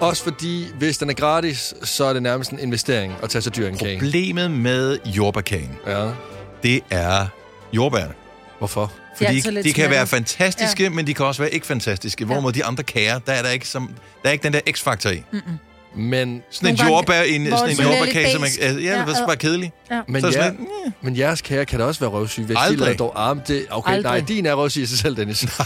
Også 0.00 0.22
fordi, 0.22 0.66
hvis 0.78 0.98
den 0.98 1.10
er 1.10 1.14
gratis, 1.14 1.74
så 1.82 2.04
er 2.04 2.12
det 2.12 2.22
nærmest 2.22 2.50
en 2.50 2.58
investering 2.58 3.14
at 3.22 3.30
tage 3.30 3.42
så 3.42 3.50
dyr 3.50 3.68
en 3.68 3.76
kage. 3.78 3.98
Problemet 3.98 4.50
med 4.50 4.98
jordbærkagen, 5.06 5.78
Ja. 5.86 6.10
det 6.62 6.80
er 6.90 7.26
jordbærne. 7.72 8.12
Hvorfor? 8.58 8.92
De 9.18 9.24
Fordi 9.24 9.40
de, 9.40 9.62
de 9.62 9.72
kan 9.72 9.90
være 9.90 10.06
fantastiske, 10.06 10.82
ja. 10.82 10.90
men 10.90 11.06
de 11.06 11.14
kan 11.14 11.26
også 11.26 11.42
være 11.42 11.54
ikke 11.54 11.66
fantastiske. 11.66 12.24
Hvorimod 12.24 12.52
de 12.52 12.64
andre 12.64 12.82
kager, 12.82 13.18
der 13.18 13.32
er 13.32 13.42
der 13.42 13.50
ikke, 13.50 13.68
som, 13.68 13.90
der 14.22 14.28
er 14.28 14.32
ikke 14.32 14.42
den 14.42 14.52
der 14.52 14.60
x-faktor 14.72 15.10
i. 15.10 15.22
Mm-mm. 15.32 15.58
Men 15.96 16.42
Sådan 16.50 16.70
en 16.80 16.86
jordbær 16.88 17.22
i 17.22 17.34
en, 17.34 17.46
sådan 17.50 17.68
det 17.70 17.78
en 17.80 17.86
jordbærkage, 17.86 18.34
er, 18.34 18.38
beige. 18.38 18.52
ja, 18.62 18.68
det 18.72 18.88
er 18.90 18.96
Ja, 19.20 19.26
bare 19.26 19.36
kedelig. 19.36 19.72
Ja. 19.90 20.00
Men, 20.08 20.20
Så 20.22 20.26
jer, 20.28 20.32
sådan 20.32 20.66
men 21.02 21.18
jeres 21.18 21.42
kager 21.42 21.64
kan 21.64 21.78
da 21.78 21.84
også 21.84 22.00
være 22.00 22.10
røvsyge. 22.10 22.46
Hvis 22.46 22.56
Aldrig. 22.60 22.78
de 22.78 22.84
lader 22.84 22.96
dog 22.96 23.12
arm, 23.28 23.40
det, 23.40 23.66
okay, 23.70 23.92
Aldrig. 23.92 24.12
nej, 24.12 24.20
din 24.28 24.46
er 24.46 24.54
røvsyg 24.54 24.82
i 24.82 24.86
sig 24.86 24.98
selv, 24.98 25.16
Dennis. 25.16 25.42
øh, 25.46 25.48
det, 25.48 25.58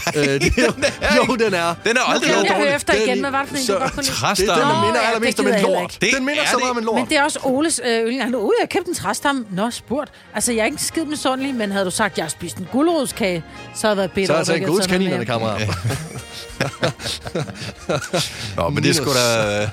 er 1.01 1.15
jo, 1.27 1.35
den 1.35 1.53
er. 1.53 1.75
Den 1.83 1.91
er 1.91 1.93
Nu 1.93 1.99
aldrig 2.07 2.29
jeg 2.29 2.37
høre 2.37 2.47
dårligt. 2.57 2.75
efter 2.75 2.93
Den 2.93 3.01
igen, 3.03 3.19
hvad 3.19 3.31
var 3.31 3.41
det 3.41 3.49
for 3.49 3.57
en, 3.57 3.63
så- 3.63 3.73
du 3.73 3.79
godt 3.79 3.93
kunne 3.93 4.03
lide? 4.03 4.13
Det 4.35 4.49
er 4.49 4.53
den, 4.55 4.61
der 4.63 4.85
minder 4.85 5.01
ja, 5.01 5.07
allermest 5.07 5.39
om 5.39 5.47
en 5.47 5.53
jeg 5.53 5.61
lort. 5.61 5.97
Det 6.01 6.09
Den 6.17 6.25
minder 6.25 6.41
er 6.41 6.45
så 6.47 6.57
meget 6.57 6.71
om 6.71 6.77
en 6.77 6.83
lort. 6.83 6.95
Men 6.95 7.05
det 7.09 7.17
er 7.17 7.23
også 7.23 7.39
Oles 7.43 7.81
øh, 7.85 8.01
yndling. 8.01 8.23
Han 8.23 8.33
er 8.33 8.37
ude 8.37 8.53
og 8.63 8.69
købe 8.69 8.85
en 8.87 8.95
træstamme. 8.95 9.45
Nå, 9.51 9.71
spurgt. 9.71 10.11
Altså, 10.35 10.51
jeg 10.53 10.61
er 10.61 10.65
ikke 10.65 10.81
skid 10.83 11.03
misundelig, 11.05 11.55
men 11.55 11.71
havde 11.71 11.85
du 11.85 11.91
sagt, 11.91 12.17
jeg 12.17 12.25
har 12.25 12.29
spist 12.29 12.57
en 12.57 12.67
gulerodskage, 12.71 13.43
så 13.75 13.87
havde 13.87 14.01
jeg 14.01 14.09
været 14.15 14.27
Så 14.27 14.33
bedre. 14.33 14.33
er 14.33 14.37
jeg 14.37 14.45
taget 14.45 14.65
godskaninerne, 14.65 15.25
kammerat. 15.25 15.67
Nå, 18.57 18.69
men 18.69 18.83
det 18.83 18.89
er 18.89 18.93
sgu 18.93 19.09
da 19.13 19.61
øh, 19.61 19.67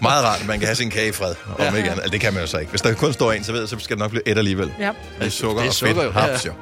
meget 0.00 0.24
rart, 0.24 0.40
at 0.40 0.46
man 0.46 0.58
kan 0.58 0.66
have 0.68 0.76
sin 0.76 0.90
kage 0.90 1.08
i 1.08 1.12
fred. 1.12 1.34
Om 1.48 1.54
Ja. 1.58 1.66
ikke 1.66 1.78
andet. 1.90 2.02
Altså, 2.02 2.10
det 2.12 2.20
kan 2.20 2.32
man 2.32 2.42
jo 2.42 2.46
så 2.48 2.58
ikke. 2.58 2.70
Hvis 2.70 2.80
der 2.82 2.94
kun 2.94 3.12
står 3.12 3.32
en, 3.32 3.44
så 3.44 3.52
ved 3.52 3.60
jeg, 3.60 3.68
så 3.68 3.76
skal 3.80 3.96
det 3.96 3.98
nok 4.02 4.10
blive 4.10 4.28
et 4.28 4.38
alligevel. 4.38 4.72
Ja. 4.80 4.90
Det 5.18 5.26
er 5.26 5.30
sukker 5.30 5.56
Det 5.56 5.64
er 5.64 5.68
og 5.68 5.74
sukker 5.74 5.94
fedt. 5.94 6.04
jo, 6.14 6.20
ja. 6.20 6.26
Haps, 6.26 6.46
jo. 6.46 6.52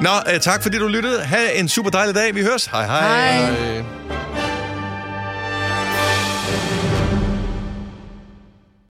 Nå, 0.00 0.10
øh, 0.34 0.40
tak 0.40 0.62
fordi 0.62 0.78
du 0.78 0.86
lyttede. 0.88 1.20
Ha' 1.24 1.50
en 1.54 1.68
super 1.68 1.90
dejlig 1.90 2.14
dag. 2.14 2.34
Vi 2.34 2.42
høres. 2.42 2.66
Hej 2.66 2.86
hej. 2.86 3.32
Hej. 3.32 3.50
Øh, 3.78 3.84